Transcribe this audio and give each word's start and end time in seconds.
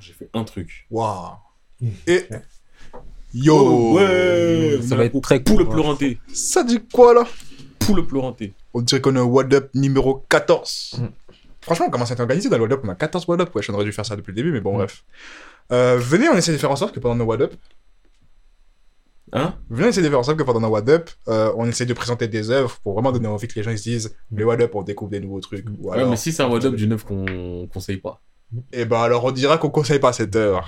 j'ai 0.00 0.12
fait 0.12 0.30
un 0.34 0.44
truc. 0.44 0.86
Waouh. 0.90 1.32
Et. 2.06 2.24
Yo 3.34 3.92
ouais 3.94 4.78
Ça 4.82 4.96
va 4.96 5.04
être 5.04 5.20
très 5.20 5.40
Pour 5.40 5.58
le 5.58 5.68
pleuranté. 5.68 6.18
Ça 6.32 6.62
dit 6.64 6.80
quoi 6.92 7.12
là? 7.14 7.24
Pour 7.78 7.94
le 7.96 8.06
pleuranté. 8.06 8.54
On 8.74 8.80
dirait 8.80 9.00
qu'on 9.00 9.14
est 9.16 9.20
What 9.20 9.52
Up 9.52 9.70
numéro 9.74 10.24
14. 10.28 10.96
Mm. 11.00 11.06
Franchement, 11.60 11.86
on 11.88 11.90
commence 11.90 12.10
à 12.10 12.14
être 12.14 12.20
organisé 12.20 12.48
dans 12.48 12.56
le 12.58 12.64
What 12.64 12.72
Up? 12.74 12.80
On 12.84 12.88
a 12.88 12.94
14 12.94 13.26
What 13.28 13.40
Up. 13.40 13.54
Ouais, 13.54 13.62
j'aurais 13.62 13.84
dû 13.84 13.92
faire 13.92 14.06
ça 14.06 14.16
depuis 14.16 14.30
le 14.30 14.36
début, 14.36 14.52
mais 14.52 14.60
bon, 14.60 14.74
Mm. 14.74 14.76
bref. 14.78 15.04
Euh, 15.72 15.98
venez, 15.98 16.28
on 16.28 16.34
essaie 16.36 16.52
de 16.52 16.56
faire 16.58 16.70
en 16.70 16.76
sorte 16.76 16.94
que 16.94 17.00
pendant 17.00 17.14
nos 17.16 17.24
What 17.24 17.40
Up, 17.42 17.54
Hein? 19.32 19.54
Venez 19.68 19.88
essayer 19.88 20.02
de 20.02 20.08
faire 20.08 20.18
en 20.20 20.22
sorte 20.22 20.38
que 20.38 20.42
pendant 20.42 20.60
nos 20.60 20.68
What 20.68 20.88
Up, 20.88 21.10
euh, 21.28 21.52
on 21.56 21.66
essaie 21.68 21.84
de 21.84 21.92
présenter 21.92 22.28
des 22.28 22.50
œuvres 22.50 22.78
pour 22.82 22.94
vraiment 22.94 23.12
donner 23.12 23.26
envie 23.26 23.46
que 23.46 23.54
les 23.56 23.62
gens 23.62 23.70
ils 23.70 23.78
se 23.78 23.82
disent, 23.82 24.16
les 24.32 24.42
What 24.42 24.58
Up, 24.60 24.74
on 24.74 24.82
découvre 24.82 25.10
des 25.10 25.20
nouveaux 25.20 25.40
trucs. 25.40 25.66
Ou 25.68 25.90
Ouais, 25.90 26.02
mais 26.06 26.16
si 26.16 26.32
c'est 26.32 26.42
un 26.42 26.48
What 26.48 26.64
Up 26.64 26.74
du 26.74 26.86
neuf 26.88 27.04
qu'on 27.04 27.68
conseille 27.70 27.98
pas. 27.98 28.22
Et 28.72 28.84
ben 28.84 29.00
alors 29.00 29.24
on 29.24 29.30
dira 29.30 29.58
qu'on 29.58 29.70
conseille 29.70 29.98
pas 29.98 30.12
cette 30.12 30.34
œuvre. 30.36 30.66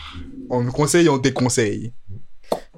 On 0.50 0.62
nous 0.62 0.72
conseille, 0.72 1.08
on 1.08 1.18
déconseille. 1.18 1.92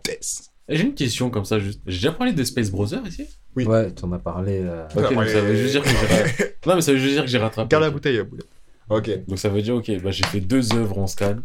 Test. 0.02 0.50
J'ai 0.68 0.82
une 0.84 0.94
question 0.94 1.28
comme 1.28 1.44
ça, 1.44 1.58
juste. 1.58 1.80
J'ai 1.86 1.96
déjà 1.98 2.12
parlé 2.12 2.32
de 2.32 2.44
Space 2.44 2.70
Brothers 2.70 3.06
ici? 3.06 3.26
Oui. 3.56 3.64
Ouais, 3.66 3.92
tu 3.92 4.04
en 4.04 4.12
as 4.12 4.18
parlé. 4.18 4.60
euh, 4.62 4.84
Ok, 4.96 5.12
donc 5.14 5.26
ça 5.28 5.40
veut 5.40 5.56
juste 5.56 5.72
dire 5.72 5.82
que 5.82 5.88
j'ai 5.88 5.96
ra- 5.96 6.28
Non, 6.66 6.74
mais 6.76 6.80
ça 6.82 6.92
veut 6.92 6.98
juste 6.98 7.14
dire 7.14 7.24
que 7.24 7.28
j'ai 7.30 7.38
rattrapé. 7.38 7.68
Garde 7.68 7.82
la 7.84 7.90
bouteille, 7.90 8.18
euh, 8.18 8.24
Boulet. 8.24 8.44
Ok. 8.88 9.10
Donc 9.26 9.38
ça 9.38 9.48
veut 9.48 9.60
dire, 9.60 9.74
ok, 9.74 9.90
bah, 10.02 10.10
j'ai 10.12 10.24
fait 10.24 10.40
deux 10.40 10.72
œuvres 10.74 10.98
en 10.98 11.06
scan. 11.06 11.36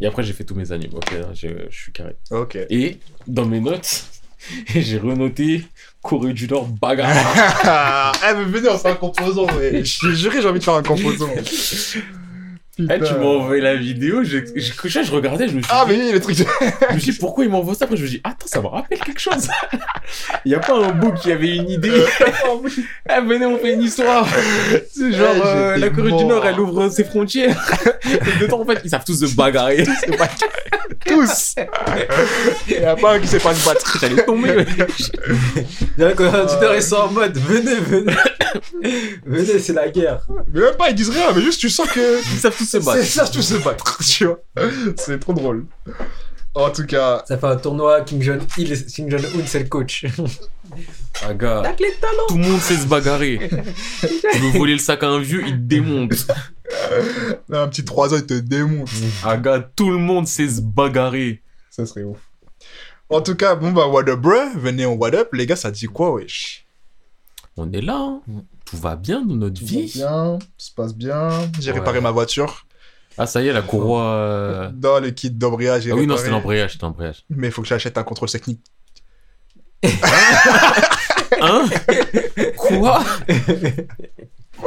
Et 0.00 0.06
après, 0.06 0.22
j'ai 0.22 0.32
fait 0.32 0.44
tous 0.44 0.54
mes 0.54 0.72
animes. 0.72 0.94
Ok, 0.94 1.14
je 1.34 1.48
suis 1.70 1.92
carré. 1.92 2.16
Ok. 2.30 2.56
Et 2.70 2.98
dans 3.28 3.44
mes 3.46 3.60
notes, 3.60 4.06
j'ai 4.74 4.98
renoté 4.98 5.62
Corée 6.02 6.32
du 6.32 6.48
Nord 6.48 6.66
bagarre. 6.66 7.14
eh, 8.28 8.34
mais 8.34 8.44
venez, 8.44 8.68
on 8.70 8.78
fait 8.78 8.90
un 8.90 8.94
composant, 8.96 9.46
ouais. 9.56 9.84
Je 9.84 10.00
t'ai 10.00 10.14
juré, 10.16 10.40
j'ai 10.42 10.48
envie 10.48 10.58
de 10.58 10.64
faire 10.64 10.74
un 10.74 10.82
composant. 10.82 11.28
Eh, 12.76 12.98
tu 12.98 13.14
m'as 13.14 13.26
envoyé 13.26 13.62
la 13.62 13.76
vidéo, 13.76 14.24
je, 14.24 14.38
je, 14.56 14.72
je, 14.84 15.02
je 15.04 15.12
regardais, 15.12 15.46
je 15.46 15.54
me 15.54 15.62
suis 15.62 15.70
Ah, 15.72 15.84
dit, 15.88 15.92
mais 15.96 16.04
oui, 16.06 16.12
le 16.12 16.20
truc. 16.20 16.36
je 16.36 16.94
me 16.94 16.98
suis 16.98 17.12
dit, 17.12 17.18
pourquoi 17.18 17.44
il 17.44 17.50
m'envoie 17.50 17.74
ça? 17.74 17.84
Après, 17.84 17.96
je 17.96 18.02
me 18.02 18.06
suis 18.08 18.16
dit, 18.16 18.22
attends, 18.24 18.46
ça 18.48 18.60
me 18.60 18.66
rappelle 18.66 18.98
quelque 18.98 19.20
chose. 19.20 19.46
Il 20.44 20.48
n'y 20.48 20.54
a 20.56 20.58
pas 20.58 20.74
un 20.74 20.90
beau 20.90 21.12
qui 21.12 21.30
avait 21.30 21.54
une 21.56 21.70
idée. 21.70 22.04
Eh, 23.08 23.20
venez, 23.20 23.44
on 23.46 23.58
fait 23.58 23.74
une 23.74 23.82
histoire. 23.82 24.26
C'est 24.92 25.12
genre, 25.12 25.34
Eh, 25.36 25.40
euh, 25.46 25.74
j'étais 25.74 25.80
la 25.86 25.90
Corée 25.94 26.12
du. 26.12 26.24
Nord, 26.24 26.46
elle 26.46 26.58
ouvre 26.58 26.88
ses 26.88 27.04
frontières. 27.04 27.56
Et 28.04 28.40
dedans, 28.42 28.60
en 28.62 28.64
fait, 28.64 28.80
ils 28.82 28.90
savent 28.90 29.04
tous 29.04 29.24
se 29.26 29.34
bagarrer. 29.36 29.84
Tous. 31.06 31.54
Il 32.68 32.72
y 32.80 32.84
a 32.84 32.96
pas 32.96 33.14
un 33.14 33.18
qui 33.20 33.26
sait 33.28 33.38
pas 33.38 33.54
se 33.54 33.64
battre. 33.64 33.98
J'allais 34.00 34.24
tomber. 34.24 34.64
Direct, 35.98 36.16
quand 36.16 36.32
l'auditeur, 36.32 36.74
ils 36.74 36.82
sont 36.82 36.96
en 36.96 37.10
mode 37.10 37.36
venez, 37.38 37.74
venez. 37.76 38.14
venez, 39.26 39.58
c'est 39.58 39.74
la 39.74 39.88
guerre. 39.88 40.20
Mais 40.52 40.60
même 40.62 40.74
pas, 40.76 40.88
ils 40.88 40.94
disent 40.94 41.10
rien, 41.10 41.26
mais 41.34 41.42
juste 41.42 41.60
tu 41.60 41.68
sens 41.68 41.88
que. 41.88 42.20
Ils 42.32 42.38
savent 42.38 42.56
tous 42.56 42.63
se 42.64 42.80
C'est 42.80 42.84
battre. 42.84 43.04
ça, 43.04 43.28
tous 43.28 43.42
se 43.42 43.54
battre, 43.56 43.98
tu 44.04 44.26
vois. 44.26 44.40
C'est 44.96 45.18
trop 45.20 45.32
drôle. 45.32 45.66
En 46.56 46.70
tout 46.70 46.86
cas, 46.86 47.24
Ça 47.26 47.36
fait 47.36 47.46
un 47.46 47.56
tournoi, 47.56 48.02
King 48.02 48.22
Jong-il, 48.22 48.86
King 48.86 49.10
Jong-un, 49.10 49.44
c'est 49.46 49.58
le 49.60 49.68
coach. 49.68 50.06
Ah, 51.24 51.34
gars. 51.34 51.62
Tac 51.64 51.80
les 51.80 51.92
talons 52.00 52.26
Tout 52.28 52.38
le 52.38 52.44
monde 52.48 52.60
sait 52.60 52.76
se 52.76 52.86
bagarrer. 52.86 53.38
Tu 54.00 54.38
veux 54.38 54.50
voler 54.58 54.74
le 54.74 54.78
sac 54.78 55.02
à 55.02 55.08
un 55.08 55.18
vieux, 55.20 55.42
il 55.46 55.52
te 55.54 55.58
démonte. 55.62 56.26
là, 57.48 57.62
un 57.62 57.68
petit 57.68 57.84
3 57.84 58.14
ans, 58.14 58.18
il 58.18 58.26
te 58.26 58.34
démonte. 58.34 58.88
Ah, 59.24 59.36
gars, 59.36 59.60
tout 59.74 59.90
le 59.90 59.98
monde 59.98 60.26
sait 60.28 60.48
se 60.48 60.60
bagarrer. 60.60 61.42
Ça 61.70 61.86
serait 61.86 62.04
ouf. 62.04 62.18
En 63.10 63.20
tout 63.20 63.34
cas, 63.34 63.54
bon 63.56 63.72
bah, 63.72 63.86
what 63.88 64.08
up, 64.08 64.20
bruh? 64.20 64.50
Venez 64.56 64.86
en 64.86 64.92
what 64.92 65.14
up. 65.14 65.28
Les 65.34 65.46
gars, 65.46 65.56
ça 65.56 65.70
dit 65.70 65.86
quoi, 65.86 66.12
wesh? 66.14 66.66
On 67.56 67.70
est 67.72 67.80
là. 67.82 68.20
hein. 68.28 68.42
Tout 68.64 68.76
va 68.78 68.96
bien 68.96 69.22
dans 69.24 69.34
notre 69.36 69.60
Tout 69.60 69.66
va 69.66 69.70
vie. 69.72 69.92
bien, 69.94 70.38
tout 70.40 70.46
se 70.58 70.70
passe 70.72 70.94
bien. 70.94 71.28
J'ai 71.60 71.70
Ouais. 71.72 71.78
réparé 71.78 72.00
ma 72.00 72.10
voiture. 72.10 72.66
Ah, 73.16 73.26
ça 73.26 73.40
y 73.42 73.46
est, 73.48 73.52
la 73.52 73.62
courroie. 73.62 74.02
euh, 74.02 74.70
Dans 74.74 74.98
le 74.98 75.10
kit 75.10 75.30
d'embrayage, 75.30 75.86
Ah 75.90 75.94
oui, 75.94 76.06
non, 76.06 76.16
c'était 76.16 76.30
l'embrayage, 76.30 76.72
c'était 76.72 76.86
l'embrayage. 76.86 77.24
Mais 77.30 77.46
il 77.48 77.52
faut 77.52 77.62
que 77.62 77.68
j'achète 77.68 77.96
un 77.98 78.02
contrôle 78.02 78.28
technique. 78.30 78.60
Hein 81.40 81.66
Quoi 82.56 83.04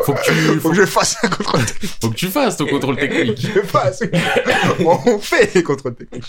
Faut 0.04 0.14
que 0.14 0.24
tu, 0.24 0.32
Faut 0.32 0.60
faut, 0.60 0.70
que 0.70 0.76
je 0.76 0.86
fasse 0.86 1.18
un 1.24 1.28
contrôle 1.30 1.66
technique. 1.66 1.92
faut 2.02 2.10
que 2.10 2.16
tu 2.16 2.28
fasses 2.28 2.56
ton 2.58 2.68
contrôle 2.68 2.98
technique. 2.98 3.40
Je 3.42 3.62
fasse. 3.62 4.04
On 4.86 5.18
fait 5.18 5.56
les 5.56 5.64
contrôles 5.64 5.96
techniques. 5.96 6.24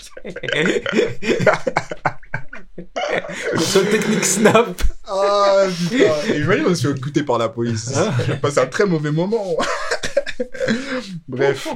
Sur 3.59 3.81
le 3.83 3.89
technique 3.91 4.25
Snap. 4.25 4.81
Ah 5.11 5.65
putain. 5.89 6.33
Et 6.33 6.39
imagine, 6.39 6.65
on 6.67 6.75
se 6.75 6.87
fait 6.87 6.97
écouter 6.97 7.23
par 7.23 7.37
la 7.37 7.49
police. 7.49 7.93
J'ai 8.27 8.35
passé 8.35 8.59
un 8.59 8.67
très 8.67 8.85
mauvais 8.85 9.11
moment. 9.11 9.55
Bref. 11.27 11.67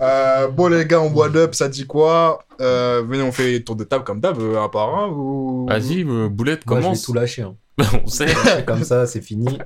Euh, 0.00 0.48
bon, 0.48 0.68
les 0.68 0.86
gars, 0.86 1.00
on 1.00 1.10
boit 1.10 1.34
up, 1.36 1.54
ça 1.54 1.68
dit 1.68 1.86
quoi? 1.86 2.44
Euh, 2.60 3.02
Venez, 3.06 3.22
on 3.22 3.32
fait 3.32 3.60
tour 3.60 3.76
de 3.76 3.84
table 3.84 4.04
comme 4.04 4.20
d'hab, 4.20 4.38
euh, 4.40 4.60
un 4.62 4.68
par 4.68 4.94
un. 4.94 5.08
Ou... 5.08 5.66
Vas-y, 5.68 6.04
euh, 6.04 6.28
Boulette, 6.28 6.66
Moi, 6.66 6.76
je 6.76 6.80
vais 6.80 6.84
commence. 6.86 7.02
tout 7.02 7.12
lâcher. 7.12 7.42
hein. 7.42 7.54
On 8.04 8.06
sait. 8.06 8.26
Comme 8.66 8.84
ça, 8.84 9.06
c'est 9.06 9.20
fini. 9.22 9.58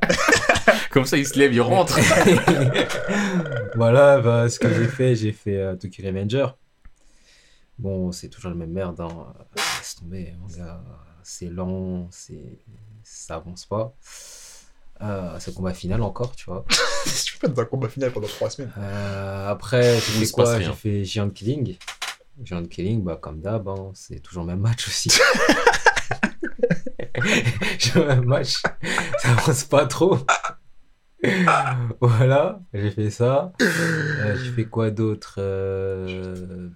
Comme 0.91 1.05
ça, 1.05 1.17
il 1.17 1.27
se 1.27 1.39
lève, 1.39 1.53
il 1.53 1.61
rentre. 1.61 1.99
voilà, 3.75 4.21
bah, 4.21 4.49
ce 4.49 4.59
que 4.59 4.73
j'ai 4.73 4.87
fait, 4.87 5.15
j'ai 5.17 5.33
fait 5.33 5.57
euh, 5.57 5.75
Tokyo 5.77 6.05
Revenger. 6.07 6.47
Bon, 7.79 8.13
c'est 8.13 8.29
toujours 8.29 8.51
la 8.51 8.57
même 8.57 8.71
merde. 8.71 9.01
Hein. 9.01 9.09
Laisse 9.57 9.97
tomber, 9.97 10.33
mon 10.41 10.47
gars. 10.57 10.81
C'est 11.25 11.49
lent, 11.49 12.07
c'est... 12.11 12.59
ça 13.03 13.37
avance 13.37 13.67
pas. 13.67 13.95
Euh, 15.03 15.37
c'est 15.41 15.51
le 15.51 15.57
combat 15.57 15.75
final 15.75 16.03
encore, 16.03 16.37
tu 16.37 16.45
vois. 16.45 16.65
Je 17.07 17.39
peux 17.39 17.49
être 17.49 17.55
dans 17.55 17.63
un 17.63 17.67
combat 17.67 17.89
final 17.89 18.13
pendant 18.13 18.29
3 18.29 18.51
semaines. 18.51 18.73
Euh, 18.79 19.49
après, 19.49 19.95
j'ai 19.95 20.25
fait 20.25 20.31
quoi? 20.31 20.61
J'ai 20.61 20.73
fait 20.73 21.05
Giant 21.05 21.31
Killing. 21.31 21.77
Giant 22.41 22.65
Killing, 22.65 23.03
bah, 23.03 23.17
comme 23.21 23.41
d'hab, 23.41 23.69
hein, 23.69 23.91
c'est 23.95 24.21
toujours 24.21 24.45
le 24.45 24.49
même 24.49 24.61
match 24.61 24.87
aussi. 24.87 25.11
J'ai 27.79 28.01
le 28.01 28.07
même 28.07 28.25
match, 28.25 28.63
ça 29.19 29.31
avance 29.31 29.65
pas 29.65 29.87
trop. 29.87 30.19
voilà, 32.01 32.61
j'ai 32.73 32.91
fait 32.91 33.11
ça. 33.11 33.53
Euh, 33.61 34.37
j'ai 34.43 34.51
fait 34.53 34.67
quoi 34.67 34.91
d'autre? 34.91 35.37
Euh, 35.39 36.69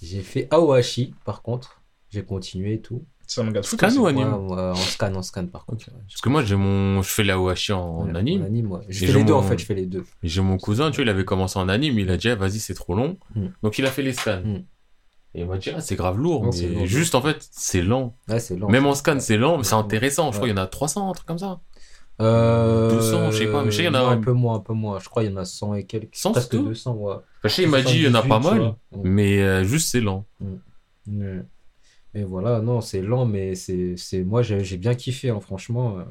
J'ai 0.00 0.22
fait 0.22 0.46
Aohashi, 0.50 1.14
par 1.24 1.42
contre. 1.42 1.77
J'ai 2.10 2.24
continué 2.24 2.74
et 2.74 2.80
tout. 2.80 3.04
C'est 3.26 3.42
un 3.42 3.44
manga 3.44 3.60
de 3.60 3.66
foot. 3.66 3.78
Scan 3.78 3.94
ou 3.96 4.06
anime 4.06 4.32
ouais, 4.48 4.58
en 4.58 4.74
scan, 4.74 5.14
en 5.14 5.22
scan, 5.22 5.46
par 5.48 5.66
contre. 5.66 5.90
Parce 6.08 6.20
que 6.22 6.28
moi, 6.30 6.42
j'ai 6.44 6.56
mon, 6.56 7.02
je 7.02 7.10
fais 7.10 7.24
la 7.24 7.38
Ohashi 7.38 7.72
en, 7.72 7.80
en 7.98 8.14
anime. 8.14 8.40
En 8.42 8.46
anime, 8.46 8.72
ouais. 8.72 8.80
Je 8.88 9.04
Et 9.04 9.06
fais 9.06 9.12
j'ai 9.12 9.18
les 9.18 9.24
deux, 9.24 9.32
mon- 9.34 9.38
en 9.40 9.42
fait, 9.42 9.58
je 9.58 9.66
fais 9.66 9.74
les 9.74 9.84
deux. 9.84 10.04
Et 10.22 10.28
J'ai 10.28 10.40
mon 10.40 10.56
cousin, 10.56 10.90
tu 10.90 10.96
vois, 10.96 11.04
il 11.04 11.08
avait 11.10 11.26
commencé 11.26 11.58
en 11.58 11.68
anime, 11.68 11.98
il 11.98 12.10
a 12.10 12.16
dit, 12.16 12.30
ah, 12.30 12.36
vas-y, 12.36 12.58
c'est 12.58 12.72
trop 12.72 12.94
long. 12.94 13.18
Mm. 13.34 13.46
Donc, 13.62 13.78
il 13.78 13.84
a 13.84 13.90
fait 13.90 14.00
les 14.02 14.14
scans. 14.14 14.40
Mm. 14.42 14.64
Et 15.34 15.40
il 15.42 15.46
m'a 15.46 15.58
dit, 15.58 15.68
ah, 15.76 15.80
c'est 15.82 15.94
grave 15.96 16.16
lourd. 16.18 16.44
Non, 16.44 16.50
mais 16.58 16.68
lourd. 16.68 16.86
juste, 16.86 17.14
en 17.14 17.20
fait, 17.20 17.46
c'est 17.52 17.82
lent. 17.82 18.16
Ouais, 18.28 18.40
c'est 18.40 18.56
lent. 18.56 18.70
Même 18.70 18.86
en 18.86 18.94
scan, 18.94 19.20
c'est 19.20 19.36
lent, 19.36 19.58
mais 19.58 19.64
c'est 19.64 19.74
intéressant. 19.74 20.32
Je 20.32 20.36
crois 20.38 20.48
qu'il 20.48 20.56
y 20.56 20.58
en 20.60 20.62
a 20.62 20.66
300, 20.66 21.10
un 21.10 21.12
truc 21.12 21.26
comme 21.26 21.38
ça. 21.38 21.60
Euh, 22.20 22.90
200, 22.90 23.30
je 23.30 23.36
sais 23.38 23.46
pas, 23.46 23.62
mais 23.62 23.70
je 23.70 23.76
sais 23.76 23.82
qu'il 23.84 23.92
y 23.92 23.94
en 23.96 24.00
a 24.00 24.02
non, 24.04 24.08
un- 24.08 24.18
peu 24.20 24.32
moins, 24.32 24.56
un 24.56 24.60
peu 24.60 24.72
moins. 24.72 24.98
Je 25.00 25.08
crois 25.08 25.22
qu'il 25.22 25.30
y 25.30 25.34
en 25.34 25.38
a 25.38 25.44
100 25.44 25.74
et 25.74 25.84
quelques. 25.84 26.16
100, 26.16 26.32
presque 26.32 26.50
c'est 26.50 26.56
tout 26.58 26.64
200, 26.64 26.94
ouais. 26.94 27.12
Enfin, 27.12 27.22
je 27.44 27.48
sais, 27.48 27.62
il 27.64 27.68
m'a 27.68 27.82
dit, 27.82 27.96
il 27.96 28.02
y 28.04 28.08
en 28.08 28.14
a 28.14 28.22
pas 28.22 28.40
78, 28.40 28.48
tu 28.48 28.54
mal. 28.60 28.74
vois. 28.90 29.02
Mais 29.04 29.40
euh, 29.42 29.62
juste, 29.64 29.90
c'est 29.90 30.00
lent. 30.00 30.24
Ouais. 31.06 31.42
Et 32.18 32.24
voilà, 32.24 32.60
non, 32.60 32.80
c'est 32.80 33.00
lent, 33.02 33.26
mais 33.26 33.54
c'est, 33.54 33.94
c'est... 33.96 34.22
moi 34.24 34.42
j'ai 34.42 34.64
j'ai 34.64 34.76
bien 34.76 34.94
kiffé, 34.94 35.30
hein, 35.30 35.40
franchement. 35.40 35.98
euh, 35.98 36.04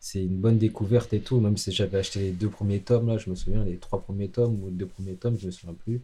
C'est 0.00 0.22
une 0.22 0.38
bonne 0.44 0.58
découverte 0.58 1.12
et 1.14 1.20
tout, 1.20 1.40
même 1.40 1.56
si 1.56 1.72
j'avais 1.72 1.98
acheté 1.98 2.18
les 2.20 2.30
deux 2.32 2.50
premiers 2.58 2.80
tomes, 2.80 3.08
là, 3.08 3.16
je 3.18 3.28
me 3.30 3.34
souviens, 3.34 3.64
les 3.64 3.78
trois 3.78 4.00
premiers 4.06 4.28
tomes 4.28 4.56
ou 4.62 4.66
les 4.66 4.72
deux 4.82 4.86
premiers 4.94 5.14
tomes, 5.22 5.36
je 5.40 5.46
me 5.46 5.50
souviens 5.52 5.74
plus. 5.84 6.00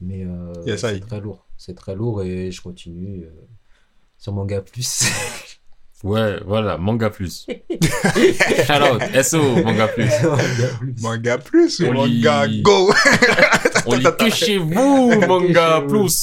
Mais 0.00 0.24
euh, 0.24 0.52
Yes, 0.66 0.80
c'est 0.82 0.96
I. 0.98 1.00
très 1.00 1.20
lourd, 1.20 1.40
c'est 1.56 1.74
très 1.82 1.94
lourd 1.94 2.22
et 2.22 2.50
je 2.52 2.60
continue 2.60 3.24
euh, 3.24 3.30
sur 4.18 4.32
Manga 4.32 4.60
Plus. 4.60 5.04
Ouais, 6.04 6.38
voilà, 6.44 6.76
manga 6.76 7.08
plus. 7.08 7.46
Shout 8.66 8.82
out, 8.82 9.02
SO, 9.24 9.40
manga 9.64 9.88
plus. 9.88 10.10
Manga 11.00 11.38
Plus. 11.38 11.80
Ou 11.80 11.84
lit- 11.92 12.22
manga 12.22 12.46
go? 12.62 12.92
On 13.86 13.94
lit 13.96 14.04
que 14.18 14.28
chez 14.28 14.58
vous, 14.58 15.10
manga 15.26 15.80
plus. 15.88 16.22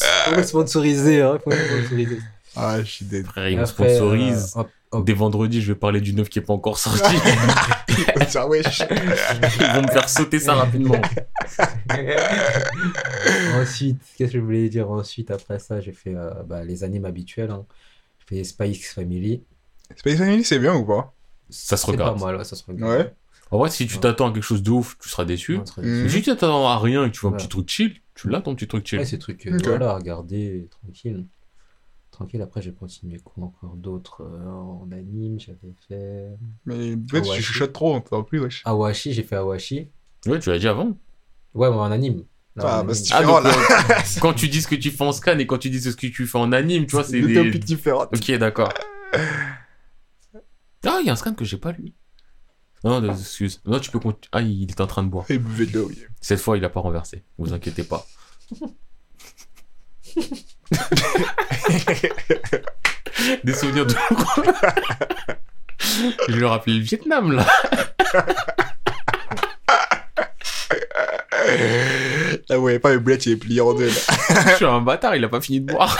Faut 0.52 0.60
hein, 0.62 1.40
faut. 1.44 1.52
Ah, 2.56 2.80
je 2.84 2.90
suis 2.90 3.06
dead. 3.06 3.26
Frère, 3.26 3.50
il 3.50 3.58
me 3.58 3.64
Après, 3.64 3.90
sponsorise. 3.96 4.54
euh, 4.56 4.62
hop, 4.62 4.70
hop. 4.92 5.06
Dès 5.06 5.14
vendredi, 5.14 5.62
je 5.62 5.74
vais 5.74 5.80
parler 5.80 6.02
du 6.02 6.14
neuf 6.14 6.30
qui 6.30 6.40
est 6.40 6.44
pas 6.44 6.54
encore 6.54 6.78
sorti. 6.78 7.02
Ça, 8.28 8.48
wesh. 8.48 8.80
Ils 8.90 9.74
vont 9.76 9.82
me 9.84 9.92
faire 9.92 10.08
sauter 10.10 10.40
ça 10.40 10.56
rapidement. 10.56 10.96
Ensuite, 13.56 14.02
qu'est-ce 14.18 14.34
que 14.34 14.38
je 14.40 14.44
voulais 14.44 14.70
dire 14.70 14.90
ensuite 14.90 15.32
après 15.32 15.60
ça? 15.60 15.80
J'ai 15.82 15.92
fait 15.92 16.16
euh, 16.16 16.32
bah, 16.46 16.64
les 16.64 16.84
animes 16.84 17.06
habituels. 17.06 17.52
Hein. 17.52 17.66
J'ai 18.30 18.38
fait 18.38 18.44
Spy 18.44 18.70
X 18.72 18.94
Family. 18.94 19.42
Space 19.96 20.18
Family, 20.18 20.44
c'est 20.44 20.60
bien 20.60 20.76
ou 20.76 20.84
pas? 20.86 21.14
Ça 21.50 21.78
se 21.78 21.86
C'est 21.86 21.92
regarde. 21.92 22.18
pas 22.20 22.26
mal, 22.26 22.38
ouais, 22.38 22.44
ça 22.44 22.56
se 22.56 22.64
regarde. 22.68 22.92
Ouais. 22.92 23.14
En 23.52 23.60
vrai, 23.60 23.70
si 23.70 23.86
tu 23.86 24.00
t'attends 24.00 24.30
à 24.30 24.34
quelque 24.34 24.42
chose 24.44 24.64
de 24.64 24.72
ouf, 24.72 24.98
tu 25.00 25.10
seras 25.10 25.26
déçu. 25.26 25.58
Mm. 25.58 25.64
Mais 25.78 26.10
si 26.10 26.22
tu 26.22 26.30
t'attends 26.32 26.68
à 26.68 26.80
rien 26.80 27.06
et 27.06 27.10
que 27.12 27.14
tu 27.16 27.22
vois 27.22 27.30
un 27.30 27.34
Ouais. 27.34 27.38
petit 27.40 27.50
truc 27.50 27.70
chill, 27.70 27.94
tu 28.16 28.30
l'as 28.30 28.42
ton 28.42 28.56
petit 28.56 28.68
truc 28.68 28.88
chill. 28.88 29.00
Ouais, 29.00 29.06
ces 29.06 29.20
trucs, 29.20 29.46
euh, 29.46 29.58
Ok. 29.58 29.68
voilà, 29.68 29.92
à 29.92 29.96
regarder, 29.96 30.68
tranquille. 30.82 31.26
Tranquille, 32.14 32.42
après 32.44 32.62
j'ai 32.62 32.72
continué 32.72 33.18
quoi 33.20 33.46
encore 33.46 33.76
d'autres 33.76 34.22
euh, 34.22 34.48
en 34.48 34.88
anime, 34.92 35.40
j'avais 35.40 35.74
fait 35.88 36.28
Mais 36.68 36.96
bête, 36.96 37.24
ouais, 37.26 37.30
tu 37.36 37.42
je- 37.42 37.48
chuchotes 37.48 37.74
trop, 37.74 37.96
on 37.96 38.02
t'entend 38.02 38.24
plus, 38.24 38.40
wesh. 38.40 38.62
Awashi, 38.66 39.14
j'ai 39.14 39.24
fait 39.24 39.36
Awashi. 39.36 39.90
Ouais, 40.28 40.40
tu 40.40 40.50
l'as 40.52 40.60
dit 40.60 40.68
avant. 40.68 40.96
Ouais, 41.56 41.70
mais 41.72 41.76
en 41.76 41.92
anime. 41.92 42.24
Non, 42.56 42.64
Ah, 42.68 42.82
mais- 42.84 42.90
bah, 42.90 42.94
c'est 42.94 43.12
Ah, 43.14 43.22
différent, 43.22 43.42
donc, 43.42 43.52
là. 43.52 43.98
euh, 43.98 44.02
quand 44.22 44.34
tu 44.34 44.48
dis 44.48 44.62
ce 44.62 44.68
que 44.68 44.76
tu 44.76 44.92
fais 44.92 45.04
en 45.04 45.12
scan 45.12 45.40
et 45.40 45.48
quand 45.48 45.58
tu 45.58 45.72
dis 45.72 45.82
ce 45.82 45.90
que 45.90 46.06
tu 46.06 46.28
fais 46.28 46.38
en 46.38 46.52
anime, 46.52 46.86
tu 46.86 46.92
vois, 46.96 47.04
c'est 47.04 47.20
deux 47.20 47.28
des... 47.28 47.34
topics 47.34 47.66
différents. 47.66 48.04
Ok, 48.14 48.32
d'accord. 48.38 48.70
Ah, 50.86 50.98
il 51.00 51.08
y 51.08 51.10
a 51.10 51.14
un 51.14 51.16
scan 51.16 51.34
que 51.34 51.46
j'ai 51.46 51.58
pas 51.58 51.72
lu. 51.72 51.94
Non, 52.84 53.00
non, 53.02 53.14
excuse. 53.16 53.62
Non, 53.66 53.80
tu 53.80 53.90
peux 53.90 54.00
continuer. 54.00 54.28
Ah, 54.34 54.42
il 54.42 54.70
est 54.70 54.82
en 54.82 54.88
train 54.88 55.02
de 55.02 55.08
boire. 55.10 55.26
Et 55.32 55.38
buvez 55.40 55.66
de 55.66 55.80
l'eau, 55.80 55.88
oui. 55.88 55.98
Cette 56.20 56.42
fois, 56.42 56.58
il 56.58 56.66
a 56.66 56.70
pas 56.70 56.82
renversé. 56.82 57.24
Vous 57.38 57.54
inquiétez 57.54 57.84
pas. 57.86 58.06
Des 63.44 63.54
souvenirs 63.54 63.86
de. 63.86 63.94
Je 66.30 66.34
lui 66.34 66.44
ai 66.44 66.48
rappelé 66.48 66.78
le 66.78 66.84
Vietnam, 66.84 67.34
là. 67.34 67.46
Là, 72.50 72.56
vous 72.56 72.62
voyez 72.62 72.80
pas, 72.80 72.94
le 72.94 73.00
boulette, 73.00 73.26
il 73.26 73.34
est 73.34 73.38
plié 73.38 73.62
en 73.62 73.74
deux, 73.74 73.88
là. 73.88 73.94
Je 74.52 74.56
suis 74.56 74.66
un 74.66 74.82
bâtard, 74.82 75.16
il 75.16 75.24
a 75.24 75.30
pas 75.30 75.42
fini 75.42 75.62
de 75.62 75.72
boire. 75.72 75.98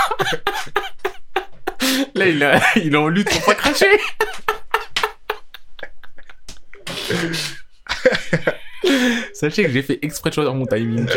Là, 2.16 2.28
il, 2.28 2.44
a... 2.44 2.60
il 2.76 2.94
est 2.94 2.98
en 2.98 3.08
lutte 3.08 3.30
pour 3.30 3.46
pas 3.46 3.56
cracher. 3.56 4.00
Sachez 9.34 9.64
que 9.64 9.72
j'ai 9.72 9.82
fait 9.82 10.00
exprès 10.02 10.30
de 10.30 10.36
choisir 10.36 10.54
mon 10.54 10.66
timing. 10.66 11.08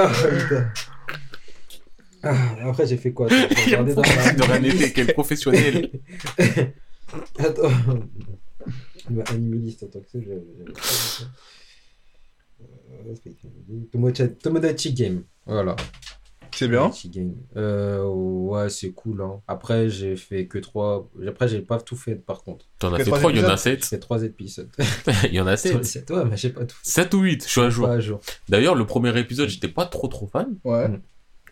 Ah, 0.00 0.12
putain. 0.30 0.72
Ah, 2.22 2.56
après, 2.68 2.86
j'ai 2.86 2.96
fait 2.96 3.12
quoi 3.12 3.28
J'ai 3.30 3.36
Il 3.66 3.74
a 3.74 3.78
regardé 3.82 3.94
dans 3.94 4.46
rien 4.46 4.62
été, 4.62 4.92
quel 4.92 5.12
professionnel. 5.12 5.90
Attends. 7.38 7.70
Ma 9.10 9.22
animaliste 9.30 9.84
que 10.12 10.20
ça. 10.20 11.24
Euh, 12.60 13.14
Tomodachi- 13.92 14.36
Tomodachi 14.36 14.92
Game. 14.92 15.22
Voilà. 15.46 15.76
C'est 16.58 16.68
bien. 16.68 16.90
Euh, 17.56 18.02
ouais, 18.04 18.68
c'est 18.68 18.90
cool. 18.90 19.22
Hein. 19.22 19.40
Après, 19.46 19.88
j'ai 19.88 20.16
fait 20.16 20.46
que 20.46 20.58
3. 20.58 21.08
Après, 21.28 21.46
j'ai 21.48 21.60
pas 21.60 21.78
tout 21.80 21.96
fait 21.96 22.14
par 22.16 22.42
contre. 22.42 22.66
T'en 22.78 22.92
as 22.92 22.98
fait 22.98 23.04
trois 23.04 23.18
3, 23.18 23.30
il 23.32 23.38
y 23.38 23.40
en 23.40 23.44
a 23.48 23.50
J'ai 23.56 23.62
7. 23.80 23.84
fait 23.84 23.98
3 23.98 24.22
épisodes. 24.24 24.68
Il 25.24 25.34
y 25.34 25.40
en 25.40 25.46
a 25.46 25.56
7. 25.56 25.84
7. 25.84 26.10
Ouais, 26.10 26.24
mais 26.24 26.36
j'ai 26.36 26.50
pas 26.50 26.64
tout 26.64 26.74
fait. 26.82 26.90
7 26.90 27.14
ou 27.14 27.20
8, 27.20 27.44
je 27.44 27.48
suis 27.48 27.60
à 27.60 27.70
jour. 27.70 28.20
D'ailleurs, 28.48 28.74
le 28.74 28.86
premier 28.86 29.16
épisode, 29.18 29.48
j'étais 29.48 29.68
pas 29.68 29.86
trop 29.86 30.08
trop 30.08 30.26
fan. 30.26 30.56
Ouais. 30.64 30.88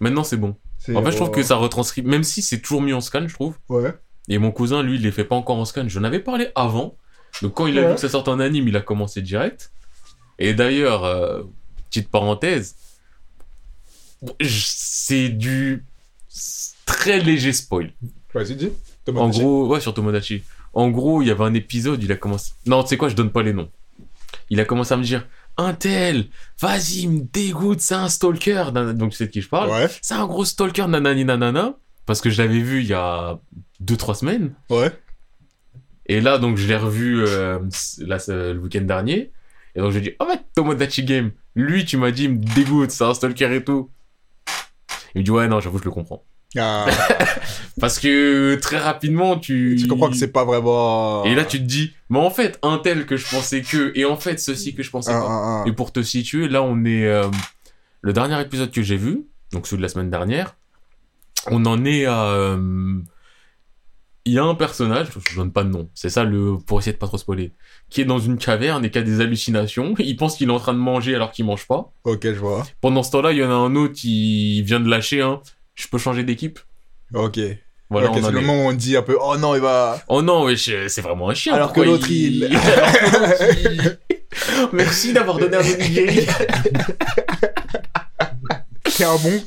Maintenant, 0.01 0.25
c'est 0.25 0.37
bon. 0.37 0.57
C'est- 0.79 0.95
En 0.97 1.03
fait, 1.03 1.11
je 1.13 1.17
trouve 1.17 1.31
que 1.31 1.43
ça 1.43 1.57
retranscrit, 1.57 2.03
même 2.03 2.23
si 2.25 2.43
c'est 2.43 2.59
toujours 2.61 2.83
mis 2.83 2.93
en 2.93 3.01
scan, 3.01 3.27
je 3.29 3.35
trouve. 3.35 3.57
Ouais. 3.69 3.95
Et 4.29 4.39
mon 4.39 4.51
cousin, 4.51 4.83
lui, 4.83 4.97
il 4.97 5.03
les 5.03 5.13
fait 5.13 5.25
pas 5.25 5.37
encore 5.37 5.57
en 5.57 5.65
scan. 5.65 5.85
J'en 5.89 6.05
avais 6.05 6.21
parlé 6.21 6.49
avant. 6.55 6.97
Donc, 7.43 7.55
quand 7.55 7.67
il 7.67 7.79
a 7.79 7.83
Ouais. 7.83 7.89
vu 7.91 7.95
que 7.95 8.01
ça 8.01 8.09
sortait 8.09 8.31
en 8.31 8.41
anime, 8.41 8.67
il 8.69 8.77
a 8.77 8.81
commencé 8.81 9.23
direct. 9.23 9.71
Et 10.39 10.53
d'ailleurs, 10.53 11.05
euh, 11.05 11.43
petite 11.89 12.09
parenthèse, 12.11 12.75
c'est 14.41 15.29
du 15.29 15.85
très 16.85 17.21
léger 17.21 17.53
spoil. 17.53 17.93
Vas-y, 18.35 18.57
dis. 18.57 18.71
En 19.15 19.29
gros, 19.29 19.67
ouais, 19.69 19.81
sur 19.81 19.95
Tomodachi. 19.95 20.43
En 20.73 20.91
gros, 20.91 21.23
il 21.23 21.29
y 21.29 21.31
avait 21.31 21.45
un 21.45 21.55
épisode, 21.55 22.03
il 22.03 22.13
a 22.13 22.17
commencé. 22.17 22.53
Non, 22.67 22.83
tu 22.83 22.91
sais 22.91 22.97
quoi, 22.97 23.09
je 23.09 23.15
donne 23.15 23.31
pas 23.31 23.43
les 23.43 23.53
noms. 23.53 23.71
Il 24.51 24.61
a 24.61 24.65
commencé 24.65 24.93
à 24.95 24.97
me 24.97 25.03
dire 25.03 25.27
Un 25.57 25.73
tel, 25.73 26.27
vas-y, 26.61 27.03
il 27.03 27.11
me 27.11 27.21
dégoûte, 27.21 27.81
c'est 27.81 27.95
un 27.95 28.09
stalker. 28.09 28.73
Donc, 28.73 29.13
tu 29.13 29.17
sais 29.17 29.27
de 29.27 29.31
qui 29.31 29.41
je 29.41 29.49
parle. 29.49 29.71
Ouais. 29.71 29.89
C'est 30.03 30.15
un 30.15 30.27
gros 30.27 30.45
stalker, 30.45 30.87
nanani 30.89 31.25
nanana. 31.25 31.77
Parce 32.05 32.21
que 32.21 32.31
je 32.31 32.41
l'avais 32.41 32.61
vu 32.61 32.83
il 32.83 32.87
y 32.87 32.95
a 32.95 33.41
2-3 33.83 34.15
semaines. 34.15 34.55
Ouais. 34.71 34.93
Et 36.07 36.21
là, 36.21 36.39
donc, 36.39 36.57
je 36.57 36.69
l'ai 36.69 36.77
revu 36.77 37.25
euh, 37.27 37.59
là, 37.99 38.19
c'est 38.19 38.53
le 38.53 38.61
week-end 38.61 38.83
dernier. 38.83 39.33
Et 39.75 39.81
donc, 39.81 39.93
je 39.93 39.99
lui 39.99 40.07
ai 40.07 40.11
dit 40.11 40.17
Oh, 40.21 40.27
ouais, 40.27 40.39
Tomodachi 40.55 41.05
Game. 41.05 41.33
Lui, 41.55 41.85
tu 41.85 41.97
m'as 41.97 42.11
dit, 42.11 42.25
il 42.25 42.33
me 42.33 42.55
dégoûte, 42.55 42.91
c'est 42.91 43.05
un 43.05 43.15
stalker 43.15 43.53
et 43.55 43.65
tout. 43.65 43.91
Il 45.17 45.21
me 45.21 45.25
dit 45.25 45.31
Ouais, 45.33 45.49
non, 45.49 45.59
j'avoue, 45.59 45.79
je 45.79 45.85
le 45.85 45.91
comprends. 45.91 46.23
Ah, 46.57 46.87
Parce 47.81 47.99
que 47.99 48.55
très 48.63 48.79
rapidement, 48.79 49.37
tu. 49.37 49.77
tu 49.81 49.89
comprends 49.89 50.09
que 50.09 50.17
c'est 50.17 50.31
pas 50.33 50.45
vraiment. 50.45 51.25
Et 51.25 51.35
là, 51.35 51.45
tu 51.45 51.59
te 51.59 51.65
dis, 51.65 51.93
mais 52.09 52.19
en 52.21 52.31
fait, 52.31 52.59
un 52.63 52.79
tel 52.79 53.05
que 53.05 53.17
je 53.17 53.29
pensais 53.29 53.63
que, 53.63 53.93
et 53.97 54.05
en 54.05 54.17
fait, 54.17 54.39
ceci 54.39 54.75
que 54.75 54.83
je 54.83 54.91
pensais 54.91 55.11
Un, 55.11 55.21
pas. 55.21 55.27
un, 55.27 55.63
un. 55.63 55.65
Et 55.67 55.73
pour 55.73 55.93
te 55.93 56.01
situer, 56.03 56.49
là, 56.49 56.63
on 56.63 56.85
est. 56.85 57.05
euh, 57.07 57.25
le 58.03 58.13
dernier 58.13 58.41
épisode 58.41 58.71
que 58.71 58.83
j'ai 58.83 58.97
vu, 58.97 59.27
donc 59.53 59.67
celui 59.67 59.79
de 59.79 59.83
la 59.83 59.89
semaine 59.89 60.11
dernière, 60.11 60.55
on 61.51 61.67
en 61.67 61.85
est 61.85 62.05
à. 62.07 62.25
euh, 62.27 62.93
Il 64.27 64.33
y 64.33 64.39
a 64.41 64.45
un 64.45 64.57
personnage, 64.57 65.07
je 65.31 65.37
donne 65.37 65.53
pas 65.53 65.63
de 65.63 65.69
nom, 65.69 65.89
c'est 65.95 66.11
ça 66.11 66.25
le. 66.25 66.57
pour 66.67 66.81
essayer 66.81 66.93
de 66.93 66.99
pas 66.99 67.07
trop 67.07 67.17
spoiler, 67.17 67.53
qui 67.91 68.01
est 68.01 68.05
dans 68.05 68.19
une 68.19 68.39
caverne 68.39 68.85
et 68.85 68.91
qui 68.91 68.99
a 68.99 69.03
des 69.03 69.21
hallucinations. 69.21 69.95
Il 69.99 70.17
pense 70.17 70.37
qu'il 70.37 70.49
est 70.49 70.53
en 70.53 70.59
train 70.59 70.75
de 70.75 70.79
manger 70.81 71.15
alors 71.15 71.31
qu'il 71.31 71.45
mange 71.45 71.67
pas. 71.69 71.93
Ok, 72.03 72.23
je 72.25 72.31
vois. 72.33 72.67
Pendant 72.81 73.05
ce 73.05 73.13
temps-là, 73.13 73.31
il 73.31 73.39
y 73.39 73.45
en 73.45 73.51
a 73.51 73.55
un 73.55 73.77
autre 73.77 73.95
qui 73.95 74.63
vient 74.63 74.81
de 74.81 74.91
lâcher 74.91 75.23
un. 75.23 75.41
Je 75.77 75.87
peux 75.87 75.99
changer 75.99 76.25
d'équipe? 76.25 76.59
Ok. 77.15 77.39
Voilà, 77.89 78.09
ok, 78.11 78.17
on 78.17 78.19
en 78.19 78.27
c'est 78.27 78.33
le 78.33 78.41
moment 78.41 78.65
où 78.65 78.69
on 78.69 78.73
dit 78.73 78.97
un 78.97 79.03
peu, 79.03 79.17
oh 79.23 79.37
non, 79.37 79.55
il 79.55 79.61
va. 79.61 80.03
Oh 80.09 80.21
non, 80.23 80.49
c'est 80.57 81.01
vraiment 81.03 81.31
un 81.31 81.35
chien. 81.35 81.55
Alors 81.55 81.73
que 81.73 81.81
l'autre, 81.83 82.11
il- 82.11 82.51
Merci 84.73 85.13
d'avoir 85.13 85.39
donné 85.39 85.57
un 85.57 85.61
onigiri. 85.61 86.27
C'est 88.89 89.05
un 89.05 89.17
bon. 89.17 89.41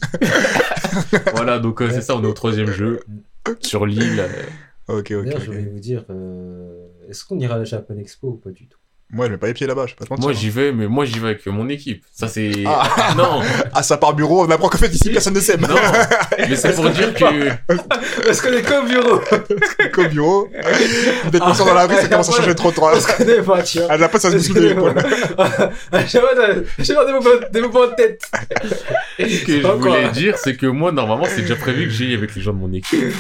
voilà, 1.34 1.60
donc 1.60 1.82
euh, 1.82 1.90
c'est 1.92 2.02
ça, 2.02 2.16
on 2.16 2.24
est 2.24 2.28
au 2.28 2.34
troisième 2.34 2.72
jeu. 2.72 3.02
Sur 3.62 3.86
l'île. 3.86 4.26
Ok, 4.90 5.12
ok. 5.12 5.24
D'ailleurs, 5.24 5.40
je 5.40 5.46
voulais 5.52 5.66
vous 5.66 5.80
dire, 5.80 6.06
euh, 6.10 6.88
est-ce 7.08 7.24
qu'on 7.24 7.40
ira 7.40 7.56
à 7.56 7.58
la 7.60 7.64
Japan 7.64 7.98
Expo 7.98 8.30
ou 8.32 8.38
pas 8.38 8.52
du 8.52 8.68
tout? 8.68 8.79
Moi, 9.12 9.26
je 9.26 9.32
mets 9.32 9.38
pas 9.38 9.48
les 9.48 9.54
pieds 9.56 9.66
là-bas, 9.66 9.86
je 9.88 9.94
vais 9.94 9.96
pas 9.98 10.06
te 10.06 10.10
mentir. 10.12 10.24
Moi 10.26 10.34
j'y 10.34 10.52
vais, 10.52 10.72
mais 10.72 10.86
moi 10.88 11.04
j'y 11.04 11.18
vais 11.18 11.30
avec 11.30 11.46
mon 11.48 11.68
équipe. 11.68 12.04
Ça 12.14 12.28
c'est. 12.28 12.52
Ah. 12.68 13.14
Non, 13.18 13.42
Ah, 13.74 13.82
ça 13.82 13.98
part 13.98 14.14
bureau, 14.14 14.46
on 14.46 14.50
apprend 14.52 14.70
qu'en 14.70 14.78
fait 14.78 14.94
ici, 14.94 15.10
personne 15.10 15.34
ne 15.34 15.40
sait. 15.40 15.58
non. 15.58 15.68
Mais 16.38 16.56
c'est 16.56 16.76
pour 16.76 16.90
dire 16.92 17.14
que. 17.16 17.24
Parce 18.24 18.40
qu'on 18.42 18.54
est 18.54 18.62
qu'au 18.62 18.84
bureau 18.86 19.20
Qu'au 19.94 20.08
bureau, 20.10 20.48
qu'on 21.40 21.54
sort 21.56 21.66
dans 21.66 21.74
la 21.74 21.88
rue, 21.88 21.96
ça 21.96 22.08
commence 22.08 22.30
à 22.30 22.34
changer 22.38 22.50
de 22.50 22.54
trottoir. 22.54 22.92
Parce 22.94 23.08
qu'on 23.08 23.24
est 23.28 23.42
pas, 23.42 23.64
tu 23.64 23.80
vois. 23.80 23.92
À 23.92 23.98
la 23.98 24.10
place, 24.10 24.22
ça 24.22 24.30
se 24.32 24.36
bouscule 24.38 24.62
les 24.62 24.72
épaules. 24.72 24.94
Je 24.98 26.08
sais 26.08 26.20
pas, 26.20 26.28
j'ai 26.80 26.94
pas 26.94 27.06
des 27.06 27.12
mouvements- 27.14 27.50
des 27.52 27.62
de 27.62 27.96
tête. 27.96 28.22
Ce 29.20 29.46
que 29.46 29.62
je 29.62 29.68
voulais 29.68 30.10
dire, 30.10 30.38
c'est 30.38 30.56
que 30.56 30.68
moi 30.68 30.92
normalement 30.92 31.26
c'est 31.28 31.42
déjà 31.42 31.56
prévu 31.56 31.86
que 31.86 31.92
j'y 31.92 32.06
aille 32.08 32.14
avec 32.16 32.36
les 32.36 32.42
gens 32.42 32.54
de 32.54 32.60
mon 32.60 32.72
équipe. 32.74 33.12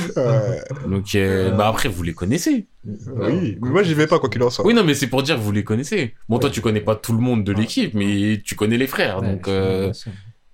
Donc, 0.88 1.06
euh, 1.16 1.50
bah 1.52 1.68
après 1.68 1.90
vous 1.90 2.04
les 2.04 2.14
connaissez. 2.14 2.68
Oui, 2.86 3.58
mais 3.62 3.70
moi, 3.70 3.84
j'y 3.84 3.94
vais 3.94 4.08
pas, 4.08 4.20
quoi 4.20 4.30
qu'il 4.30 4.42
en 4.44 4.50
soit. 4.50 4.66
Oui, 4.66 4.74
non, 4.74 4.84
mais 4.84 4.94
c'est 4.94 5.08
pour 5.08 5.22
dire 5.24 5.36
que 5.36 5.42
vous 5.42 5.52
les 5.52 5.64
connaissez. 5.64 6.14
Bon, 6.30 6.40
toi 6.40 6.50
tu 6.50 6.62
connais 6.62 6.82
pas 6.82 6.96
tout 6.96 7.14
le 7.14 7.20
monde 7.20 7.44
de 7.44 7.52
l'équipe, 7.52 7.94
mais 7.94 8.42
tu 8.44 8.56
connais 8.56 8.78
les 8.78 8.88
frères. 8.88 9.22
Donc, 9.22 9.48
euh, 9.48 9.92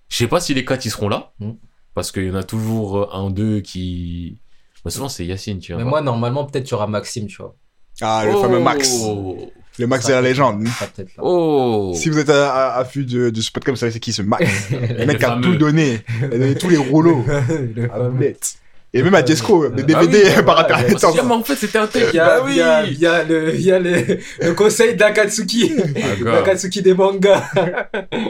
Je 0.09 0.17
sais 0.17 0.27
pas 0.27 0.39
si 0.39 0.53
les 0.53 0.65
quatre 0.65 0.85
ils 0.85 0.89
seront 0.91 1.09
là. 1.09 1.33
Mm. 1.39 1.51
Parce 1.93 2.11
qu'il 2.11 2.25
y 2.25 2.31
en 2.31 2.35
a 2.35 2.43
toujours 2.43 2.97
euh, 2.97 3.07
un, 3.13 3.29
deux 3.29 3.61
qui. 3.61 4.39
Bah, 4.83 4.91
souvent 4.91 5.07
c'est 5.09 5.25
Yacine, 5.25 5.59
tu 5.59 5.73
vois. 5.73 5.81
Mais 5.83 5.89
moi, 5.89 6.01
normalement, 6.01 6.45
peut-être 6.45 6.65
tu 6.65 6.73
auras 6.73 6.87
Maxime, 6.87 7.27
tu 7.27 7.37
vois. 7.37 7.55
Ah, 8.01 8.23
le 8.25 8.33
fameux 8.33 8.59
Max. 8.59 8.91
Oh, 9.03 9.37
Le 9.79 9.87
Max 9.87 10.03
Ça, 10.05 10.09
de 10.09 10.15
la 10.15 10.21
légende. 10.21 10.67
Ça, 10.67 10.87
peut-être 10.87 11.15
là. 11.15 11.23
oh. 11.25 11.93
Si 11.95 12.09
vous 12.09 12.19
êtes 12.19 12.29
à, 12.29 12.51
à, 12.73 12.79
à 12.79 12.85
fût 12.85 13.05
de, 13.05 13.29
de 13.29 13.41
ce 13.41 13.49
podcast, 13.51 13.75
vous 13.75 13.79
savez 13.79 13.91
c'est 13.93 13.99
qui 14.01 14.11
ce 14.11 14.21
Max. 14.21 14.43
Le 14.71 15.05
mec 15.05 15.19
Le 15.19 15.25
a 15.25 15.29
fameux. 15.29 15.41
tout 15.43 15.55
donné. 15.55 15.99
Il 16.19 16.25
a 16.25 16.29
donné 16.29 16.55
tous 16.55 16.69
les 16.69 16.77
rouleaux. 16.77 17.23
Le 17.49 17.89
Ah, 17.93 18.09
bête. 18.09 18.55
Et 18.97 19.03
même 19.03 19.13
à 19.13 19.25
Jesco, 19.25 19.67
des 19.69 19.81
Ah 19.81 19.85
DVD 20.05 20.23
oui, 20.25 20.33
par 20.43 20.43
voilà, 20.55 20.59
internet. 20.77 21.03
Ah, 21.03 21.23
mais 21.25 21.31
en 21.33 21.43
fait 21.43 21.55
c'était 21.57 21.77
un 21.77 21.87
tel. 21.87 22.07
Il 22.13 22.15
y 22.15 22.19
a, 22.19 22.25
Bah 22.39 22.43
oui. 22.45 22.51
il 22.53 22.57
y 22.57 22.61
a, 22.61 22.85
il 22.85 22.97
y 22.99 23.05
a 23.05 23.23
le, 23.23 23.53
il 23.53 23.61
y 23.61 23.71
a 23.71 23.77
le, 23.79 24.19
le 24.41 24.53
conseil 24.53 24.95
d'Akatsuki. 24.95 25.75
Gars. 25.75 26.31
L'Akatsuki 26.31 26.81
des 26.81 26.93
mangas. 26.93 27.43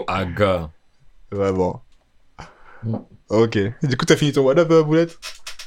Ah, 0.08 0.26
gars. 0.26 0.72
Vraiment. 1.32 1.84
Mm. 2.84 2.96
Ok. 3.30 3.58
Du 3.84 3.96
coup, 3.98 4.06
t'as 4.06 4.16
fini 4.16 4.32
ton 4.32 4.42
What 4.44 4.58
Up, 4.58 4.72
euh, 4.72 4.84
Boulette? 4.84 5.18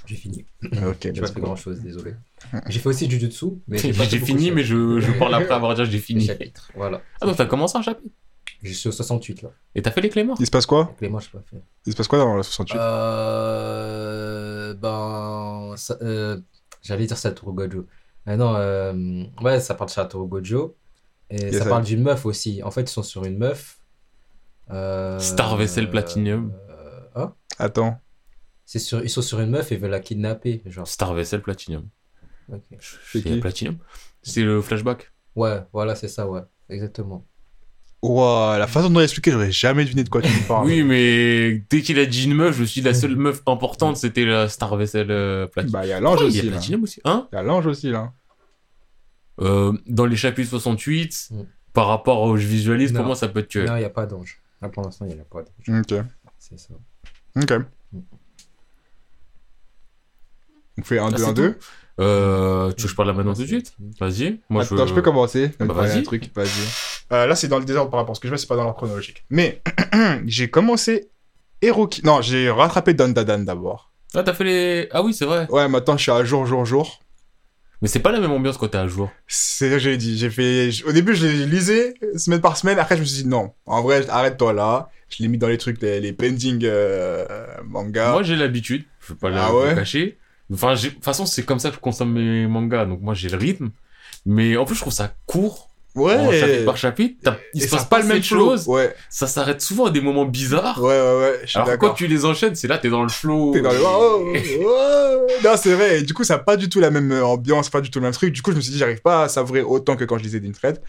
J'ai 0.06 0.16
fini. 0.16 0.44
Ok, 0.86 0.96
J'ai 1.02 1.12
pas 1.20 1.26
fait 1.26 1.40
grand 1.40 1.54
chose, 1.56 1.80
désolé. 1.80 2.14
J'ai 2.68 2.78
fait 2.80 2.88
aussi 2.88 3.10
Jujutsu, 3.10 3.46
J'ai 3.70 3.92
fini, 4.18 4.50
mais 4.50 4.64
je, 4.64 5.00
je 5.00 5.12
parle 5.12 5.34
après 5.34 5.54
avoir 5.54 5.74
déjà 5.76 5.88
j'ai 5.88 5.98
fini. 5.98 6.26
chapitres, 6.26 6.70
voilà. 6.74 7.02
Ah, 7.20 7.26
donc 7.26 7.36
t'as 7.36 7.44
commencé 7.46 7.76
un 7.76 7.82
chapitre? 7.82 8.14
Je 8.62 8.72
suis 8.72 8.88
au 8.88 8.92
68 8.92 9.42
là. 9.42 9.50
Et 9.74 9.82
t'as 9.82 9.90
fait 9.92 10.00
les 10.00 10.08
clés 10.08 10.24
morts 10.24 10.36
Il 10.40 10.46
se 10.46 10.50
passe 10.50 10.66
quoi 10.66 10.94
les 11.00 11.08
mois, 11.08 11.20
je 11.20 11.28
pas 11.30 11.40
fait. 11.48 11.62
Il 11.86 11.92
se 11.92 11.96
passe 11.96 12.08
quoi 12.08 12.18
dans 12.18 12.36
le 12.36 12.42
68 12.42 12.76
Euh, 12.78 14.74
ben, 14.74 15.74
ça- 15.76 15.96
euh, 16.02 16.40
j'allais 16.82 17.06
dire 17.06 17.16
Satoru 17.16 17.52
Gojo. 17.54 17.86
Mais 18.26 18.36
non, 18.36 18.54
euh, 18.56 19.24
ouais, 19.42 19.60
ça 19.60 19.74
parle 19.74 19.88
de 19.88 19.94
Satoru 19.94 20.26
Gojo. 20.28 20.76
Et 21.30 21.42
Yes, 21.42 21.58
ça 21.58 21.66
parle 21.68 21.84
d'une 21.84 22.02
meuf 22.02 22.24
aussi. 22.26 22.62
En 22.62 22.70
fait, 22.70 22.82
ils 22.82 22.88
sont 22.88 23.02
sur 23.02 23.24
une 23.24 23.38
meuf. 23.38 23.80
Euh, 24.70 25.18
Star 25.18 25.56
Vessel 25.56 25.88
Platinum. 25.90 26.52
euh, 26.70 27.00
hein? 27.14 27.34
Attends. 27.58 28.00
C'est 28.64 28.78
sur, 28.78 29.02
ils 29.02 29.08
sont 29.10 29.22
sur 29.22 29.40
une 29.40 29.50
meuf 29.50 29.72
et 29.72 29.76
veulent 29.76 29.90
la 29.90 30.00
kidnapper. 30.00 30.62
Genre. 30.66 30.86
Star 30.86 31.14
Vessel 31.14 31.42
Platinum. 31.42 31.88
Ok. 32.52 32.62
C'est 32.80 33.40
Platinum 33.40 33.78
C'est 34.22 34.42
le 34.42 34.60
flashback. 34.62 35.12
Ouais, 35.36 35.62
voilà, 35.72 35.94
c'est 35.94 36.08
ça, 36.08 36.26
ouais. 36.28 36.42
Exactement. 36.68 37.26
Ouah, 38.02 38.56
la 38.58 38.66
façon 38.68 38.90
dont 38.90 39.00
il 39.00 39.02
a 39.02 39.04
expliqué, 39.04 39.32
j'aurais 39.32 39.50
jamais 39.50 39.84
deviné 39.84 40.04
de 40.04 40.08
quoi 40.08 40.22
tu 40.22 40.28
me 40.28 40.46
parles. 40.46 40.66
Oui, 40.66 40.84
mais 40.84 41.64
dès 41.68 41.82
qu'il 41.82 41.98
a 41.98 42.06
dit 42.06 42.24
une 42.26 42.34
meuf, 42.34 42.54
je 42.56 42.60
me 42.60 42.66
suis 42.66 42.80
dit 42.80 42.86
la 42.86 42.94
seule 42.94 43.16
meuf 43.16 43.42
importante, 43.46 43.96
c'était 43.96 44.24
la 44.24 44.48
Star 44.48 44.76
Vessel 44.76 45.10
euh, 45.10 45.46
Platinum. 45.48 45.72
Bah, 45.72 45.84
il 45.86 45.88
y 45.88 45.92
a 45.92 45.98
l'ange 46.00 46.20
Oh, 46.22 46.26
il 46.28 46.36
y 46.36 46.38
aussi, 46.38 46.40
a 46.40 46.44
là. 46.44 46.50
Platinum 46.52 46.82
aussi. 46.84 47.00
Hein 47.04 47.28
Il 47.32 47.34
y 47.34 47.38
a 47.38 47.42
l'ange 47.42 47.66
aussi, 47.66 47.90
là. 47.90 48.12
Euh, 49.40 49.72
dans 49.86 50.06
les 50.06 50.16
chapitres 50.16 50.48
68, 50.50 51.28
Mm. 51.32 51.42
par 51.72 51.86
rapport 51.88 52.22
au 52.22 52.36
je 52.36 52.46
visualise, 52.46 52.92
pour 52.92 53.00
Non. 53.00 53.06
moi, 53.08 53.16
ça 53.16 53.26
peut 53.28 53.40
être 53.40 53.48
que. 53.50 53.58
Non, 53.66 53.74
il 53.76 53.80
n'y 53.80 53.84
a 53.84 53.90
pas 53.90 54.06
d'ange. 54.06 54.40
Là, 54.62 54.68
pour 54.68 54.84
l'instant, 54.84 55.04
il 55.08 55.14
n'y 55.14 55.20
a 55.20 55.24
pas 55.24 55.42
d'ange. 55.42 55.80
Ok. 55.80 55.94
C'est 56.38 56.58
ça. 56.58 56.74
Ok. 57.36 57.52
On 60.78 60.82
fait 60.82 60.98
un, 60.98 61.06
Ah, 61.08 61.10
deux, 61.10 61.16
c'est 61.18 61.24
un, 61.28 61.32
deux. 61.32 61.58
Euh, 62.00 62.72
tu 62.72 62.82
veux 62.82 62.86
que 62.86 62.90
je 62.90 62.94
parle 62.94 63.08
là 63.08 63.14
maintenant 63.14 63.34
tout 63.34 63.42
de 63.42 63.46
suite? 63.46 63.74
Vas-y. 64.00 64.38
Moi, 64.48 64.62
Attends, 64.62 64.86
je... 64.86 64.94
peux 64.94 65.02
commencer. 65.02 65.48
bah, 65.48 65.54
Je 65.60 65.64
vais 65.64 65.74
parler 65.74 65.88
vas-y. 65.90 66.02
truc, 66.04 66.30
vas-y. 66.34 66.97
Euh, 67.12 67.26
là, 67.26 67.34
c'est 67.34 67.48
dans 67.48 67.58
le 67.58 67.64
désordre 67.64 67.90
par 67.90 68.00
rapport 68.00 68.12
à 68.12 68.14
ce 68.14 68.20
que 68.20 68.28
je 68.28 68.32
fais, 68.34 68.38
c'est 68.38 68.46
pas 68.46 68.56
dans 68.56 68.64
l'ordre 68.64 68.76
chronologique. 68.76 69.24
Mais 69.30 69.62
j'ai 70.26 70.50
commencé 70.50 71.08
Heroki. 71.62 72.02
Non, 72.04 72.20
j'ai 72.20 72.50
rattrapé 72.50 72.94
Dandadan 72.94 73.40
d'abord. 73.40 73.90
Ah, 74.14 74.22
t'as 74.22 74.34
fait 74.34 74.44
les. 74.44 74.88
Ah 74.92 75.02
oui, 75.02 75.12
c'est 75.14 75.24
vrai. 75.24 75.46
Ouais, 75.50 75.68
maintenant 75.68 75.96
je 75.96 76.02
suis 76.02 76.12
à 76.12 76.22
jour, 76.24 76.46
jour, 76.46 76.64
jour. 76.64 77.00
Mais 77.80 77.86
c'est 77.88 78.00
pas 78.00 78.10
la 78.10 78.18
même 78.18 78.32
ambiance 78.32 78.58
quand 78.58 78.68
t'es 78.68 78.78
à 78.78 78.88
jour. 78.88 79.08
C'est 79.26 79.78
j'ai 79.78 79.96
dit. 79.96 80.18
J'ai 80.18 80.30
fait. 80.30 80.70
Au 80.86 80.92
début, 80.92 81.14
je 81.14 81.26
les 81.26 81.46
lisais 81.46 81.94
semaine 82.16 82.40
par 82.40 82.56
semaine. 82.56 82.78
Après, 82.78 82.96
je 82.96 83.00
me 83.02 83.06
suis 83.06 83.22
dit 83.22 83.28
non. 83.28 83.52
En 83.66 83.82
vrai, 83.82 84.08
arrête-toi 84.10 84.52
là. 84.52 84.90
Je 85.08 85.22
l'ai 85.22 85.28
mis 85.28 85.38
dans 85.38 85.48
les 85.48 85.58
trucs, 85.58 85.80
les, 85.80 86.00
les 86.00 86.12
pending 86.12 86.60
euh, 86.64 87.24
manga. 87.64 88.10
Moi, 88.12 88.22
j'ai 88.22 88.36
l'habitude. 88.36 88.84
Je 89.00 89.12
vais 89.12 89.18
pas 89.18 89.30
Ah 89.32 89.50
le 89.50 89.58
ouais? 89.68 89.74
cacher. 89.74 90.18
Enfin, 90.52 90.74
de 90.74 90.88
toute 90.88 91.04
façon, 91.04 91.24
c'est 91.24 91.44
comme 91.44 91.58
ça 91.60 91.70
que 91.70 91.76
je 91.76 91.80
consomme 91.80 92.12
mes 92.12 92.46
mangas. 92.46 92.84
Donc, 92.86 93.00
moi, 93.00 93.14
j'ai 93.14 93.28
le 93.28 93.36
rythme. 93.38 93.70
Mais 94.26 94.56
en 94.56 94.64
plus, 94.64 94.74
je 94.74 94.80
trouve 94.80 94.92
ça 94.92 95.14
court. 95.26 95.67
Ouais. 95.95 96.14
En 96.16 96.33
chapitre 96.33 96.64
par 96.64 96.76
chapitre. 96.76 97.37
Il 97.54 97.62
se 97.62 97.68
ça 97.68 97.76
passe 97.76 97.85
a 97.85 97.88
pas 97.88 98.00
le 98.00 98.07
même 98.07 98.23
flow. 98.23 98.50
chose. 98.50 98.68
Ouais. 98.68 98.95
Ça 99.11 99.26
s'arrête 99.26 99.61
souvent 99.61 99.87
à 99.87 99.90
des 99.90 100.00
moments 100.00 100.25
bizarres. 100.25 100.83
Ouais, 100.83 100.88
ouais, 101.00 101.21
ouais. 101.21 101.40
Alors 101.54 101.78
quand 101.78 101.95
tu 101.95 102.07
les 102.07 102.25
enchaînes, 102.25 102.54
c'est 102.54 102.68
là, 102.68 102.78
t'es 102.78 102.88
dans 102.90 103.02
le 103.02 103.09
flow. 103.09 103.52
T'es 103.52 103.61
dans 103.61 103.73
le. 103.73 103.78
Oh, 103.83 104.33
oh. 104.64 105.26
Non, 105.45 105.50
c'est 105.57 105.75
vrai. 105.75 106.00
Et 106.00 106.02
du 106.02 106.14
coup, 106.14 106.25
ça 106.25 106.37
n'a 106.37 106.42
pas 106.42 106.57
du 106.57 106.68
tout 106.68 106.80
la 106.80 106.90
même 106.90 107.12
euh, 107.12 107.25
ambiance, 107.25 107.71
pas 107.71 107.80
du 107.80 107.90
tout 107.90 107.99
le 107.99 108.04
même 108.04 108.12
truc. 108.12 108.33
Du 108.33 108.42
coup, 108.42 108.50
je 108.52 108.57
me 108.57 108.61
suis 108.61 108.73
dit, 108.73 108.78
j'arrive 108.78 109.00
pas 109.00 109.25
à 109.25 109.28
savourer 109.28 109.62
autant 109.62 109.97
que 109.97 110.04
quand 110.04 110.18
je 110.18 110.23
lisais 110.25 110.40
d'Inthread. 110.40 110.80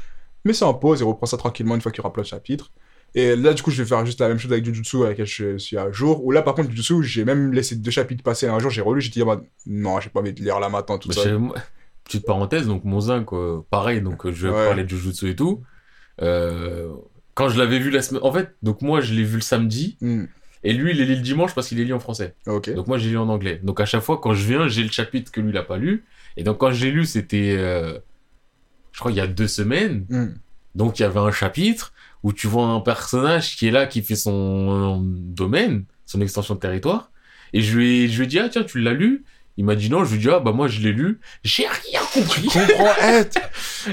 Mais 0.45 0.53
c'est 0.53 0.65
en 0.65 0.73
pause 0.73 1.01
et 1.01 1.03
reprends 1.03 1.25
ça 1.25 1.37
tranquillement 1.37 1.75
une 1.75 1.81
fois 1.81 1.91
qu'il 1.91 1.99
y 1.99 2.01
aura 2.01 2.13
plein 2.13 2.23
de 2.23 2.27
chapitres. 2.27 2.71
Et 3.15 3.35
là, 3.35 3.53
du 3.53 3.63
coup, 3.63 3.71
je 3.71 3.81
vais 3.81 3.87
faire 3.89 4.05
juste 4.05 4.21
la 4.21 4.27
même 4.27 4.37
chose 4.37 4.51
avec 4.51 4.63
Jujutsu 4.63 4.97
avec 4.97 5.17
laquelle 5.17 5.25
je 5.25 5.57
suis 5.57 5.77
à 5.77 5.91
jour. 5.91 6.23
Ou 6.23 6.31
là, 6.31 6.41
par 6.43 6.53
contre, 6.53 6.69
Jujutsu, 6.69 7.03
j'ai 7.03 7.25
même 7.25 7.51
laissé 7.51 7.75
deux 7.75 7.91
chapitres 7.91 8.23
passer 8.23 8.47
un 8.47 8.59
jour, 8.59 8.69
j'ai 8.69 8.81
relu, 8.81 9.01
j'ai 9.01 9.09
dit, 9.09 9.21
ah 9.21 9.25
bah, 9.25 9.41
non, 9.65 9.99
j'ai 9.99 10.09
pas 10.09 10.19
envie 10.19 10.31
de 10.31 10.41
lire 10.41 10.59
là 10.59 10.69
maintenant, 10.69 10.97
tout 10.99 11.09
Bah, 11.09 11.15
ça. 11.15 11.29
Petite 12.09 12.25
parenthèse, 12.25 12.65
donc 12.67 12.83
mon 12.85 12.99
zinc, 13.01 13.31
euh, 13.33 13.59
pareil, 13.69 14.01
donc 14.01 14.25
euh, 14.25 14.31
je 14.33 14.47
vais 14.47 14.53
Ouais. 14.53 14.65
parler 14.65 14.83
de 14.83 14.89
Jujutsu 14.89 15.29
et 15.29 15.35
tout. 15.35 15.61
Euh, 16.21 16.89
quand 17.35 17.49
je 17.49 17.57
l'avais 17.57 17.79
vu 17.79 17.89
la 17.91 18.01
semaine. 18.01 18.21
En 18.23 18.31
fait, 18.33 18.55
donc 18.63 18.81
moi, 18.81 18.99
je 18.99 19.13
l'ai 19.13 19.23
vu 19.23 19.35
le 19.35 19.41
samedi. 19.41 19.97
Hmm, 20.01 20.25
Et 20.63 20.73
lui, 20.73 20.91
il 20.91 20.99
est 20.99 21.05
lu 21.05 21.15
le 21.15 21.21
dimanche 21.21 21.55
parce 21.55 21.69
qu'il 21.69 21.79
est 21.79 21.85
lu 21.85 21.93
en 21.93 21.99
français. 21.99 22.35
Ok. 22.47 22.73
Donc 22.73 22.87
moi, 22.87 22.97
j'ai 22.97 23.09
lu 23.11 23.17
en 23.17 23.29
anglais. 23.29 23.61
Donc 23.63 23.79
à 23.79 23.85
chaque 23.85 24.01
fois, 24.01 24.19
quand 24.21 24.33
je 24.33 24.45
viens, 24.45 24.67
j'ai 24.67 24.83
le 24.83 24.89
chapitre 24.91 25.31
que 25.31 25.39
lui, 25.39 25.51
il 25.51 25.57
a 25.57 25.63
pas 25.63 25.77
lu. 25.77 26.03
Et 26.35 26.43
donc 26.43 26.57
quand 26.57 26.71
j'ai 26.71 26.91
lu, 26.91 27.05
c'était. 27.05 27.55
euh, 27.57 27.97
je 28.91 28.99
crois 28.99 29.11
il 29.11 29.17
y 29.17 29.21
a 29.21 29.27
deux 29.27 29.47
semaines. 29.47 30.05
Hmm. 30.09 30.33
Donc 30.75 30.99
il 30.99 31.03
y 31.03 31.05
avait 31.05 31.19
un 31.19 31.31
chapitre 31.31 31.93
où 32.23 32.33
tu 32.33 32.47
vois 32.47 32.65
un 32.65 32.81
personnage 32.81 33.55
qui 33.55 33.67
est 33.67 33.71
là, 33.71 33.85
qui 33.87 34.01
fait 34.01 34.15
son 34.17 34.99
domaine, 35.01 35.85
son 36.05 36.19
extension 36.19 36.55
de 36.55 36.59
territoire. 36.59 37.11
Et 37.53 37.61
je 37.61 37.77
lui 37.77 38.03
ai, 38.03 38.07
je 38.09 38.17
lui 38.17 38.25
ai 38.25 38.27
dit, 38.27 38.39
ah 38.39 38.49
tiens, 38.49 38.63
tu 38.63 38.79
l'as 38.81 38.93
lu 38.93 39.23
Il 39.59 39.65
m'a 39.65 39.75
dit 39.75 39.89
non, 39.89 40.05
je 40.05 40.11
lui 40.11 40.15
ai 40.15 40.21
dit, 40.21 40.29
ah 40.31 40.39
bah 40.39 40.53
moi 40.53 40.69
je 40.69 40.79
l'ai 40.79 40.93
lu. 40.93 41.19
J'ai 41.43 41.67
rien 41.67 41.99
compris. 42.13 42.47
Comprends, 42.47 42.93
eh, 43.03 43.25
t- 43.29 43.39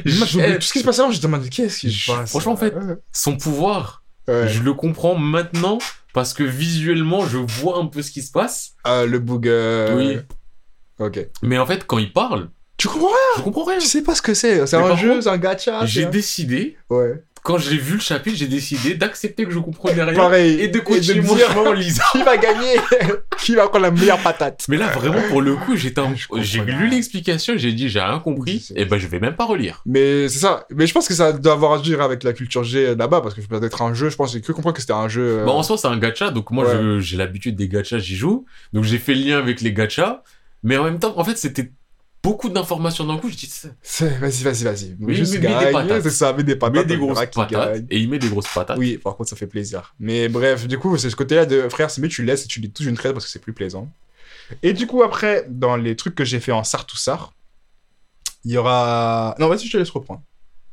J'ai- 0.04 0.18
Moi, 0.18 0.26
j'ai 0.28 0.38
oublié 0.38 0.54
tout 0.58 0.62
ce 0.66 0.72
qui 0.72 0.78
se 0.78 0.84
passe 0.84 1.00
avant, 1.00 1.10
je 1.10 1.16
me 1.18 1.22
demande 1.22 1.48
qu'est-ce 1.50 1.80
qui 1.80 1.90
se 1.90 1.98
Je- 1.98 2.12
passe. 2.12 2.30
franchement, 2.30 2.52
en 2.52 2.56
fait. 2.56 2.72
Son 3.10 3.36
pouvoir, 3.36 4.04
Ouais. 4.28 4.46
je 4.48 4.62
le 4.62 4.74
comprends 4.74 5.16
maintenant 5.16 5.78
parce 6.14 6.34
que 6.34 6.44
visuellement, 6.44 7.26
je 7.26 7.38
vois 7.38 7.78
un 7.78 7.86
peu 7.86 8.00
ce 8.02 8.12
qui 8.12 8.22
se 8.22 8.30
passe. 8.30 8.74
Ah, 8.84 9.04
le 9.06 9.18
bug. 9.18 9.48
euh, 9.48 9.96
Oui. 9.96 10.18
Ok. 11.00 11.18
Mais 11.42 11.58
en 11.58 11.66
fait, 11.66 11.84
quand 11.84 11.98
il 11.98 12.12
parle, 12.12 12.48
Tu 12.78 12.86
comprends 12.88 13.08
rien 13.08 13.16
je 13.38 13.42
comprends 13.42 13.64
rien. 13.64 13.78
Tu 13.78 13.86
sais 13.88 14.02
pas 14.02 14.14
ce 14.14 14.22
que 14.22 14.34
c'est. 14.34 14.66
C'est 14.68 14.76
un 14.76 14.96
jeu, 14.96 15.20
c'est 15.20 15.28
un 15.30 15.36
gacha. 15.38 15.84
J'ai 15.84 16.06
décidé, 16.06 16.76
Ouais. 16.90 17.24
Quand 17.46 17.58
j'ai 17.58 17.76
vu 17.76 17.94
le 17.94 18.00
chapitre, 18.00 18.36
j'ai 18.36 18.48
décidé 18.48 18.94
d'accepter 18.94 19.44
que 19.44 19.52
je 19.52 19.60
comprenais 19.60 20.02
rien 20.02 20.14
Pareil. 20.14 20.60
et 20.60 20.66
de 20.66 20.80
continuer 20.80 21.20
me 21.20 21.26
mon 21.28 21.36
dire 21.36 21.48
chemin 21.48 21.70
en 21.70 21.72
lisant. 21.72 22.02
qui 22.12 22.22
va 22.24 22.36
gagner 22.36 22.74
Qui 23.38 23.54
va 23.54 23.68
prendre 23.68 23.84
la 23.84 23.90
meilleure 23.92 24.18
patate 24.18 24.64
Mais 24.68 24.76
là, 24.76 24.88
vraiment, 24.88 25.20
pour 25.28 25.40
le 25.42 25.54
coup, 25.54 25.76
j'étais 25.76 26.02
j'ai 26.38 26.60
lu 26.62 26.88
l'explication, 26.88 27.54
j'ai 27.56 27.72
dit, 27.72 27.88
j'ai 27.88 28.00
rien 28.00 28.18
compris, 28.18 28.68
et 28.74 28.84
ben, 28.84 28.98
je 28.98 29.06
vais 29.06 29.20
même 29.20 29.36
pas 29.36 29.44
relire. 29.44 29.80
Mais 29.86 30.28
c'est 30.28 30.40
ça. 30.40 30.66
Mais 30.74 30.88
je 30.88 30.92
pense 30.92 31.06
que 31.06 31.14
ça 31.14 31.32
doit 31.32 31.52
avoir 31.52 31.74
à 31.74 31.78
dire 31.78 32.00
avec 32.02 32.24
la 32.24 32.32
culture 32.32 32.64
G 32.64 32.96
là-bas, 32.96 33.20
parce 33.20 33.34
que 33.34 33.40
peut 33.42 33.62
être 33.64 33.82
un 33.82 33.94
jeu, 33.94 34.10
je 34.10 34.16
pense, 34.16 34.32
j'ai 34.32 34.40
cru 34.40 34.52
comprendre 34.52 34.74
que 34.74 34.80
c'était 34.80 34.92
un 34.94 35.08
jeu. 35.08 35.38
euh, 35.40 35.44
Bon, 35.44 35.52
en 35.52 35.62
soi, 35.62 35.78
c'est 35.78 35.86
un 35.88 35.98
gacha, 35.98 36.30
donc 36.30 36.50
moi, 36.50 36.64
Ouais. 36.66 36.98
j'ai 37.00 37.16
l'habitude 37.16 37.54
des 37.54 37.68
gachas, 37.68 37.98
j'y 37.98 38.16
joue. 38.16 38.44
Donc, 38.72 38.82
j'ai 38.82 38.98
fait 38.98 39.14
le 39.14 39.20
lien 39.24 39.38
avec 39.38 39.60
les 39.60 39.72
gachas. 39.72 40.22
Mais 40.64 40.76
en 40.78 40.84
même 40.84 40.98
temps, 40.98 41.14
en 41.16 41.22
fait, 41.22 41.36
c'était 41.38 41.70
beaucoup 42.26 42.48
d'informations 42.48 43.04
d'un 43.06 43.18
coup. 43.18 43.28
Je 43.30 43.36
dis, 43.36 43.50
Vas-y, 44.20 44.42
vas-y, 44.42 44.64
vas-y. 44.64 44.96
Oui, 45.00 45.14
Juste 45.14 45.34
mais- 45.34 45.38
mais 45.40 45.46
des 45.48 45.52
gagne, 45.64 45.72
patates. 45.72 46.02
c'est 46.02 46.10
ça, 46.10 46.32
mais 46.36 46.42
des 46.44 46.56
patates. 46.56 46.74
met 46.76 46.84
des 46.84 46.96
grosses 46.98 47.18
patates, 47.18 47.50
gagne. 47.50 47.86
et 47.90 47.98
il 47.98 48.08
met 48.10 48.18
des 48.18 48.28
grosses 48.28 48.52
patates. 48.52 48.76
Oui, 48.78 48.98
par 48.98 49.16
contre, 49.16 49.30
ça 49.30 49.36
fait 49.36 49.46
plaisir. 49.46 49.94
Mais 50.00 50.28
bref, 50.28 50.66
du 50.66 50.78
coup, 50.78 50.96
c'est 50.98 51.10
ce 51.10 51.16
côté-là 51.16 51.46
de 51.46 51.68
frère, 51.68 51.90
c'est 51.90 52.00
mieux 52.00 52.08
tu 52.08 52.24
laisses 52.24 52.44
et 52.44 52.48
tu 52.48 52.60
lis 52.60 52.70
toute 52.70 52.86
une 52.86 52.96
traite 52.96 53.12
parce 53.12 53.24
que 53.24 53.30
c'est 53.30 53.38
plus 53.38 53.52
plaisant. 53.52 53.88
Et 54.62 54.72
du 54.72 54.86
coup, 54.86 55.02
après, 55.02 55.44
dans 55.48 55.76
les 55.76 55.96
trucs 55.96 56.14
que 56.14 56.24
j'ai 56.24 56.40
fait 56.40 56.52
en 56.52 56.64
Sartoussar, 56.64 57.32
il 58.44 58.52
y 58.52 58.56
aura. 58.58 59.34
Non, 59.38 59.48
vas-y, 59.48 59.66
je 59.66 59.72
te 59.72 59.76
laisse 59.78 59.90
reprendre. 59.90 60.22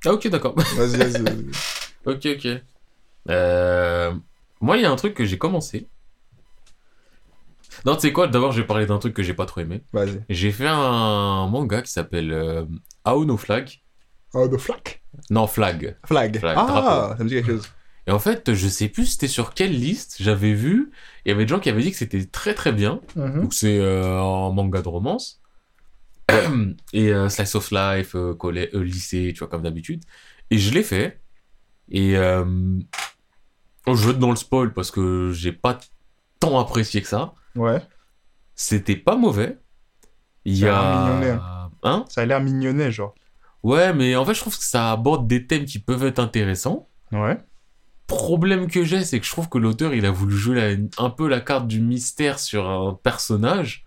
Ah, 0.06 0.14
ok, 0.14 0.28
d'accord. 0.28 0.54
Vas-y, 0.76 0.98
vas-y. 0.98 1.22
vas-y. 1.24 1.46
ok, 2.06 2.28
ok. 2.38 2.62
Euh, 3.30 4.14
Moi, 4.62 4.78
il 4.78 4.84
y 4.84 4.86
a 4.86 4.92
un 4.92 4.96
truc 4.96 5.14
que 5.14 5.26
j'ai 5.26 5.38
commencé. 5.38 5.88
Non, 7.86 7.96
tu 7.96 8.02
sais 8.02 8.14
quoi, 8.14 8.28
d'abord, 8.28 8.52
je 8.52 8.62
vais 8.62 8.68
parler 8.68 8.86
d'un 8.86 8.98
truc 8.98 9.14
que 9.14 9.24
j'ai 9.24 9.34
pas 9.34 9.46
trop 9.46 9.62
aimé. 9.62 9.84
Vas-y. 9.92 10.24
J'ai 10.30 10.52
fait 10.52 10.68
un 10.68 11.48
manga 11.48 11.82
qui 11.82 11.92
s'appelle 11.92 12.32
euh, 12.32 12.66
Ao 13.04 13.26
no 13.26 13.38
Flag. 13.38 13.84
Oh, 14.34 14.48
de 14.48 14.58
flag? 14.58 15.02
Non, 15.30 15.46
Flag. 15.46 15.96
Flag. 16.06 16.40
Flag, 16.40 16.58
ah, 16.58 16.66
drapeau. 16.66 17.18
ça 17.18 17.24
me 17.24 17.30
dit 17.30 17.36
quelque 17.36 17.52
chose. 17.52 17.68
Et 18.08 18.12
en 18.12 18.20
fait, 18.20 18.54
je 18.54 18.68
sais 18.68 18.90
plus 18.90 19.06
c'était 19.06 19.28
sur 19.28 19.54
quelle 19.54 19.72
liste 19.72 20.18
j'avais 20.20 20.54
vu. 20.54 20.92
Il 21.26 21.30
y 21.30 21.32
avait 21.32 21.46
des 21.46 21.50
gens 21.50 21.60
qui 21.60 21.70
avaient 21.70 21.84
dit 21.84 21.92
que 21.92 21.98
c'était 21.98 22.26
très 22.26 22.54
très 22.54 22.72
bien. 22.72 23.00
Mhm. 23.16 23.42
Donc 23.42 23.54
c'est 23.54 23.80
euh, 23.80 24.20
un 24.20 24.52
manga 24.52 24.82
de 24.82 24.90
romance. 24.90 25.42
et 26.94 27.10
euh, 27.14 27.30
slice 27.30 27.56
of 27.56 27.70
life, 27.72 28.16
euh, 28.16 28.36
euh, 28.44 28.84
lycée, 28.84 29.32
tu 29.34 29.40
vois, 29.40 29.48
comme 29.48 29.62
d'habitude. 29.62 30.04
Et 30.50 30.58
je 30.58 30.74
l'ai 30.74 30.84
fait. 30.84 31.22
Et 31.90 32.18
euh, 32.18 32.44
je 33.88 33.92
vais 33.94 34.12
être 34.12 34.20
dans 34.20 34.32
le 34.32 34.36
spoil 34.36 34.74
parce 34.74 34.90
que 34.90 35.32
j'ai 35.32 35.52
pas 35.52 35.80
tant 36.40 36.60
apprécié 36.60 37.02
que 37.02 37.08
ça. 37.08 37.36
Ouais. 37.56 37.82
C'était 38.56 38.96
pas 38.96 39.16
mauvais. 39.16 39.60
Il 40.46 40.58
y 40.58 40.68
a 40.68 41.06
mignonnet. 41.20 41.38
Hein? 41.84 42.06
Ça 42.10 42.22
a 42.22 42.26
l'air 42.26 42.42
mignonnet, 42.42 42.92
genre. 42.92 43.16
Ouais, 43.64 43.94
mais 43.94 44.16
en 44.16 44.26
fait, 44.26 44.34
je 44.34 44.42
trouve 44.42 44.58
que 44.58 44.64
ça 44.64 44.92
aborde 44.92 45.26
des 45.28 45.48
thèmes 45.48 45.66
qui 45.66 45.80
peuvent 45.80 46.04
être 46.04 46.20
intéressants. 46.20 46.90
Ouais. 47.12 47.38
problème 48.08 48.68
que 48.70 48.84
j'ai, 48.84 49.04
c'est 49.06 49.20
que 49.20 49.26
je 49.26 49.32
trouve 49.32 49.48
que 49.50 49.58
l'auteur, 49.58 49.94
il 49.94 50.06
a 50.06 50.12
voulu 50.12 50.36
jouer 50.36 50.56
la- 50.78 51.04
un 51.04 51.10
peu 51.10 51.28
la 51.28 51.40
carte 51.40 51.68
du 51.68 51.80
mystère 51.80 52.38
sur 52.40 52.68
un 52.70 52.94
personnage. 53.02 53.86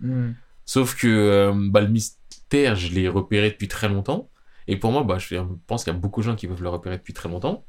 Sauf 0.65 0.97
que 0.97 1.07
euh, 1.07 1.53
bah, 1.71 1.81
le 1.83 1.89
mystère, 1.89 2.75
je 2.77 2.93
l'ai 2.93 3.09
repéré 3.09 3.51
depuis 3.51 3.69
très 3.69 3.89
longtemps. 3.89 4.31
Et 4.69 4.77
pour 4.79 4.91
moi, 4.91 5.05
bah, 5.05 5.19
je 5.19 5.37
pense 5.67 5.85
qu'il 5.85 5.93
y 5.93 5.97
a 5.97 5.99
beaucoup 5.99 6.21
de 6.23 6.27
gens 6.27 6.35
qui 6.35 6.47
peuvent 6.49 6.63
le 6.63 6.69
repérer 6.69 6.97
depuis 6.97 7.13
très 7.13 7.29
longtemps. 7.29 7.65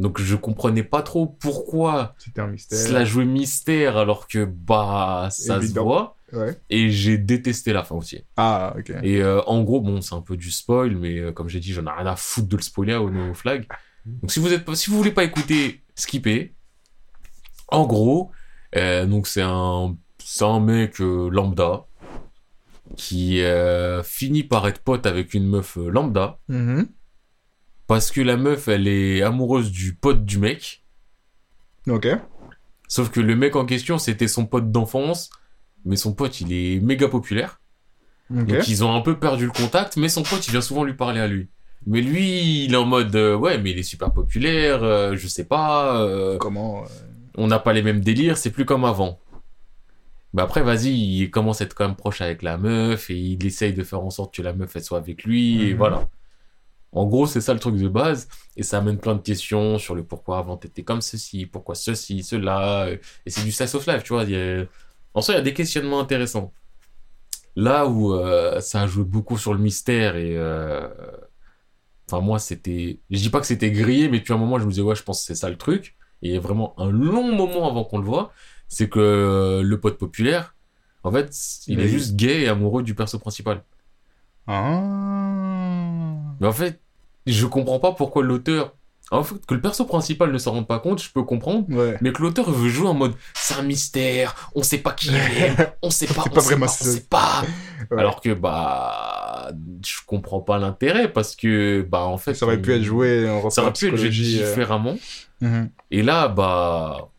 Donc 0.00 0.20
je 0.20 0.34
comprenais 0.34 0.82
pas 0.82 1.02
trop 1.02 1.26
pourquoi 1.26 2.14
un 2.38 2.46
mystère. 2.46 2.78
cela 2.78 3.04
jouait 3.04 3.26
mystère 3.26 3.96
alors 3.98 4.26
que 4.28 4.44
bah 4.44 5.28
ça 5.30 5.58
Évident. 5.58 5.74
se 5.74 5.80
voit. 5.86 6.16
Ouais. 6.32 6.56
Et 6.70 6.90
j'ai 6.90 7.18
détesté 7.18 7.72
la 7.72 7.84
fin 7.84 7.96
aussi. 7.96 8.24
Ah, 8.36 8.74
ok. 8.78 8.92
Et 9.02 9.20
euh, 9.20 9.42
en 9.46 9.62
gros, 9.62 9.80
bon, 9.80 10.00
c'est 10.00 10.14
un 10.14 10.20
peu 10.22 10.36
du 10.36 10.50
spoil, 10.50 10.96
mais 10.96 11.18
euh, 11.18 11.32
comme 11.32 11.48
j'ai 11.48 11.60
dit, 11.60 11.72
j'en 11.72 11.84
ai 11.86 11.90
rien 11.90 12.06
à 12.06 12.16
foutre 12.16 12.48
de 12.48 12.56
le 12.56 12.62
spoiler 12.62 12.94
au 12.94 13.10
No 13.10 13.34
Flag. 13.34 13.66
Donc 14.06 14.30
si 14.32 14.40
vous 14.40 14.52
êtes, 14.52 14.72
si 14.74 14.90
vous 14.90 14.96
voulez 14.96 15.10
pas 15.10 15.24
écouter, 15.24 15.82
skippez. 15.96 16.54
En 17.68 17.84
gros, 17.86 18.30
euh, 18.76 19.06
donc 19.06 19.26
c'est 19.26 19.42
un, 19.42 19.96
un 20.40 20.60
mec 20.60 20.98
lambda 21.00 21.84
qui 22.96 23.40
finit 24.04 24.44
par 24.44 24.66
être 24.66 24.82
pote 24.82 25.06
avec 25.06 25.34
une 25.34 25.46
meuf 25.48 25.76
lambda 25.76 26.38
Mhm. 26.48 26.88
Parce 27.90 28.12
que 28.12 28.20
la 28.20 28.36
meuf, 28.36 28.68
elle 28.68 28.86
est 28.86 29.20
amoureuse 29.20 29.72
du 29.72 29.94
pote 29.94 30.24
du 30.24 30.38
mec. 30.38 30.84
Ok. 31.88 32.06
Sauf 32.86 33.10
que 33.10 33.18
le 33.18 33.34
mec 33.34 33.56
en 33.56 33.66
question, 33.66 33.98
c'était 33.98 34.28
son 34.28 34.46
pote 34.46 34.70
d'enfance, 34.70 35.28
mais 35.84 35.96
son 35.96 36.12
pote, 36.14 36.40
il 36.40 36.52
est 36.52 36.78
méga 36.78 37.08
populaire. 37.08 37.60
Ok. 38.32 38.46
Donc 38.46 38.68
ils 38.68 38.84
ont 38.84 38.94
un 38.94 39.00
peu 39.00 39.18
perdu 39.18 39.46
le 39.46 39.50
contact, 39.50 39.96
mais 39.96 40.08
son 40.08 40.22
pote 40.22 40.46
il 40.46 40.52
vient 40.52 40.60
souvent 40.60 40.84
lui 40.84 40.94
parler 40.94 41.18
à 41.18 41.26
lui. 41.26 41.48
Mais 41.84 42.00
lui, 42.00 42.64
il 42.66 42.74
est 42.74 42.76
en 42.76 42.84
mode 42.84 43.16
euh, 43.16 43.34
ouais, 43.34 43.58
mais 43.58 43.72
il 43.72 43.78
est 43.80 43.82
super 43.82 44.12
populaire, 44.12 44.84
euh, 44.84 45.16
je 45.16 45.26
sais 45.26 45.44
pas, 45.44 46.00
euh, 46.00 46.38
Comment 46.38 46.84
on 47.36 47.48
n'a 47.48 47.58
pas 47.58 47.72
les 47.72 47.82
mêmes 47.82 48.02
délires, 48.02 48.38
c'est 48.38 48.52
plus 48.52 48.66
comme 48.66 48.84
avant. 48.84 49.18
Bah 50.32 50.44
après, 50.44 50.62
vas-y, 50.62 50.90
il 51.22 51.30
commence 51.32 51.60
à 51.60 51.64
être 51.64 51.74
quand 51.74 51.88
même 51.88 51.96
proche 51.96 52.20
avec 52.20 52.42
la 52.42 52.56
meuf 52.56 53.10
et 53.10 53.16
il 53.18 53.44
essaye 53.44 53.72
de 53.74 53.82
faire 53.82 54.04
en 54.04 54.10
sorte 54.10 54.32
que 54.32 54.42
la 54.42 54.52
meuf 54.52 54.76
elle 54.76 54.84
soit 54.84 54.98
avec 54.98 55.24
lui 55.24 55.64
et 55.64 55.72
Mhm. 55.72 55.76
voilà. 55.78 56.08
En 56.92 57.06
gros, 57.06 57.26
c'est 57.26 57.40
ça 57.40 57.54
le 57.54 57.60
truc 57.60 57.76
de 57.76 57.88
base 57.88 58.28
et 58.56 58.62
ça 58.64 58.78
amène 58.78 58.98
plein 58.98 59.14
de 59.14 59.20
questions 59.22 59.78
sur 59.78 59.94
le 59.94 60.04
pourquoi 60.04 60.38
avant 60.38 60.56
t'étais 60.56 60.82
comme 60.84 61.00
ceci, 61.02 61.46
pourquoi 61.46 61.74
ceci, 61.76 62.22
cela 62.24 62.86
euh, 62.86 62.96
et 63.26 63.30
c'est 63.30 63.42
du 63.44 63.52
slice 63.52 63.74
of 63.76 63.86
life, 63.86 64.02
tu 64.02 64.12
vois. 64.12 64.22
a- 64.24 64.64
En 65.14 65.22
soi, 65.22 65.34
il 65.34 65.36
y 65.38 65.40
a 65.40 65.42
des 65.44 65.54
questionnements 65.54 66.00
intéressants. 66.00 66.52
Là 67.56 67.86
où 67.86 68.14
euh, 68.14 68.60
ça 68.60 68.82
a 68.82 68.86
joué 68.86 69.04
beaucoup 69.04 69.36
sur 69.38 69.52
le 69.54 69.60
mystère 69.60 70.16
et 70.16 70.36
euh, 70.36 70.88
Enfin, 72.10 72.20
moi, 72.20 72.38
c'était. 72.38 73.00
Je 73.10 73.18
dis 73.18 73.30
pas 73.30 73.40
que 73.40 73.46
c'était 73.46 73.70
grillé, 73.70 74.08
mais 74.08 74.18
depuis 74.18 74.32
un 74.32 74.36
moment, 74.38 74.58
je 74.58 74.64
me 74.64 74.70
disais, 74.70 74.82
ouais, 74.82 74.94
je 74.96 75.02
pense 75.02 75.20
que 75.20 75.26
c'est 75.26 75.34
ça 75.36 75.48
le 75.48 75.56
truc. 75.56 75.96
Et 76.22 76.28
il 76.30 76.34
y 76.34 76.36
a 76.36 76.40
vraiment 76.40 76.74
un 76.80 76.90
long 76.90 77.32
moment 77.34 77.68
avant 77.68 77.84
qu'on 77.84 77.98
le 77.98 78.04
voit. 78.04 78.32
C'est 78.68 78.88
que 78.88 78.98
euh, 79.00 79.62
le 79.62 79.80
pote 79.80 79.98
populaire, 79.98 80.56
en 81.04 81.12
fait, 81.12 81.32
il 81.68 81.80
est 81.80 81.88
juste 81.88 82.16
gay 82.16 82.42
et 82.42 82.48
amoureux 82.48 82.82
du 82.82 82.94
perso 82.94 83.18
principal. 83.18 83.64
Ah. 84.46 85.59
Mais 86.40 86.46
en 86.46 86.52
fait, 86.52 86.80
je 87.26 87.46
comprends 87.46 87.78
pas 87.78 87.92
pourquoi 87.92 88.22
l'auteur. 88.22 88.74
En 89.12 89.24
fait, 89.24 89.44
que 89.44 89.54
le 89.54 89.60
perso 89.60 89.84
principal 89.84 90.30
ne 90.30 90.38
s'en 90.38 90.52
rende 90.52 90.68
pas 90.68 90.78
compte, 90.78 91.02
je 91.02 91.10
peux 91.10 91.24
comprendre. 91.24 91.68
Ouais. 91.68 91.96
Mais 92.00 92.12
que 92.12 92.22
l'auteur 92.22 92.48
veut 92.50 92.68
jouer 92.68 92.86
en 92.86 92.94
mode 92.94 93.14
c'est 93.34 93.54
un 93.54 93.62
mystère, 93.62 94.50
on 94.54 94.62
sait 94.62 94.78
pas 94.78 94.92
qui 94.92 95.08
il 95.08 95.16
est, 95.16 95.74
on 95.82 95.90
sait 95.90 96.06
pas, 96.06 96.14
sait 96.14 96.20
on 96.30 96.32
pas 96.32 96.40
sait 96.40 96.46
vraiment 96.46 96.66
pas, 96.66 96.72
on 96.80 96.84
sait 96.84 97.06
pas. 97.10 97.42
Ouais. 97.90 97.98
Alors 97.98 98.20
que 98.20 98.32
bah 98.32 99.50
je 99.84 99.96
comprends 100.06 100.40
pas 100.40 100.58
l'intérêt 100.58 101.12
parce 101.12 101.34
que 101.34 101.84
bah 101.90 102.02
en 102.02 102.18
fait 102.18 102.34
Ça 102.34 102.46
aurait 102.46 102.62
pu 102.62 102.72
être 102.72 102.84
joué 102.84 103.28
en 103.28 103.50
ça 103.50 103.62
aurait 103.62 103.72
pu 103.72 103.88
être 103.88 103.96
joué 103.96 104.06
euh. 104.06 104.10
différemment. 104.10 104.96
Mhm. 105.40 105.70
Et 105.90 106.02
là 106.04 106.28
bah 106.28 107.10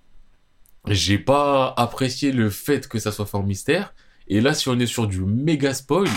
j'ai 0.88 1.18
pas 1.18 1.74
apprécié 1.76 2.32
le 2.32 2.50
fait 2.50 2.88
que 2.88 3.00
ça 3.00 3.12
soit 3.12 3.26
fait 3.26 3.38
en 3.38 3.44
mystère. 3.44 3.94
Et 4.30 4.40
là 4.40 4.54
si 4.54 4.70
on 4.70 4.80
est 4.80 4.88
sur 4.88 5.08
du 5.08 5.20
méga 5.20 5.74
spoil, 5.74 6.08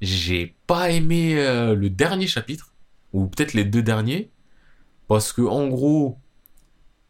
j'ai 0.00 0.56
pas 0.66 0.90
aimé 0.90 1.34
euh, 1.38 1.74
le 1.74 1.90
dernier 1.90 2.26
chapitre 2.26 2.72
ou 3.12 3.26
peut-être 3.26 3.54
les 3.54 3.64
deux 3.64 3.82
derniers 3.82 4.30
parce 5.08 5.32
que 5.32 5.42
en 5.42 5.68
gros 5.68 6.18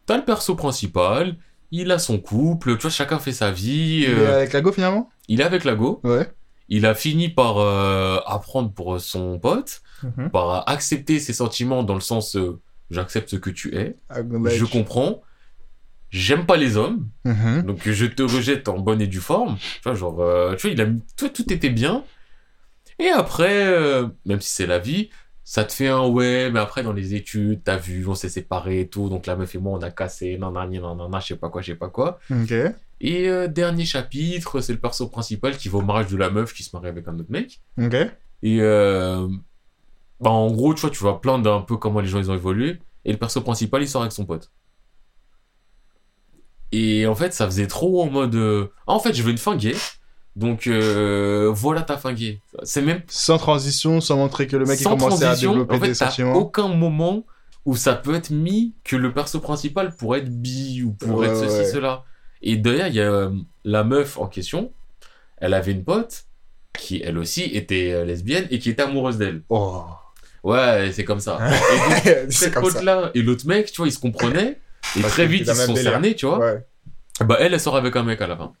t'as 0.05 0.17
le 0.17 0.25
perso 0.25 0.55
principal. 0.55 1.35
Il 1.71 1.91
a 1.91 1.99
son 1.99 2.17
couple, 2.17 2.77
tu 2.77 2.83
vois, 2.83 2.89
chacun 2.91 3.19
fait 3.19 3.33
sa 3.33 3.51
vie. 3.51 4.03
Il 4.03 4.09
est 4.09 4.13
euh, 4.13 4.37
avec 4.37 4.53
la 4.53 4.61
go 4.61 4.71
finalement? 4.71 5.09
il 5.27 5.41
est 5.41 5.43
avec 5.43 5.65
la 5.65 5.75
go. 5.75 5.99
Ouais. 6.05 6.31
Il 6.69 6.85
a 6.85 6.95
fini 6.95 7.27
par 7.27 7.57
euh, 7.57 8.19
apprendre 8.25 8.71
pour 8.71 8.99
son 9.01 9.37
pote, 9.39 9.81
Mhm. 10.03 10.29
par 10.29 10.69
accepter 10.69 11.19
ses 11.19 11.33
sentiments 11.33 11.81
dans 11.83 11.95
le 11.95 11.99
sens 12.01 12.35
euh, 12.37 12.59
j'accepte 12.91 13.29
ce 13.29 13.35
que 13.35 13.49
tu 13.49 13.75
es, 13.75 13.97
je 14.11 14.63
comprends, 14.65 15.21
j'aime 16.09 16.45
pas 16.45 16.55
les 16.55 16.77
hommes, 16.77 17.09
Mhm. 17.25 17.63
donc 17.63 17.89
je 17.89 18.05
te 18.05 18.21
rejette 18.23 18.67
en 18.69 18.79
bonne 18.79 19.01
et 19.01 19.07
due 19.07 19.19
forme. 19.19 19.57
Tu 19.57 19.81
vois, 19.89 19.93
genre, 19.95 20.21
euh, 20.21 20.55
tu 20.55 20.67
vois, 20.67 20.71
il 20.73 20.81
a, 20.81 20.85
tout, 21.17 21.29
tout 21.29 21.51
était 21.51 21.69
bien. 21.69 22.03
Et 22.99 23.09
après, 23.09 23.67
euh, 23.67 24.07
même 24.25 24.41
si 24.41 24.49
c'est 24.49 24.65
la 24.65 24.79
vie, 24.79 25.09
ça 25.43 25.63
te 25.63 25.71
fait 25.71 25.87
un 25.87 26.05
ouais, 26.07 26.51
mais 26.51 26.59
après 26.59 26.83
dans 26.83 26.93
les 26.93 27.13
études, 27.13 27.63
t'as 27.63 27.77
vu, 27.77 28.05
on 28.07 28.15
s'est 28.15 28.29
séparés 28.29 28.81
et 28.81 28.89
tout, 28.89 29.07
donc 29.07 29.27
la 29.27 29.35
meuf 29.35 29.55
et 29.55 29.59
moi 29.59 29.77
on 29.77 29.81
a 29.81 29.91
cassé, 29.91 30.37
nanana, 30.37 30.67
nanana, 30.79 31.19
je 31.19 31.27
sais 31.27 31.35
pas 31.35 31.49
quoi, 31.49 31.61
je 31.61 31.71
sais 31.71 31.77
pas 31.77 31.89
quoi. 31.89 32.19
Ok. 32.29 32.53
Et 32.99 33.29
euh, 33.29 33.47
dernier 33.47 33.85
chapitre, 33.85 34.59
c'est 34.59 34.73
le 34.73 34.79
perso 34.79 35.07
principal 35.07 35.55
qui 35.55 35.69
va 35.69 35.77
au 35.77 35.83
mariage 35.83 36.11
de 36.11 36.17
la 36.17 36.29
meuf 36.29 36.53
qui 36.53 36.63
se 36.63 36.75
marie 36.75 36.89
avec 36.89 37.07
un 37.07 37.17
autre 37.19 37.31
mec. 37.31 37.61
Ok. 37.79 37.95
Et 38.43 38.57
euh, 38.61 39.27
bah 40.19 40.31
en 40.31 40.51
gros, 40.51 40.73
tu 40.73 40.81
vois, 40.81 40.89
tu 40.89 40.99
vois 40.99 41.21
plein 41.21 41.39
d'un 41.39 41.61
peu 41.61 41.77
comment 41.77 41.99
les 41.99 42.07
gens 42.07 42.19
ils 42.19 42.31
ont 42.31 42.35
évolué. 42.35 42.79
Et 43.05 43.11
le 43.11 43.17
perso 43.17 43.39
principal, 43.41 43.81
il 43.83 43.87
sort 43.87 44.01
avec 44.01 44.11
son 44.11 44.25
pote. 44.25 44.51
Et 46.71 47.07
en 47.07 47.15
fait, 47.15 47.33
ça 47.33 47.45
faisait 47.45 47.67
trop 47.67 48.03
en 48.03 48.09
mode. 48.09 48.35
Ah, 48.87 48.93
en 48.93 48.99
fait, 48.99 49.13
je 49.13 49.23
veux 49.23 49.31
une 49.31 49.37
fin 49.37 49.55
gay. 49.55 49.75
Donc 50.37 50.67
euh, 50.67 51.49
voilà 51.51 51.81
ta 51.81 51.97
fin 51.97 52.13
gay. 52.13 52.39
C'est 52.61 52.83
même 52.83 53.01
Sans 53.07 53.37
transition, 53.39 53.99
sans 54.01 54.17
montrer 54.17 54.45
que 54.45 54.55
le 54.55 54.65
mec 54.65 54.79
il 54.79 54.83
commençait 54.83 55.23
à 55.23 55.27
transition. 55.29 55.51
développer 55.53 55.75
En 55.75 55.79
fait, 55.79 55.87
des 55.87 55.93
sentiments. 55.95 56.33
aucun 56.35 56.67
moment 56.67 57.25
où 57.65 57.75
ça 57.75 57.95
peut 57.95 58.13
être 58.13 58.29
mis 58.29 58.75
que 58.83 58.95
le 58.95 59.11
perso 59.13 59.39
principal 59.39 59.95
pourrait 59.95 60.19
être 60.19 60.29
bi 60.29 60.83
ou 60.83 60.91
pourrait 60.91 61.27
Ouais, 61.29 61.33
être 61.33 61.49
ceci, 61.49 61.57
ouais. 61.61 61.65
cela. 61.71 62.03
Et 62.43 62.55
d'ailleurs, 62.55 62.87
il 62.87 62.93
y 62.93 63.01
a 63.01 63.11
euh, 63.11 63.31
la 63.65 63.83
meuf 63.83 64.17
en 64.19 64.27
question. 64.27 64.71
Elle 65.37 65.55
avait 65.55 65.71
une 65.71 65.83
pote 65.83 66.25
qui, 66.77 67.01
elle 67.03 67.17
aussi, 67.17 67.43
était 67.43 67.91
euh, 67.91 68.05
lesbienne 68.05 68.47
et 68.51 68.59
qui 68.59 68.69
était 68.69 68.83
amoureuse 68.83 69.17
d'elle. 69.17 69.41
Oh. 69.49 69.85
Ouais, 70.43 70.91
c'est 70.93 71.03
comme 71.03 71.19
ça. 71.19 71.39
Et 71.49 71.49
donc, 71.49 71.99
c'est 72.03 72.31
cette 72.31 72.53
ça. 72.53 72.61
pote-là 72.61 73.09
et 73.15 73.21
l'autre 73.23 73.47
mec, 73.47 73.71
tu 73.71 73.77
vois, 73.77 73.87
ils 73.87 73.91
se 73.91 73.99
comprenaient. 73.99 74.59
Et 74.95 75.01
Parce 75.01 75.13
très 75.13 75.25
vite, 75.25 75.41
ils 75.47 75.47
se 75.55 75.65
sont 75.65 75.73
délire. 75.73 75.91
cernés, 75.93 76.15
tu 76.15 76.27
vois. 76.27 76.39
Ouais. 76.39 76.65
Bah, 77.25 77.37
elle, 77.39 77.53
elle 77.55 77.59
sort 77.59 77.75
avec 77.75 77.95
un 77.95 78.03
mec 78.03 78.21
à 78.21 78.27
la 78.27 78.37
fin. 78.37 78.53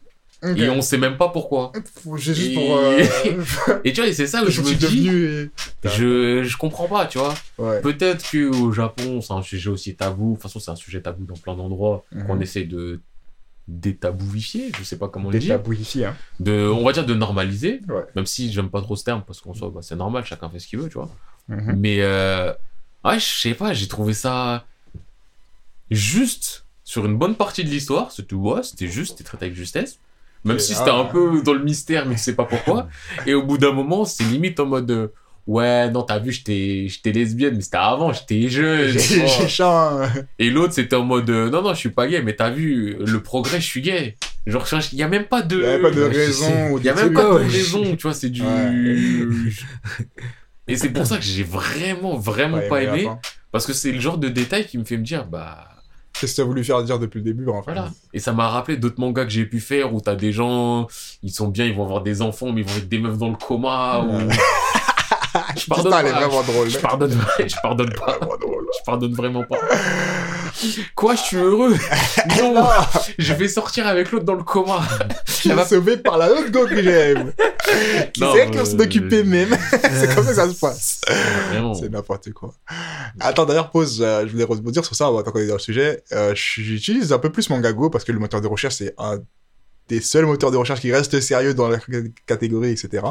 Et 0.43 0.69
on 0.69 0.81
sait 0.81 0.97
même 0.99 1.17
pas 1.17 1.29
pourquoi. 1.29 1.71
J'ai 2.17 2.33
juste 2.35 2.51
Et- 2.51 2.53
pour. 2.53 2.77
Euh... 2.77 2.99
Et 3.83 3.91
tu 3.93 4.01
vois, 4.01 4.07
et 4.09 4.13
c'est 4.13 4.27
ça 4.27 4.43
où 4.43 4.45
je 4.47 4.51
je 4.51 4.61
me 4.61 4.73
dis, 4.73 4.75
devenu. 4.75 5.25
et- 5.43 5.49
je, 5.89 6.43
je 6.43 6.57
comprends 6.57 6.87
pas, 6.87 7.07
tu 7.07 7.17
vois. 7.17 7.33
Ouais. 7.57 7.81
Peut-être 7.81 8.29
que 8.29 8.47
au 8.55 8.71
Japon, 8.71 9.19
c'est 9.21 9.33
un 9.33 9.41
sujet 9.41 9.69
aussi 9.69 9.95
tabou. 9.95 10.29
De 10.29 10.33
toute 10.35 10.43
façon, 10.43 10.59
c'est 10.59 10.71
un 10.71 10.75
sujet 10.75 11.01
tabou 11.01 11.25
dans 11.25 11.35
plein 11.35 11.55
d'endroits 11.55 12.03
Mhm. 12.11 12.27
qu'on 12.27 12.39
essaie 12.39 12.65
de 12.65 13.01
détabouifier, 13.67 14.71
je 14.77 14.83
sais 14.83 14.97
pas 14.97 15.09
comment 15.09 15.29
dire. 15.29 15.55
tabous 15.57 15.73
ici, 15.73 16.05
hein. 16.05 16.15
De, 16.39 16.69
on 16.69 16.85
va 16.85 16.93
dire 16.93 17.05
de 17.05 17.13
normaliser. 17.13 17.81
Ouais. 17.89 18.05
Même 18.15 18.25
si 18.25 18.51
j'aime 18.53 18.69
pas 18.69 18.81
trop 18.81 18.95
ce 18.95 19.03
terme 19.03 19.23
parce 19.25 19.41
qu'en 19.41 19.53
soi, 19.53 19.71
bah, 19.73 19.81
c'est 19.83 19.95
normal, 19.97 20.23
chacun 20.25 20.49
fait 20.49 20.59
ce 20.59 20.67
qu'il 20.67 20.79
veut, 20.79 20.87
tu 20.87 20.93
vois. 20.99 21.09
Mhm. 21.49 21.75
Mais 21.77 21.97
euh, 22.01 22.53
ouais, 23.03 23.19
je 23.19 23.25
sais 23.25 23.53
pas, 23.55 23.73
j'ai 23.73 23.87
trouvé 23.87 24.13
ça 24.13 24.65
juste 25.91 26.65
sur 26.83 27.05
une 27.05 27.17
bonne 27.17 27.35
partie 27.35 27.63
de 27.63 27.69
l'histoire. 27.69 28.11
C'était 28.11 28.35
ouais, 28.35 28.63
c'était 28.63 28.87
juste, 28.87 29.11
c'était 29.17 29.23
traité 29.23 29.45
avec 29.45 29.57
justesse. 29.57 29.99
Même 30.45 30.59
si 30.59 30.75
c'était 30.75 30.91
un 30.91 31.05
peu 31.05 31.41
dans 31.43 31.53
le 31.53 31.63
mystère, 31.63 32.05
mais 32.05 32.15
tu 32.15 32.21
sais 32.21 32.35
pas 32.35 32.45
pourquoi. 32.45 32.87
Et 33.25 33.33
au 33.33 33.43
bout 33.43 33.57
d'un 33.57 33.71
moment, 33.73 34.05
c'est 34.05 34.23
limite 34.23 34.59
en 34.59 34.65
mode 34.65 34.89
euh, 34.91 35.07
ouais, 35.45 35.89
non, 35.91 36.03
t'as 36.03 36.19
vu, 36.19 36.31
j'étais 36.31 36.87
lesbienne, 37.11 37.55
mais 37.55 37.61
c'était 37.61 37.77
avant, 37.77 38.13
j'étais 38.13 38.47
jeune. 38.49 38.91
hein. 40.03 40.11
Et 40.39 40.49
l'autre, 40.49 40.73
c'était 40.73 40.95
en 40.95 41.03
mode 41.03 41.29
euh, 41.29 41.49
non, 41.49 41.61
non, 41.61 41.73
je 41.73 41.79
suis 41.79 41.89
pas 41.89 42.07
gay, 42.07 42.21
mais 42.21 42.35
t'as 42.35 42.49
vu, 42.49 42.95
le 42.99 43.23
progrès, 43.23 43.59
je 43.59 43.65
suis 43.65 43.81
gay. 43.81 44.15
Genre, 44.45 44.65
il 44.93 44.97
y 44.97 45.03
a 45.03 45.09
même 45.09 45.25
pas 45.25 45.41
de. 45.41 45.57
Il 45.57 45.75
n'y 45.75 45.81
pas 45.81 45.91
de 45.91 46.11
je 46.11 46.17
raison. 46.17 46.77
Il 46.77 46.85
y 46.85 46.89
a 46.89 46.93
même 46.93 47.13
pas 47.13 47.23
de 47.23 47.29
raison, 47.51 47.95
tu 47.97 48.03
vois, 48.03 48.13
c'est 48.13 48.29
du. 48.29 48.43
Et 50.69 50.75
c'est 50.75 50.89
pour 50.89 51.05
ça 51.05 51.17
que 51.17 51.23
j'ai 51.23 51.43
vraiment, 51.43 52.17
vraiment 52.17 52.57
Ouais, 52.57 52.67
pas 52.69 52.81
aimé. 52.83 53.09
Parce 53.51 53.65
que 53.65 53.73
c'est 53.73 53.91
le 53.91 53.99
genre 53.99 54.17
de 54.17 54.29
détail 54.29 54.65
qui 54.65 54.77
me 54.77 54.85
fait 54.85 54.97
me 54.97 55.03
dire, 55.03 55.25
bah. 55.25 55.67
Qu'est-ce 56.19 56.31
que 56.31 56.35
tu 56.35 56.41
as 56.41 56.45
voulu 56.45 56.63
faire 56.63 56.83
dire 56.83 56.99
depuis 56.99 57.19
le 57.19 57.23
début, 57.23 57.47
en 57.49 57.61
fait 57.61 57.73
Voilà. 57.73 57.91
Et 58.13 58.19
ça 58.19 58.33
m'a 58.33 58.47
rappelé 58.47 58.77
d'autres 58.77 58.99
mangas 58.99 59.25
que 59.25 59.31
j'ai 59.31 59.45
pu 59.45 59.59
faire 59.59 59.93
où 59.93 60.01
t'as 60.01 60.15
des 60.15 60.31
gens, 60.31 60.87
ils 61.23 61.31
sont 61.31 61.47
bien, 61.47 61.65
ils 61.65 61.75
vont 61.75 61.83
avoir 61.83 62.01
des 62.01 62.21
enfants, 62.21 62.51
mais 62.51 62.61
ils 62.61 62.67
vont 62.67 62.77
être 62.77 62.89
des 62.89 62.99
meufs 62.99 63.17
dans 63.17 63.29
le 63.29 63.35
coma. 63.35 63.99
Ou... 63.99 64.29
je 65.55 65.67
pardonne 65.67 65.91
Putain, 65.91 65.99
elle 65.99 66.07
est 66.07 66.11
vraiment 66.11 66.43
drôle. 66.43 66.69
Je 66.69 66.79
pardonne, 66.79 67.17
je 67.39 67.55
pardonne 67.61 67.93
pas. 67.93 68.19
Je 68.21 68.83
pardonne 68.85 69.13
vraiment 69.13 69.43
pas. 69.43 69.57
Quoi, 70.95 71.15
je 71.15 71.21
suis 71.21 71.37
heureux 71.37 71.73
Non, 72.39 72.65
je 73.17 73.33
vais 73.33 73.47
sortir 73.47 73.87
avec 73.87 74.11
l'autre 74.11 74.25
dans 74.25 74.35
le 74.35 74.43
coma. 74.43 74.81
Qui 75.25 75.51
est 75.51 75.65
sauvé 75.65 75.97
par 75.97 76.17
la 76.17 76.31
autre 76.31 76.51
go 76.51 76.65
que 76.65 76.81
j'aime. 76.81 77.33
Qui 78.13 78.21
Non, 78.21 78.33
sait 78.33 78.47
qu'on 78.47 78.57
euh, 78.57 78.65
s'en 78.65 78.79
occuper 78.79 79.23
même. 79.23 79.49
c'est 79.71 80.15
comme 80.15 80.23
ça 80.23 80.29
que 80.29 80.35
ça 80.35 80.49
se 80.49 80.59
passe. 80.59 81.01
Vraiment. 81.49 81.73
C'est 81.73 81.89
n'importe 81.89 82.31
quoi. 82.33 82.53
Attends, 83.19 83.45
d'ailleurs, 83.45 83.69
pause, 83.69 84.01
euh, 84.01 84.25
je 84.25 84.31
voulais 84.31 84.43
rebondir 84.43 84.83
sur 84.83 84.95
ça, 84.95 85.05
tant 85.05 85.31
qu'on 85.31 85.39
est 85.39 85.47
dans 85.47 85.53
le 85.53 85.59
sujet. 85.59 86.03
Euh, 86.11 86.33
J'utilise 86.35 87.13
un 87.13 87.19
peu 87.19 87.31
plus 87.31 87.49
Mangago 87.49 87.89
parce 87.89 88.03
que 88.03 88.11
le 88.11 88.19
moteur 88.19 88.41
de 88.41 88.47
recherche, 88.47 88.75
c'est 88.75 88.93
un 88.97 89.19
des 89.89 90.01
seuls 90.01 90.25
moteurs 90.25 90.51
de 90.51 90.57
recherche 90.57 90.81
qui 90.81 90.91
reste 90.91 91.19
sérieux 91.21 91.53
dans 91.53 91.69
la 91.69 91.77
catégorie, 92.25 92.71
etc. 92.71 93.03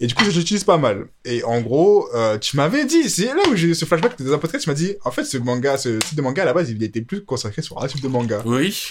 Et 0.00 0.06
du 0.06 0.14
coup, 0.14 0.24
je 0.24 0.30
l'utilise 0.38 0.64
pas 0.64 0.78
mal. 0.78 1.06
Et 1.26 1.44
en 1.44 1.60
gros, 1.60 2.08
euh, 2.14 2.38
tu 2.38 2.56
m'avais 2.56 2.86
dit, 2.86 3.10
c'est 3.10 3.26
là 3.26 3.42
où 3.50 3.54
j'ai 3.56 3.68
eu 3.68 3.74
ce 3.74 3.84
flashback 3.84 4.20
de 4.22 4.32
un 4.32 4.38
podcast, 4.38 4.64
tu 4.64 4.70
m'as 4.70 4.74
dit, 4.74 4.94
en 5.04 5.10
fait, 5.10 5.24
ce 5.24 5.36
manga, 5.36 5.76
ce 5.76 5.98
type 5.98 6.14
de 6.16 6.22
manga, 6.22 6.42
à 6.42 6.46
la 6.46 6.52
base, 6.54 6.70
il 6.70 6.82
était 6.82 7.02
plus 7.02 7.22
consacré 7.24 7.60
sur 7.62 7.82
un 7.82 7.86
type 7.86 8.00
de 8.00 8.08
manga. 8.08 8.40
Oui, 8.46 8.90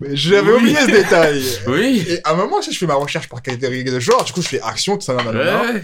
Mais 0.00 0.14
j'avais 0.16 0.50
Oui. 0.52 0.58
oublié 0.58 0.76
ce 0.76 0.86
détail. 0.90 1.42
oui. 1.68 2.04
Et 2.08 2.20
à 2.24 2.32
un 2.32 2.34
moment, 2.34 2.60
sais, 2.60 2.72
je 2.72 2.78
fais 2.78 2.86
ma 2.86 2.94
recherche 2.94 3.28
par 3.28 3.40
catégorie 3.42 3.84
de 3.84 3.98
genre, 4.00 4.24
du 4.24 4.32
coup, 4.32 4.42
je 4.42 4.48
fais 4.48 4.60
action, 4.60 4.96
tout 4.98 5.04
ça, 5.04 5.14
nanana. 5.14 5.62
Ouais. 5.62 5.82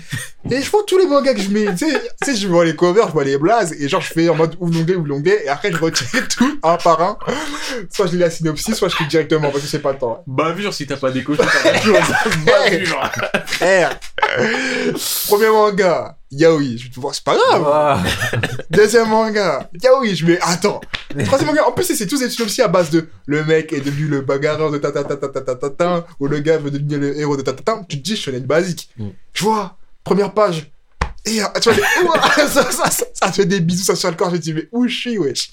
Et 0.50 0.60
je 0.62 0.70
vois 0.70 0.82
tous 0.86 0.98
les 0.98 1.06
mangas 1.06 1.34
que 1.34 1.40
je 1.40 1.48
mets, 1.50 1.66
tu 1.76 1.88
sais, 1.90 2.00
tu 2.22 2.32
sais, 2.32 2.36
je 2.36 2.48
vois 2.48 2.64
les 2.64 2.74
covers, 2.74 3.06
je 3.08 3.12
vois 3.12 3.22
les 3.24 3.38
blazes, 3.38 3.72
et 3.80 3.88
genre, 3.88 4.00
je 4.00 4.12
fais 4.12 4.28
en 4.28 4.34
mode 4.34 4.56
ouvre 4.58 4.72
l'onglet, 4.74 4.94
ouvre 4.96 5.06
l'onglet, 5.06 5.42
et 5.44 5.48
après, 5.48 5.70
je 5.70 5.76
retire 5.76 6.26
tout, 6.36 6.58
un 6.62 6.76
par 6.76 7.00
un. 7.02 7.18
Soit 7.92 8.06
je 8.06 8.12
lis 8.12 8.18
la 8.18 8.30
synopsis, 8.30 8.74
soit 8.74 8.88
je 8.88 8.96
clique 8.96 9.08
directement, 9.10 9.50
parce 9.50 9.62
que 9.62 9.68
c'est 9.70 9.78
pas 9.78 9.92
le 9.92 9.98
temps. 9.98 10.22
Bavure 10.26 10.74
si 10.74 10.86
t'as 10.86 10.96
pas 10.96 11.10
décoché 11.12 11.42
ta 11.62 11.80
chose. 11.80 11.94
Bavure. 12.44 13.10
Premier 15.26 15.48
manga, 15.48 16.16
yaoi, 16.30 16.76
je 16.76 16.84
vais 16.84 16.90
te 16.90 17.00
voir, 17.00 17.14
c'est 17.14 17.24
pas 17.24 17.36
grave. 17.36 18.06
Deuxième 18.70 19.08
manga, 19.08 19.68
yaoi, 19.82 20.14
je 20.14 20.26
vais, 20.26 20.38
attends. 20.40 20.80
Troisième 21.24 21.48
manga, 21.50 21.66
en 21.66 21.72
plus, 21.72 21.84
c'est 21.84 22.06
tous 22.06 22.20
des 22.20 22.42
aussi 22.42 22.62
à 22.62 22.68
base 22.68 22.90
de 22.90 23.08
le 23.26 23.44
mec 23.44 23.72
est 23.72 23.80
devenu 23.80 24.06
le 24.06 24.20
bagarreur 24.20 24.70
de 24.70 24.78
ta 24.78 24.92
ta 24.92 25.04
ta 25.04 25.16
ta 25.16 25.28
ta 25.28 25.40
ta 25.40 25.54
ta, 25.54 25.70
ta 25.70 26.06
ou 26.20 26.26
le 26.26 26.38
gars 26.40 26.58
veut 26.58 26.70
devenir 26.70 26.98
le 26.98 27.18
héros 27.18 27.36
de 27.36 27.42
ta 27.42 27.52
ta 27.52 27.62
ta. 27.62 27.84
Tu 27.88 27.98
te 27.98 28.02
dis, 28.02 28.16
je 28.16 28.20
suis 28.20 28.32
une 28.32 28.46
basique. 28.46 28.90
Mm. 28.96 29.08
Je 29.32 29.44
vois, 29.44 29.76
première 30.04 30.32
page, 30.32 30.70
et 31.26 31.42
euh, 31.42 31.46
tu 31.60 31.70
vois, 31.70 31.74
les... 31.78 31.82
Ça, 32.48 32.70
ça, 32.70 32.90
ça, 32.90 33.04
ça 33.12 33.28
te 33.30 33.34
fait 33.34 33.44
des 33.44 33.60
bisous 33.60 33.84
ça 33.84 33.94
sur 33.94 34.08
le 34.10 34.16
corps, 34.16 34.30
je 34.30 34.36
me 34.36 34.40
dis, 34.40 34.54
mais 34.54 34.66
où 34.72 34.88
je 34.88 34.94
suis, 34.96 35.18
wesh? 35.18 35.50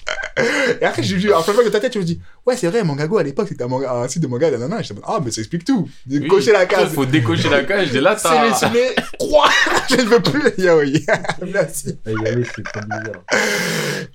Et 0.80 0.84
après, 0.84 1.02
j'ai 1.02 1.16
vu 1.16 1.32
un 1.32 1.42
flashback 1.42 1.66
de 1.66 1.70
ta 1.70 1.80
tête, 1.80 1.92
je 1.92 1.98
me 1.98 2.04
dis, 2.04 2.20
ouais, 2.46 2.56
c'est 2.56 2.68
vrai, 2.68 2.82
Mangago 2.82 3.18
à 3.18 3.22
l'époque, 3.22 3.48
c'était 3.48 3.64
un, 3.64 3.68
manga, 3.68 3.92
un 3.92 4.08
site 4.08 4.22
de 4.22 4.26
manga, 4.28 4.50
nanana. 4.50 4.80
Je 4.82 4.94
dis, 4.94 5.00
ah, 5.06 5.18
mais 5.22 5.30
ça 5.30 5.40
explique 5.42 5.64
tout. 5.64 5.88
De 6.06 6.20
Oui. 6.20 6.28
cocher 6.28 6.52
la 6.52 6.64
case. 6.66 6.92
Faut 6.94 7.04
décocher 7.04 7.50
la 7.50 7.64
cage. 7.64 7.94
Et 7.94 8.00
là, 8.00 8.16
C'est 8.16 8.72
les 8.72 8.94
croix, 9.18 9.50
je 9.90 9.96
ne 9.96 10.02
veux 10.02 10.20
plus, 10.20 10.52
yaoi. 10.56 10.84
Merci. 11.52 11.98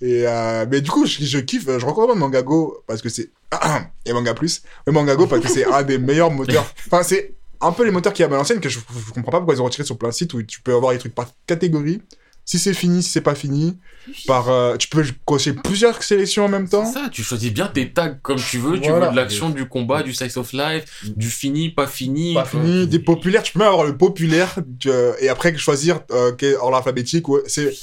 Et 0.02 0.28
euh, 0.28 0.66
mais 0.70 0.82
du 0.82 0.90
coup, 0.90 1.06
je, 1.06 1.24
je 1.24 1.38
kiffe, 1.40 1.66
je 1.68 1.86
recommande 1.86 2.18
Mangago 2.18 2.84
parce 2.88 3.02
que 3.02 3.10
c'est 3.10 3.30
et 4.06 4.14
Manga 4.14 4.34
Plus, 4.34 4.64
mais 4.88 4.94
Mangago 4.94 5.28
parce 5.28 5.42
que 5.42 5.48
c'est 5.50 5.66
un 5.66 5.84
des 5.84 5.98
meilleurs 5.98 6.32
moteurs. 6.32 6.66
Enfin, 6.88 7.04
c'est 7.04 7.34
un 7.64 7.72
peu 7.72 7.84
les 7.86 7.92
moteurs 7.92 8.14
qu'il 8.14 8.24
y 8.24 8.28
a 8.28 8.32
à 8.32 8.38
l'ancienne 8.38 8.60
que 8.60 8.70
je, 8.70 8.80
je 8.80 9.12
comprends 9.14 9.32
pas 9.32 9.38
pourquoi 9.40 9.56
ils 9.56 9.62
ont 9.62 9.66
retiré 9.66 9.84
sur 9.84 9.98
plein 9.98 10.10
de 10.10 10.14
sites 10.14 10.34
où 10.34 10.44
tu 10.44 10.62
peux 10.62 10.74
avoir 10.76 10.92
les 10.92 10.98
trucs 11.00 11.16
par 11.16 11.30
catégorie. 11.48 12.02
Si 12.46 12.60
c'est 12.60 12.74
fini, 12.74 13.02
si 13.02 13.10
c'est 13.10 13.22
pas 13.22 13.36
fini, 13.36 13.78
par, 14.28 14.50
euh, 14.50 14.76
tu 14.76 14.90
peux 14.90 15.06
cocher 15.24 15.54
plusieurs 15.54 16.04
sélections 16.04 16.44
en 16.44 16.50
même 16.50 16.68
temps. 16.68 16.84
Ça, 16.86 17.08
tu 17.10 17.24
choisis 17.24 17.54
bien 17.54 17.68
tes 17.68 17.94
tags 17.94 18.18
comme 18.22 18.38
tu 18.38 18.58
veux, 18.58 18.82
tu 18.82 18.90
Voilà. 18.90 19.06
veux 19.06 19.12
de 19.12 19.16
l'action, 19.16 19.50
du 19.50 19.66
combat, 19.66 20.04
du 20.04 20.14
slice 20.14 20.36
of 20.36 20.52
life, 20.52 21.06
du 21.16 21.30
fini, 21.30 21.70
pas 21.70 21.88
fini. 21.88 22.34
Pas 22.34 22.44
fini, 22.44 22.86
des 22.86 23.00
populaires, 23.00 23.44
tu 23.44 23.54
peux 23.54 23.60
même 23.60 23.70
avoir 23.70 23.86
le 23.86 23.98
populaire 23.98 24.56
euh, 24.88 25.14
et 25.22 25.30
après 25.30 25.56
choisir 25.56 26.02
euh, 26.12 26.34
quel- 26.38 26.56
ordre 26.58 26.76
alphabétique. 26.76 27.30
ou- 27.30 27.40
C'est, 27.48 27.74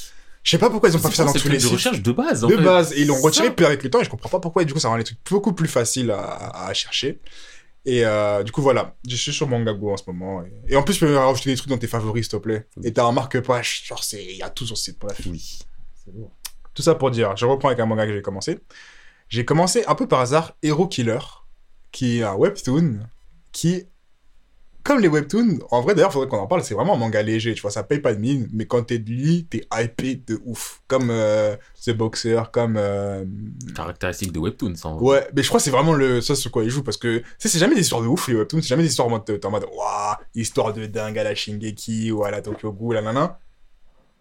je 0.43 0.49
sais 0.51 0.59
pas 0.59 0.69
pourquoi 0.69 0.89
ils 0.89 0.95
ont 0.95 0.99
pas 0.99 1.09
fait 1.09 1.15
ça 1.15 1.23
dans 1.23 1.33
tous 1.33 1.45
le 1.45 1.51
les 1.53 1.57
de 1.57 1.63
sites. 1.63 1.71
recherche 1.71 2.01
de 2.03 2.11
base. 2.11 2.43
en 2.43 2.47
de 2.47 2.55
fait. 2.55 2.61
base 2.63 2.93
et 2.93 3.01
ils 3.01 3.07
l'ont 3.07 3.19
retiré 3.19 3.49
puis 3.49 3.65
avec 3.65 3.81
le 3.83 3.89
temps 3.89 4.01
et 4.01 4.03
je 4.03 4.09
comprends 4.11 4.29
pas 4.29 4.39
pourquoi 4.39 4.61
et 4.61 4.65
du 4.65 4.73
coup 4.73 4.79
ça 4.79 4.89
rend 4.89 4.95
les 4.97 5.03
trucs 5.03 5.17
beaucoup 5.27 5.53
plus 5.53 5.67
faciles 5.67 6.11
à 6.11 6.71
chercher 6.75 7.19
et 7.85 8.05
euh, 8.05 8.43
du 8.43 8.51
coup 8.51 8.61
voilà. 8.61 8.95
Je 9.07 9.15
suis 9.15 9.33
sur 9.33 9.47
Mangago 9.47 9.91
en 9.91 9.97
ce 9.97 10.03
moment 10.07 10.43
et, 10.43 10.73
et 10.73 10.75
en 10.75 10.83
plus 10.83 10.93
tu 10.93 11.05
peux 11.05 11.15
rajouter 11.17 11.51
des 11.51 11.55
trucs 11.57 11.69
dans 11.69 11.77
tes 11.77 11.87
favoris 11.87 12.25
s'il 12.25 12.31
te 12.31 12.37
plaît. 12.37 12.67
Et 12.83 12.93
t'as 12.93 13.05
un 13.05 13.11
marque-page 13.11 13.83
genre 13.85 14.03
c'est 14.03 14.23
il 14.23 14.37
y 14.37 14.43
a 14.43 14.49
tout 14.49 14.65
sur 14.65 14.77
ce 14.77 14.85
site 14.85 14.99
bref. 14.99 15.19
Oui. 15.25 15.59
C'est 16.03 16.13
lourd. 16.13 16.31
tout 16.73 16.81
ça 16.81 16.95
pour 16.95 17.11
dire 17.11 17.35
je 17.35 17.45
reprends 17.45 17.69
avec 17.69 17.79
un 17.79 17.85
manga 17.85 18.05
que 18.05 18.13
j'ai 18.13 18.21
commencé. 18.21 18.59
J'ai 19.29 19.45
commencé 19.45 19.83
un 19.87 19.95
peu 19.95 20.07
par 20.07 20.19
hasard 20.19 20.55
Hero 20.61 20.87
Killer 20.87 21.19
qui 21.91 22.19
est 22.19 22.23
un 22.23 22.35
webtoon 22.35 22.99
qui 23.51 23.85
comme 24.83 24.99
les 24.99 25.07
webtoons, 25.07 25.59
en 25.69 25.81
vrai 25.81 25.95
d'ailleurs, 25.95 26.11
faudrait 26.11 26.27
qu'on 26.27 26.37
en 26.39 26.47
parle, 26.47 26.63
c'est 26.63 26.73
vraiment 26.73 26.95
un 26.95 26.97
manga 26.97 27.21
léger, 27.21 27.53
tu 27.53 27.61
vois, 27.61 27.71
ça 27.71 27.83
paye 27.83 27.99
pas 27.99 28.13
de 28.13 28.19
mine, 28.19 28.47
mais 28.53 28.65
quand 28.65 28.83
t'es 28.83 28.99
de 28.99 29.09
lui, 29.09 29.45
t'es 29.49 29.65
hypé 29.73 30.15
de 30.15 30.39
ouf. 30.45 30.81
Comme 30.87 31.09
euh, 31.09 31.55
The 31.85 31.91
Boxer, 31.91 32.51
comme 32.51 32.75
euh, 32.77 33.23
Caractéristique 33.75 34.31
de 34.31 34.39
Webtoon, 34.39 34.75
ça. 34.75 34.89
en 34.89 34.97
vrai. 34.97 35.05
Ouais, 35.05 35.27
mais 35.35 35.43
je 35.43 35.47
crois 35.47 35.59
que 35.59 35.63
c'est 35.63 35.71
vraiment 35.71 35.93
le 35.93 36.21
ça 36.21 36.35
sur 36.35 36.51
quoi 36.51 36.63
il 36.63 36.69
joue 36.69 36.83
parce 36.83 36.97
que 36.97 37.19
tu 37.19 37.25
sais 37.37 37.49
c'est 37.49 37.59
jamais 37.59 37.75
des 37.75 37.81
histoires 37.81 38.01
de 38.01 38.07
ouf 38.07 38.27
les 38.27 38.35
webtoons, 38.35 38.61
c'est 38.61 38.67
jamais 38.67 38.83
des 38.83 38.89
histoires 38.89 39.07
en 39.07 39.11
mode 39.11 39.25
t'es 39.25 39.45
en 39.45 39.51
mode 39.51 39.65
waouh, 39.65 40.15
histoire 40.35 40.73
de 40.73 40.85
dingue 40.85 41.17
à 41.17 41.23
la 41.23 41.35
Shingeki 41.35 42.11
ou 42.11 42.23
à 42.23 42.31
la 42.31 42.41
Tokyo 42.41 42.71
Ghoul, 42.71 42.95
la 42.95 43.01
nana. 43.01 43.39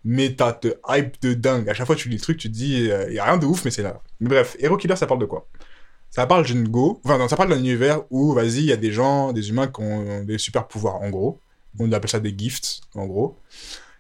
Mais 0.04 0.34
t'as 0.34 0.54
te 0.54 0.68
hype 0.88 1.20
de 1.20 1.34
dingue. 1.34 1.68
À 1.68 1.74
chaque 1.74 1.86
fois 1.86 1.94
que 1.94 2.00
tu 2.00 2.08
lis 2.08 2.16
le 2.16 2.22
truc, 2.22 2.38
tu 2.38 2.48
te 2.48 2.54
dis 2.54 2.90
euh, 2.90 3.12
y 3.12 3.18
a 3.18 3.24
rien 3.24 3.36
de 3.36 3.46
ouf 3.46 3.64
mais 3.64 3.70
c'est 3.70 3.82
là. 3.82 4.00
Mais 4.20 4.28
bref, 4.28 4.56
Hero 4.58 4.76
Killer 4.76 4.96
ça 4.96 5.06
parle 5.06 5.20
de 5.20 5.26
quoi? 5.26 5.46
Ça 6.10 6.26
parle 6.26 6.44
d'une 6.44 6.68
go, 6.68 7.00
enfin 7.04 7.28
ça 7.28 7.36
parle 7.36 7.50
d'un 7.50 7.58
univers 7.58 8.02
où 8.10 8.32
vas-y, 8.32 8.58
il 8.58 8.64
y 8.64 8.72
a 8.72 8.76
des 8.76 8.90
gens, 8.90 9.32
des 9.32 9.48
humains 9.48 9.68
qui 9.68 9.80
ont 9.80 10.24
des 10.24 10.38
super 10.38 10.66
pouvoirs 10.66 11.00
en 11.00 11.10
gros. 11.10 11.38
On 11.78 11.90
appelle 11.92 12.10
ça 12.10 12.18
des 12.18 12.34
gifts 12.36 12.80
en 12.94 13.06
gros. 13.06 13.36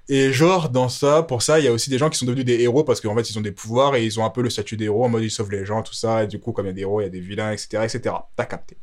Et 0.08 0.32
genre, 0.32 0.70
dans 0.70 0.88
ça, 0.88 1.22
pour 1.22 1.40
ça, 1.40 1.60
il 1.60 1.66
y 1.66 1.68
a 1.68 1.72
aussi 1.72 1.88
des 1.88 1.96
gens 1.96 2.10
qui 2.10 2.18
sont 2.18 2.26
devenus 2.26 2.44
des 2.44 2.60
héros 2.60 2.82
parce 2.82 3.00
qu'en 3.00 3.14
fait, 3.14 3.30
ils 3.30 3.38
ont 3.38 3.42
des 3.42 3.52
pouvoirs 3.52 3.94
et 3.94 4.04
ils 4.04 4.18
ont 4.18 4.24
un 4.24 4.30
peu 4.30 4.42
le 4.42 4.50
statut 4.50 4.76
d'héros 4.76 5.04
en 5.04 5.08
mode 5.08 5.22
ils 5.22 5.30
sauvent 5.30 5.52
les 5.52 5.64
gens, 5.64 5.82
tout 5.82 5.94
ça. 5.94 6.24
Et 6.24 6.26
du 6.26 6.40
coup, 6.40 6.50
comme 6.50 6.66
il 6.66 6.70
y 6.70 6.72
a 6.72 6.74
des 6.74 6.80
héros, 6.80 7.00
il 7.00 7.04
y 7.04 7.06
a 7.06 7.10
des 7.10 7.20
vilains, 7.20 7.52
etc., 7.52 7.84
etc. 7.84 8.16
T'as 8.34 8.44
capté. 8.44 8.76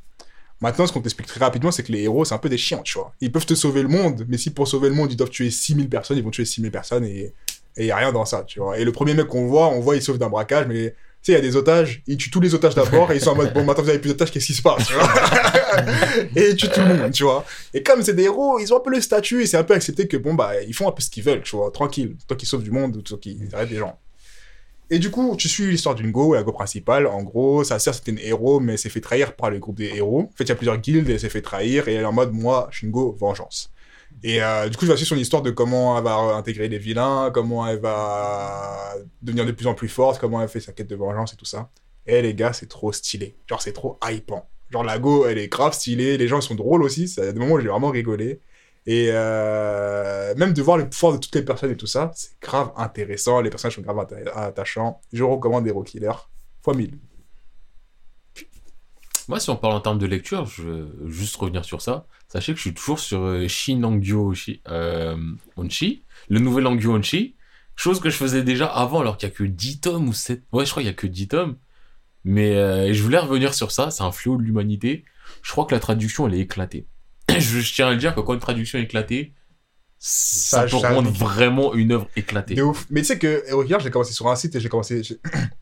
Maintenant, 0.62 0.88
ce 0.88 0.94
qu'on 0.94 1.02
t'explique 1.02 1.28
très 1.28 1.42
rapidement, 1.42 1.70
c'est 1.70 1.84
que 1.84 1.92
les 1.92 2.04
héros, 2.04 2.24
c'est 2.24 2.34
un 2.34 2.38
peu 2.38 2.48
des 2.48 2.58
chiens, 2.58 2.80
tu 2.82 2.98
vois. 2.98 3.14
Ils 3.20 3.30
peuvent 3.30 3.46
te 3.46 3.56
sauver 3.56 3.84
le 3.84 3.90
monde, 3.90 4.26
mais 4.30 4.38
si 4.38 4.52
pour 4.52 4.70
sauver 4.70 4.88
le 4.88 4.96
monde, 4.96 5.12
ils 5.12 5.18
doivent 5.18 5.30
tuer 5.30 5.52
6000 5.52 5.90
personnes, 5.90 6.18
ils 6.18 6.24
vont 6.24 6.32
tuer 6.32 6.46
6000 6.46 6.72
personnes 6.72 7.04
et 7.04 7.34
il 7.76 7.86
y 7.86 7.92
a 7.92 7.98
rien 7.98 8.14
dans 8.14 8.24
ça, 8.24 8.44
tu 8.44 8.60
vois. 8.60 8.80
Et 8.80 8.86
le 8.86 8.92
premier 8.94 9.14
mec 9.14 9.28
qu'on 9.28 9.48
voit, 9.48 9.68
on 9.68 9.82
voit, 9.82 9.98
il 9.98 10.02
sauve 10.02 10.18
d'un 10.18 10.30
braquage, 10.30 10.66
mais 10.68 10.96
il 11.32 11.36
y 11.36 11.38
a 11.38 11.42
des 11.42 11.56
otages, 11.56 12.02
ils 12.08 12.18
tuent 12.18 12.30
tous 12.30 12.40
les 12.40 12.54
otages 12.54 12.76
d'abord 12.76 13.12
et 13.12 13.16
ils 13.16 13.22
sont 13.22 13.32
en 13.32 13.36
mode 13.36 13.54
bon, 13.54 13.64
maintenant 13.64 13.84
vous 13.84 13.90
avez 13.90 14.00
plus 14.00 14.10
d'otages, 14.10 14.32
qu'est-ce 14.32 14.48
qui 14.48 14.54
se 14.54 14.62
passe, 14.62 14.90
et 16.36 16.50
ils 16.50 16.56
tuent 16.56 16.70
tout 16.70 16.82
le 16.82 16.96
monde, 16.96 17.12
tu 17.12 17.24
vois. 17.24 17.46
Et 17.74 17.84
comme 17.84 18.02
c'est 18.02 18.14
des 18.14 18.24
héros, 18.24 18.60
ils 18.60 18.74
ont 18.74 18.78
un 18.78 18.82
peu 18.82 18.92
le 18.92 19.02
statut 19.02 19.42
et 19.42 19.46
c'est 19.46 19.58
un 19.58 19.64
peu 19.64 19.74
accepté 19.74 20.08
que 20.08 20.18
bon, 20.18 20.34
bah, 20.34 20.62
ils 20.62 20.74
font 20.74 20.88
un 20.88 20.92
peu 20.92 21.02
ce 21.02 21.10
qu'ils 21.10 21.24
veulent, 21.24 21.44
tu 21.44 21.56
vois, 21.56 21.72
tranquille. 21.72 22.16
Toi 22.28 22.38
qui 22.38 22.46
sauves 22.46 22.64
du 22.64 22.72
monde 22.72 22.96
ou 22.96 23.02
toi 23.02 23.18
qui 23.20 23.40
arrêtent 23.54 23.70
des 23.70 23.78
gens. 23.78 24.00
Et 24.90 25.00
du 25.00 25.12
coup, 25.12 25.36
tu 25.38 25.50
suis 25.50 25.70
l'histoire 25.72 25.96
d'une 25.96 26.12
go, 26.12 26.34
la 26.34 26.44
go 26.44 26.54
principale. 26.54 27.08
En 27.08 27.22
gros, 27.22 27.64
sa 27.64 27.78
sœur 27.78 27.94
c'était 27.94 28.12
une 28.12 28.20
héros, 28.20 28.60
mais 28.60 28.78
s'est 28.78 28.90
fait 28.90 29.02
trahir 29.02 29.36
par 29.36 29.50
le 29.50 29.60
groupe 29.60 29.78
des 29.78 29.92
héros. 29.96 30.30
En 30.34 30.38
fait, 30.38 30.46
il 30.46 30.50
y 30.50 30.52
a 30.52 30.56
plusieurs 30.56 30.78
guildes 30.78 31.10
et 31.10 31.14
elle 31.14 31.20
s'est 31.20 31.30
fait 31.30 31.42
trahir 31.42 31.88
et 31.88 31.96
elle 31.96 32.04
est 32.04 32.06
en 32.06 32.14
mode, 32.14 32.32
moi, 32.32 32.70
je 32.72 32.78
suis 32.78 32.88
une 32.88 32.92
go, 32.92 33.16
vengeance. 33.20 33.72
Et 34.24 34.42
euh, 34.42 34.68
du 34.70 34.78
coup, 34.78 34.86
je 34.86 34.92
vais 34.92 34.98
suivre 34.98 35.10
son 35.10 35.16
histoire 35.18 35.42
de 35.42 35.52
comment 35.52 35.98
elle 35.98 36.04
va 36.04 36.16
intégrer 36.36 36.68
les 36.68 36.80
vilains, 36.80 37.30
comment 37.34 37.68
elle 37.68 37.80
va 37.80 38.94
devenir 39.22 39.46
de 39.46 39.52
plus 39.52 39.68
en 39.68 39.74
plus 39.76 39.90
forte, 39.90 40.20
comment 40.20 40.42
elle 40.42 40.50
fait 40.50 40.60
sa 40.60 40.72
quête 40.74 40.88
de 40.88 40.96
vengeance 40.96 41.34
et 41.34 41.36
tout 41.36 41.46
ça. 41.46 41.70
Et 42.06 42.22
les 42.22 42.34
gars, 42.34 42.54
c'est 42.54 42.68
trop 42.68 42.92
stylé. 42.92 43.36
Genre, 43.48 43.62
c'est 43.62 43.74
trop 43.74 44.00
hypant. 44.04 44.50
Genre, 44.72 44.84
la 44.84 44.98
go, 44.98 45.26
elle 45.28 45.38
est 45.38 45.48
grave 45.48 45.74
stylée. 45.74 46.18
Les 46.18 46.28
gens, 46.28 46.40
ils 46.40 46.44
sont 46.44 46.56
drôles 46.56 46.84
aussi. 46.84 47.14
A 47.20 47.32
des 47.32 47.40
moments 47.40 47.56
où 47.56 47.60
j'ai 47.60 47.68
vraiment 47.68 47.90
rigolé. 47.90 48.42
Et 48.86 49.10
euh, 49.12 50.34
même 50.36 50.54
de 50.54 50.62
voir 50.62 50.78
les 50.78 50.86
pouvoirs 50.86 51.14
de 51.14 51.18
toutes 51.18 51.36
les 51.36 51.42
personnes 51.44 51.72
et 51.72 51.78
tout 51.78 51.88
ça, 51.88 52.12
c'est 52.16 52.40
grave 52.42 52.72
intéressant. 52.78 53.42
Les 53.42 53.50
personnages 53.50 53.76
sont 53.76 53.82
grave 53.82 53.98
atta- 53.98 54.30
attachants. 54.34 55.02
Je 55.12 55.24
recommande 55.24 55.68
Hero 55.68 55.84
Killer 55.84 56.12
fois 56.64 56.74
1000. 56.74 56.98
Moi, 59.28 59.40
si 59.40 59.50
on 59.50 59.58
parle 59.58 59.74
en 59.74 59.82
termes 59.82 59.98
de 60.00 60.06
lecture, 60.06 60.46
je 60.46 60.62
veux 60.64 60.96
juste 61.08 61.36
revenir 61.36 61.66
sur 61.66 61.82
ça. 61.82 62.06
Sachez 62.30 62.54
que 62.54 62.58
je 62.58 62.62
suis 62.62 62.74
toujours 62.74 63.00
sur 63.00 63.22
euh, 63.24 63.48
Shin 63.48 63.84
Onshi, 63.84 64.62
euh, 64.70 65.18
Onshi, 65.58 66.04
le 66.30 66.40
nouvel 66.40 66.64
Nangyo 66.64 66.94
Onshi. 66.96 67.36
Chose 67.76 68.00
que 68.00 68.10
je 68.10 68.16
faisais 68.16 68.42
déjà 68.42 68.66
avant, 68.66 69.02
alors 69.02 69.18
qu'il 69.18 69.30
y 69.30 69.32
a 69.32 69.36
que 69.36 69.44
10 69.44 69.82
tomes 69.82 70.08
ou 70.08 70.14
7. 70.14 70.44
Ouais, 70.52 70.66
je 70.66 70.72
crois 70.72 70.82
qu'il 70.82 70.90
y 70.90 70.94
a 70.94 70.96
que 70.96 71.08
10 71.08 71.28
tomes. 71.28 71.58
Mais 72.24 72.56
euh, 72.56 72.92
je 72.94 73.04
voulais 73.04 73.20
revenir 73.20 73.54
sur 73.54 73.72
ça. 73.72 73.92
C'est 73.92 74.04
un 74.04 74.12
fléau 74.12 74.38
de 74.38 74.44
l'humanité. 74.44 75.04
Je 75.44 75.52
crois 75.52 75.66
que 75.66 75.76
la 75.76 75.80
traduction, 75.80 76.28
elle 76.28 76.34
est 76.36 76.40
éclatée. 76.40 76.88
je, 77.30 77.60
je 77.60 77.74
tiens 77.74 77.88
à 77.88 77.92
le 77.92 77.98
dire 77.98 78.16
que 78.16 78.22
quand 78.22 78.34
une 78.34 78.40
traduction 78.40 78.80
est 78.80 78.84
éclatée, 78.84 79.34
ça, 80.00 80.68
Ça, 80.68 80.80
peut 80.80 80.86
rendre 80.86 81.10
vraiment 81.10 81.74
une 81.74 81.92
œuvre 81.92 82.08
éclatée. 82.16 82.54
De 82.54 82.62
ouf. 82.62 82.86
Mais 82.92 83.02
tu 83.02 83.08
sais 83.08 83.18
que 83.18 83.44
Killer, 83.64 83.78
j'ai 83.82 83.90
commencé 83.90 84.14
sur 84.14 84.28
un 84.28 84.36
site 84.36 84.56
et 84.56 84.60
j'ai 84.60 84.70
commencé, 84.70 85.02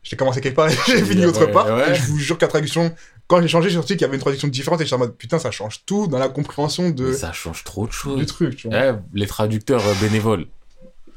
j'ai 0.02 0.16
commencé 0.16 0.40
quelque 0.42 0.56
part 0.56 0.68
et 0.68 0.76
j'ai 0.86 1.02
fini 1.04 1.22
Ouais, 1.22 1.26
autre 1.26 1.46
part. 1.46 1.66
ouais. 1.66 1.92
Et 1.92 1.94
je 1.94 2.02
vous 2.02 2.18
jure 2.18 2.36
que 2.36 2.44
la 2.44 2.48
traduction, 2.48 2.94
quand 3.28 3.40
j'ai 3.42 3.48
changé, 3.48 3.70
j'ai 3.70 3.76
senti 3.76 3.94
qu'il 3.94 4.02
y 4.02 4.04
avait 4.04 4.14
une 4.16 4.20
traduction 4.20 4.48
différente 4.48 4.80
et 4.80 4.84
j'étais 4.84 4.94
en 4.94 4.98
mode 5.00 5.16
putain, 5.16 5.38
ça 5.38 5.50
change 5.50 5.84
tout 5.84 6.06
dans 6.06 6.18
la 6.18 6.28
compréhension 6.28 6.90
de, 6.90 7.06
Mais 7.08 7.12
ça 7.12 7.32
change 7.32 7.64
trop 7.64 7.86
de 7.86 7.92
choses. 7.92 8.18
du 8.18 8.26
truc, 8.26 8.56
tu 8.56 8.68
vois. 8.68 8.78
Eh, 8.78 8.92
les 9.14 9.26
traducteurs 9.26 9.84
euh, 9.86 9.94
bénévoles, 10.00 10.46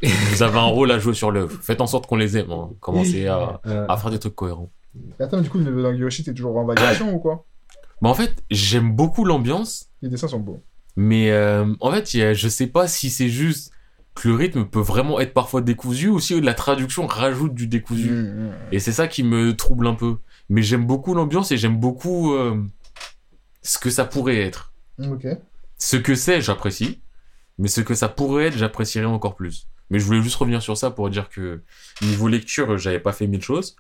vous 0.01 0.43
avez 0.43 0.57
un 0.57 0.63
rôle 0.65 0.91
à 0.91 0.99
jouer 0.99 1.13
sur 1.13 1.29
l'œuvre. 1.31 1.57
Faites 1.61 1.81
en 1.81 1.87
sorte 1.87 2.07
qu'on 2.07 2.15
les 2.15 2.37
aime. 2.37 2.51
hein. 2.51 2.69
Commencez 2.79 3.27
à, 3.27 3.59
Euh, 3.65 3.85
à 3.89 3.97
faire 3.97 4.11
des 4.11 4.19
trucs 4.19 4.35
cohérents. 4.35 4.71
Et 5.19 5.23
attends, 5.23 5.41
du 5.41 5.49
coup, 5.49 5.59
le 5.59 5.83
dans 5.83 5.91
Yoshi, 5.91 6.23
t'es 6.23 6.33
toujours 6.33 6.57
en 6.57 6.65
validation 6.65 7.13
ou 7.13 7.19
quoi? 7.19 7.45
Mais 8.01 8.09
en 8.09 8.13
fait, 8.13 8.33
j'aime 8.49 8.93
beaucoup 8.95 9.25
l'ambiance, 9.25 9.89
Les 10.01 10.09
dessins 10.09 10.27
sont 10.29 10.39
beaux. 10.39 10.61
mais 10.95 11.31
euh, 11.31 11.65
en 11.81 11.91
fait, 11.91 12.15
a- 12.21 12.33
je 12.33 12.47
sais 12.47 12.67
pas 12.67 12.87
si 12.87 13.09
c'est 13.09 13.27
juste 13.29 13.71
que 14.15 14.27
le 14.29 14.35
rythme 14.35 14.65
peut 14.65 14.79
vraiment 14.81 15.19
être 15.19 15.33
parfois 15.33 15.61
décousu 15.61 16.07
ou 16.09 16.19
si 16.19 16.39
la 16.41 16.53
traduction 16.53 17.07
rajoute 17.07 17.53
du 17.53 17.67
décousu. 17.67 18.09
Mmh, 18.09 18.45
mmh. 18.47 18.51
Et 18.71 18.79
c'est 18.79 18.91
ça 18.93 19.07
qui 19.07 19.23
me 19.23 19.55
trouble 19.55 19.85
un 19.87 19.93
peu. 19.95 20.17
Mais 20.49 20.61
j'aime 20.61 20.85
beaucoup 20.85 21.13
l'ambiance 21.13 21.51
et 21.51 21.57
j'aime 21.57 21.79
beaucoup 21.79 22.33
euh, 22.33 22.61
ce 23.61 23.77
que 23.77 23.89
ça 23.89 24.05
pourrait 24.05 24.37
être. 24.37 24.73
Ok. 24.99 25.27
Ce 25.77 25.95
que 25.95 26.15
c'est, 26.15 26.41
j'apprécie. 26.41 27.01
Mais 27.57 27.67
ce 27.67 27.81
que 27.81 27.93
ça 27.93 28.09
pourrait 28.09 28.47
être, 28.47 28.57
j'apprécierais 28.57 29.05
encore 29.05 29.35
plus. 29.35 29.67
Mais 29.89 29.99
je 29.99 30.05
voulais 30.05 30.21
juste 30.21 30.35
revenir 30.35 30.61
sur 30.61 30.77
ça 30.77 30.91
pour 30.91 31.09
dire 31.09 31.29
que 31.29 31.61
niveau 32.01 32.27
lecture, 32.27 32.77
j'avais 32.77 32.99
pas 32.99 33.11
fait 33.11 33.27
mille 33.27 33.41
choses. 33.41 33.75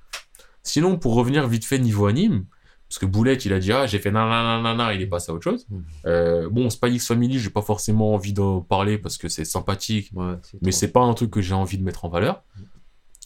Sinon, 0.63 0.97
pour 0.97 1.15
revenir 1.15 1.47
vite 1.47 1.65
fait 1.65 1.79
niveau 1.79 2.07
anime, 2.07 2.45
parce 2.89 2.97
que 2.97 3.05
Boulette, 3.05 3.45
il 3.45 3.53
a 3.53 3.59
dit, 3.59 3.71
ah, 3.71 3.85
j'ai 3.85 3.99
fait 3.99 4.09
nanana, 4.09 4.93
il 4.95 5.01
est 5.01 5.07
passé 5.07 5.31
à 5.31 5.35
autre 5.35 5.43
chose. 5.43 5.67
Mhm. 5.69 5.83
Euh, 6.07 6.49
bon, 6.49 6.69
Spy 6.71 6.95
X 6.95 7.07
Family, 7.07 7.37
j'ai 7.37 7.51
pas 7.51 7.61
forcément 7.61 8.15
envie 8.15 8.33
d'en 8.33 8.61
parler 8.61 8.97
parce 8.97 9.17
que 9.17 9.29
c'est 9.29 9.45
sympathique, 9.45 10.09
ouais, 10.15 10.33
mais 10.63 10.71
c'est 10.71 10.91
pas 10.91 11.01
un 11.01 11.13
truc 11.13 11.29
que 11.29 11.41
j'ai 11.41 11.53
envie 11.53 11.77
de 11.77 11.83
mettre 11.83 12.05
en 12.05 12.09
valeur. 12.09 12.43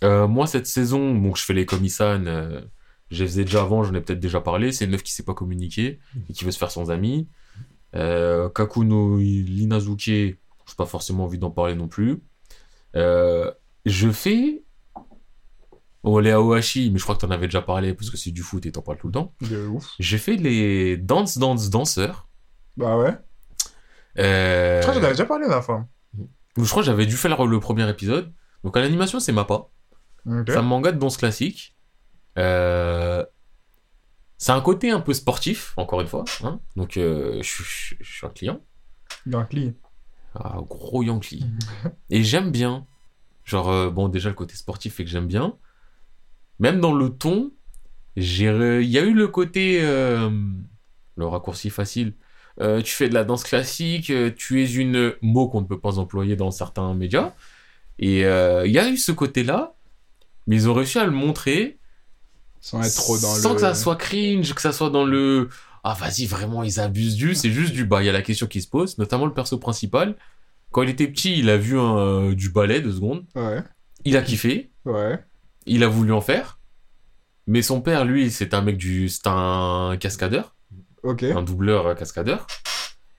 Euh, 0.03 0.27
moi, 0.27 0.47
cette 0.47 0.67
saison, 0.67 1.15
bon, 1.15 1.34
je 1.34 1.45
fais 1.45 1.53
les 1.53 1.65
comisan, 1.65 2.25
euh, 2.25 2.60
je 3.13 3.23
faisais 3.26 3.43
déjà 3.45 3.62
avant, 3.62 3.84
j'en 3.84 3.93
ai 3.93 4.02
peut-être 4.02 4.19
déjà 4.19 4.41
parlé. 4.41 4.71
C'est 4.71 4.86
une 4.86 4.91
meuf 4.91 5.04
qui 5.04 5.13
sait 5.13 5.23
pas 5.23 5.34
communiquer 5.34 5.99
et 6.30 6.34
qui 6.34 6.45
veut 6.45 6.52
se 6.52 6.58
faire 6.58 6.71
sans 6.71 6.91
amis. 6.91 7.28
Euh, 7.95 8.49
Kakuno 8.49 9.17
Linazuke, 9.17 9.99
j'ai 10.06 10.39
pas 10.78 10.86
forcément 10.86 11.26
envie 11.26 11.38
d'en 11.38 11.52
parler 11.52 11.76
non 11.76 11.88
plus. 11.88 12.21
Euh, 12.95 13.52
je 13.86 14.10
fais 14.10 14.63
oh, 16.04 16.19
les 16.19 16.32
Aohashi, 16.32 16.89
mais 16.91 16.97
je 16.97 17.04
crois 17.04 17.15
que 17.15 17.21
t'en 17.21 17.32
avais 17.32 17.47
déjà 17.47 17.62
parlé 17.62 17.93
parce 17.93 18.10
que 18.10 18.17
c'est 18.17 18.32
du 18.32 18.41
foot 18.41 18.65
et 18.65 18.71
t'en 18.71 18.82
parles 18.82 18.97
tout 18.97 19.08
le 19.08 19.13
temps. 19.13 19.34
De 19.41 19.67
ouf. 19.67 19.93
J'ai 19.99 20.17
fait 20.17 20.36
les 20.36 20.97
Dance 20.97 21.38
Dance 21.38 21.69
Danseurs. 21.69 22.28
Bah 22.78 22.97
ouais. 22.97 23.15
Euh, 24.19 24.78
Je 24.78 24.82
crois 24.82 24.93
que 24.93 24.99
j'en 24.99 25.06
avais 25.06 25.13
déjà 25.13 25.26
parlé 25.26 25.47
la 25.47 25.62
fois. 25.62 25.88
je 26.58 26.69
crois 26.69 26.82
que 26.82 26.86
j'avais 26.88 27.06
dû 27.06 27.15
faire 27.15 27.45
le 27.45 27.60
premier 27.60 27.88
épisode. 27.89 28.34
Donc 28.63 28.78
à 28.78 28.80
l'animation, 28.82 29.19
c'est 29.19 29.32
Mappa. 29.32 29.67
C'est 30.26 30.56
un 30.56 30.62
manga 30.62 30.91
de 30.91 30.99
danse 30.99 31.17
classique. 31.17 31.72
Euh, 32.37 33.25
C'est 34.37 34.51
un 34.51 34.61
côté 34.61 34.91
un 34.91 34.99
peu 34.99 35.13
sportif, 35.13 35.73
encore 35.77 36.01
une 36.01 36.07
fois. 36.07 36.25
hein. 36.43 36.59
Donc, 36.75 36.97
euh, 36.97 37.37
je, 37.41 37.47
suis- 37.63 37.97
je 38.01 38.11
suis 38.17 38.25
un 38.25 38.29
client. 38.29 38.59
Yankee. 39.25 39.73
Ah, 40.35 40.57
gros 40.67 41.03
Yankee. 41.03 41.45
Et 42.09 42.23
j'aime 42.23 42.51
bien. 42.51 42.85
Genre, 43.45 43.69
euh, 43.69 43.89
bon, 43.89 44.09
déjà, 44.09 44.29
le 44.29 44.35
côté 44.35 44.55
sportif 44.55 44.95
fait 44.95 45.05
que 45.05 45.09
j'aime 45.09 45.27
bien. 45.27 45.57
Même 46.59 46.79
dans 46.81 46.93
le 46.93 47.09
ton, 47.09 47.51
re- 48.17 48.81
il 48.81 48.89
y 48.89 48.97
a 48.97 49.03
eu 49.03 49.13
le 49.13 49.27
côté. 49.27 49.79
euh, 49.83 50.29
Le 51.15 51.25
raccourci 51.27 51.69
facile. 51.69 52.15
Tu 52.59 52.93
fais 52.93 53.09
de 53.09 53.13
la 53.15 53.23
danse 53.23 53.43
classique, 53.43 54.11
tu 54.35 54.61
es 54.63 54.71
une 54.73 55.15
mot 55.23 55.47
qu'on 55.49 55.61
ne 55.61 55.65
peut 55.65 55.79
pas 55.79 55.97
employer 55.99 56.35
dans 56.35 56.51
certains 56.51 56.93
médias. 56.93 57.33
Et 57.99 58.19
il 58.21 58.71
y 58.71 58.77
a 58.79 58.89
eu 58.89 58.97
ce 58.97 59.11
côté-là, 59.11 59.75
mais 60.47 60.55
ils 60.57 60.69
ont 60.69 60.73
réussi 60.75 60.99
à 60.99 61.05
le 61.05 61.11
montrer 61.11 61.79
Sans 62.63 62.82
être 62.82 62.95
trop 62.95 63.17
dans 63.17 63.36
sans 63.36 63.49
le. 63.49 63.56
que 63.56 63.62
ça 63.62 63.76
soit 63.76 63.97
cringe, 63.97 64.54
que 64.54 64.62
ça 64.62 64.71
soit 64.71 64.89
dans 64.89 65.04
le 65.04 65.49
ah 65.84 65.97
vas-y 65.99 66.26
vraiment 66.26 66.63
ils 66.63 66.80
abusent 66.80 67.17
du, 67.17 67.36
c'est 67.36 67.52
juste 67.52 67.73
du 67.73 67.84
bah 67.84 68.02
il 68.02 68.06
y 68.06 68.10
a 68.10 68.13
la 68.13 68.21
question 68.21 68.47
qui 68.47 68.62
se 68.62 68.69
pose, 68.69 68.97
notamment 68.97 69.26
le 69.26 69.34
perso 69.34 69.58
principal. 69.58 70.15
Quand 70.71 70.82
il 70.82 70.89
était 70.89 71.08
petit, 71.08 71.38
il 71.38 71.49
a 71.49 71.58
vu 71.58 71.78
un, 71.78 71.97
euh, 71.97 72.36
du 72.36 72.49
ballet, 72.49 72.80
deux 72.80 72.93
secondes. 72.93 73.26
Ouais. 73.36 73.62
Il 74.06 74.15
a 74.15 74.21
kiffé. 74.21 74.71
Ouais. 74.86 75.19
Il 75.65 75.84
a 75.84 75.89
voulu 75.89 76.13
en 76.13 76.21
faire. 76.21 76.58
Mais 77.47 77.62
son 77.62 77.82
père, 77.82 78.06
lui, 78.06 78.32
c'est 78.32 78.54
un 78.54 78.62
mec 78.62 78.78
du. 78.78 79.10
C'est 79.10 79.28
un 79.28 79.97
cascadeur. 79.99 80.56
Ok. 81.04 81.23
Un 81.23 81.43
doubleur 81.43 81.88
euh, 81.88 81.95
cascadeur. 81.95 82.47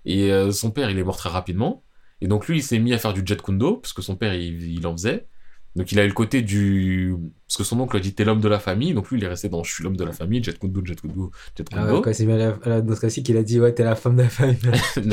Et 0.06 0.32
euh, 0.32 0.52
son 0.52 0.70
père, 0.70 0.88
il 0.88 0.98
est 0.98 1.04
mort 1.04 1.18
très 1.18 1.28
rapidement. 1.28 1.84
Et 2.22 2.28
donc 2.28 2.48
lui, 2.48 2.58
il 2.58 2.62
s'est 2.62 2.78
mis 2.78 2.94
à 2.94 2.98
faire 2.98 3.12
du 3.12 3.22
jet 3.26 3.40
kundo, 3.40 3.76
parce 3.76 3.92
que 3.92 4.00
son 4.00 4.16
père, 4.16 4.32
il, 4.32 4.62
il 4.62 4.86
en 4.86 4.92
faisait. 4.92 5.28
Donc 5.76 5.90
il 5.90 5.98
a 5.98 6.04
eu 6.04 6.08
le 6.08 6.14
côté 6.14 6.42
du... 6.42 7.14
Parce 7.48 7.56
que 7.58 7.64
son 7.64 7.80
oncle 7.80 7.96
a 7.96 8.00
dit, 8.00 8.14
t'es 8.14 8.24
l'homme 8.24 8.40
de 8.40 8.48
la 8.48 8.60
famille. 8.60 8.94
Donc 8.94 9.10
lui, 9.10 9.18
il 9.18 9.24
est 9.24 9.28
resté 9.28 9.48
dans, 9.48 9.64
je 9.64 9.72
suis 9.72 9.82
l'homme 9.82 9.96
de 9.96 10.04
la 10.04 10.12
famille, 10.12 10.42
jet 10.42 10.56
kundo, 10.58 10.84
jet 10.84 11.00
kundo, 11.00 11.30
jet 11.56 11.66
Ah 11.72 11.80
ouais, 11.82 11.88
kundo. 11.88 12.00
quand 12.02 12.14
c'est 12.14 12.26
bien 12.26 12.36
à 12.36 12.38
la, 12.38 12.58
à 12.62 12.68
la 12.68 12.82
note 12.82 12.98
classique, 13.00 13.28
il 13.28 13.36
a 13.36 13.42
dit 13.42 13.58
Ouais, 13.60 13.72
t'es 13.74 13.82
la 13.84 13.96
femme 13.96 14.16
de 14.16 14.22
la 14.22 14.28
famille. 14.28 14.56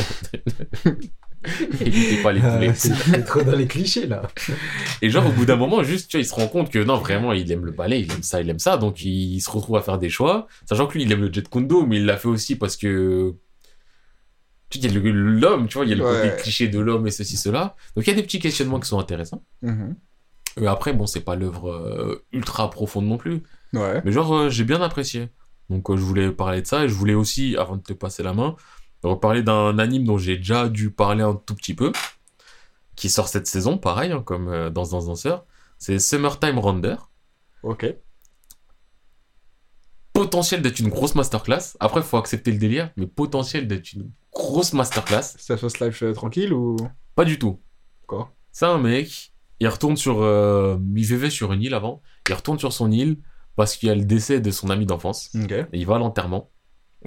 il 1.86 2.22
pas 2.22 2.32
les 2.32 2.40
poulets. 2.40 2.70
Ah, 2.70 2.74
c'est 2.76 3.24
trop 3.26 3.42
dans 3.42 3.56
les 3.56 3.66
clichés 3.66 4.06
là. 4.06 4.22
Et 5.02 5.10
genre, 5.10 5.26
au 5.26 5.32
bout 5.32 5.46
d'un 5.46 5.56
moment, 5.56 5.82
juste, 5.84 6.10
tu 6.12 6.18
vois, 6.18 6.22
il 6.22 6.26
se 6.28 6.34
rend 6.36 6.48
compte 6.48 6.70
que 6.70 6.78
non, 6.84 6.98
vraiment, 6.98 7.34
il 7.34 7.52
aime 7.52 7.66
le 7.66 7.72
ballet, 7.72 8.02
il 8.02 8.12
aime 8.12 8.22
ça, 8.22 8.42
il 8.42 8.50
aime 8.50 8.60
ça. 8.60 8.78
Donc, 8.78 9.04
il, 9.04 9.40
se 9.42 9.50
retrouve 9.50 9.76
à 9.78 9.82
faire 9.82 9.98
des 9.98 10.10
choix. 10.10 10.48
Sachant 10.70 10.86
que 10.86 10.94
lui, 10.94 11.04
il 11.04 11.12
aime 11.12 11.22
le 11.22 11.34
jet 11.34 11.48
kundo, 11.50 11.86
mais 11.88 11.98
il 11.98 12.06
l'a 12.06 12.18
fait 12.18 12.28
aussi 12.28 12.56
parce 12.56 12.78
que. 12.78 13.34
Tu 14.70 14.80
sais, 14.80 14.86
il 14.88 14.94
y 14.94 14.98
a 14.98 15.02
le- 15.02 15.12
l'homme, 15.12 15.68
tu 15.68 15.78
vois, 15.80 15.86
il 15.86 15.90
y 15.90 15.94
a 15.94 15.96
le 15.98 16.06
Ouais. 16.06 16.30
côté 16.30 16.44
cliché 16.44 16.68
de 16.68 16.80
l'homme 16.80 17.06
et 17.08 17.12
ceci, 17.12 17.36
cela. 17.38 17.76
Donc, 17.96 18.06
il 18.06 18.10
y 18.12 18.14
a 18.14 18.16
des 18.16 18.24
petits 18.24 18.40
questionnements 18.40 18.80
qui 18.80 18.88
sont 18.88 19.00
intéressants. 19.00 19.44
Mhm. 19.64 19.96
Mais 20.58 20.68
après, 20.68 20.94
bon, 20.94 21.08
c'est 21.08 21.22
pas 21.22 21.36
l'œuvre 21.36 21.72
euh, 21.72 22.26
ultra 22.32 22.70
profonde 22.70 23.06
non 23.06 23.18
plus. 23.18 23.44
Ouais. 23.74 24.02
Mais 24.04 24.12
genre, 24.12 24.34
euh, 24.34 24.50
j'ai 24.50 24.64
bien 24.64 24.82
apprécié. 24.82 25.30
Donc, 25.70 25.90
euh, 25.90 25.96
je 25.96 26.02
voulais 26.02 26.32
parler 26.32 26.62
de 26.62 26.68
ça 26.68 26.84
et 26.84 26.90
je 26.90 26.94
voulais 26.94 27.14
aussi, 27.14 27.56
avant 27.58 27.78
de 27.78 27.82
te 27.82 27.94
passer 27.94 28.24
la 28.24 28.34
main, 28.34 28.56
reparler 29.04 29.44
d'un 29.44 29.80
anime 29.80 30.04
dont 30.04 30.18
j'ai 30.18 30.38
déjà 30.38 30.68
dû 30.68 30.92
parler 30.92 31.24
un 31.24 31.36
tout 31.36 31.56
petit 31.56 31.74
peu, 31.74 31.92
qui 32.96 33.10
sort 33.10 33.28
cette 33.28 33.48
saison, 33.48 33.78
pareil, 33.78 34.12
hein, 34.12 34.22
comme 34.22 34.50
euh, 34.50 34.70
dans 34.70 34.86
Dans 34.86 35.06
Danseur. 35.06 35.46
C'est 35.78 35.98
Summertime 35.98 36.60
Render. 36.60 36.98
Ok. 37.64 37.96
Potentiel 40.14 40.62
d'être 40.62 40.80
une 40.80 40.90
grosse 40.90 41.16
masterclass. 41.16 41.76
Après, 41.80 42.02
faut 42.04 42.18
accepter 42.18 42.52
le 42.52 42.58
délire, 42.58 42.92
mais 42.98 43.08
potentiel 43.08 43.68
d'être 43.68 43.94
une 43.94 44.12
grosse 44.34 44.74
masterclass. 44.74 45.24
Ça 45.38 45.58
fasse 45.58 45.80
live 45.80 45.98
euh, 46.04 46.14
tranquille 46.14 46.54
ou? 46.54 46.76
Pas 47.16 47.26
du 47.26 47.40
tout. 47.40 47.60
Quoi? 48.06 48.34
C'est 48.52 48.66
un 48.66 48.78
mec, 48.78 49.31
il 49.62 49.68
retourne 49.70 49.96
sur. 49.96 50.22
euh, 50.22 50.76
il 50.96 51.06
vivait 51.06 51.30
sur 51.30 51.54
une 51.54 51.62
île 51.62 51.74
avant. 51.76 52.02
Il 52.28 52.34
retourne 52.34 52.60
sur 52.60 52.74
son 52.74 52.92
île 52.92 53.18
parce 53.56 53.76
qu'il 53.78 53.88
y 53.90 53.92
a 53.92 53.96
le 53.96 54.04
décès 54.06 54.42
de 54.42 54.52
son 54.52 54.70
ami 54.70 54.86
d'enfance. 54.86 55.30
Et 55.72 55.80
il 55.80 55.86
va 55.86 55.96
à 55.96 56.00
l'enterrement. 56.00 56.50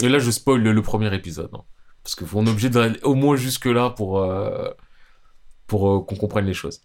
Et 0.01 0.09
là, 0.09 0.19
je 0.21 0.31
spoil 0.31 0.61
le, 0.63 0.73
le 0.73 0.83
premier 0.83 1.13
épisode. 1.15 1.51
hein. 1.53 1.65
parce 2.03 2.15
qu'on 2.15 2.47
est 2.47 2.51
obligé 2.51 2.71
d'aller 2.71 2.99
au 3.03 3.15
moins 3.15 3.37
jusque-là 3.37 3.91
pour, 3.91 4.19
euh, 4.19 4.71
pour 5.67 5.89
euh, 5.91 6.01
qu'on 6.01 6.17
comprenne 6.17 6.47
les 6.47 6.55
choses. 6.55 6.81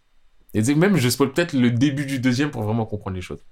Et 0.55 0.62
même, 0.73 0.97
je 0.97 1.08
spoil 1.10 1.32
peut-être 1.32 1.53
le 1.53 1.69
début 1.71 2.05
du 2.08 2.19
deuxième 2.19 2.49
pour 2.51 2.63
vraiment 2.63 2.86
comprendre 2.88 3.15
les 3.15 3.21
choses. 3.21 3.43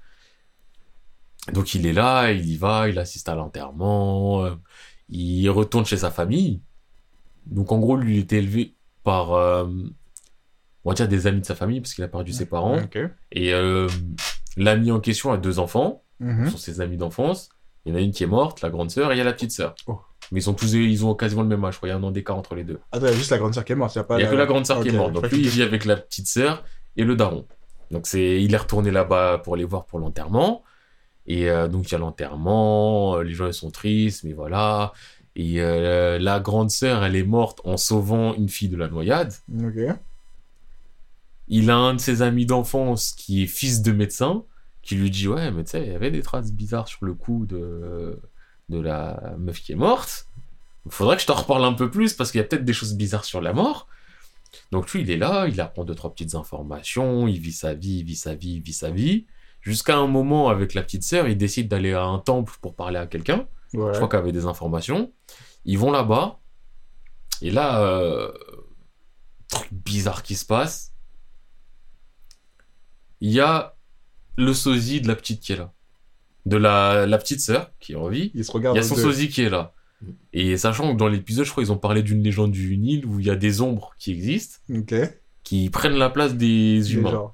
Donc, 1.53 1.75
il 1.75 1.85
est 1.85 1.93
là, 1.93 2.31
il 2.31 2.49
y 2.49 2.57
va, 2.57 2.89
il 2.89 2.97
assiste 2.99 3.29
à 3.29 3.35
l'enterrement, 3.35 4.43
il 5.09 5.47
retourne 5.49 5.85
chez 5.85 5.97
sa 5.97 6.11
famille. 6.11 6.61
Donc, 7.45 7.71
en 7.71 7.79
gros, 7.79 7.95
lui, 7.95 8.15
il 8.17 8.19
était 8.21 8.37
élevé 8.39 8.75
par, 9.03 9.27
on 10.87 10.91
va 10.91 10.95
dire, 10.95 11.07
des 11.09 11.27
amis 11.27 11.41
de 11.41 11.45
sa 11.45 11.53
famille, 11.53 11.81
parce 11.81 11.93
qu'il 11.93 12.03
a 12.05 12.07
perdu 12.07 12.31
ses 12.31 12.45
parents. 12.45 12.77
Et 13.33 13.53
euh, 13.53 13.89
l'ami 14.55 14.89
en 14.89 15.01
question 15.01 15.31
a 15.33 15.37
deux 15.37 15.59
enfants 15.59 16.01
ce 16.19 16.25
Mhm. 16.25 16.49
sont 16.49 16.57
ses 16.57 16.79
amis 16.81 16.95
d'enfance. 16.97 17.49
Il 17.85 17.91
y 17.91 17.95
en 17.95 17.97
a 17.99 18.01
une 18.01 18.11
qui 18.11 18.23
est 18.23 18.27
morte, 18.27 18.61
la 18.61 18.69
grande 18.69 18.89
sœur, 18.89 19.11
et 19.11 19.15
il 19.15 19.17
y 19.17 19.21
a 19.21 19.23
la 19.25 19.33
petite 19.33 19.51
sœur. 19.51 19.75
Oh. 19.85 19.99
Mais 20.31 20.39
ils 20.39 20.43
sont 20.43 20.53
tous, 20.53 20.73
ils 20.73 21.05
ont 21.05 21.13
quasiment 21.13 21.41
le 21.43 21.47
même 21.49 21.63
âge, 21.65 21.73
je 21.73 21.77
crois. 21.79 21.89
Il 21.89 21.91
y 21.91 21.93
a 21.93 21.97
un 21.97 22.03
an 22.03 22.11
d'écart 22.11 22.37
entre 22.37 22.55
les 22.55 22.63
deux. 22.63 22.79
Attends, 22.91 23.05
il 23.05 23.09
y 23.11 23.13
a 23.13 23.17
juste 23.17 23.31
la 23.31 23.37
grande 23.37 23.53
sœur 23.53 23.63
qui 23.65 23.73
est 23.73 23.75
morte. 23.75 23.93
Il 23.95 23.99
y 23.99 24.01
a 24.01 24.03
pas 24.05 24.19
y 24.19 24.23
a 24.23 24.27
que 24.27 24.35
la 24.35 24.45
grande 24.45 24.65
sœur 24.65 24.81
qui 24.81 24.89
est 24.89 24.93
morte. 24.93 25.13
Donc 25.13 25.29
lui, 25.29 25.39
il 25.41 25.49
vit 25.49 25.61
avec 25.61 25.85
la 25.85 25.95
petite 25.97 26.27
sœur 26.27 26.63
et 26.95 27.03
le 27.03 27.15
daron. 27.15 27.45
Donc 27.91 28.07
c'est, 28.07 28.41
il 28.41 28.53
est 28.53 28.57
retourné 28.57 28.89
là-bas 28.91 29.37
pour 29.43 29.55
les 29.57 29.63
voir 29.63 29.85
pour 29.85 29.99
l'enterrement. 29.99 30.63
Et 31.27 31.49
euh, 31.49 31.67
donc 31.67 31.89
il 31.89 31.91
y 31.91 31.95
a 31.95 31.97
l'enterrement, 31.99 33.17
euh, 33.17 33.21
les 33.23 33.33
gens 33.33 33.47
ils 33.47 33.53
sont 33.53 33.69
tristes, 33.71 34.23
mais 34.23 34.33
voilà. 34.33 34.93
Et 35.35 35.61
euh, 35.61 36.17
la 36.19 36.39
grande 36.39 36.71
sœur, 36.71 37.03
elle 37.03 37.15
est 37.15 37.23
morte 37.23 37.61
en 37.63 37.77
sauvant 37.77 38.33
une 38.33 38.49
fille 38.49 38.69
de 38.69 38.77
la 38.77 38.87
noyade. 38.87 39.33
Ok. 39.63 39.95
Il 41.47 41.69
a 41.69 41.77
un 41.77 41.93
de 41.93 41.99
ses 41.99 42.21
amis 42.21 42.45
d'enfance 42.45 43.13
qui 43.13 43.43
est 43.43 43.47
fils 43.47 43.81
de 43.81 43.91
médecin, 43.91 44.43
qui 44.81 44.95
lui 44.95 45.09
dit 45.09 45.27
Ouais, 45.27 45.51
mais 45.51 45.63
tu 45.63 45.71
sais, 45.71 45.85
il 45.85 45.91
y 45.91 45.95
avait 45.95 46.11
des 46.11 46.21
traces 46.21 46.51
bizarres 46.51 46.87
sur 46.87 47.05
le 47.05 47.13
cou 47.13 47.45
de, 47.45 48.19
de 48.69 48.79
la 48.79 49.35
meuf 49.37 49.61
qui 49.61 49.71
est 49.71 49.75
morte. 49.75 50.27
Il 50.85 50.91
faudrait 50.91 51.15
que 51.15 51.21
je 51.21 51.27
t'en 51.27 51.35
reparle 51.35 51.65
un 51.65 51.73
peu 51.73 51.91
plus 51.91 52.13
parce 52.13 52.31
qu'il 52.31 52.39
y 52.39 52.43
a 52.43 52.47
peut-être 52.47 52.65
des 52.65 52.73
choses 52.73 52.95
bizarres 52.95 53.25
sur 53.25 53.41
la 53.41 53.53
mort. 53.53 53.87
Donc 54.71 54.91
lui, 54.91 55.01
il 55.01 55.11
est 55.11 55.17
là, 55.17 55.47
il 55.47 55.59
apprend 55.59 55.83
deux, 55.83 55.95
trois 55.95 56.11
petites 56.11 56.35
informations, 56.35 57.27
il 57.27 57.39
vit 57.39 57.51
sa 57.51 57.73
vie, 57.73 57.99
il 57.99 58.03
vit 58.03 58.15
sa 58.15 58.35
vie, 58.35 58.55
il 58.55 58.61
vit 58.61 58.73
sa 58.73 58.89
vie. 58.89 59.25
Jusqu'à 59.61 59.97
un 59.97 60.07
moment, 60.07 60.49
avec 60.49 60.73
la 60.73 60.81
petite 60.83 61.03
sœur, 61.03 61.27
il 61.27 61.37
décide 61.37 61.67
d'aller 61.67 61.93
à 61.93 62.03
un 62.03 62.19
temple 62.19 62.53
pour 62.61 62.75
parler 62.75 62.97
à 62.97 63.07
quelqu'un. 63.07 63.47
Ouais. 63.73 63.91
Je 63.91 63.97
crois 63.97 64.07
qu'elle 64.07 64.21
avait 64.21 64.31
des 64.31 64.45
informations. 64.45 65.11
Ils 65.65 65.77
vont 65.77 65.91
là-bas. 65.91 66.39
Et 67.41 67.51
là, 67.51 67.81
euh, 67.83 68.31
truc 69.49 69.67
bizarre 69.71 70.23
qui 70.23 70.35
se 70.35 70.45
passe. 70.45 70.93
Il 73.21 73.31
y 73.31 73.39
a 73.39 73.75
le 74.37 74.53
sosie 74.53 75.01
de 75.01 75.07
la 75.07 75.15
petite 75.15 75.41
qui 75.41 75.53
est 75.53 75.57
là. 75.57 75.73
De 76.45 76.57
la, 76.57 77.05
la 77.05 77.17
petite 77.17 77.41
sœur 77.41 77.71
qui 77.79 77.93
est 77.93 77.95
en 77.95 78.07
vie. 78.09 78.31
Il 78.33 78.45
se 78.45 78.51
Il 78.51 78.53
regarde. 78.53 78.77
y 78.77 78.79
a 78.79 78.83
son 78.83 78.95
deux. 78.95 79.01
sosie 79.01 79.29
qui 79.29 79.41
est 79.41 79.49
là. 79.49 79.73
Et 80.31 80.57
sachant 80.57 80.93
que 80.93 80.97
dans 80.97 81.07
l'épisode, 81.07 81.45
je 81.45 81.51
crois 81.51 81.63
qu'ils 81.63 81.71
ont 81.73 81.77
parlé 81.77 82.03
d'une 82.03 82.21
légende 82.21 82.51
du 82.51 82.77
Nil 82.77 83.05
où 83.05 83.19
il 83.19 83.25
y 83.25 83.29
a 83.31 83.35
des 83.35 83.61
ombres 83.61 83.95
qui 83.97 84.11
existent, 84.11 84.59
Ok. 84.73 84.93
qui 85.43 85.69
prennent 85.71 85.97
la 85.97 86.09
place 86.11 86.35
des 86.35 86.93
humains. 86.93 87.33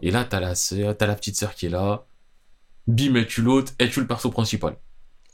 Et 0.00 0.10
là, 0.12 0.24
t'as 0.24 0.38
la 0.40 0.54
sœur, 0.54 0.96
t'as 0.96 1.06
la 1.06 1.16
petite 1.16 1.36
sœur 1.36 1.54
qui 1.54 1.66
est 1.66 1.70
là. 1.70 2.06
Bim, 2.86 3.16
es-tu 3.16 3.42
l'autre 3.42 3.72
Es-tu 3.78 4.00
le 4.00 4.06
perso 4.06 4.30
principal 4.30 4.76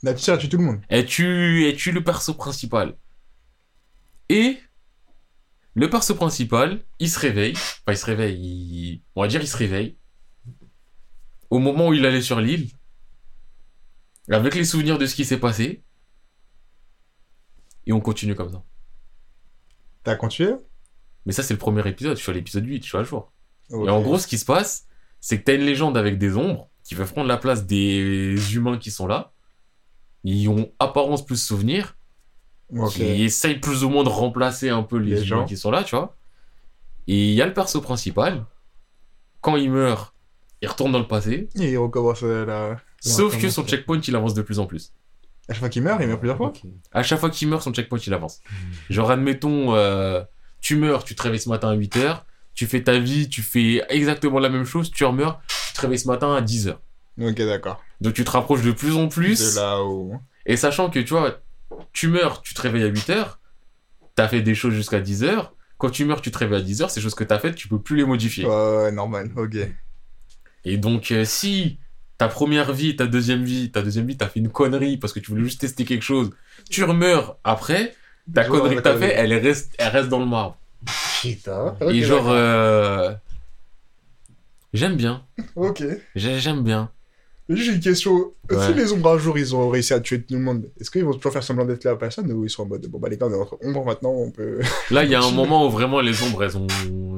La 0.03 0.13
petite 0.13 0.25
sœur 0.25 0.35
a 0.35 0.37
tué 0.39 0.49
tout 0.49 0.57
le 0.57 0.63
monde. 0.63 0.79
Es-tu 0.89 1.67
es-tu 1.67 1.91
le 1.91 2.03
perso 2.03 2.33
principal 2.33 2.95
Et 4.29 4.57
le 5.77 5.89
perso 5.91 6.15
principal, 6.15 6.83
il 6.99 7.07
se 7.09 7.19
réveille. 7.19 7.53
Enfin, 7.53 7.91
il 7.93 7.97
se 7.97 8.05
réveille. 8.05 8.39
il- 8.41 9.01
On 9.15 9.21
va 9.21 9.27
dire, 9.27 9.41
il 9.41 9.47
se 9.47 9.55
réveille. 9.57 9.95
Au 11.51 11.59
moment 11.59 11.89
où 11.89 11.93
il 11.93 12.03
allait 12.05 12.21
sur 12.23 12.41
l'île. 12.41 12.69
Avec 14.29 14.55
les 14.55 14.65
souvenirs 14.65 14.97
de 14.97 15.05
ce 15.05 15.13
qui 15.15 15.23
s'est 15.23 15.39
passé. 15.39 15.83
Et 17.85 17.93
on 17.93 18.01
continue 18.01 18.33
comme 18.35 18.51
ça. 18.51 18.63
T'as 20.03 20.15
continué? 20.15 20.53
Mais 21.25 21.31
ça, 21.33 21.43
c'est 21.43 21.53
le 21.53 21.59
premier 21.59 21.87
épisode. 21.87 22.17
Je 22.17 22.21
suis 22.23 22.31
à 22.31 22.33
l'épisode 22.33 22.65
8, 22.65 22.83
je 22.83 22.87
suis 22.89 22.97
à 22.97 23.03
jour. 23.03 23.31
Et 23.69 23.89
en 23.89 24.01
gros, 24.01 24.17
ce 24.17 24.27
qui 24.27 24.37
se 24.37 24.45
passe, 24.45 24.87
c'est 25.19 25.39
que 25.39 25.43
t'as 25.43 25.55
une 25.55 25.61
légende 25.65 25.95
avec 25.97 26.17
des 26.17 26.35
ombres 26.37 26.69
qui 26.83 26.95
veut 26.95 27.05
prendre 27.05 27.27
la 27.27 27.37
place 27.37 27.65
des 27.67 28.35
humains 28.55 28.77
qui 28.77 28.89
sont 28.91 29.07
là. 29.07 29.31
Ils 30.23 30.47
ont 30.49 30.71
apparence 30.79 31.23
plus 31.25 31.37
souvenir. 31.37 31.96
Ok. 32.75 32.93
qui 32.93 33.23
essaye 33.23 33.55
plus 33.59 33.83
ou 33.83 33.89
moins 33.89 34.03
de 34.03 34.09
remplacer 34.09 34.69
un 34.69 34.83
peu 34.83 34.97
les, 34.97 35.23
gens. 35.23 35.45
qui 35.45 35.55
sont 35.55 35.71
là, 35.71 35.83
tu 35.83 35.95
vois. 35.95 36.15
Et 37.07 37.29
il 37.29 37.33
y 37.33 37.41
a 37.41 37.45
le 37.45 37.53
perso 37.53 37.81
principal. 37.81 38.45
Quand 39.41 39.55
il 39.55 39.71
meurt, 39.71 40.13
il 40.61 40.67
retourne 40.67 40.91
dans 40.91 40.99
le 40.99 41.07
passé. 41.07 41.47
Et 41.55 41.71
il 41.71 41.77
recommence 41.77 42.21
euh, 42.23 42.45
la. 42.45 42.77
Sauf 42.99 43.39
que 43.39 43.49
son 43.49 43.65
checkpoint, 43.65 44.01
il 44.05 44.15
avance 44.15 44.33
de 44.33 44.41
plus 44.41 44.59
en 44.59 44.65
plus. 44.65 44.91
À 45.47 45.53
chaque 45.53 45.59
fois 45.59 45.69
qu'il 45.69 45.83
meurt, 45.83 46.01
il 46.01 46.07
meurt 46.07 46.19
plusieurs 46.19 46.37
fois. 46.37 46.49
Ok. 46.49 46.61
À 46.91 47.03
chaque 47.03 47.19
fois 47.19 47.29
qu'il 47.29 47.47
meurt, 47.47 47.61
son 47.61 47.71
checkpoint, 47.71 47.99
il 48.05 48.13
avance. 48.13 48.41
Genre, 48.89 49.09
admettons, 49.09 49.73
euh, 49.75 50.21
tu 50.59 50.75
meurs, 50.75 51.05
tu 51.05 51.15
te 51.15 51.21
réveilles 51.21 51.39
ce 51.39 51.47
matin 51.47 51.69
à 51.69 51.75
8h, 51.75 52.23
tu 52.53 52.65
fais 52.65 52.83
ta 52.83 52.99
vie, 52.99 53.29
tu 53.29 53.41
fais 53.41 53.83
exactement 53.87 54.39
la 54.39 54.49
même 54.49 54.65
chose, 54.65 54.91
tu 54.91 55.05
remeurs, 55.05 55.39
tu 55.67 55.73
te 55.73 55.81
réveilles 55.81 55.99
ce 55.99 56.07
matin 56.07 56.35
à 56.35 56.41
10h. 56.41 56.75
Ok, 57.21 57.37
d'accord. 57.37 57.81
Donc 58.01 58.13
tu 58.13 58.25
te 58.25 58.31
rapproches 58.31 58.63
de 58.63 58.71
plus 58.71 58.95
en 58.95 59.07
plus. 59.07 59.55
De 59.55 59.59
là 59.59 59.83
où. 59.83 60.19
Et 60.45 60.57
sachant 60.57 60.89
que, 60.89 60.99
tu 60.99 61.13
vois, 61.13 61.39
tu 61.93 62.07
meurs, 62.07 62.41
tu 62.41 62.53
te 62.53 62.61
réveilles 62.61 62.83
à 62.83 62.89
8h, 62.89 63.39
t'as 64.15 64.27
fait 64.27 64.41
des 64.41 64.55
choses 64.55 64.73
jusqu'à 64.73 64.99
10h. 65.01 65.51
Quand 65.77 65.89
tu 65.89 66.05
meurs, 66.05 66.21
tu 66.21 66.31
te 66.31 66.37
réveilles 66.37 66.61
à 66.61 66.63
10h, 66.63 66.89
ces 66.89 67.01
choses 67.01 67.15
que 67.15 67.23
t'as 67.23 67.39
faites, 67.39 67.55
tu 67.55 67.67
peux 67.67 67.79
plus 67.79 67.95
les 67.97 68.05
modifier. 68.05 68.45
Ouais, 68.45 68.91
normal. 68.91 69.31
Ok. 69.35 69.55
Et 70.65 70.77
donc, 70.77 71.11
euh, 71.11 71.23
si 71.23 71.79
ta 72.17 72.27
première 72.27 72.73
vie, 72.73 72.95
ta 72.95 73.05
deuxième 73.05 73.43
vie, 73.43 73.71
ta 73.71 73.81
deuxième 73.83 74.07
vie, 74.07 74.17
t'as 74.17 74.27
fait 74.27 74.39
une 74.39 74.49
connerie 74.49 74.97
parce 74.97 75.13
que 75.13 75.19
tu 75.19 75.29
voulais 75.31 75.43
juste 75.43 75.61
tester 75.61 75.85
quelque 75.85 76.01
chose, 76.03 76.31
tu 76.69 76.83
remeurs 76.83 77.37
après, 77.43 77.95
ta 78.33 78.43
connerie 78.43 78.75
que 78.77 78.81
t'as 78.81 78.97
fait, 78.97 79.13
elle 79.13 79.33
reste, 79.33 79.73
elle 79.77 79.89
reste 79.89 80.09
dans 80.09 80.19
le 80.19 80.25
marbre. 80.25 80.57
Putain. 81.21 81.75
Et 81.81 82.01
genre, 82.03 82.29
euh, 82.29 83.13
j'aime 84.73 84.95
bien. 84.95 85.23
Ok. 85.55 85.83
J'ai- 86.15 86.39
J'aime 86.39 86.63
bien. 86.63 86.91
J'ai 87.49 87.73
une 87.73 87.79
question. 87.79 88.33
Ouais. 88.51 88.65
Si 88.67 88.73
les 88.73 88.91
ombres 88.91 89.11
un 89.13 89.17
jour 89.17 89.37
ils 89.37 89.55
ont 89.55 89.69
réussi 89.69 89.93
à 89.93 89.99
tuer 90.01 90.21
tout 90.21 90.33
le 90.33 90.41
monde, 90.41 90.69
est-ce 90.79 90.91
qu'ils 90.91 91.05
vont 91.05 91.13
toujours 91.13 91.31
faire 91.31 91.43
semblant 91.43 91.63
d'être 91.65 91.83
la 91.85 91.95
personne 91.95 92.29
ou 92.31 92.43
ils 92.43 92.49
sont 92.49 92.63
en 92.63 92.65
mode 92.67 92.85
bon 92.87 92.99
bah 92.99 93.07
les 93.09 93.17
gars 93.17 93.27
on 93.27 93.31
est 93.31 93.35
entre 93.39 93.57
ombres 93.63 93.85
maintenant 93.85 94.11
on 94.11 94.31
peut. 94.31 94.59
Là, 94.91 95.03
il 95.05 95.09
y 95.11 95.15
a 95.15 95.21
un 95.21 95.31
moment 95.31 95.65
où 95.65 95.69
vraiment 95.69 96.01
les 96.01 96.21
ombres, 96.23 96.43
elles 96.43 96.57
ont, 96.57 96.67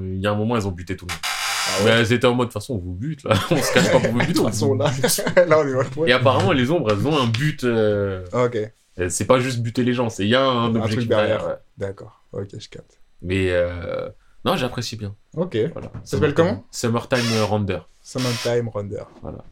il 0.03 0.19
y 0.19 0.27
a 0.27 0.31
un 0.31 0.35
moment, 0.35 0.55
elles 0.55 0.67
ont 0.67 0.71
buté 0.71 0.95
tout 0.95 1.05
le 1.07 1.13
monde. 1.13 1.21
Ah 1.23 1.81
Mais 1.85 1.89
elles 1.91 2.13
étaient 2.13 2.27
en 2.27 2.33
mode, 2.35 2.47
de 2.49 2.53
toute 2.53 2.61
façon, 2.61 2.75
on 2.75 2.77
vous 2.77 2.93
bute, 2.93 3.23
là. 3.23 3.35
On 3.51 3.57
se 3.57 3.73
cache 3.73 3.91
pas 3.91 3.99
pour 3.99 4.11
vous 4.11 4.19
De 4.19 4.25
buter. 4.25 4.33
toute 4.33 4.45
on 4.45 4.47
façon 4.49 4.73
là. 4.75 4.91
là 5.47 5.59
on 5.59 5.67
est 5.81 5.89
point. 5.89 6.07
Et 6.07 6.11
apparemment, 6.11 6.51
les 6.51 6.69
ombres, 6.71 6.91
elles 6.91 7.07
ont 7.07 7.17
un 7.17 7.27
but, 7.27 7.63
euh, 7.63 8.25
Ok. 8.33 8.57
euh, 8.99 9.07
c'est 9.09 9.25
pas 9.25 9.39
juste 9.39 9.59
buter 9.61 9.83
les 9.83 9.93
gens, 9.93 10.09
c'est, 10.09 10.23
il 10.23 10.29
y 10.29 10.35
a 10.35 10.43
un 10.43 10.65
Un 10.65 10.75
objectif 10.75 10.97
truc 10.97 11.09
derrière. 11.09 11.37
derrière, 11.39 11.47
ouais. 11.47 11.55
D'accord. 11.77 12.23
Ok 12.33 12.49
je 12.57 12.69
capte. 12.69 12.99
Mais, 13.21 13.49
euh, 13.51 14.09
Non, 14.45 14.55
j'apprécie 14.55 14.95
bien. 14.95 15.15
Ok. 15.35 15.57
Voilà. 15.73 15.91
Ça 16.03 16.17
s'appelle 16.17 16.33
comment? 16.33 16.63
Summertime 16.71 17.19
Render. 17.47 17.79
Summertime 18.01 18.69
Render. 18.69 19.03
Voilà. 19.21 19.43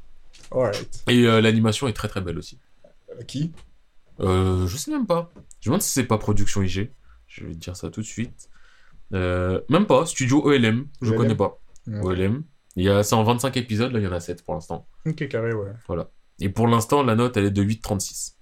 Alright. 0.51 1.03
Et 1.07 1.25
euh, 1.25 1.41
l'animation 1.41 1.87
est 1.87 1.93
très 1.93 2.07
très 2.07 2.21
belle 2.21 2.37
aussi. 2.37 2.59
Euh, 3.11 3.23
Qui? 3.23 3.51
Euh, 4.19 4.65
je 4.67 4.77
sais 4.77 4.91
même 4.91 5.05
pas. 5.07 5.31
Je 5.59 5.69
me 5.69 5.73
demande 5.73 5.81
si 5.81 5.91
c'est 5.91 6.05
pas 6.05 6.17
Production 6.17 6.61
IG. 6.61 6.91
Je 7.27 7.45
vais 7.45 7.53
te 7.53 7.57
dire 7.57 7.75
ça 7.75 7.89
tout 7.89 8.01
de 8.01 8.05
suite. 8.05 8.49
Euh, 9.13 9.61
même 9.69 9.85
pas. 9.85 10.05
Studio 10.05 10.51
ELM. 10.51 10.87
Je 11.01 11.09
ELM. 11.11 11.17
connais 11.17 11.35
pas. 11.35 11.59
ELM. 11.87 12.43
Il 12.75 12.83
y 12.83 12.89
a, 12.89 13.01
c'est 13.03 13.15
en 13.15 13.23
25 13.23 13.57
épisodes, 13.57 13.91
là 13.91 13.99
il 13.99 14.05
y 14.05 14.07
en 14.07 14.11
a 14.11 14.19
7 14.19 14.43
pour 14.43 14.53
l'instant. 14.53 14.87
Ok, 15.05 15.27
carré, 15.27 15.51
ouais. 15.53 15.71
Et 16.39 16.49
pour 16.49 16.67
l'instant, 16.67 17.01
la 17.01 17.15
note 17.15 17.35
elle 17.35 17.45
est 17.45 17.51
de 17.51 17.63
8,36. 17.63 18.35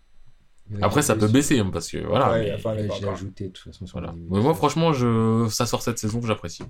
Après, 0.82 1.02
ça 1.02 1.16
peut 1.16 1.28
baisser 1.28 1.60
hein, 1.60 1.70
parce 1.72 1.90
que 1.90 2.00
voilà. 2.00 2.32
Ouais, 2.32 2.44
mais- 2.46 2.54
enfin, 2.56 2.76
encore. 2.90 3.14
ajouté 3.14 3.48
de 3.48 3.54
toute 3.54 3.72
façon 3.72 3.86
voilà. 3.94 4.14
Mais 4.30 4.42
moi, 4.42 4.54
franchement, 4.54 4.94
je... 4.94 5.48
ça 5.50 5.66
sort 5.66 5.82
cette 5.82 6.00
saison, 6.00 6.22
j'apprécie. 6.22 6.64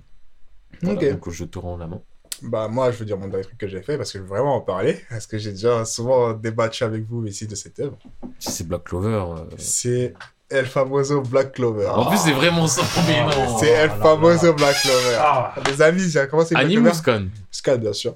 Voilà, 0.82 0.96
Ok. 1.00 1.10
Donc 1.12 1.30
je 1.30 1.44
te 1.44 1.58
rends 1.58 1.76
la 1.76 1.86
main. 1.86 2.02
Bah, 2.42 2.68
moi, 2.68 2.90
je 2.90 2.98
veux 2.98 3.04
dire 3.04 3.16
mon 3.18 3.28
dernier 3.28 3.44
truc 3.44 3.58
que 3.58 3.66
j'ai 3.68 3.82
fait 3.82 3.96
parce 3.96 4.12
que 4.12 4.18
je 4.18 4.22
veux 4.22 4.28
vraiment 4.28 4.56
en 4.56 4.60
parler. 4.60 5.00
Parce 5.10 5.26
que 5.26 5.38
j'ai 5.38 5.52
déjà 5.52 5.84
souvent 5.84 6.32
débattu 6.32 6.84
avec 6.84 7.04
vous 7.08 7.26
ici 7.26 7.46
de 7.46 7.54
cette 7.54 7.78
œuvre. 7.80 7.96
Si 8.38 8.50
c'est 8.52 8.66
Black 8.68 8.84
Clover. 8.84 9.08
euh, 9.38 9.44
C'est 9.58 10.14
El 10.48 10.66
Famoso 10.66 11.22
Black 11.22 11.52
Clover. 11.52 11.86
En 11.88 12.06
plus, 12.06 12.18
c'est 12.18 12.32
vraiment 12.32 12.66
ça. 12.66 12.82
Non. 12.82 13.58
C'est 13.58 13.70
El 13.70 13.90
Famoso 13.90 14.46
là. 14.46 14.52
Black 14.52 14.76
Clover. 14.82 15.16
Ah. 15.18 15.54
Les 15.66 15.82
amis, 15.82 16.08
j'ai 16.10 16.26
commencé 16.28 16.54
Black 16.54 16.66
Anime 16.66 16.80
ou 16.80 16.90
Clover. 16.90 16.98
Scan 16.98 17.24
Scan, 17.50 17.76
bien 17.78 17.92
sûr. 17.92 18.14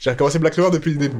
J'ai 0.00 0.10
recommencé 0.10 0.38
Black 0.38 0.54
Clover 0.54 0.70
depuis 0.70 0.92
le 0.92 0.98
début. 0.98 1.18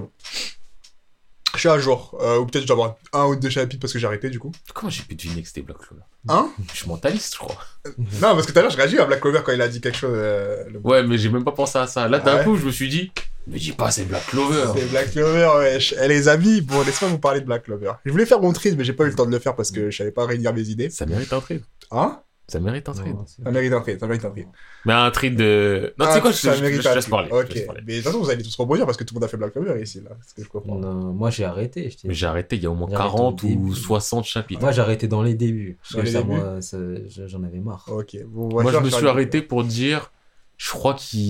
Je 1.61 1.69
suis 1.69 1.77
à 1.77 1.79
jour. 1.79 2.17
Euh, 2.23 2.39
ou 2.39 2.47
peut-être 2.47 2.63
je 2.63 2.67
dois 2.69 2.75
avoir 2.77 2.97
un 3.13 3.27
ou 3.31 3.37
deux 3.37 3.51
chapitres 3.51 3.81
parce 3.83 3.93
que 3.93 3.99
j'ai 3.99 4.07
arrêté 4.07 4.31
du 4.31 4.39
coup. 4.39 4.51
Comment 4.73 4.89
j'ai 4.89 5.03
pu 5.03 5.15
deviner 5.15 5.43
que 5.43 5.49
c'était 5.49 5.61
Black 5.61 5.77
Clover 5.77 6.03
Hein 6.29 6.51
Je 6.73 6.79
suis 6.79 6.89
mentaliste, 6.89 7.35
je 7.35 7.39
crois. 7.39 7.57
Non, 7.87 8.35
parce 8.35 8.47
que 8.47 8.53
tout 8.53 8.59
à 8.59 8.63
l'heure, 8.63 8.71
je 8.71 8.79
réagis 8.79 8.99
à 8.99 9.05
Black 9.05 9.21
Clover 9.21 9.41
quand 9.45 9.53
il 9.53 9.61
a 9.61 9.69
dit 9.69 9.83
quelque 9.83 9.99
chose. 9.99 10.15
euh, 10.15 10.65
le- 10.73 10.79
Ouais, 10.83 11.03
mais 11.03 11.19
j'ai 11.19 11.29
même 11.29 11.45
pas 11.45 11.53
pensé 11.53 11.77
à 11.77 11.87
ça. 11.87 12.09
Là, 12.09 12.19
d'un 12.19 12.39
Ouais. 12.39 12.45
coup, 12.45 12.57
je 12.57 12.65
me 12.65 12.71
suis 12.71 12.89
dit, 12.89 13.13
mais 13.47 13.59
dis 13.59 13.73
pas, 13.73 13.91
c'est 13.91 14.05
Black 14.07 14.25
Clover. 14.29 14.65
C'est 14.75 14.91
Black 14.91 15.11
Clover, 15.13 15.51
wesh. 15.59 15.95
Eh, 16.03 16.09
les 16.09 16.29
amis, 16.29 16.63
bon, 16.63 16.81
laissez-moi 16.83 17.11
vous 17.11 17.19
parler 17.19 17.41
de 17.43 17.47
Black 17.47 17.65
Clover. 17.65 17.93
Je 18.07 18.11
voulais 18.11 18.25
faire 18.25 18.41
mon 18.41 18.55
trade, 18.55 18.77
mais 18.79 18.85
j'ai 18.85 18.95
pas 18.95 19.05
eu 19.05 19.09
le 19.09 19.15
temps 19.15 19.27
de 19.27 19.31
le 19.31 19.39
faire 19.39 19.55
parce 19.55 19.71
que 19.71 19.91
je 19.91 19.97
savais 19.99 20.13
pas 20.13 20.25
réunir 20.25 20.55
mes 20.55 20.63
idées. 20.63 20.89
Ça 20.89 21.05
mérite 21.05 21.31
un 21.35 21.41
trade. 21.41 21.61
Hein? 21.91 22.21
Ça 22.51 22.61
mérite 22.61 22.89
un 22.89 22.93
trade. 22.93 23.17
Ça 23.45 23.51
mérite 23.51 23.73
un 23.73 23.81
trade, 23.81 24.01
ça 24.01 24.07
mérite 24.07 24.25
un 24.25 24.31
trade. 24.31 24.47
Mais 24.85 24.93
un 24.93 25.11
trade 25.11 25.37
de. 25.37 25.95
Non, 25.99 26.07
tu 26.07 26.13
sais 26.13 26.19
Ah, 26.19 26.21
quoi, 26.21 26.31
je, 26.33 26.37
je- 26.83 26.95
laisse 26.95 27.07
parler. 27.07 27.29
Ok, 27.31 27.55
mais 27.87 27.93
de 27.93 27.97
toute 27.99 28.05
façon, 28.05 28.21
vous 28.21 28.31
allez 28.31 28.43
tous 28.43 28.57
rebondir 28.57 28.85
parce 28.87 28.97
que 28.99 29.05
tout 29.05 29.15
le 29.15 29.21
monde 29.21 29.25
a 29.25 29.29
fait 29.29 29.37
Black 29.37 29.53
Clover 29.53 29.81
ici, 29.83 30.01
là. 30.03 30.11
C'est 30.23 30.31
ce 30.31 30.35
que 30.35 30.43
je 30.45 30.49
comprends. 30.49 30.75
Non, 30.77 31.13
moi 31.13 31.31
j'ai 31.31 31.45
arrêté. 31.45 31.95
Mais 32.05 32.15
j'ai 32.15 32.27
arrêté 32.27 32.57
il 32.57 32.63
y 32.63 32.67
a 32.67 32.71
au 32.71 32.75
moins 32.75 32.89
J'ai 32.89 32.97
arrêté 32.97 33.11
40 33.17 33.45
au 33.45 33.47
ou 33.47 33.51
début. 33.51 33.75
60 33.75 34.25
chapitres. 34.25 34.61
Moi 34.61 34.73
j'ai 34.73 34.81
arrêté 34.83 35.07
dans 35.09 35.23
les 35.23 35.35
débuts. 35.35 35.79
Parce 35.81 35.93
Dans 35.95 36.01
que 36.01 36.05
les 36.07 36.13
ça, 36.13 36.23
débuts 36.23 36.35
moi, 36.35 36.61
ça- 36.63 36.79
je- 37.09 37.27
j'en 37.27 37.43
avais 37.45 37.61
marre. 37.61 37.85
Ok, 37.89 38.17
bon, 38.27 38.49
Moi, 38.51 38.73
je 38.73 38.79
me 38.79 38.91
suis 38.91 39.07
arrêté 39.07 39.43
pour 39.43 39.65
dire, 39.65 40.11
je 40.59 40.71
crois 40.71 40.95
qu'il 40.95 41.21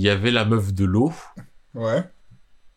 y 0.00 0.08
avait 0.08 0.30
la 0.30 0.44
meuf 0.44 0.72
de 0.74 0.84
l'eau, 0.84 1.12
Ouais. 1.74 2.02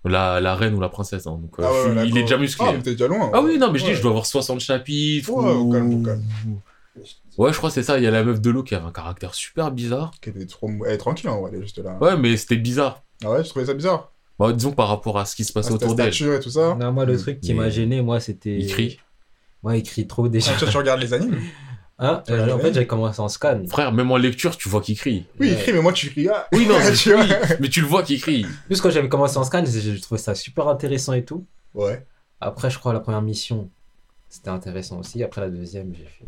la, 0.06 0.40
la 0.40 0.56
reine 0.56 0.74
ou 0.76 0.80
la 0.80 0.90
princesse. 0.90 1.28
hein. 1.28 1.38
Donc, 1.42 1.60
euh, 1.60 1.64
Ah 1.66 1.72
ouais, 1.72 1.78
je 1.96 2.00
suis- 2.02 2.10
il 2.10 2.18
est 2.18 2.22
déjà 2.22 2.38
musclé. 2.38 2.66
Ah, 2.70 2.74
mais 2.74 2.82
t'es 2.82 2.92
déjà 2.92 3.08
loin. 3.08 3.32
Ah 3.34 3.42
oui, 3.42 3.58
non, 3.58 3.72
mais 3.72 3.80
je 3.80 3.86
dis, 3.86 3.94
je 3.96 4.02
dois 4.02 4.12
avoir 4.12 4.26
60 4.26 4.60
chapitres. 4.62 5.30
Ou- 5.32 5.72
calme, 5.72 6.04
calme. 6.06 6.24
Ouais, 7.40 7.52
je 7.54 7.58
crois 7.58 7.70
que 7.70 7.74
c'est 7.74 7.84
ça. 7.84 7.98
Il 7.98 8.04
y 8.04 8.08
a 8.08 8.12
la 8.12 8.24
meuf 8.24 8.40
de 8.42 8.50
l'eau 8.52 8.64
qui 8.64 8.76
avait 8.76 8.86
un 8.86 8.92
caractère 8.92 9.34
super 9.34 9.72
bizarre. 9.72 10.12
Qui 10.22 10.30
était 10.30 10.46
trop... 10.46 10.70
Elle 10.86 10.94
est 10.94 10.98
tranquille, 10.98 11.30
en 11.30 11.40
vrai, 11.42 11.50
elle 11.54 11.60
est 11.60 11.62
juste 11.64 11.80
là. 11.80 11.98
Ouais, 12.02 12.18
mais 12.18 12.36
c'était 12.38 12.58
bizarre. 12.58 13.02
Ah 13.24 13.32
ouais, 13.32 13.44
je 13.44 13.50
trouvais 13.50 13.66
ça 13.66 13.74
bizarre. 13.74 14.12
Bah, 14.38 14.52
disons 14.54 14.72
par 14.72 14.88
rapport 14.90 15.18
à 15.20 15.26
ce 15.26 15.36
qui 15.36 15.44
se 15.44 15.52
passait 15.52 15.70
Ah, 15.72 15.76
autour 15.76 15.96
d'elle. 15.96 16.14
stature 16.14 16.34
et 16.34 16.40
tout 16.40 16.50
ça. 16.50 16.76
Non, 16.76 16.92
moi 16.92 17.06
le 17.06 17.18
truc 17.18 17.40
qui 17.42 17.54
Mais- 17.54 17.62
m'a 17.64 17.70
gêné, 17.70 18.02
moi 18.02 18.20
c'était. 18.20 18.58
Il 18.58 18.68
crie. 18.68 19.00
Moi 19.64 19.76
il 19.78 19.84
crie 19.84 20.08
trop 20.08 20.30
déjà. 20.30 20.52
Ah, 20.56 20.60
toi, 20.60 20.68
tu 20.70 20.78
regardes 20.78 21.02
les 21.02 21.14
animes 21.14 21.38
Hein 22.02 22.24
Euh, 22.30 22.50
en 22.54 22.60
fait 22.60 22.74
j'avais 22.74 22.88
commencé 22.88 23.20
en 23.20 23.28
scan. 23.28 23.64
Frère, 23.68 23.92
même 23.92 24.10
en 24.12 24.16
lecture, 24.16 24.56
tu 24.56 24.70
vois 24.70 24.80
qu'il 24.82 24.98
crie. 24.98 25.26
Oui, 25.40 25.48
il 25.50 25.54
Ouais. 25.56 25.60
crie, 25.62 25.74
mais 25.74 25.82
moi, 25.82 25.92
tu 25.92 26.10
cries. 26.10 26.30
Ah. 26.30 26.48
Oui, 26.54 26.66
non, 26.66 26.76
mais, 26.80 26.94
Tu 26.94 27.12
vois 27.12 27.22
oui, 27.24 27.30
mais 27.60 27.68
tu 27.68 27.82
le 27.82 27.88
vois 27.88 28.04
qu'il 28.04 28.22
crie. 28.22 28.46
Plus 28.68 28.80
quand 28.80 28.90
j'avais 28.90 29.10
commencé 29.10 29.38
en 29.38 29.44
scan, 29.44 29.64
j'ai 29.66 29.82
j'ai 29.82 30.00
trouvé 30.00 30.20
ça 30.20 30.34
super 30.36 30.70
intéressant 30.70 31.12
et 31.12 31.26
tout. 31.26 31.46
Ouais. 31.74 32.06
Après, 32.40 32.70
je 32.70 32.80
crois 32.80 32.94
la 32.94 33.02
première 33.02 33.22
mission, 33.22 33.70
c'était 34.30 34.50
intéressant 34.50 35.00
aussi. 35.00 35.22
Après 35.24 35.42
la 35.42 35.50
deuxième, 35.50 35.94
j'ai 35.94 36.06
fait. 36.06 36.26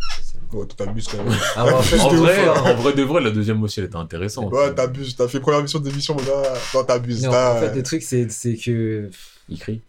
Oh, 0.53 0.65
t'abuses 0.65 1.07
quand 1.07 1.23
même. 1.23 1.33
Ah, 1.55 1.65
ouais, 1.65 1.73
en 1.73 1.81
fait, 1.81 1.99
En 1.99 2.11
de 2.11 2.17
vrai, 2.17 2.47
en 2.49 2.75
vrai 2.75 2.93
de 2.93 3.03
vrai, 3.03 3.21
la 3.21 3.31
deuxième 3.31 3.61
aussi, 3.63 3.79
elle 3.79 3.85
était 3.85 3.95
intéressante. 3.95 4.51
Ouais, 4.51 4.73
t'abuses. 4.73 5.15
T'as 5.15 5.27
fait 5.27 5.39
première 5.39 5.61
mission 5.61 5.79
d'émission, 5.79 6.15
mon 6.15 6.21
gars. 6.23 6.53
Non, 6.73 6.83
t'abuses. 6.83 7.23
là, 7.25 7.55
en 7.55 7.59
fait, 7.61 7.75
le 7.75 7.83
truc, 7.83 8.01
c'est 8.03 8.29
c'est 8.31 8.55
que. 8.55 9.09
Il 9.49 9.59
crie. 9.59 9.81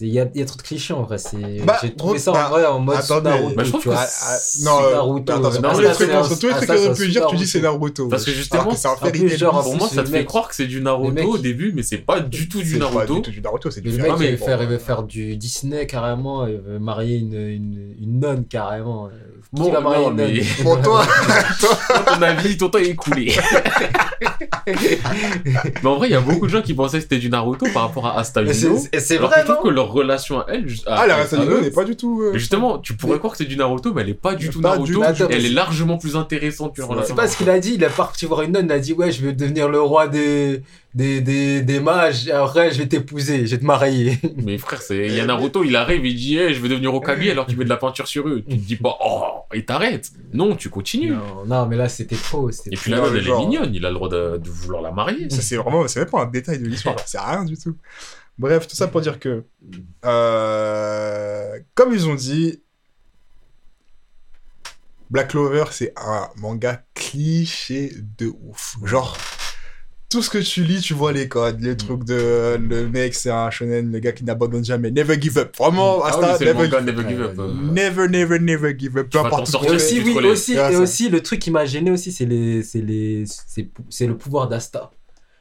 Il 0.00 0.08
y 0.08 0.18
a, 0.18 0.26
il 0.34 0.40
y 0.40 0.42
a 0.42 0.46
trop 0.46 0.56
de 0.56 0.62
clichés 0.62 0.92
en 0.94 1.02
vrai. 1.04 1.16
c'est- 1.16 1.64
Bah, 1.64 1.78
j'ai 1.80 1.94
trouvé 1.94 2.18
ça 2.18 2.32
bah, 2.32 2.46
en 2.46 2.50
vrai 2.50 2.66
en 2.66 2.80
mode 2.80 2.96
attendez. 2.96 3.30
Naruto. 3.30 3.54
Bah, 3.54 3.62
je 3.64 3.70
trouve 3.70 3.84
que. 3.84 3.90
Ah, 3.90 4.06
non, 4.64 4.90
Naruto, 4.90 5.32
attends, 5.32 5.60
non, 5.60 5.78
les 5.78 5.92
trucs, 5.92 6.10
entre 6.12 6.38
tous 6.38 6.46
les 6.48 6.52
trucs 6.54 6.66
ça, 6.66 6.74
que 6.74 6.96
pu 6.96 7.08
dire, 7.08 7.26
tu 7.28 7.36
dis 7.36 7.46
c'est 7.46 7.60
Naruto. 7.60 7.78
Naruto. 7.78 8.08
Parce 8.08 8.24
que 8.24 8.32
justement, 8.32 8.74
c'est 8.74 8.88
un 8.88 9.36
genre, 9.36 9.62
Pour 9.62 9.76
moi, 9.76 9.88
ça 9.88 10.02
te 10.02 10.08
fait 10.08 10.24
croire 10.24 10.48
que 10.48 10.54
c'est 10.56 10.66
du 10.66 10.80
Naruto 10.80 11.22
au 11.34 11.38
début, 11.38 11.72
mais 11.72 11.82
c'est 11.84 11.98
pas 11.98 12.18
du 12.20 12.48
tout 12.48 12.62
du 12.62 12.72
C'est 12.72 12.78
pas 12.80 12.84
Naruto. 12.90 13.14
du 13.14 13.22
tout 13.22 13.30
du 13.30 13.40
Naruto, 13.40 13.70
c'est 13.70 13.80
du 13.80 13.90
Le 13.90 13.96
fairy 13.96 14.10
mec, 14.10 14.18
tail, 14.18 14.26
il 14.26 14.30
veut 14.32 14.44
faire, 14.44 14.62
il 14.62 14.68
veut 14.68 14.78
faire 14.78 15.02
du 15.04 15.36
Disney 15.36 15.86
carrément, 15.86 16.46
il 16.48 16.56
veut 16.56 16.78
marier 16.80 17.18
une, 17.18 17.34
une, 17.34 17.94
une 18.00 18.18
nonne 18.20 18.44
carrément. 18.44 19.08
Bon, 19.52 19.72
non, 19.72 20.10
une 20.10 20.16
nonne 20.16 20.32
mais- 20.34 20.64
Bon, 20.64 20.76
toi, 20.82 21.06
ton 22.06 22.22
avis, 22.22 22.56
ton 22.58 22.68
temps 22.68 22.78
est 22.78 22.88
écoulé. 22.88 23.32
mais 24.66 25.88
en 25.88 25.96
vrai, 25.96 26.08
il 26.08 26.12
y 26.12 26.16
a 26.16 26.20
beaucoup 26.20 26.46
de 26.46 26.50
gens 26.50 26.62
qui 26.62 26.74
pensaient 26.74 26.98
que 26.98 27.04
c'était 27.04 27.18
du 27.18 27.30
Naruto 27.30 27.66
par 27.72 27.82
rapport 27.84 28.06
à 28.06 28.18
Asta 28.18 28.42
c'est- 28.52 29.16
vrai, 29.18 29.44
leur 29.76 29.92
relation 29.92 30.40
à 30.40 30.46
elle, 30.48 30.66
juste- 30.68 30.86
à- 30.88 30.96
ah, 31.02 31.06
la 31.06 31.14
à 31.14 31.16
reste 31.18 31.34
eux, 31.34 31.60
n'est 31.60 31.70
pas 31.70 31.84
du 31.84 31.94
tout. 31.96 32.20
euh, 32.22 32.32
justement, 32.36 32.78
tu 32.78 32.96
pourrais 32.96 33.18
croire 33.18 33.32
que 33.32 33.38
c'est 33.38 33.44
du 33.44 33.56
Naruto, 33.56 33.94
mais 33.94 34.02
elle 34.02 34.08
est 34.08 34.14
pas 34.14 34.34
du 34.34 34.50
tout 34.50 34.60
Pas 34.60 34.76
du 34.78 34.92
Naruto. 34.98 35.24
tout. 35.26 35.30
Elle 35.32 35.46
est 35.46 35.50
largement 35.50 35.96
plus 35.98 36.16
intéressante 36.16 36.74
qu'une 36.74 36.84
C'est 36.84 36.90
relation. 36.90 37.14
pas 37.14 37.28
ce 37.28 37.36
qu'il 37.36 37.48
a 37.50 37.58
dit, 37.60 37.74
il 37.74 37.82
est 37.84 37.96
parti 37.96 38.26
voir 38.26 38.42
une 38.42 38.52
nonne, 38.52 38.66
il 38.66 38.72
a 38.72 38.78
dit 38.80 38.92
ouais 38.92 39.12
je 39.12 39.24
vais 39.24 39.32
devenir 39.32 39.68
le 39.68 39.80
roi 39.80 40.08
des, 40.08 40.62
des, 40.94 41.20
des, 41.20 41.62
des 41.62 41.78
mages, 41.80 42.28
après 42.28 42.70
je 42.72 42.78
vais 42.78 42.86
t'épouser, 42.86 43.46
je 43.46 43.52
vais 43.52 43.58
te 43.60 43.64
marier. 43.64 44.18
Mais 44.44 44.58
frère, 44.58 44.82
c'est, 44.82 45.06
il 45.06 45.14
y 45.14 45.20
a 45.20 45.26
Naruto, 45.26 45.62
il 45.62 45.76
arrive, 45.76 46.04
il 46.04 46.16
dit, 46.16 46.36
hey, 46.38 46.52
je 46.54 46.60
vais 46.60 46.68
devenir 46.68 46.92
Okage 46.94 47.28
alors 47.28 47.46
qu'il 47.46 47.56
met 47.58 47.64
de 47.64 47.68
la 47.70 47.76
peinture 47.76 48.08
sur 48.08 48.26
eux. 48.28 48.42
Tu 48.48 48.56
te 48.58 48.62
dis 48.66 48.76
pas, 48.76 48.96
oh, 49.04 49.22
et 49.54 49.64
t'arrêtes. 49.64 50.10
Non, 50.32 50.56
tu 50.56 50.70
continues. 50.70 51.12
Non, 51.12 51.44
non 51.46 51.66
mais 51.66 51.76
là 51.76 51.88
c'était 51.88 52.16
trop. 52.16 52.50
c'était 52.50 52.70
Et 52.72 52.76
puis 52.76 52.90
la 52.90 52.96
Non, 52.98 53.04
nonne, 53.04 53.16
elle 53.16 53.22
genre- 53.22 53.40
est 53.40 53.44
mignonne, 53.46 53.74
il 53.74 53.84
a 53.84 53.88
le 53.90 53.94
droit 53.94 54.08
de, 54.08 54.38
de 54.38 54.50
vouloir 54.50 54.82
la 54.82 54.90
marier. 54.90 55.28
Ça, 55.30 55.40
c'est 55.42 55.56
vraiment, 55.56 55.86
c'est 55.88 56.00
même 56.00 56.08
pas 56.10 56.22
un 56.22 56.26
détail 56.26 56.58
de 56.58 56.66
l'histoire, 56.66 56.96
c'est 57.06 57.18
rien 57.20 57.44
du 57.44 57.56
tout. 57.56 57.74
Bref, 58.38 58.66
tout 58.68 58.76
ça 58.76 58.86
pour 58.88 59.00
dire 59.00 59.18
que, 59.18 59.44
euh, 60.04 61.58
comme 61.74 61.92
ils 61.92 62.06
ont 62.08 62.14
dit, 62.14 62.62
Black 65.10 65.28
Clover, 65.30 65.64
c'est 65.70 65.92
un 65.96 66.28
manga 66.36 66.82
cliché 66.94 67.92
de 68.18 68.26
ouf. 68.42 68.76
Genre, 68.84 69.16
tout 70.10 70.20
ce 70.22 70.28
que 70.30 70.38
tu 70.38 70.64
lis, 70.64 70.80
tu 70.80 70.94
vois 70.94 71.12
les 71.12 71.28
codes, 71.28 71.60
les 71.60 71.76
trucs 71.76 72.04
de 72.04 72.56
le 72.60 72.88
mec, 72.88 73.14
c'est 73.14 73.30
un 73.30 73.50
shonen, 73.50 73.90
le 73.90 73.98
gars 74.00 74.12
qui 74.12 74.24
n'abandonne 74.24 74.64
jamais. 74.64 74.90
Never 74.90 75.20
give 75.20 75.38
up. 75.38 75.56
Vraiment, 75.56 76.02
Ah 76.04 76.08
Asta, 76.08 76.32
oui, 76.32 76.34
c'est 76.38 76.44
le 76.44 76.52
never, 76.54 76.64
manga 76.68 76.80
Never 76.82 77.08
Give 77.08 77.20
Up. 77.22 77.38
euh. 77.38 77.54
never, 77.72 78.08
never, 78.08 78.38
never 78.40 78.78
give 78.78 78.96
up. 78.98 79.08
Peu 79.10 79.18
importe. 79.20 79.48
Et 79.64 79.70
aussi, 79.70 80.00
oui, 80.00 80.14
aussi, 80.26 80.58
Ah, 80.58 80.70
et 80.70 80.74
ça. 80.74 80.80
aussi, 80.80 81.08
le 81.08 81.22
truc 81.22 81.40
qui 81.40 81.50
m'a 81.50 81.64
gêné 81.66 81.90
aussi, 81.90 82.12
c'est 82.12 82.26
les, 82.26 82.62
c'est 82.62 82.80
les, 82.82 83.24
c'est, 83.26 83.70
c'est 83.88 84.06
le 84.06 84.16
pouvoir 84.18 84.48
d'Asta. 84.48 84.90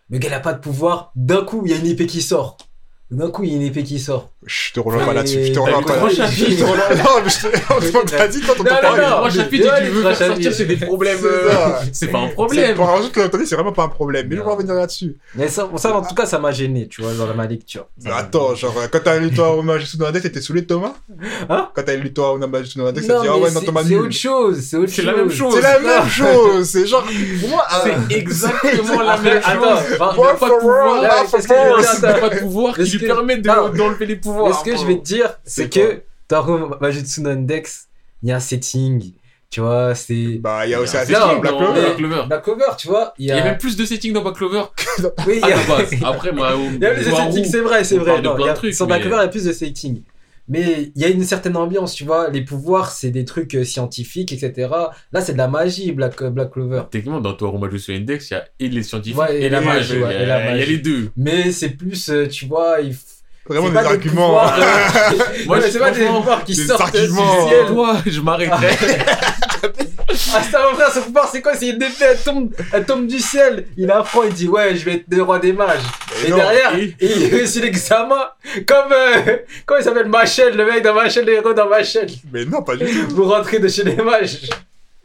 Le 0.10 0.20
gars, 0.20 0.30
il 0.30 0.34
a 0.34 0.40
pas 0.40 0.54
de 0.54 0.60
pouvoir. 0.60 1.12
D'un 1.16 1.44
coup, 1.44 1.64
il 1.66 1.72
y 1.72 1.74
a 1.74 1.78
une 1.78 1.88
épée 1.88 2.06
qui 2.06 2.22
sort. 2.22 2.58
D'un 3.12 3.32
coup, 3.32 3.44
il 3.44 3.52
y 3.52 3.54
a 3.54 3.58
une 3.58 3.62
épée 3.64 3.84
qui 3.84 4.00
sort. 4.00 4.35
Je 4.46 4.74
te 4.74 4.80
rejoins 4.80 5.06
pas 5.06 5.14
là-dessus. 5.14 5.44
Je 5.46 5.50
te 5.50 5.54
T'as 5.56 5.62
rejoins 5.62 5.82
pas 5.82 5.96
là-dessus. 5.96 6.16
chapitres 6.18 6.50
Je 6.50 6.56
te 6.56 6.64
rejoins- 6.64 7.04
Non, 7.04 7.10
mais 7.24 7.30
je 7.30 7.48
te- 7.48 7.98
on 7.98 8.06
t'a 8.06 8.28
dit, 8.28 8.42
t'entends 8.42 8.64
Non, 8.64 8.70
non, 8.70 8.82
parler. 8.82 9.02
non. 9.02 9.24
Ouais, 9.24 9.30
et 9.30 9.86
tu 9.86 9.92
veux 9.92 10.02
faire 10.04 10.28
sortir, 10.28 10.54
c'est 10.54 10.66
des 10.66 10.76
problèmes. 10.78 11.18
C'est 11.20 11.26
euh. 11.28 11.72
C'est 11.94 12.08
pas 12.08 12.20
un 12.20 12.28
C'est- 12.28 12.34
problème. 12.34 12.76
Pour 12.76 12.88
rajouter 12.88 13.22
que 13.22 13.28
t'as 13.28 13.46
c'est 13.46 13.56
vraiment 13.56 13.72
pas 13.72 13.84
un 13.84 13.88
problème. 13.90 14.28
Mais 14.30 14.36
je 14.36 14.42
vais 14.42 14.46
Non. 14.48 14.54
revenir 14.56 14.74
là-dessus. 14.76 15.18
Mais 15.36 15.48
ça, 15.48 15.66
en 15.66 16.02
tout 16.02 16.16
cas, 16.16 16.26
ça 16.26 16.38
m'a 16.40 16.52
gêné, 16.52 16.88
tu 16.88 17.02
vois, 17.02 17.14
dans 17.14 17.34
ma 17.34 17.48
lecture. 17.48 17.88
Attends, 18.12 18.54
genre, 18.56 18.76
quand 18.92 19.00
t'as 19.04 19.18
lu 19.18 19.32
toi 19.32 19.62
Majutsu 19.64 19.98
no 19.98 20.06
Index, 20.06 20.24
t'étais 20.24 20.42
saoulé 20.42 20.66
Thomas 20.66 20.94
Hein 21.50 21.70
Quand 21.76 21.82
t'as 21.86 21.96
lu 21.96 22.14
toi 22.14 22.38
Majutsu 22.38 22.78
no 22.80 22.88
Index, 22.88 23.08
t'as 23.08 23.16
Non, 23.16 23.22
dit, 23.22 23.28
ah 23.32 23.38
ouais, 23.38 23.52
non, 23.52 23.60
c'est- 23.60 23.66
Thomas 23.66 23.82
c'est 23.88 23.96
autre 23.96 24.12
chose, 24.12 24.60
c'est 24.62 24.78
autre 24.78 24.90
C'est 24.90 24.96
chose. 25.02 25.06
la 25.06 25.14
même 25.14 25.32
chose. 25.32 25.54
C'est 25.56 25.62
la 25.62 25.80
même 25.80 26.08
chose. 26.10 26.70
C'est 26.70 26.86
genre, 26.88 27.06
C'est 27.08 28.16
exactement 28.16 29.02
la 29.02 29.18
même 29.22 29.42
attends, 29.44 29.78
chose. 29.78 29.98
n'a 32.02 32.14
pas 32.14 32.30
de 32.30 32.40
pouvoir. 32.40 32.76
Qui 32.76 32.84
lui 32.84 33.00
que- 33.00 33.06
permet 33.06 33.38
de- 33.38 33.48
non. 33.48 33.70
d'enlever 33.70 34.06
les 34.06 34.16
pouvoirs. 34.16 34.35
Mais 34.44 34.54
ce 34.54 34.64
que 34.64 34.76
je 34.78 34.86
vais 34.86 34.98
te 34.98 35.04
dire, 35.04 35.38
c'est 35.44 35.70
que 35.70 36.02
Taro 36.28 36.76
Majutsu 36.82 37.22
no 37.22 37.30
Index, 37.30 37.88
il 38.24 38.30
y 38.30 38.32
a 38.32 38.38
un 38.38 38.40
setting, 38.40 39.14
tu 39.50 39.62
vois, 39.62 39.94
c'est... 39.96 40.40
bah, 40.40 40.66
il 40.66 40.72
y 40.72 40.74
a 40.74 40.82
aussi 40.82 40.98
un 40.98 41.06
setting 41.06 41.40
Black 41.40 41.54
dans 41.54 41.60
Clover. 41.60 41.82
Black 41.82 41.98
Clover. 41.98 42.22
La 42.30 42.38
cover, 42.40 42.66
tu 42.78 42.88
vois, 42.88 43.14
il 43.20 43.26
y 43.26 43.28
Il 43.28 43.30
y 43.30 43.32
a 43.32 43.42
a... 43.42 43.44
même 43.46 43.58
plus 43.58 43.78
de 43.78 43.86
settings 43.86 44.12
dans 44.14 44.22
Black 44.24 44.36
Clover 44.36 44.64
Oui, 45.28 45.40
à 45.42 45.48
il 45.48 45.50
y 45.50 45.54
a... 45.54 45.58
la 45.58 45.64
base. 45.64 45.94
Après, 46.04 46.32
moi, 46.32 46.52
Il 46.74 46.82
y 46.82 46.86
a 46.86 46.92
plus 46.92 47.06
de 47.06 47.12
Waru, 47.12 47.32
setting, 47.32 47.46
c'est 47.52 47.62
vrai, 47.62 47.84
c'est 47.84 47.98
on 48.00 48.04
vrai. 48.04 48.22
de 48.22 48.30
plein 48.30 48.46
a- 48.48 48.50
de 48.50 48.56
trucs, 48.56 48.74
Sur 48.74 48.86
mais- 48.88 48.94
Black 48.94 49.02
Clover, 49.04 49.18
il 49.18 49.22
y 49.22 49.26
a 49.26 49.30
plus 49.30 49.46
de 49.46 49.52
setting. 49.54 50.02
Mais 50.48 50.92
il 50.96 51.02
y 51.02 51.06
a 51.06 51.08
une 51.08 51.24
certaine 51.24 51.58
ambiance, 51.58 51.96
tu 51.96 52.04
vois. 52.04 52.30
Les 52.30 52.42
pouvoirs, 52.44 52.92
c'est 52.92 53.10
des 53.10 53.26
trucs 53.26 53.56
euh, 53.56 53.64
scientifiques, 53.64 54.32
etc. 54.32 54.70
Là, 55.12 55.22
c'est 55.22 55.34
de 55.34 55.40
la 55.40 55.48
magie, 55.48 55.92
Black, 55.92 56.22
euh, 56.22 56.30
Black 56.30 56.52
Clover. 56.52 56.84
Techniquement, 56.92 57.20
dans 57.20 57.34
Toru 57.34 57.58
Majutsu 57.58 57.96
Index, 57.96 58.30
il 58.30 58.34
y 58.34 58.38
a 58.38 58.46
et 58.60 58.70
les 58.70 58.84
scientifiques 58.84 59.20
Ouais, 59.20 59.42
et, 59.42 59.50
la 59.50 59.62
magie. 59.62 59.94
ouais, 59.94 59.98
Il 59.98 60.02
y 60.02 60.06
a- 60.18 60.22
et 60.22 60.26
la 60.28 60.52
il 60.56 60.60
y 60.60 60.64
a 60.64 60.66
les 60.68 60.78
deux. 60.78 61.10
Mais 61.18 61.52
c'est 61.52 61.70
plus, 61.70 62.10
euh, 62.10 62.28
tu 62.28 62.46
vois, 62.46 62.78
il 62.82 62.92
f- 62.92 63.15
Vraiment 63.48 63.68
c'est 63.68 63.74
des 63.74 63.80
pas 63.84 63.90
arguments. 63.90 64.32
Moi, 65.46 65.62
c'est 65.62 65.78
pas 65.80 65.92
des 65.92 66.06
pouvoirs 66.06 66.44
qui 66.44 66.56
des 66.56 66.66
sortent 66.66 66.92
du 66.96 67.02
arguments. 67.02 67.48
ciel. 67.48 67.66
Toi, 67.68 67.96
je 68.06 68.22
m'arrêterai. 68.22 68.70
Ah, 70.34 70.42
ça, 70.44 70.62
mon 70.70 70.76
frère, 70.78 70.92
son 70.92 71.02
pouvoir, 71.02 71.28
c'est 71.30 71.42
quoi? 71.42 71.54
C'est 71.56 71.68
une 71.70 71.76
épée, 71.82 71.94
elle 72.10 72.18
tombe, 72.18 72.50
elle 72.72 72.86
tombe 72.86 73.06
du 73.08 73.20
ciel. 73.20 73.66
Il 73.76 73.90
apprend, 73.92 74.24
il 74.24 74.34
dit, 74.34 74.48
ouais, 74.48 74.74
je 74.76 74.86
vais 74.86 74.94
être 74.96 75.06
le 75.10 75.22
roi 75.24 75.40
des 75.40 75.52
mages. 75.52 75.82
Et, 76.26 76.30
non, 76.30 76.38
derrière, 76.38 76.74
et- 76.78 76.96
il 77.02 77.26
réussit 77.36 77.62
l'examen. 77.62 78.30
Comme, 78.66 78.92
euh, 78.94 79.38
comment 79.66 79.80
il 79.80 79.84
s'appelle? 79.84 80.08
Machel, 80.08 80.56
le 80.56 80.66
mec 80.66 80.84
dans 80.84 80.94
Machel, 80.94 81.26
le 81.26 81.34
héros 81.34 81.54
dans 81.54 81.68
Machel. 81.68 82.08
Mais 82.32 82.46
non, 82.46 82.62
pas 82.64 82.76
du 82.78 82.86
tout. 82.86 83.14
Vous 83.16 83.26
rentrez 83.26 83.60
de 83.60 83.68
chez 83.68 83.84
les 83.84 83.96
mages. 83.98 84.40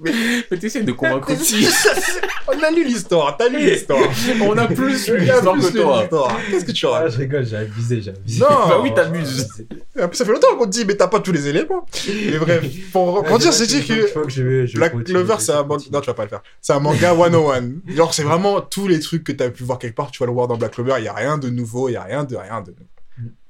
Mais 0.02 0.56
t'essaies 0.58 0.82
de 0.82 0.92
convaincre 0.92 1.32
aussi. 1.32 1.66
On 2.48 2.62
a 2.62 2.70
lu 2.70 2.84
l'histoire, 2.84 3.36
t'as 3.36 3.48
lu 3.48 3.58
l'histoire. 3.58 4.00
On 4.42 4.56
a 4.56 4.66
plus 4.66 5.08
lu 5.08 5.18
l'histoire 5.18 5.56
que 5.56 6.08
toi. 6.08 6.28
Qu'est-ce 6.50 6.64
que 6.64 6.72
tu 6.72 6.86
Ah, 6.86 6.90
racontes 6.90 7.12
je 7.12 7.18
rigole, 7.18 7.46
j'ai 7.46 7.56
abusé, 7.56 8.00
j'ai 8.00 8.10
abusé. 8.10 8.40
Non. 8.40 8.48
Bah 8.48 8.80
oui, 8.82 8.92
t'abuses. 8.94 9.66
En 10.00 10.08
plus, 10.08 10.16
ça 10.16 10.24
fait 10.24 10.32
longtemps 10.32 10.56
qu'on 10.56 10.64
te 10.64 10.70
dit, 10.70 10.84
mais 10.84 10.96
t'as 10.96 11.08
pas 11.08 11.20
tous 11.20 11.32
les 11.32 11.48
éléments. 11.48 11.86
Mais 12.08 12.38
bref, 12.38 12.64
pour, 12.92 13.38
dire, 13.38 13.52
c'est 13.52 13.66
dit 13.66 13.86
que 13.86 14.74
Black 14.76 15.04
Clover, 15.04 15.36
c'est 15.38 15.52
un 15.52 15.62
manga. 15.62 15.84
Non, 15.92 16.00
tu 16.00 16.06
vas 16.06 16.14
pas 16.14 16.24
le 16.24 16.28
faire. 16.28 16.42
C'est 16.60 16.72
un 16.72 16.80
manga 16.80 17.14
101. 17.14 17.94
Genre, 17.94 18.14
c'est 18.14 18.22
vraiment 18.22 18.60
tous 18.60 18.88
les 18.88 19.00
trucs 19.00 19.24
que 19.24 19.32
t'as 19.32 19.50
pu 19.50 19.62
voir 19.62 19.78
quelque 19.78 19.96
part, 19.96 20.10
tu 20.10 20.20
vas 20.20 20.26
le 20.26 20.32
voir 20.32 20.48
dans 20.48 20.56
Black 20.56 20.72
Clover. 20.72 20.94
Il 20.98 21.04
y 21.04 21.08
a 21.08 21.14
rien 21.14 21.38
de 21.38 21.50
nouveau, 21.50 21.88
il 21.88 21.92
y 21.92 21.96
a 21.96 22.02
rien 22.02 22.24
de 22.24 22.36
rien 22.36 22.62
de. 22.62 22.74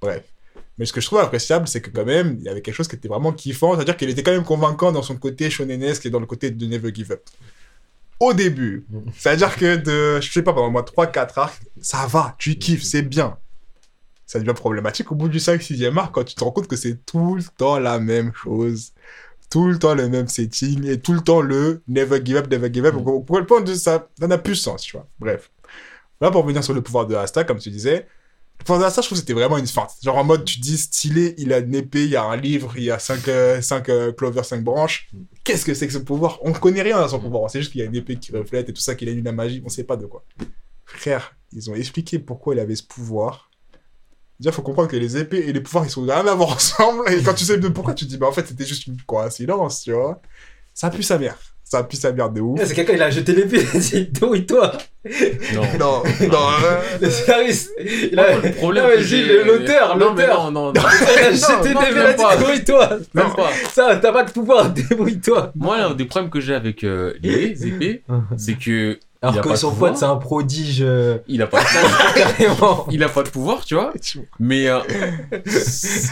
Bref. 0.01 0.22
Mais 0.81 0.87
ce 0.87 0.95
que 0.95 1.03
je 1.03 1.07
trouve 1.07 1.18
appréciable, 1.18 1.68
c'est 1.68 1.83
que 1.83 1.91
quand 1.91 2.07
même, 2.07 2.37
il 2.39 2.45
y 2.45 2.49
avait 2.49 2.62
quelque 2.62 2.74
chose 2.74 2.89
qui 2.89 2.97
était 2.97 3.07
vraiment 3.07 3.35
kiffant. 3.35 3.74
C'est-à-dire 3.76 3.99
qu'il 3.99 4.09
était 4.09 4.22
quand 4.22 4.33
même 4.33 4.45
convaincant 4.45 4.93
dans 4.93 5.03
son 5.03 5.14
côté 5.14 5.51
shonenesque 5.51 6.07
et 6.07 6.11
dans 6.11 6.20
le 6.20 6.24
côté 6.24 6.51
de 6.51 6.66
Never 6.66 6.91
Give 6.95 7.12
Up. 7.12 7.22
Au 8.18 8.33
début. 8.33 8.87
C'est-à-dire 9.14 9.55
que 9.57 9.76
de, 9.76 10.22
je 10.22 10.33
sais 10.33 10.41
pas, 10.41 10.55
pendant 10.55 10.68
le 10.68 10.72
mois 10.72 10.83
3-4 10.83 11.33
arcs, 11.37 11.61
ça 11.83 12.07
va, 12.07 12.35
tu 12.39 12.57
kiffes, 12.57 12.83
c'est 12.83 13.03
bien. 13.03 13.37
Ça 14.24 14.39
devient 14.39 14.55
problématique 14.55 15.12
au 15.12 15.14
bout 15.14 15.28
du 15.28 15.37
5-6e 15.37 15.99
arc 15.99 16.14
quand 16.14 16.24
tu 16.24 16.35
te 16.35 16.43
rends 16.43 16.51
compte 16.51 16.66
que 16.66 16.76
c'est 16.76 17.05
tout 17.05 17.37
le 17.37 17.43
temps 17.59 17.78
la 17.78 18.01
même 18.01 18.33
chose 18.33 18.95
tout 19.51 19.66
le 19.66 19.78
temps 19.78 19.95
le 19.95 20.09
même 20.09 20.28
setting 20.28 20.87
et 20.89 21.01
tout 21.01 21.12
le 21.12 21.20
temps 21.20 21.41
le 21.41 21.83
never 21.89 22.24
give 22.24 22.37
up, 22.37 22.49
never 22.51 22.72
give 22.72 22.87
up. 22.87 22.95
Pour 23.26 23.39
le 23.39 23.45
point 23.45 23.61
de 23.61 23.74
ça, 23.74 24.09
ça 24.18 24.28
n'a 24.28 24.39
plus 24.39 24.55
sens, 24.55 24.83
tu 24.83 24.97
vois. 24.97 25.09
Bref. 25.18 25.51
Là, 26.20 26.31
pour 26.31 26.43
revenir 26.43 26.62
sur 26.62 26.72
le 26.72 26.81
pouvoir 26.81 27.07
de 27.07 27.16
Asta, 27.16 27.43
comme 27.43 27.59
tu 27.59 27.68
disais, 27.68 28.07
Asta, 28.68 29.00
je 29.00 29.06
trouve 29.06 29.16
que 29.18 29.20
c'était 29.20 29.32
vraiment 29.32 29.58
une 29.58 29.66
feinte. 29.66 29.92
Genre 30.02 30.16
en 30.16 30.24
mode, 30.24 30.44
tu 30.44 30.61
dis 30.61 30.78
stylé, 30.78 31.34
il 31.38 31.52
a 31.52 31.58
une 31.58 31.74
épée, 31.74 32.04
il 32.04 32.11
y 32.11 32.16
a 32.16 32.24
un 32.24 32.36
livre, 32.36 32.72
il 32.76 32.84
y 32.84 32.90
a 32.90 32.98
5 32.98 33.22
clovers, 34.16 34.44
5 34.44 34.62
branches. 34.62 35.11
Qu'est-ce 35.44 35.64
que 35.64 35.74
c'est 35.74 35.86
que 35.86 35.92
ce 35.92 35.98
pouvoir? 35.98 36.38
On 36.42 36.52
connaît 36.52 36.82
rien 36.82 36.98
à 36.98 37.08
son 37.08 37.18
pouvoir. 37.20 37.42
On 37.42 37.48
sait 37.48 37.61
juste 37.61 37.72
qu'il 37.72 37.80
y 37.80 37.84
a 37.84 37.86
une 37.86 37.96
épée 37.96 38.16
qui 38.16 38.32
reflète 38.32 38.68
et 38.68 38.72
tout 38.72 38.80
ça, 38.80 38.94
qu'il 38.94 39.08
a 39.08 39.12
eu 39.12 39.22
la 39.22 39.32
magie. 39.32 39.62
On 39.64 39.68
sait 39.68 39.84
pas 39.84 39.96
de 39.96 40.06
quoi. 40.06 40.24
Frère, 40.84 41.36
ils 41.52 41.70
ont 41.70 41.74
expliqué 41.74 42.18
pourquoi 42.18 42.54
il 42.54 42.61
avait 42.61 42.76
ce 42.76 42.82
pouvoir. 42.82 43.50
Déjà, 44.38 44.52
faut 44.52 44.62
comprendre 44.62 44.88
que 44.88 44.96
les 44.96 45.18
épées 45.18 45.48
et 45.48 45.52
les 45.52 45.61
pouvoirs, 45.61 45.84
ils 45.84 45.90
sont 45.90 46.02
rien 46.02 46.26
à 46.26 46.34
ensemble. 46.34 47.11
Et 47.12 47.22
quand 47.22 47.34
tu 47.34 47.44
sais 47.44 47.58
de 47.58 47.68
pourquoi, 47.68 47.94
tu 47.94 48.06
dis, 48.06 48.16
bah 48.16 48.26
en 48.26 48.32
fait, 48.32 48.46
c'était 48.46 48.64
juste 48.64 48.86
une 48.86 49.00
coïncidence, 49.02 49.82
tu 49.82 49.92
vois. 49.92 50.20
Ça 50.72 50.90
pue 50.90 51.02
sa 51.02 51.18
mère. 51.18 51.36
Ça 51.73 51.85
pue 51.85 51.95
sa 51.97 52.11
mère 52.11 52.31
de 52.31 52.41
ouf. 52.41 52.61
C'est 52.64 52.75
quelqu'un, 52.75 52.95
il 52.95 53.03
a 53.03 53.11
jeté 53.11 53.33
l'épée, 53.33 53.61
il 53.75 53.77
a 53.77 53.81
dit, 53.81 54.07
débrouille-toi. 54.11 54.73
Non. 55.55 55.62
Non, 55.79 56.03
non, 56.29 56.43
Le 57.01 57.09
scénariste, 57.09 57.71
il 58.11 58.18
a, 58.18 58.37
Le 58.39 58.51
problème, 58.53 58.85
Non, 58.85 58.91
mais 58.97 59.03
j'ai- 59.05 59.45
l'auteur, 59.45 59.97
Non, 59.97 60.12
mais 60.14 60.23
l'auteur. 60.27 60.51
non, 60.51 60.51
non, 60.51 60.73
non. 60.73 60.83
il 60.83 61.18
a 61.21 61.31
jeté 61.33 61.68
l'épée, 61.68 61.87
il 61.93 61.99
a 61.99 62.03
même 62.05 62.16
dit, 62.16 62.23
pas. 62.25 62.37
débrouille-toi. 62.37 62.91
Même 63.14 63.33
pas. 63.37 63.51
Ça, 63.73 63.97
t'as 64.03 64.12
pas 64.12 64.25
de 64.25 64.33
pouvoir, 64.33 64.68
débrouille-toi. 64.71 65.53
Moi, 65.55 65.79
l'un 65.79 65.95
des 65.95 66.07
problèmes 66.07 66.31
que 66.31 66.41
j'ai 66.41 66.55
avec 66.57 66.83
euh, 66.83 67.14
les 67.23 67.64
épées, 67.66 68.03
c'est 68.37 68.55
que 68.59 68.99
Alors 69.23 69.41
que 69.41 69.55
son 69.55 69.73
pote, 69.73 69.97
c'est 69.97 70.05
un 70.07 70.16
prodige, 70.16 70.81
euh, 70.83 71.18
il 71.29 71.41
a 71.41 71.47
pas 71.47 71.61
de 71.61 71.66
pouvoir. 71.66 72.14
carrément. 72.14 72.87
il 72.91 73.05
a 73.05 73.09
pas 73.09 73.23
de 73.23 73.29
pouvoir, 73.29 73.64
tu 73.64 73.75
vois. 73.77 73.93
Mais 74.41 74.68
euh, 74.68 74.79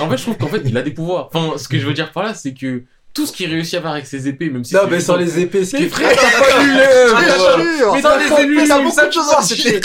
en 0.01 0.09
fait, 0.09 0.17
je 0.17 0.23
trouve 0.23 0.37
qu'en 0.37 0.47
fait, 0.49 0.63
il 0.65 0.77
a 0.77 0.83
des 0.83 0.93
pouvoirs. 0.93 1.29
Enfin, 1.33 1.59
ce 1.59 1.67
que 1.69 1.79
je 1.81 1.87
veux 1.87 1.95
dire 1.95 2.13
par 2.13 2.23
là, 2.23 2.33
c'est 2.35 2.55
que 2.55 2.85
tout 3.19 3.27
ce 3.27 3.33
qu'il 3.33 3.51
réussit 3.51 3.75
à 3.75 3.83
faire 3.83 3.91
avec 3.91 4.07
ses 4.07 4.29
épées, 4.29 4.49
même 4.49 4.63
si 4.63 4.75
Non, 4.75 4.83
c'est 4.85 4.91
mais 4.93 5.01
sans 5.01 5.17
les 5.17 5.41
épées, 5.41 5.65
frère, 5.65 6.13
t'as 6.15 6.41
pas 6.41 6.63
lu 6.63 6.71
le. 6.71 7.93
Mais 7.93 8.01
T'as 8.01 8.11
dans 8.11 8.17
les 8.17 8.45
épées, 8.45 8.69
t'as 8.69 8.81
beaucoup 8.81 9.07
de 9.07 9.13
choses 9.13 9.35
à 9.37 9.43
c'était. 9.43 9.81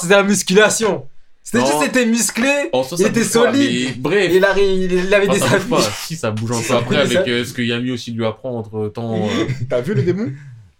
c'était 0.00 0.14
la 0.14 0.22
musculation. 0.22 1.06
C'était 1.42 1.66
juste, 1.66 1.82
c'était 1.82 2.06
musclé. 2.06 2.70
En 2.72 2.82
soi, 2.82 2.96
Il 3.00 3.06
était 3.06 3.24
solide. 3.24 4.00
Bref. 4.00 4.30
Et 4.30 4.36
il, 4.36 4.44
avait 4.44 5.28
Enfin, 5.28 5.32
des 5.32 5.42
habits. 5.42 5.82
Si, 6.06 6.16
ça 6.16 6.30
bouge 6.30 6.52
un 6.52 6.60
peu 6.62 6.74
après 6.74 6.96
avec 6.96 7.28
euh, 7.28 7.44
ce 7.44 7.52
que 7.52 7.60
Yami 7.62 7.90
aussi 7.90 8.12
lui 8.12 8.24
apprend 8.24 8.58
entre 8.58 8.88
temps. 8.88 9.28
T'as 9.68 9.82
vu 9.82 9.92
le 9.92 10.02
démon? 10.02 10.32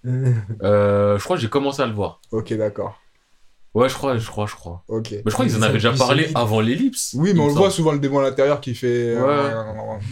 Euh, 0.07 1.19
je 1.19 1.25
crois 1.25 1.37
que 1.37 1.43
j'ai 1.43 1.49
commencé 1.49 1.83
à 1.83 1.87
le 1.87 1.93
voir. 1.93 2.21
Ok, 2.33 2.55
d'accord. 2.55 2.99
Ouais, 3.75 3.89
je 3.89 3.95
crois, 3.95 4.17
je 4.17 4.27
crois, 4.27 4.47
je 4.47 4.55
crois. 4.55 4.83
Ok. 4.89 5.11
Mais 5.13 5.23
je 5.27 5.31
crois 5.31 5.45
qu'ils 5.45 5.57
en 5.57 5.63
avaient 5.63 5.75
déjà 5.75 5.93
parlé 5.93 6.29
avant 6.35 6.61
l'ellipse. 6.61 7.15
Oui, 7.17 7.33
mais 7.35 7.41
on 7.41 7.45
me 7.45 7.51
le 7.51 7.55
voit 7.57 7.71
souvent 7.71 7.93
le 7.93 7.99
démon 7.99 8.19
à 8.21 8.23
l'intérieur 8.23 8.61
qui 8.61 8.75
fait. 8.75 9.15
Ouais. 9.15 9.21
euh, 9.23 9.63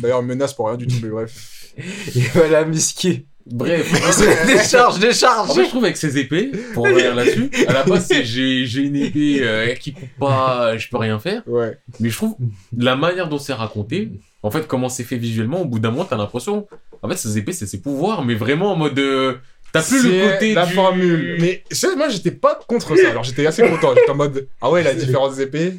D'ailleurs, 0.00 0.22
menace 0.22 0.54
pour 0.54 0.68
rien 0.68 0.76
du 0.76 0.86
tout, 0.86 0.96
mais 1.02 1.08
bref. 1.08 1.72
Il 2.14 2.22
va 2.28 2.48
la 2.48 2.64
musquer. 2.64 3.26
Bref. 3.46 3.92
Décharge, 4.46 4.98
décharge. 4.98 5.50
En 5.50 5.54
fait, 5.54 5.64
je 5.64 5.68
trouve 5.68 5.84
avec 5.84 5.96
ces 5.96 6.18
épées, 6.18 6.50
pour 6.74 6.84
revenir 6.84 7.14
là-dessus, 7.14 7.48
à 7.68 7.72
la 7.72 7.84
base, 7.84 8.06
c'est 8.06 8.24
j'ai 8.24 8.80
une 8.80 8.96
épée 8.96 9.38
euh, 9.42 9.72
qui 9.74 9.92
coupe 9.92 10.08
pas, 10.18 10.76
je 10.76 10.88
peux 10.88 10.96
rien 10.96 11.18
faire. 11.18 11.42
Ouais. 11.46 11.78
Mais 12.00 12.10
je 12.10 12.16
trouve 12.16 12.36
la 12.76 12.96
manière 12.96 13.28
dont 13.28 13.38
c'est 13.38 13.52
raconté, 13.52 14.10
en 14.42 14.50
fait, 14.50 14.66
comment 14.66 14.88
c'est 14.88 15.04
fait 15.04 15.16
visuellement, 15.16 15.62
au 15.62 15.64
bout 15.64 15.78
d'un 15.78 15.92
moment, 15.92 16.04
t'as 16.04 16.16
l'impression, 16.16 16.66
en 17.02 17.08
fait, 17.08 17.16
ces 17.16 17.38
épées, 17.38 17.52
c'est 17.52 17.66
ses 17.66 17.80
pouvoirs, 17.80 18.24
mais 18.24 18.34
vraiment 18.34 18.72
en 18.72 18.76
mode, 18.76 18.98
euh, 18.98 19.34
t'as 19.80 19.82
plus 19.88 20.02
le 20.02 20.10
C'est 20.10 20.32
côté 20.32 20.54
la 20.54 20.66
du- 20.66 20.74
formule. 20.74 21.36
Mais 21.40 21.62
moi, 21.96 22.08
j'étais 22.08 22.30
pas 22.30 22.58
contre 22.66 22.96
ça. 22.96 23.10
Alors, 23.10 23.24
j'étais 23.24 23.46
assez 23.46 23.62
content. 23.62 23.94
J'étais 23.96 24.10
en 24.10 24.14
mode, 24.16 24.46
ah 24.60 24.70
ouais, 24.70 24.82
il 24.82 24.86
a 24.86 24.94
différentes 24.94 25.38
épées. 25.38 25.74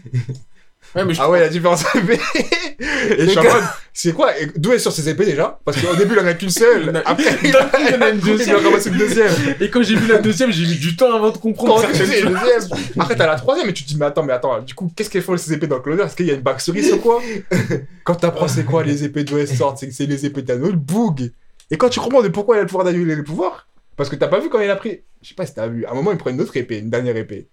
Ouais, 0.96 1.04
mais 1.04 1.14
je 1.14 1.20
Ah 1.22 1.30
ouais, 1.30 1.40
il 1.40 1.44
a 1.44 1.50
différentes 1.50 1.84
épées. 1.96 2.20
Et 2.80 3.26
je 3.26 3.30
suis 3.30 3.40
en 3.40 3.44
mode, 3.44 3.64
c'est 3.94 4.14
quoi? 4.14 4.30
D'où 4.56 4.72
est 4.72 4.80
sur 4.80 4.92
ses 4.94 5.10
épées 5.10 5.26
déjà? 5.26 5.60
Parce 5.66 5.82
qu'au 5.82 5.96
début, 5.96 6.14
il 6.14 6.20
en 6.20 6.26
a 6.26 6.34
qu'une 6.34 6.50
seule. 6.50 6.84
Il 6.94 7.02
Après, 7.06 7.26
il 7.44 7.50
il 7.50 7.56
en 7.58 8.02
a 8.02 8.10
une 8.10 8.18
il 8.20 8.24
deuxième. 8.24 8.58
une 8.58 8.98
deuxième. 8.98 9.32
Et 9.60 9.70
quand 9.70 9.84
j'ai 9.84 9.96
vu 9.96 10.08
la 10.08 10.20
deuxième, 10.20 10.52
j'ai 10.52 10.66
mis 10.66 10.76
du 10.78 10.96
temps 10.96 11.14
avant 11.14 11.32
de 11.32 11.38
comprendre. 11.38 11.84
Après, 13.00 13.16
t'as 13.16 13.28
la 13.28 13.36
troisième 13.36 13.68
et 13.70 13.74
tu 13.74 13.84
te 13.84 13.90
dis, 13.90 13.98
mais 13.98 14.06
attends, 14.06 14.24
mais 14.24 14.34
attends, 14.34 14.62
du 14.62 14.74
coup, 14.74 14.90
qu'est-ce 14.96 15.10
qu'elles 15.10 15.24
font 15.24 15.36
ces 15.36 15.52
épées 15.54 15.68
dans 15.68 15.80
Clover 15.82 16.04
Est-ce 16.04 16.16
qu'il 16.16 16.26
y 16.26 16.32
a 16.32 16.36
une 16.36 16.42
backstory 16.42 16.84
sur 16.84 17.02
quoi? 17.02 17.22
Quand 18.06 18.16
t'apprends 18.16 18.48
c'est 18.48 18.64
quoi 18.64 18.84
les 18.84 19.04
épées 19.04 19.24
d'où 19.26 19.38
elles 19.38 19.48
sortent, 19.48 19.84
c'est 19.92 20.06
les 20.06 20.26
épées 20.26 20.42
d'Anol, 20.42 20.78
boug 20.78 21.32
Et 21.70 21.76
quand 21.78 21.90
tu 21.90 22.00
comprends 22.00 22.22
de 22.22 22.30
pourquoi 22.30 22.56
il 22.56 22.60
a 22.60 22.62
le 22.62 22.68
pouvoir 22.68 22.86
d'annuler 22.86 23.16
les 23.16 23.24
pouvoirs, 23.24 23.68
parce 23.98 24.10
que 24.10 24.16
t'as 24.16 24.28
pas 24.28 24.40
vu 24.40 24.50
quand 24.50 24.62
il 24.62 24.70
a 24.70 24.76
pris. 24.78 25.02
Je 25.22 25.30
sais 25.30 25.36
pas 25.36 25.46
si 25.46 25.54
t'as 25.54 25.68
vu, 25.68 25.86
à 25.86 25.92
un 25.92 25.96
moment, 25.96 26.12
il 26.12 26.18
prend 26.18 26.30
une 26.30 26.40
autre 26.40 26.56
épée, 26.56 26.78
une 26.80 26.90
dernière 26.90 27.18
épée. 27.18 27.50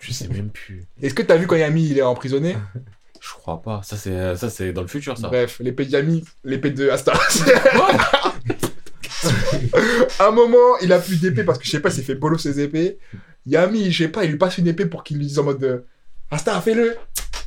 Je 0.00 0.12
sais 0.12 0.26
même 0.26 0.50
plus. 0.50 0.84
Est-ce 1.00 1.14
que 1.14 1.22
t'as 1.22 1.36
vu 1.36 1.46
quand 1.46 1.54
Yami 1.54 1.90
il 1.90 1.98
est 1.98 2.02
emprisonné? 2.02 2.56
Je 3.20 3.30
crois 3.34 3.62
pas. 3.62 3.82
Ça, 3.84 3.96
c'est, 3.96 4.34
ça, 4.34 4.50
c'est 4.50 4.72
dans 4.72 4.80
le 4.82 4.88
futur, 4.88 5.16
ça. 5.16 5.28
Bref, 5.28 5.60
l'épée 5.60 5.84
de 5.84 5.90
Yami, 5.90 6.24
l'épée 6.42 6.70
de 6.70 6.88
Asta. 6.88 7.12
à 10.18 10.26
un 10.26 10.32
moment, 10.32 10.76
il 10.82 10.92
a 10.92 10.98
plus 10.98 11.20
d'épée 11.20 11.44
parce 11.44 11.58
que 11.58 11.64
je 11.64 11.70
sais 11.70 11.78
pas 11.78 11.90
s'il 11.90 12.02
fait 12.02 12.16
bolo 12.16 12.36
ses 12.36 12.58
épées. 12.58 12.98
Yami, 13.46 13.92
je 13.92 14.04
sais 14.04 14.10
pas, 14.10 14.24
il 14.24 14.32
lui 14.32 14.38
passe 14.38 14.58
une 14.58 14.66
épée 14.66 14.86
pour 14.86 15.04
qu'il 15.04 15.18
lui 15.18 15.26
dise 15.26 15.38
en 15.38 15.44
mode 15.44 15.60
de, 15.60 15.84
Asta, 16.32 16.60
fais-le 16.62 16.96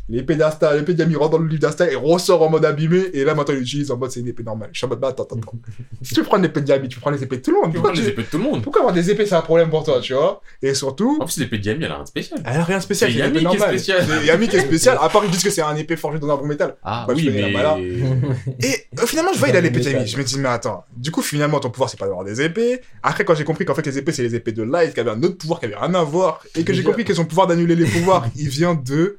L'épée 0.07 0.35
d'Asta, 0.35 0.75
l'épée 0.75 0.95
rentre 1.15 1.31
dans 1.31 1.37
le 1.39 1.47
livre 1.47 1.61
d'Asta 1.61 1.89
et 1.91 1.95
ressort 1.95 2.43
en 2.43 2.49
mode 2.49 2.63
abîmé. 2.63 3.01
Et 3.13 3.23
là, 3.23 3.33
maintenant, 3.33 3.55
il 3.55 3.61
l'utilise 3.61 3.89
en 3.89 3.97
mode 3.97 4.11
c'est 4.11 4.19
une 4.19 4.27
épée 4.27 4.43
normale. 4.43 4.69
Je 4.71 4.77
suis 4.77 4.85
en 4.85 4.89
mode, 4.89 4.99
bah, 4.99 5.07
attends, 5.07 5.23
attends, 5.23 5.37
attends. 5.37 5.57
si 6.03 6.13
tu 6.13 6.21
prends 6.21 6.37
l'épée 6.37 6.61
de 6.61 6.69
Yami, 6.69 6.87
tu 6.89 6.99
prends 6.99 7.09
les 7.09 7.23
épées 7.23 7.37
de 7.37 7.41
tout 7.41 7.49
le 7.51 7.57
monde. 7.57 7.65
Tu 7.71 7.73
Pourquoi, 7.73 7.91
prends 7.91 7.99
les 8.01 8.07
épées 8.07 8.21
de 8.21 8.27
tout 8.27 8.37
le 8.37 8.43
monde. 8.43 8.61
pourquoi 8.63 8.81
avoir 8.81 8.93
des 8.93 9.09
épées, 9.09 9.25
c'est 9.25 9.33
un 9.35 9.41
problème 9.41 9.69
pour 9.71 9.83
toi, 9.83 9.99
tu 10.01 10.13
vois? 10.13 10.41
Et 10.61 10.75
surtout, 10.75 11.17
En 11.19 11.25
plus, 11.25 11.39
l'épée 11.39 11.57
de 11.57 11.65
Yami, 11.65 11.85
elle 11.85 11.91
a 11.91 11.95
rien 11.95 12.03
de 12.03 12.07
spécial. 12.07 12.39
elle 12.45 12.59
a 12.59 12.63
rien 12.63 12.77
de 12.77 12.83
spécial. 12.83 13.09
C'est 13.11 13.17
une 13.17 13.23
Yami 13.25 13.37
épée 13.39 13.49
qui 13.49 13.55
est 13.55 13.67
spécial. 13.67 14.25
Yami 14.25 14.47
qui 14.47 14.55
est 14.57 14.59
spécial, 14.61 14.97
à 15.01 15.09
part 15.09 15.25
ils 15.25 15.31
disent 15.31 15.43
que 15.43 15.49
c'est 15.49 15.61
un 15.63 15.75
épée 15.75 15.95
forgée 15.95 16.19
dans 16.19 16.29
un 16.29 16.37
bon 16.37 16.45
métal. 16.45 16.75
Ah 16.83 17.05
Bah, 17.07 17.13
oui, 17.15 17.29
mais. 17.33 17.51
là. 17.51 17.77
Et 18.61 18.75
euh, 18.99 19.05
finalement, 19.07 19.31
je 19.33 19.39
vois, 19.39 19.49
il 19.49 19.55
a 19.55 19.61
l'épée. 19.61 19.81
Yami. 19.81 20.05
Je 20.05 20.17
me 20.17 20.23
dis, 20.23 20.37
mais 20.37 20.49
attends, 20.49 20.85
du 20.95 21.09
coup, 21.09 21.23
finalement, 21.23 21.59
ton 21.59 21.71
pouvoir, 21.71 21.89
c'est 21.89 21.99
pas 21.99 22.05
d'avoir 22.05 22.23
des 22.25 22.41
épées. 22.41 22.79
Après, 23.01 23.25
quand 23.25 23.33
j'ai 23.33 23.43
compris 23.43 23.65
qu'en 23.65 23.73
fait, 23.73 23.85
les 23.87 23.97
épées, 23.97 24.11
c'est 24.11 24.21
les 24.23 24.35
épées 24.35 24.51
de 24.51 24.61
Light, 24.61 24.93
qui 24.93 24.99
avaient 24.99 25.09
un 25.11 25.23
autre 25.23 25.37
pouvoir 25.39 25.59
qui 25.59 25.65
avait 25.65 25.75
rien 25.75 25.93
à 25.95 26.03
voir, 26.03 26.43
et 26.55 26.63
que 26.63 26.73
j'ai 26.73 26.83
compris 26.83 27.05
que 27.05 27.13
son 27.15 27.25
pouvoir 27.25 27.47
d'annuler 27.47 27.75
les 27.75 27.85
pouvoirs, 27.85 28.27
il 28.35 28.49
vient 28.49 28.75
de 28.75 29.17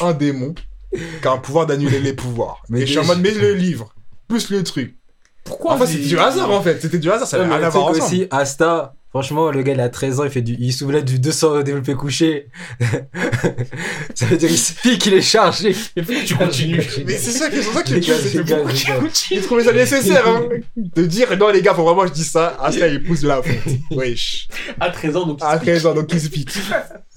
un 0.00 0.12
démon 0.12 0.54
qui 0.92 1.28
a 1.28 1.32
un 1.32 1.38
pouvoir 1.38 1.66
d'annuler 1.66 2.00
les 2.00 2.12
pouvoirs. 2.12 2.62
Mais 2.68 2.80
et 2.82 2.86
je 2.86 2.90
suis 2.92 2.98
en 2.98 3.04
mode, 3.04 3.20
mais 3.20 3.30
le 3.32 3.54
livre, 3.54 3.94
plus 4.28 4.50
le 4.50 4.62
truc. 4.62 4.96
Pourquoi 5.44 5.72
En 5.74 5.78
fait, 5.78 5.86
c'était 5.86 6.06
du 6.06 6.18
hasard, 6.18 6.50
en 6.50 6.62
fait. 6.62 6.80
C'était 6.80 6.98
du 6.98 7.10
hasard, 7.10 7.26
ça 7.26 7.36
Ouais, 7.36 7.42
avait 7.44 7.50
mais 7.50 7.56
rien 7.58 7.66
à 7.66 7.70
voir 7.70 7.86
ensemble. 7.86 8.04
aussi, 8.04 8.26
Asta, 8.30 8.94
franchement, 9.12 9.50
le 9.50 9.62
gars, 9.62 9.74
il 9.74 9.80
a 9.80 9.90
13 9.90 10.20
ans, 10.20 10.24
il 10.24 10.30
fait 10.30 10.42
du, 10.42 10.56
il 10.58 10.72
soulève 10.72 11.04
du 11.04 11.18
200 11.18 11.62
développé 11.62 11.94
couché. 11.94 12.48
ça 14.14 14.26
veut 14.26 14.38
dire, 14.38 14.50
il 14.50 14.58
se 14.58 14.72
pique, 14.80 15.06
il 15.06 15.14
est 15.14 15.20
chargé. 15.22 15.74
Il 15.96 16.04
faut 16.04 16.12
que 16.12 16.24
tu 16.24 16.34
continues. 16.34 16.82
Mais 17.06 17.18
c'est 17.18 17.30
ça 17.30 17.50
qui 17.50 17.58
est 17.58 17.62
c'est 17.62 17.72
ça 17.72 17.82
qui 17.82 17.94
est. 17.94 19.28
J'ai 19.28 19.40
trouvé 19.42 19.64
ça 19.64 19.72
nécessaire, 19.72 20.26
hein. 20.26 20.48
De 20.76 21.04
dire, 21.04 21.36
non, 21.36 21.50
les 21.50 21.62
gars, 21.62 21.74
faut 21.74 21.84
vraiment 21.84 22.02
que 22.02 22.08
je 22.08 22.14
dise 22.14 22.30
ça. 22.30 22.56
Ah, 22.58 22.72
ça, 22.72 22.88
il 22.88 23.02
pousse 23.02 23.20
de 23.20 23.28
la 23.28 23.42
faute. 23.42 23.74
Wesh. 23.90 24.48
À 24.80 24.90
13 24.90 25.16
ans, 25.16 25.26
donc. 25.26 25.38
À 25.42 25.58
13 25.58 25.86
ans, 25.86 25.94
donc 25.94 26.12
il 26.12 26.20
se 26.20 26.28
pique. 26.28 26.50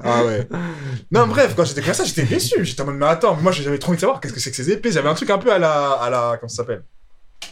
Ah 0.04 0.24
ouais. 0.26 0.48
Non, 1.12 1.28
bref, 1.28 1.54
quand 1.56 1.64
j'étais 1.64 1.82
comme 1.82 1.94
ça, 1.94 2.04
j'étais 2.04 2.24
déçu. 2.24 2.64
J'étais 2.64 2.82
en 2.82 2.86
mode, 2.86 2.96
mais 2.96 3.06
attends, 3.06 3.36
moi 3.42 3.52
j'avais 3.52 3.78
trop 3.78 3.92
envie 3.92 3.98
de 3.98 4.02
savoir 4.02 4.20
qu'est-ce 4.20 4.34
que 4.34 4.40
c'est 4.40 4.52
que 4.52 4.58
ces 4.58 4.70
épées. 4.70 4.92
J'avais 4.92 5.10
un 5.10 5.14
truc 5.14 5.30
un 5.30 5.38
peu 5.38 5.52
à 5.52 5.60
la. 5.60 5.92
À 5.94 6.10
la 6.10 6.38
comment 6.40 6.50
ça 6.50 6.58
s'appelle? 6.58 6.84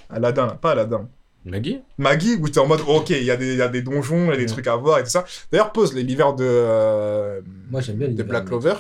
Aladdin, 0.09 0.47
là. 0.47 0.53
Pas 0.61 0.71
Aladdin. 0.71 1.07
Maggie 1.45 1.81
Maggie, 1.97 2.35
où 2.41 2.47
t'es 2.49 2.59
en 2.59 2.67
mode, 2.67 2.81
ok, 2.87 3.09
il 3.09 3.23
y, 3.23 3.31
a 3.31 3.35
des- 3.35 3.53
il 3.53 3.57
y 3.57 3.61
a 3.61 3.67
des 3.67 3.81
donjons, 3.81 4.25
il 4.25 4.29
y 4.29 4.33
a 4.33 4.35
des 4.37 4.43
Ouais. 4.43 4.45
trucs 4.47 4.67
à 4.67 4.75
voir 4.75 4.99
et 4.99 5.03
tout 5.03 5.09
ça. 5.09 5.25
D'ailleurs, 5.51 5.71
pose 5.71 5.93
les 5.93 6.03
l'hiver 6.03 6.33
de. 6.33 6.45
euh, 6.47 7.41
Moi, 7.71 7.81
j'aime 7.81 7.97
bien 7.97 8.07
de 8.07 8.23
Black 8.23 8.45
Clover. 8.45 8.75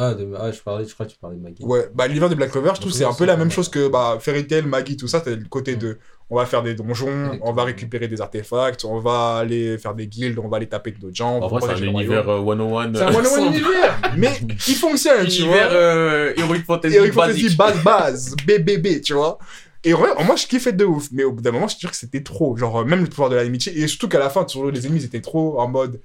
Ah, 0.00 0.14
de, 0.14 0.28
ah, 0.38 0.52
je 0.52 0.60
parlais, 0.60 0.84
je 0.86 0.94
crois 0.94 1.06
que 1.06 1.10
tu 1.10 1.18
parlais 1.18 1.36
de 1.36 1.42
Maggie. 1.42 1.64
Ouais, 1.64 1.88
bah 1.92 2.06
l'hiver 2.06 2.28
de 2.28 2.36
Black 2.36 2.52
Clover, 2.52 2.70
je 2.76 2.80
trouve 2.80 2.92
c'est 2.92 3.04
un 3.04 3.12
peu 3.12 3.24
la 3.24 3.36
même 3.36 3.50
chose 3.50 3.68
que 3.68 3.88
bah, 3.88 4.18
Fairy 4.20 4.46
Tail, 4.46 4.62
Maggie, 4.62 4.96
tout 4.96 5.08
ça. 5.08 5.20
T'as 5.20 5.32
le 5.32 5.44
côté 5.50 5.74
de. 5.74 5.98
on 6.30 6.36
va 6.36 6.46
faire 6.46 6.62
des 6.62 6.74
donjons, 6.74 7.36
on 7.42 7.52
va 7.52 7.64
récupérer 7.64 8.06
des 8.06 8.20
artefacts, 8.20 8.84
on 8.84 9.00
va 9.00 9.38
aller 9.38 9.76
faire 9.76 9.94
des 9.96 10.06
guildes, 10.06 10.38
on 10.38 10.46
va 10.46 10.58
aller 10.58 10.68
taper 10.68 10.92
d'autres 10.92 11.16
gens. 11.16 11.40
En 11.40 11.48
vrai, 11.48 11.60
c'est 11.62 11.82
un 11.82 11.86
univers 11.88 12.24
royaume. 12.26 12.60
euh, 12.60 12.92
101. 12.92 12.94
C'est 12.94 13.02
un 13.02 13.08
euh, 13.08 13.12
101 13.12 13.24
sans- 13.24 13.46
univers, 13.50 14.00
mais 14.16 14.30
qui 14.60 14.74
fonctionne, 14.74 15.26
tu 15.26 15.42
Univers 15.42 15.68
vois. 15.70 15.78
euh, 15.78 16.32
Heroic 16.36 16.62
Fantasy 16.64 16.94
Heroic 16.94 17.12
Fantasy 17.12 17.56
base 17.56 17.82
base, 17.82 18.36
BBB, 18.46 19.00
tu 19.00 19.14
vois. 19.14 19.38
Et 19.84 19.92
vrai, 19.92 20.08
moi 20.24 20.36
je 20.36 20.46
kiffais 20.46 20.72
de 20.72 20.84
ouf, 20.84 21.08
mais 21.12 21.24
au 21.24 21.32
bout 21.32 21.42
d'un 21.42 21.52
moment, 21.52 21.68
je 21.68 21.76
te 21.76 21.80
jure 21.80 21.90
que 21.90 21.96
c'était 21.96 22.22
trop. 22.22 22.56
Genre, 22.56 22.78
euh, 22.80 22.84
même 22.84 23.02
le 23.02 23.06
pouvoir 23.06 23.30
de 23.30 23.36
l'amitié, 23.36 23.78
et 23.78 23.86
surtout 23.86 24.08
qu'à 24.08 24.18
la 24.18 24.30
fin, 24.30 24.44
toujours 24.44 24.70
les 24.70 24.86
ennemis 24.86 25.04
étaient 25.04 25.20
trop 25.20 25.60
en 25.60 25.68
mode 25.68 26.00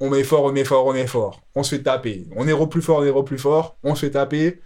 on 0.00 0.08
met 0.08 0.24
fort, 0.24 0.44
on 0.44 0.52
met 0.52 0.64
fort, 0.64 0.86
on 0.86 0.94
est 0.94 1.06
fort, 1.06 1.42
on 1.54 1.62
se 1.62 1.76
fait 1.76 1.82
taper. 1.82 2.26
On 2.34 2.48
est 2.48 2.68
plus 2.68 2.80
fort, 2.80 3.00
on 3.00 3.04
est 3.04 3.24
plus 3.24 3.38
fort, 3.38 3.76
on 3.82 3.94
se 3.94 4.00
fait 4.00 4.10
taper, 4.10 4.60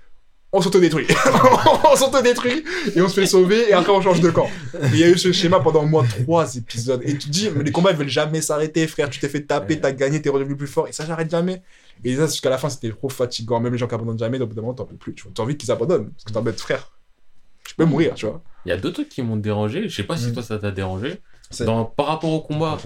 on 0.53 0.61
s'autodétruit. 0.61 1.09
on 1.93 1.97
s'autodétruit 1.97 2.63
et 2.95 3.01
on 3.01 3.09
se 3.09 3.21
fait 3.21 3.27
sauver, 3.27 3.69
et 3.69 3.73
après 3.73 3.91
on 3.91 4.01
change 4.01 4.21
de 4.21 4.31
camp. 4.31 4.49
Il 4.93 4.97
y 4.97 5.03
a 5.03 5.09
eu 5.09 5.19
ce 5.19 5.33
schéma 5.33 5.59
pendant 5.59 5.83
au 5.83 5.87
moins 5.87 6.05
trois 6.05 6.55
épisodes. 6.55 7.03
Et 7.05 7.19
tu 7.19 7.27
te 7.27 7.29
dis, 7.29 7.51
mais 7.51 7.65
les 7.65 7.73
combats 7.73 7.91
ils 7.91 7.97
veulent 7.97 8.09
jamais 8.09 8.41
s'arrêter, 8.41 8.87
frère. 8.87 9.11
Tu 9.11 9.19
t'es 9.19 9.29
fait 9.29 9.43
taper, 9.43 9.81
t'as 9.81 9.91
gagné, 9.91 10.23
t'es 10.23 10.29
redevenu 10.29 10.57
plus 10.57 10.69
fort, 10.69 10.87
et 10.87 10.93
ça 10.93 11.05
j'arrête 11.05 11.29
jamais. 11.29 11.61
Et 12.05 12.15
ça, 12.15 12.27
jusqu'à 12.27 12.51
la 12.51 12.59
fin, 12.59 12.69
c'était 12.69 12.91
trop 12.91 13.09
fatigant. 13.09 13.59
Même 13.59 13.73
les 13.73 13.79
gens 13.79 13.89
qui 13.89 13.95
abandonnent 13.95 14.19
jamais, 14.19 14.41
au 14.41 14.47
bout 14.47 14.55
d'un 14.55 14.63
moment, 14.63 14.75
t'en 14.75 14.85
peux 14.85 14.97
plus. 14.97 15.15
Tu. 15.15 15.27
T'as 15.35 15.43
envie 15.43 15.57
qu'ils 15.57 15.73
abandonnent, 15.73 16.11
parce 16.11 16.25
que 16.25 16.33
t'embêtes, 16.33 16.61
frère. 16.61 16.93
Je 17.69 17.75
peux 17.75 17.85
mourir, 17.85 18.15
tu 18.15 18.27
vois. 18.27 18.43
Il 18.67 18.69
y 18.71 18.73
a 18.73 18.77
deux 18.77 18.93
trucs 18.93 19.09
qui 19.09 19.23
m'ont 19.23 19.37
dérangé. 19.37 19.89
Je 19.89 19.95
sais 19.95 20.03
pas 20.05 20.17
si 20.17 20.29
Mm. 20.29 20.33
toi 20.35 20.43
ça 20.43 20.59
t'a 20.59 20.71
dérangé. 20.71 21.21
Dans, 21.61 21.85
par 21.85 22.07
rapport 22.07 22.31
au 22.33 22.41
combat, 22.41 22.79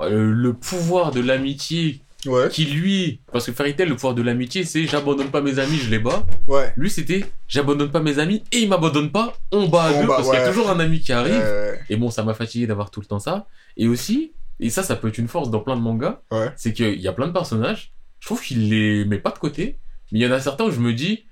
euh, 0.00 0.32
le 0.32 0.52
pouvoir 0.54 1.10
de 1.12 1.20
l'amitié 1.20 2.02
Ouais, 2.26 2.50
qui 2.50 2.66
lui, 2.66 3.22
parce 3.32 3.46
que 3.46 3.52
Fairy 3.52 3.74
Tail, 3.74 3.88
le 3.88 3.94
pouvoir 3.94 4.12
de 4.14 4.20
l'amitié, 4.20 4.64
c'est 4.64 4.84
j'abandonne 4.86 5.30
pas 5.30 5.40
mes 5.40 5.58
amis, 5.58 5.78
je 5.78 5.88
les 5.88 5.98
bats. 5.98 6.26
ouais. 6.48 6.70
Lui, 6.76 6.90
c'était 6.90 7.24
j'abandonne 7.48 7.90
pas 7.90 8.00
mes 8.00 8.18
amis 8.18 8.42
et 8.52 8.58
ils 8.58 8.68
m'abandonnent 8.68 9.10
pas, 9.10 9.32
on 9.52 9.68
bat 9.68 9.84
à 9.84 9.92
On 9.92 10.00
deux 10.02 10.06
bat, 10.06 10.16
parce 10.16 10.28
qu'il 10.28 10.38
y 10.38 10.42
a 10.42 10.46
toujours 10.48 10.68
un 10.70 10.80
ami 10.80 11.00
qui 11.00 11.12
arrive. 11.14 11.42
Et 11.88 11.96
bon, 11.96 12.10
ça 12.10 12.22
m'a 12.22 12.34
fatigué 12.34 12.66
d'avoir 12.66 12.90
tout 12.90 13.00
le 13.00 13.06
temps 13.06 13.20
ça. 13.20 13.46
Et 13.78 13.88
aussi, 13.88 14.32
et 14.58 14.68
ça, 14.68 14.82
ça 14.82 14.96
peut 14.96 15.08
être 15.08 15.16
une 15.16 15.28
force 15.28 15.50
dans 15.50 15.60
plein 15.60 15.76
de 15.76 15.80
mangas, 15.80 16.20
Ouais. 16.30 16.50
c'est 16.56 16.74
qu'il 16.74 17.00
y 17.00 17.08
a 17.08 17.12
plein 17.14 17.26
de 17.26 17.32
personnages, 17.32 17.94
je 18.18 18.26
trouve 18.26 18.42
qu'il 18.42 18.68
les 18.68 19.06
met 19.06 19.18
pas 19.18 19.30
de 19.30 19.38
côté, 19.38 19.78
mais 20.12 20.18
il 20.18 20.22
y 20.22 20.26
en 20.26 20.32
a 20.32 20.40
certains 20.40 20.64
où 20.64 20.70
je 20.70 20.80
me 20.80 20.92
dis, 20.92 21.24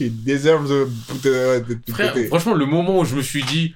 il 0.00 0.24
deserve 0.24 0.68
de, 0.68 0.88
de, 1.24 1.64
de, 1.68 1.74
de 1.74 1.92
frère, 1.92 2.12
côté. 2.12 2.26
franchement, 2.28 2.54
le 2.54 2.66
moment 2.66 2.98
où 3.00 3.04
je 3.04 3.14
me 3.16 3.22
suis 3.22 3.42
dit, 3.44 3.74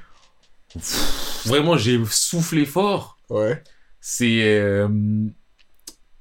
pff, 0.75 1.43
vraiment, 1.47 1.77
j'ai 1.77 2.01
soufflé 2.11 2.65
fort, 2.67 3.19
Ouais. 3.29 3.63
c'est 4.01 4.43
euh, 4.45 4.89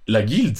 la 0.08 0.22
guilde. 0.24 0.58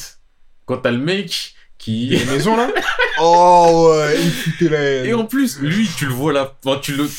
Quand 0.66 0.78
t'as 0.78 0.92
le 0.92 0.98
mec 0.98 1.54
qui. 1.78 2.10
Les 2.10 2.26
maisons, 2.26 2.56
là 2.58 2.70
Oh, 3.22 3.92
ouais, 3.98 4.16
il 4.62 4.68
la 4.70 4.80
haine. 4.80 5.06
Et 5.06 5.14
en 5.14 5.26
plus, 5.26 5.60
lui, 5.60 5.90
tu 5.98 6.06
le 6.06 6.14
vois 6.14 6.32
là, 6.34 6.56
enfin, 6.64 6.80
tu 6.82 6.94
le. 6.96 7.10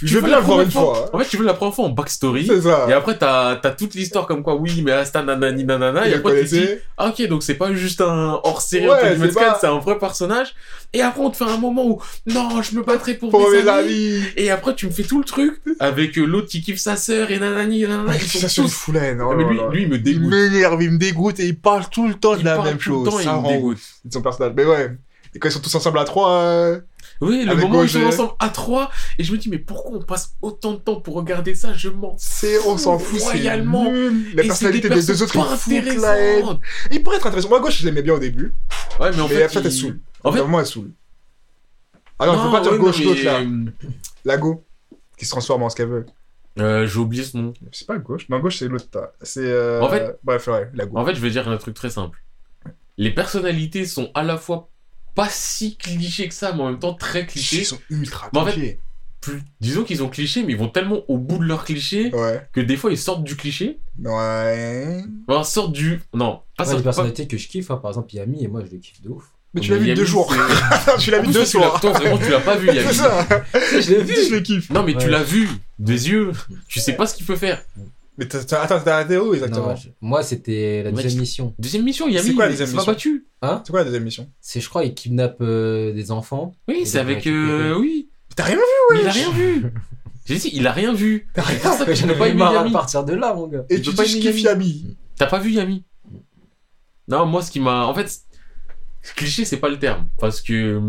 Je 0.00 0.06
tu 0.06 0.14
veux 0.14 0.20
bien 0.22 0.38
le 0.38 0.42
voir 0.44 0.60
une 0.60 0.68
première 0.68 0.94
fois. 0.94 1.04
hein. 1.06 1.10
En 1.12 1.18
fait, 1.18 1.24
tu 1.28 1.36
veux 1.38 1.44
la 1.44 1.54
première 1.54 1.74
fois 1.74 1.84
en 1.86 1.88
backstory. 1.88 2.46
C'est 2.46 2.60
ça. 2.62 2.86
Et 2.88 2.92
après, 2.92 3.18
t'as 3.18 3.58
as 3.62 3.70
toute 3.70 3.94
l'histoire 3.94 4.26
comme 4.26 4.42
quoi, 4.42 4.54
oui, 4.54 4.80
mais 4.84 4.92
Asta 4.92 5.22
nanani 5.22 5.64
nanana. 5.64 6.04
Et 6.06 6.08
Il 6.08 6.12
le 6.12 6.18
après, 6.18 6.40
tu 6.44 6.46
dis, 6.46 6.68
ah, 6.96 7.08
ok, 7.08 7.26
donc 7.28 7.42
c'est 7.42 7.54
pas 7.54 7.72
juste 7.74 8.00
un 8.00 8.38
hors-série 8.44 8.88
Ouais, 8.88 9.16
c'est 9.18 9.34
pas- 9.34 9.58
c'est 9.60 9.66
un 9.66 9.78
vrai 9.78 9.98
personnage. 9.98 10.54
Et 10.92 11.02
après, 11.02 11.20
on 11.22 11.30
te 11.30 11.36
fait 11.36 11.44
un 11.50 11.56
moment 11.58 11.84
où, 11.86 12.00
non, 12.26 12.62
je 12.62 12.76
me 12.76 12.82
battrai 12.82 13.14
pour, 13.14 13.30
Pour 13.30 13.50
mes 13.50 13.62
mes 13.62 13.68
amis. 13.68 13.90
amis. 13.92 14.22
Et 14.36 14.50
après, 14.50 14.74
tu 14.74 14.86
me 14.86 14.90
fais 14.92 15.02
tout 15.02 15.18
le 15.18 15.24
truc 15.24 15.60
avec 15.80 16.16
euh, 16.16 16.24
l'autre 16.24 16.48
qui 16.48 16.62
kiffe 16.62 16.78
sa 16.78 16.96
sœur 16.96 17.30
et 17.30 17.38
nanani 17.38 17.82
nanana. 17.82 18.14
Ils 18.14 18.20
Ça, 18.22 18.40
sont 18.40 18.48
c'est 18.48 18.60
une 18.62 18.68
tous. 18.68 18.74
foulaine. 18.74 19.18
Ah, 19.20 19.26
Oh 19.30 19.34
mais 19.34 19.44
là 19.44 19.50
lui, 19.50 19.58
lui, 19.72 19.82
il 19.82 19.88
me 19.88 19.96
Il 19.96 20.02
dégoûte. 20.02 20.30
m'énerve, 20.30 20.82
il 20.82 20.90
me 20.92 20.98
dégoûte 20.98 21.40
et 21.40 21.46
il 21.46 21.58
parle 21.58 21.84
tout 21.90 22.06
le 22.06 22.14
temps 22.14 22.34
de 22.34 22.40
Il 22.40 22.44
la 22.44 22.54
parle 22.54 22.68
même 22.68 22.78
tout 22.78 22.90
le 22.90 22.96
chose. 23.04 23.08
temps 23.08 23.20
et 23.20 23.24
il 23.24 23.42
me 23.42 23.48
dégoûte. 23.56 23.78
C'est 24.04 24.12
son 24.12 24.22
personnage. 24.22 24.52
Mais 24.56 24.64
ouais. 24.64 24.90
Et 25.34 25.38
quand 25.38 25.48
ils 25.48 25.52
sont 25.52 25.60
tous 25.60 25.74
ensemble 25.74 25.98
à 25.98 26.04
trois, 26.04 26.30
euh, 26.30 26.80
Oui, 27.20 27.44
le 27.44 27.50
Avec 27.50 27.64
moment 27.64 27.80
où 27.80 27.82
ils 27.84 27.88
sont 27.90 28.02
ensemble 28.04 28.32
à 28.38 28.48
trois. 28.48 28.90
Et 29.18 29.24
je 29.24 29.32
me 29.32 29.38
dis, 29.38 29.48
mais 29.50 29.58
pourquoi 29.58 29.98
on 29.98 30.02
passe 30.02 30.36
autant 30.40 30.72
de 30.72 30.78
temps 30.78 31.00
pour 31.00 31.14
regarder 31.14 31.54
ça? 31.54 31.72
Je 31.72 31.88
m'en 31.88 32.14
c'est, 32.18 32.58
on 32.66 32.78
s'en 32.78 32.98
fout, 32.98 33.20
Royalement. 33.20 33.90
La 34.34 34.42
personnalité 34.44 34.88
des 34.88 35.02
deux 35.02 35.22
autres, 35.22 35.34
ils 35.36 35.56
foutent 35.56 36.02
la 36.02 36.16
haine. 36.18 36.58
Il 36.92 37.02
pourrait 37.02 37.16
être 37.16 37.26
intéressant. 37.26 37.48
Moi, 37.48 37.58
à 37.58 37.62
gauche, 37.62 37.78
je 37.80 37.84
l'aimais 37.86 38.02
bien 38.02 38.14
au 38.14 38.18
début. 38.20 38.52
Ouais, 39.00 39.10
mais 39.12 39.20
en 39.20 39.28
Mais 39.28 39.34
fait. 39.34 39.42
après, 39.44 39.60
il- 39.60 39.66
elle 39.66 39.72
saoule. 39.72 40.00
En 40.24 40.32
fait, 40.32 40.38
Vraiment, 40.38 40.60
elle 40.60 40.66
saoule. 40.66 40.90
Ah 42.20 42.26
non, 42.26 42.38
faut 42.38 42.50
pas 42.50 42.60
dire 42.60 42.72
ouais, 42.72 42.78
gauche, 42.78 42.98
non, 43.00 43.04
l'autre 43.06 43.18
mais, 43.20 43.24
là. 43.24 43.40
euh, 43.40 43.64
La 44.24 44.36
go. 44.36 44.64
Qui 45.16 45.24
se 45.24 45.30
transforme 45.30 45.62
en 45.64 45.68
ce 45.70 45.76
qu'elle 45.76 45.88
veut. 45.88 46.06
euh, 46.60 46.86
J'ai 46.86 46.98
oublié 46.98 47.22
ce 47.24 47.36
nom. 47.36 47.52
C'est 47.72 47.86
pas 47.86 47.98
gauche. 47.98 48.28
Non, 48.28 48.38
gauche, 48.40 48.58
c'est 48.58 48.68
l'autre. 48.68 48.86
C'est. 49.22 49.40
euh, 49.44 49.80
En 49.80 49.88
fait- 49.88 50.16
Bref, 50.24 50.46
ouais. 50.48 50.68
En 50.94 51.04
fait, 51.06 51.14
je 51.14 51.20
vais 51.20 51.30
dire 51.30 51.48
un 51.48 51.56
truc 51.56 51.74
très 51.74 51.90
simple. 51.90 52.22
Les 52.96 53.10
personnalités 53.12 53.86
sont 53.86 54.10
à 54.14 54.22
la 54.24 54.36
fois 54.36 54.68
pas 55.14 55.28
si 55.30 55.76
clichés 55.76 56.28
que 56.28 56.34
ça, 56.34 56.52
mais 56.52 56.62
en 56.62 56.70
même 56.70 56.78
temps 56.78 56.94
très 56.94 57.26
clichés. 57.26 57.58
Ils 57.60 57.64
sont 57.66 57.78
ultra 57.90 58.28
Mais 58.32 58.38
en 58.40 58.46
fait- 58.46 58.52
clichés. 58.52 58.80
Plus- 59.20 59.42
Disons 59.60 59.82
qu'ils 59.82 60.04
ont 60.04 60.08
clichés, 60.08 60.44
mais 60.44 60.52
ils 60.52 60.58
vont 60.58 60.68
tellement 60.68 61.00
au 61.08 61.18
bout 61.18 61.38
de 61.38 61.44
leur 61.44 61.64
cliché 61.64 62.14
Ouais. 62.14 62.46
que 62.52 62.60
des 62.60 62.76
fois 62.76 62.92
ils 62.92 62.96
sortent 62.98 63.24
du 63.24 63.34
cliché. 63.34 63.80
Ouais. 64.04 65.02
Enfin, 65.26 65.42
sortent 65.42 65.72
du. 65.72 66.00
Non, 66.14 66.42
pas 66.56 66.62
les 66.64 66.70
sortent. 66.70 66.78
Pas... 66.82 66.84
personnalités 66.84 67.26
que 67.26 67.36
je 67.36 67.48
kiffe, 67.48 67.70
hein, 67.72 67.78
par 67.78 67.90
exemple 67.90 68.14
Yami, 68.14 68.44
et 68.44 68.48
moi 68.48 68.62
je 68.64 68.70
le 68.70 68.78
kiffe 68.80 69.02
de 69.02 69.08
ouf. 69.08 69.24
Mais 69.54 69.60
tu 69.60 69.70
l'as 69.72 69.78
vu 69.78 69.86
Yami, 69.88 69.98
deux 69.98 70.04
jours. 70.06 70.32
tu 71.00 71.10
l'as 71.10 71.20
vu 71.20 71.32
deux 71.32 71.44
soirs. 71.44 71.80
Toi, 71.80 71.92
vraiment, 71.92 72.18
tu 72.18 72.30
l'as 72.30 72.38
pas 72.40 72.56
vu, 72.56 72.68
Yami. 72.68 72.80
C'est 72.86 72.94
ça. 72.94 73.26
je 73.54 73.90
l'ai 73.94 74.02
vu. 74.04 74.14
Je 74.28 74.34
le 74.34 74.40
kiffe. 74.40 74.70
Non, 74.70 74.84
mais 74.84 74.92
tu 74.92 75.06
Ouais. 75.06 75.10
l'as 75.10 75.22
vu 75.24 75.48
des 75.80 76.10
yeux. 76.10 76.30
Tu 76.68 76.78
sais 76.80 76.92
pas 76.92 77.06
ce 77.06 77.14
qu'il 77.16 77.26
peut 77.26 77.36
faire. 77.36 77.62
Mais 78.18 78.26
t'as- 78.26 78.60
attends, 78.62 78.80
t'as 78.80 78.96
arrêté 78.96 79.16
où 79.16 79.32
exactement 79.32 79.68
Non, 79.68 79.76
je- 79.76 79.88
Moi, 80.00 80.22
c'était 80.24 80.82
la 80.82 80.90
deuxième 80.90 81.20
mission. 81.20 81.54
Deuxième 81.58 81.84
mission, 81.84 82.08
Yami. 82.08 82.26
C'est 82.28 82.34
quoi 82.34 82.44
la 82.46 82.50
il 82.50 82.58
deuxième 82.58 82.76
mission 82.76 82.92
battu. 82.92 83.26
C'est 83.42 83.70
quoi 83.70 83.78
la 83.78 83.84
deuxième 83.84 84.02
mission 84.04 84.28
C'est, 84.40 84.60
je 84.60 84.68
crois, 84.68 84.84
il 84.84 84.92
kidnappe 84.94 85.36
euh, 85.40 85.92
des 85.92 86.10
enfants. 86.10 86.54
Oui, 86.66 86.84
c'est 86.84 86.98
avec. 86.98 87.26
euh, 87.28 87.76
Oui. 87.78 88.08
T'as 88.36 88.44
rien 88.44 88.56
vu 88.56 88.62
Mais 88.92 89.00
il 89.02 89.06
a 89.08 89.12
rien 89.12 89.30
vu. 89.32 89.66
J'ai 90.26 90.36
dit, 90.36 90.50
il 90.52 90.66
a 90.66 90.72
rien 90.72 90.92
vu. 90.92 91.26
T'as 91.32 91.42
rien 91.42 91.56
C'est 91.58 91.62
pour 91.68 91.72
ça 91.78 91.84
que 91.86 91.94
J'en 91.94 92.00
tu 92.02 92.06
peux 92.08 92.26
ai 92.26 92.28
pas 92.30 92.34
marre 92.34 92.66
à 92.66 92.70
partir 92.70 93.02
de 93.04 93.14
là, 93.14 93.32
mon 93.34 93.46
gars. 93.46 93.64
Et 93.70 93.80
Tu 93.80 93.92
pas 93.94 94.04
dis 94.04 94.10
je 94.10 94.16
aimer 94.18 94.26
kiffe 94.32 94.42
Yami. 94.42 94.96
T'as 95.16 95.26
pas 95.26 95.38
vu 95.38 95.52
Yami? 95.52 95.84
Non, 97.08 97.24
moi, 97.24 97.42
ce 97.42 97.50
qui 97.50 97.60
m'a. 97.60 97.86
En 97.86 97.94
fait, 97.94 98.20
cliché, 99.16 99.44
c'est 99.44 99.56
pas 99.56 99.68
le 99.68 99.78
terme. 99.78 100.08
Parce 100.18 100.40
que. 100.42 100.82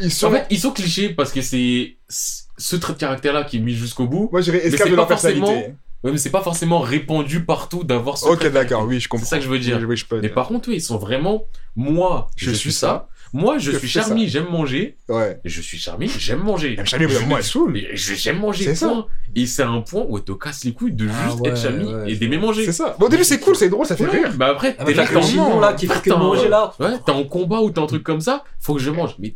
Ils 0.00 0.10
sont. 0.12 0.26
En 0.28 0.30
fait, 0.32 0.46
ils 0.50 0.58
sont 0.58 0.72
clichés 0.72 1.10
parce 1.10 1.32
que 1.32 1.42
c'est 1.42 1.96
ce 2.08 2.76
trait 2.76 2.94
de 2.94 2.98
caractère-là 2.98 3.44
qui 3.44 3.58
est 3.58 3.60
mis 3.60 3.74
jusqu'au 3.74 4.06
bout. 4.06 4.28
Moi, 4.32 4.40
j'irais 4.40 4.60
c'est 4.62 4.68
esclave 4.68 4.88
de 4.88 4.92
pas 4.94 4.96
leur 4.96 5.06
personnalité. 5.08 5.46
forcément- 5.46 5.76
Ouais, 6.04 6.12
mais 6.12 6.18
c'est 6.18 6.30
pas 6.30 6.42
forcément 6.42 6.78
répandu 6.80 7.44
partout 7.44 7.82
d'avoir 7.82 8.18
ce 8.18 8.26
Ok, 8.26 8.46
d'accord, 8.52 8.84
oui, 8.86 9.00
je 9.00 9.08
comprends. 9.08 9.24
C'est 9.24 9.30
ça 9.30 9.38
que 9.38 9.44
je 9.44 9.48
veux 9.48 9.58
dire. 9.58 9.78
Oui, 9.80 9.84
oui, 9.84 9.96
je 9.96 10.06
peux. 10.06 10.20
Mais 10.20 10.28
par 10.28 10.46
contre, 10.46 10.68
oui, 10.68 10.76
ils 10.76 10.80
sont 10.80 10.96
vraiment. 10.96 11.44
Moi, 11.74 12.28
je, 12.36 12.52
suis 12.52 12.72
ça. 12.72 13.08
Moi, 13.32 13.58
je 13.58 13.72
Je 13.72 13.78
suis 13.78 13.88
Charmy, 13.88 14.28
j'aime 14.28 14.48
manger. 14.48 14.96
Ouais. 15.08 15.40
Je 15.44 15.60
suis 15.60 15.76
Charmy, 15.76 16.08
j'aime 16.18 16.38
manger. 16.42 16.76
Charmy, 16.84 17.06
Je- 17.08 17.18
moment, 17.18 17.36
elle 17.38 17.42
saoule. 17.44 17.72
Mais 17.72 17.88
J'aime 17.94 18.38
manger, 18.38 18.64
C'est 18.64 18.74
ça. 18.76 18.88
point. 18.88 19.06
Et 19.34 19.46
c'est 19.46 19.64
un 19.64 19.80
point 19.80 20.04
où 20.08 20.16
elle 20.18 20.24
te 20.24 20.32
casse 20.32 20.64
les 20.64 20.72
couilles 20.72 20.92
de 20.92 21.06
juste 21.08 21.18
Ah 21.20 21.34
ouais, 21.34 21.48
être 21.50 21.60
Charmy 21.60 21.92
ouais, 21.92 22.12
et 22.12 22.16
d'aimer 22.16 22.38
manger. 22.38 22.64
C'est 22.64 22.72
ça. 22.72 22.96
Bon, 22.98 23.06
au 23.06 23.08
début, 23.08 23.24
c'est 23.24 23.40
cool, 23.40 23.56
c'est 23.56 23.68
drôle, 23.68 23.84
ça 23.84 23.96
fait 23.96 24.04
Ouais, 24.04 24.10
rire. 24.22 24.32
bah 24.36 24.48
après, 24.50 24.74
t'es 24.74 24.80
Avec 24.80 24.96
là, 24.96 25.04
t'es 25.06 25.14
là, 25.14 25.72
qui 25.74 25.86
fait 25.88 26.00
que 26.02 26.10
manger, 26.14 26.48
là. 26.48 26.72
Ouais, 26.78 26.92
t'es 27.04 27.12
en 27.12 27.24
combat 27.24 27.60
ou 27.60 27.70
t'es 27.70 27.80
un 27.80 27.86
truc 27.86 28.04
comme 28.04 28.20
ça, 28.20 28.44
faut 28.60 28.74
que 28.74 28.80
je 28.80 28.90
mange. 28.90 29.16
Mais 29.18 29.34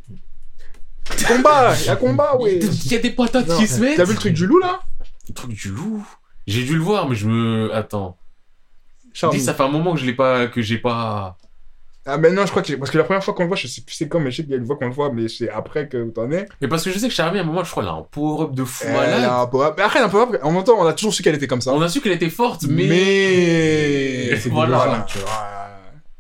Combat, 1.26 1.74
il 1.80 1.86
y 1.86 1.88
a 1.88 1.96
combat, 1.96 2.36
ouais. 2.38 2.58
il 2.60 2.92
y 2.92 2.94
a 2.94 2.98
des 2.98 3.10
patates 3.10 3.48
Non, 3.48 3.58
qui 3.58 3.66
se 3.66 3.80
mettent. 3.80 3.96
T'as 3.96 4.04
vu 4.04 4.12
le 4.12 4.18
truc 4.18 4.32
du 4.34 4.46
loup, 4.46 4.58
là? 4.58 4.80
Le 5.28 5.34
truc 5.34 5.50
du 5.52 5.68
loup. 5.68 6.06
J'ai 6.46 6.64
dû 6.64 6.74
le 6.74 6.82
voir, 6.82 7.08
mais 7.08 7.14
je 7.14 7.26
me. 7.26 7.72
Attends. 7.74 8.16
Je 9.12 9.20
Charmy. 9.20 9.38
dis, 9.38 9.44
ça 9.44 9.54
fait 9.54 9.62
un 9.62 9.68
moment 9.68 9.94
que 9.94 10.00
je 10.00 10.06
l'ai 10.06 10.14
pas. 10.14 10.46
que 10.46 10.62
j'ai 10.62 10.78
pas. 10.78 11.36
Ah, 12.04 12.18
mais 12.18 12.32
non, 12.32 12.44
je 12.44 12.50
crois 12.50 12.62
que. 12.62 12.72
Parce 12.74 12.90
que 12.90 12.98
la 12.98 13.04
première 13.04 13.22
fois 13.22 13.32
qu'on 13.34 13.42
le 13.42 13.48
voit, 13.48 13.56
je 13.56 13.68
sais 13.68 13.82
plus 13.82 13.94
c'est 13.94 14.08
quand, 14.08 14.18
mais 14.18 14.30
je 14.32 14.38
sais 14.38 14.42
qu'il 14.42 14.50
y 14.50 14.54
a 14.54 14.58
une 14.58 14.66
fois 14.66 14.76
qu'on 14.76 14.86
le 14.86 14.92
voit, 14.92 15.12
mais 15.12 15.28
c'est 15.28 15.48
après 15.48 15.88
que 15.88 16.10
t'en 16.10 16.30
es. 16.32 16.48
Mais 16.60 16.66
parce 16.66 16.82
que 16.82 16.90
je 16.90 16.98
sais 16.98 17.06
que 17.08 17.14
Charmy, 17.14 17.38
à 17.38 17.42
un 17.42 17.44
moment, 17.44 17.62
je 17.62 17.70
crois, 17.70 17.84
elle 17.84 17.88
a 17.90 17.92
un 17.92 18.02
power-up 18.02 18.54
de 18.54 18.64
fou 18.64 18.86
Elle 18.88 19.24
a 19.24 19.40
un 19.42 19.46
power-up. 19.46 19.74
Mais 19.76 19.84
après, 19.84 20.00
elle 20.00 20.06
a 20.06 20.08
un 20.08 20.10
power-up. 20.10 20.40
En 20.42 20.50
même 20.50 20.64
temps, 20.64 20.76
on 20.78 20.86
a 20.86 20.92
toujours 20.94 21.14
su 21.14 21.22
qu'elle 21.22 21.36
était 21.36 21.46
comme 21.46 21.60
ça. 21.60 21.72
On 21.72 21.80
a 21.80 21.88
su 21.88 22.00
qu'elle 22.00 22.12
était 22.12 22.30
forte, 22.30 22.64
mais. 22.68 22.86
Mais. 22.88 24.36
C'est 24.40 24.48
Voilà. 24.48 24.84
légendes, 24.84 25.06
tu 25.06 25.18
vois. 25.18 25.30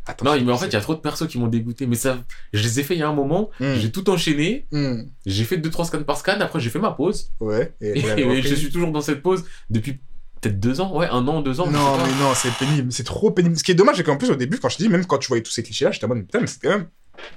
Attends, 0.06 0.24
Non, 0.24 0.40
mais 0.44 0.52
en 0.52 0.56
fait, 0.58 0.66
il 0.66 0.72
y 0.72 0.76
a 0.76 0.80
trop 0.80 0.94
de 0.94 1.00
persos 1.00 1.26
qui 1.28 1.38
m'ont 1.38 1.46
dégoûté. 1.48 1.86
Mais 1.86 1.96
ça. 1.96 2.18
Je 2.52 2.62
les 2.62 2.80
ai 2.80 2.82
fait 2.84 2.94
il 2.94 3.00
y 3.00 3.02
a 3.02 3.08
un 3.08 3.14
moment. 3.14 3.50
Hmm. 3.58 3.74
J'ai 3.74 3.90
tout 3.90 4.08
enchaîné. 4.10 4.66
Hmm. 4.70 5.02
J'ai 5.26 5.44
fait 5.44 5.56
2-3 5.56 5.86
scans 5.86 6.02
par 6.04 6.16
scan. 6.16 6.40
Après, 6.40 6.60
j'ai 6.60 6.70
fait 6.70 6.78
ma 6.80 6.92
pause. 6.92 7.30
Ouais. 7.40 7.72
Et, 7.80 8.00
je 8.42 8.54
suis 8.54 8.70
toujours 8.70 8.92
dans 8.92 9.00
cette 9.00 9.22
pause 9.22 9.44
depuis 9.70 10.00
peut-être 10.42 10.60
deux 10.60 10.80
ans. 10.82 10.94
Ouais, 10.94 11.06
un 11.10 11.26
an, 11.28 11.40
deux 11.40 11.60
ans. 11.60 11.66
je 11.66 11.72
Non, 11.72 11.96
mais 12.04 12.12
non, 12.22 12.32
c'est 12.34 12.52
pénible. 12.58 12.92
C'est 12.92 13.04
trop 13.04 13.30
pénible. 13.30 13.56
Ce 13.56 13.64
qui 13.64 13.70
est 13.70 13.74
dommage, 13.74 13.96
c'est 13.96 14.02
qu'en 14.04 14.16
plus, 14.18 14.30
au 14.30 14.36
début, 14.36 14.58
quand 14.58 14.68
je 14.68 14.76
te 14.76 14.82
dis, 14.82 14.90
même 14.90 15.06
quand 15.06 15.18
tu 15.18 15.28
voyais 15.28 15.42
tous 15.42 15.52
ces 15.52 15.62
clichés-là, 15.62 15.90
j'étais 15.92 16.04
en 16.04 16.08
mode, 16.08 16.18
putain, 16.26 16.40
mais 16.40 16.46
c'était 16.46 16.68
quand 16.68 16.74
même 16.78 16.86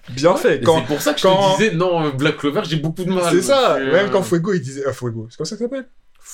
bien 0.09 0.35
fait. 0.35 0.61
Quand... 0.63 0.79
C'est 0.79 0.85
pour 0.87 1.01
ça 1.01 1.13
que 1.13 1.19
je 1.19 1.23
quand- 1.23 1.55
te 1.55 1.61
disais, 1.63 1.75
non, 1.75 2.09
Black 2.09 2.37
Clover, 2.37 2.61
j'ai 2.65 2.77
beaucoup 2.77 3.03
de 3.05 3.11
mal. 3.13 3.33
C'est 3.33 3.41
ça. 3.41 3.77
que- 3.79 3.91
Même 3.91 4.09
quand 4.11 4.23
Fuego, 4.23 4.53
il 4.53 4.61
disait. 4.61 4.83
Ah, 4.87 4.91
Fuego, 4.93 5.27
c'est 5.29 5.37
comme 5.37 5.45
ça 5.45 5.55
que 5.55 5.59
ça 5.59 5.65
s'appelle? 5.65 5.87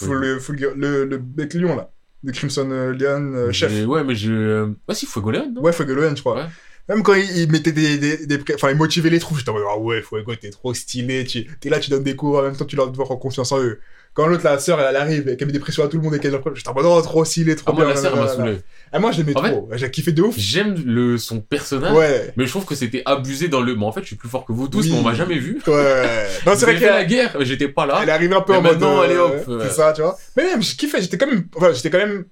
Le, 0.07 0.39
le, 0.75 1.05
le 1.05 1.17
bec 1.17 1.53
lion, 1.53 1.75
là. 1.75 1.91
De 2.23 2.31
Crimson 2.31 2.69
euh, 2.71 2.93
Lion, 2.93 3.33
euh, 3.35 3.51
chef. 3.51 3.71
Ouais, 3.85 4.03
mais 4.03 4.15
je. 4.15 4.65
Ouais, 4.87 4.95
si, 4.95 5.05
Fuego 5.05 5.31
non? 5.31 5.53
Ouais, 5.57 5.73
Fuego 5.73 5.93
Lion, 5.95 6.13
je 6.15 6.21
crois. 6.21 6.35
Ouais. 6.35 6.45
Même 6.87 7.03
quand 7.03 7.13
il, 7.13 7.29
il 7.37 7.51
mettait 7.51 7.71
des, 7.71 7.97
des, 7.97 8.39
Enfin, 8.55 8.69
il 8.69 8.75
motivait 8.77 9.09
les 9.09 9.19
troupes, 9.19 9.37
j'étais 9.37 9.49
en 9.49 9.53
mode, 9.53 9.63
ah 9.69 9.77
ouais, 9.77 10.01
Fuego, 10.01 10.35
t'es 10.35 10.49
trop 10.51 10.73
stylé. 10.73 11.23
Tu... 11.25 11.45
T'es 11.59 11.69
là, 11.69 11.79
tu 11.79 11.89
donnes 11.89 12.03
des 12.03 12.15
cours, 12.15 12.37
en 12.39 12.43
même 12.43 12.55
temps, 12.55 12.65
tu 12.65 12.75
leur 12.75 12.89
dois 12.91 13.05
avoir 13.05 13.19
confiance 13.19 13.51
en 13.51 13.59
eux. 13.59 13.79
Quand 14.13 14.27
l'autre, 14.27 14.43
la 14.43 14.59
sœur, 14.59 14.79
elle, 14.81 14.87
elle 14.89 14.95
arrive 14.97 15.29
et 15.29 15.37
qu'elle 15.37 15.47
met 15.47 15.53
des 15.53 15.59
pressions 15.59 15.83
à 15.83 15.87
tout 15.87 15.97
le 15.97 16.03
monde 16.03 16.15
et 16.15 16.19
qu'elle 16.19 16.37
j'étais 16.53 16.67
en 16.69 16.73
mode, 16.73 16.85
oh, 16.85 17.01
trop 17.01 17.23
stylé, 17.23 17.55
trop 17.55 17.71
Ah, 17.71 17.73
moi, 17.73 17.85
bien. 17.85 17.93
la 17.93 17.99
sœur 18.01 18.15
m'a 18.15 18.27
saoulé. 18.27 18.57
Ah, 18.91 18.99
moi, 18.99 19.11
je 19.11 19.19
l'aimais 19.19 19.33
trop. 19.33 19.69
J'ai 19.73 19.89
kiffé 19.89 20.11
de 20.11 20.21
ouf. 20.21 20.35
J'aime 20.37 20.75
le, 20.85 21.17
son 21.17 21.39
personnage, 21.39 21.93
Ouais. 21.95 22.33
mais 22.35 22.45
je 22.45 22.49
trouve 22.49 22.65
que 22.65 22.75
c'était 22.75 23.03
abusé 23.05 23.47
dans 23.47 23.61
le. 23.61 23.75
Mais 23.75 23.85
en 23.85 23.91
fait, 23.93 24.01
je 24.01 24.07
suis 24.07 24.15
plus 24.17 24.27
fort 24.27 24.45
que 24.45 24.51
vous 24.51 24.67
tous, 24.67 24.81
Oui. 24.83 24.91
mais 24.91 24.97
on 24.99 25.01
m'a 25.01 25.13
jamais 25.13 25.37
vu. 25.37 25.61
Ouais. 25.65 26.27
Non, 26.45 26.53
c'est 26.55 26.65
vrai 26.65 26.75
fait 26.75 26.85
la 26.87 26.99
qu'elle 26.99 27.07
guerre, 27.07 27.37
j'étais 27.39 27.69
pas 27.69 27.85
là. 27.85 27.99
elle 28.03 28.09
est 28.09 28.11
arrivée 28.11 28.35
un 28.35 28.41
peu 28.41 28.51
Mais 28.53 28.59
en 28.59 28.61
mode. 28.63 28.71
maintenant, 28.73 29.01
allez, 29.01 29.15
hop, 29.17 29.33
euh. 29.47 29.63
C'est 29.67 29.73
ça, 29.75 29.93
tu 29.93 30.01
vois. 30.01 30.17
Mais 30.35 30.43
même, 30.43 30.61
j'ai 30.61 30.75
kiffé. 30.75 31.01
J'étais 31.01 31.17
quand 31.17 31.27
même, 31.27 31.45
enfin, 31.55 31.71
j'étais 31.71 31.89
quand 31.89 31.97
même 31.99 32.25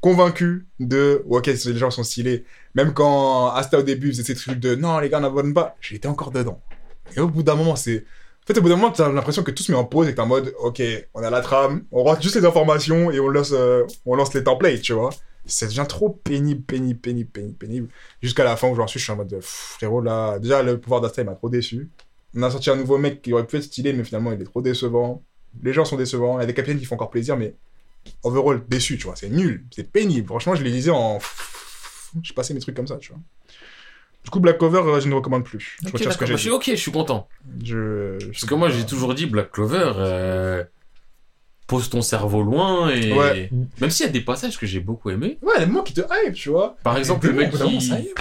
convaincu 0.00 0.66
de, 0.80 1.22
ok, 1.28 1.46
les 1.46 1.76
gens 1.76 1.90
sont 1.90 2.02
stylés. 2.04 2.44
Même 2.74 2.92
quand 2.92 3.50
Asta 3.52 3.78
au 3.78 3.82
début 3.82 4.08
faisait 4.10 4.24
ces 4.24 4.34
trucs 4.34 4.58
de, 4.58 4.74
non, 4.74 4.98
les 4.98 5.08
gars, 5.08 5.20
n'abonnent 5.20 5.54
pas. 5.54 5.76
J'étais 5.80 6.08
encore 6.08 6.30
dedans. 6.30 6.60
Et 7.16 7.20
au 7.20 7.28
bout 7.28 7.42
d'un 7.42 7.54
moment, 7.54 7.76
c'est, 7.76 8.04
en 8.44 8.46
fait, 8.46 8.58
au 8.58 8.62
bout 8.62 8.68
d'un 8.68 8.76
moment, 8.76 8.90
t'as 8.90 9.10
l'impression 9.10 9.42
que 9.42 9.50
tout 9.50 9.62
se 9.62 9.72
met 9.72 9.78
en 9.78 9.86
pause 9.86 10.06
et 10.06 10.10
que 10.10 10.16
t'es 10.16 10.20
en 10.20 10.26
mode, 10.26 10.52
ok, 10.58 10.82
on 11.14 11.22
a 11.22 11.30
la 11.30 11.40
trame, 11.40 11.84
on 11.90 12.04
rentre 12.04 12.20
juste 12.20 12.36
les 12.36 12.44
informations 12.44 13.10
et 13.10 13.18
on 13.18 13.28
lance, 13.28 13.52
euh, 13.54 13.84
on 14.04 14.16
lance 14.16 14.34
les 14.34 14.44
templates, 14.44 14.82
tu 14.82 14.92
vois. 14.92 15.08
Ça 15.46 15.66
devient 15.66 15.86
trop 15.88 16.10
pénible, 16.10 16.60
pénible, 16.62 17.00
pénible, 17.00 17.30
pénible, 17.30 17.54
pénible. 17.54 17.88
Jusqu'à 18.20 18.44
la 18.44 18.56
fin 18.56 18.68
où 18.68 18.74
j'en 18.74 18.86
suis, 18.86 18.98
je 18.98 19.04
suis 19.04 19.12
en 19.12 19.16
mode, 19.16 19.38
frérot, 19.40 20.02
là, 20.02 20.38
déjà, 20.38 20.62
le 20.62 20.78
pouvoir 20.78 21.00
d'Asta, 21.00 21.24
m'a 21.24 21.34
trop 21.34 21.48
déçu. 21.48 21.88
On 22.36 22.42
a 22.42 22.50
sorti 22.50 22.68
un 22.68 22.76
nouveau 22.76 22.98
mec 22.98 23.22
qui 23.22 23.32
aurait 23.32 23.46
pu 23.46 23.56
être 23.56 23.62
stylé, 23.62 23.94
mais 23.94 24.04
finalement, 24.04 24.30
il 24.32 24.40
est 24.42 24.44
trop 24.44 24.60
décevant. 24.60 25.22
Les 25.62 25.72
gens 25.72 25.86
sont 25.86 25.96
décevants. 25.96 26.38
Il 26.38 26.42
y 26.42 26.44
a 26.44 26.46
des 26.46 26.54
capitaines 26.54 26.78
qui 26.78 26.84
font 26.84 26.96
encore 26.96 27.10
plaisir, 27.10 27.38
mais 27.38 27.54
overall, 28.24 28.62
déçu, 28.68 28.98
tu 28.98 29.04
vois. 29.04 29.16
C'est 29.16 29.30
nul, 29.30 29.64
c'est 29.74 29.90
pénible. 29.90 30.26
Franchement, 30.26 30.54
je 30.54 30.62
les 30.62 30.70
lisais 30.70 30.90
en. 30.90 31.18
J'ai 32.22 32.34
passé 32.34 32.52
mes 32.52 32.60
trucs 32.60 32.76
comme 32.76 32.86
ça, 32.86 32.98
tu 32.98 33.10
vois. 33.10 33.20
Du 34.24 34.30
coup, 34.30 34.40
Black 34.40 34.58
Clover, 34.58 34.78
euh, 34.86 35.00
je 35.00 35.08
ne 35.08 35.14
recommande 35.14 35.44
plus. 35.44 35.76
Je 35.82 35.88
Ok, 35.88 35.92
retire 35.94 36.12
ce 36.12 36.18
que 36.18 36.24
Bah, 36.24 36.30
je 36.32 36.36
suis 36.36 36.48
dit. 36.50 36.54
ok, 36.56 36.64
je 36.70 36.74
suis 36.76 36.90
content. 36.90 37.28
Je... 37.62 38.16
je- 38.20 38.26
Parce 38.28 38.44
que 38.46 38.54
moi, 38.54 38.70
j'ai 38.70 38.86
toujours 38.86 39.14
dit 39.14 39.26
Black 39.26 39.52
Clover, 39.52 39.92
euh, 39.96 40.64
pose 41.66 41.88
ton 41.90 42.02
cerveau 42.02 42.42
loin 42.42 42.88
et. 42.90 43.12
Ouais. 43.12 43.50
Même 43.80 43.90
s'il 43.90 44.06
y 44.06 44.08
a 44.08 44.12
des 44.12 44.20
passages 44.22 44.58
que 44.58 44.66
j'ai 44.66 44.80
beaucoup 44.80 45.10
aimés. 45.10 45.38
Ouais, 45.42 45.58
les 45.58 45.66
moments 45.66 45.82
qui 45.82 45.92
te 45.94 46.00
hype, 46.00 46.34
tu 46.34 46.48
vois. 46.48 46.76
Par 46.82 46.96
exemple, 46.96 47.26
le 47.26 47.32
mec 47.34 47.50
vraiment, 47.52 47.70
qui. 47.70 47.80
Ça 47.82 47.98
y 48.00 48.06
est. 48.06 48.14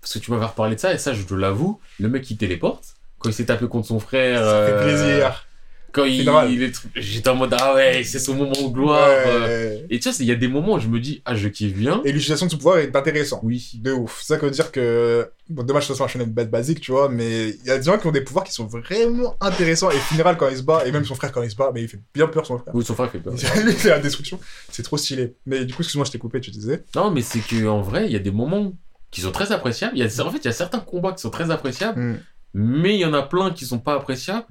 Parce 0.00 0.14
que 0.14 0.18
tu 0.20 0.30
m'avais 0.30 0.46
reparlé 0.46 0.74
de 0.76 0.80
ça, 0.80 0.94
et 0.94 0.98
ça, 0.98 1.12
je 1.12 1.22
te 1.22 1.34
l'avoue. 1.34 1.80
Le 2.00 2.08
mec 2.08 2.22
qui 2.22 2.36
téléporte, 2.36 2.94
quand 3.18 3.28
il 3.28 3.32
s'est 3.34 3.46
tapé 3.46 3.66
contre 3.68 3.88
son 3.88 4.00
frère. 4.00 4.38
Ça 4.38 4.66
fait 4.66 4.72
euh, 4.72 4.82
plaisir. 4.84 5.44
Quand 5.92 6.04
il, 6.04 6.30
il 6.50 6.62
est. 6.62 6.72
J'étais 6.94 7.28
en 7.30 7.34
mode, 7.34 7.54
ah 7.58 7.74
ouais, 7.74 8.02
c'est 8.04 8.18
son 8.18 8.34
moment 8.34 8.52
de 8.52 8.72
gloire. 8.72 9.08
euh. 9.08 9.70
Ouais. 9.76 9.86
Et 9.90 9.98
tu 9.98 10.08
vois, 10.08 10.16
il 10.20 10.26
y 10.26 10.32
a 10.32 10.34
des 10.34 10.46
moments 10.48 10.74
où 10.74 10.78
je 10.78 10.86
me 10.88 11.00
dis, 11.00 11.22
ah, 11.24 11.34
je 11.34 11.48
kiffe 11.48 11.72
bien. 11.74 12.02
Et 12.04 12.12
l'utilisation 12.12 12.46
de 12.46 12.50
son 12.50 12.56
pouvoir 12.58 12.78
est 12.78 12.94
intéressant. 12.94 13.40
Oui. 13.42 13.72
De 13.76 13.92
ouf. 13.92 14.20
Ça 14.22 14.36
veut 14.36 14.50
dire 14.50 14.70
que. 14.70 15.28
Bon, 15.48 15.62
dommage 15.62 15.84
que 15.84 15.88
ce 15.88 15.94
soit 15.94 16.04
un 16.04 16.08
shonen 16.08 16.28
bête 16.30 16.50
basique, 16.50 16.80
tu 16.80 16.92
vois, 16.92 17.08
mais 17.08 17.48
il 17.50 17.64
y 17.66 17.70
a 17.70 17.78
des 17.78 17.84
gens 17.84 17.96
qui 17.98 18.06
ont 18.06 18.12
des 18.12 18.20
pouvoirs 18.20 18.44
qui 18.44 18.52
sont 18.52 18.66
vraiment 18.66 19.34
intéressants. 19.40 19.90
Et 19.90 19.96
Funeral, 19.96 20.36
quand 20.36 20.48
il 20.50 20.58
se 20.58 20.62
bat, 20.62 20.82
et 20.86 20.92
même 20.92 21.06
son 21.06 21.14
frère 21.14 21.32
quand 21.32 21.42
il 21.42 21.50
se 21.50 21.56
bat, 21.56 21.70
mais 21.72 21.82
il 21.82 21.88
fait 21.88 22.00
bien 22.12 22.26
peur, 22.26 22.44
son 22.44 22.58
frère. 22.58 22.74
Oui, 22.74 22.84
son 22.84 22.94
frère 22.94 23.10
fait 23.10 23.18
peur. 23.18 23.32
Lui, 23.64 23.72
c'est 23.72 23.88
la 23.88 23.98
destruction. 23.98 24.38
C'est 24.70 24.82
trop 24.82 24.98
stylé. 24.98 25.36
Mais 25.46 25.64
du 25.64 25.72
coup, 25.72 25.80
excuse-moi, 25.80 26.04
je 26.04 26.10
t'ai 26.10 26.18
coupé, 26.18 26.40
tu 26.42 26.50
disais. 26.50 26.84
Non, 26.94 27.10
mais 27.10 27.22
c'est 27.22 27.40
que 27.40 27.66
en 27.66 27.80
vrai, 27.80 28.04
il 28.06 28.12
y 28.12 28.16
a 28.16 28.20
des 28.20 28.30
moments 28.30 28.74
qui 29.10 29.22
sont 29.22 29.32
très 29.32 29.52
appréciables. 29.52 29.96
Il 29.96 30.00
y 30.00 30.02
a, 30.02 30.26
en 30.26 30.30
fait, 30.30 30.38
il 30.38 30.44
y 30.44 30.48
a 30.48 30.52
certains 30.52 30.80
combats 30.80 31.12
qui 31.12 31.22
sont 31.22 31.30
très 31.30 31.50
appréciables, 31.50 31.98
Hmm. 31.98 32.18
mais 32.54 32.94
il 32.94 33.00
y 33.00 33.04
en 33.06 33.14
a 33.14 33.22
plein 33.22 33.50
qui 33.52 33.64
sont 33.64 33.78
pas 33.78 33.94
appréciables. 33.94 34.46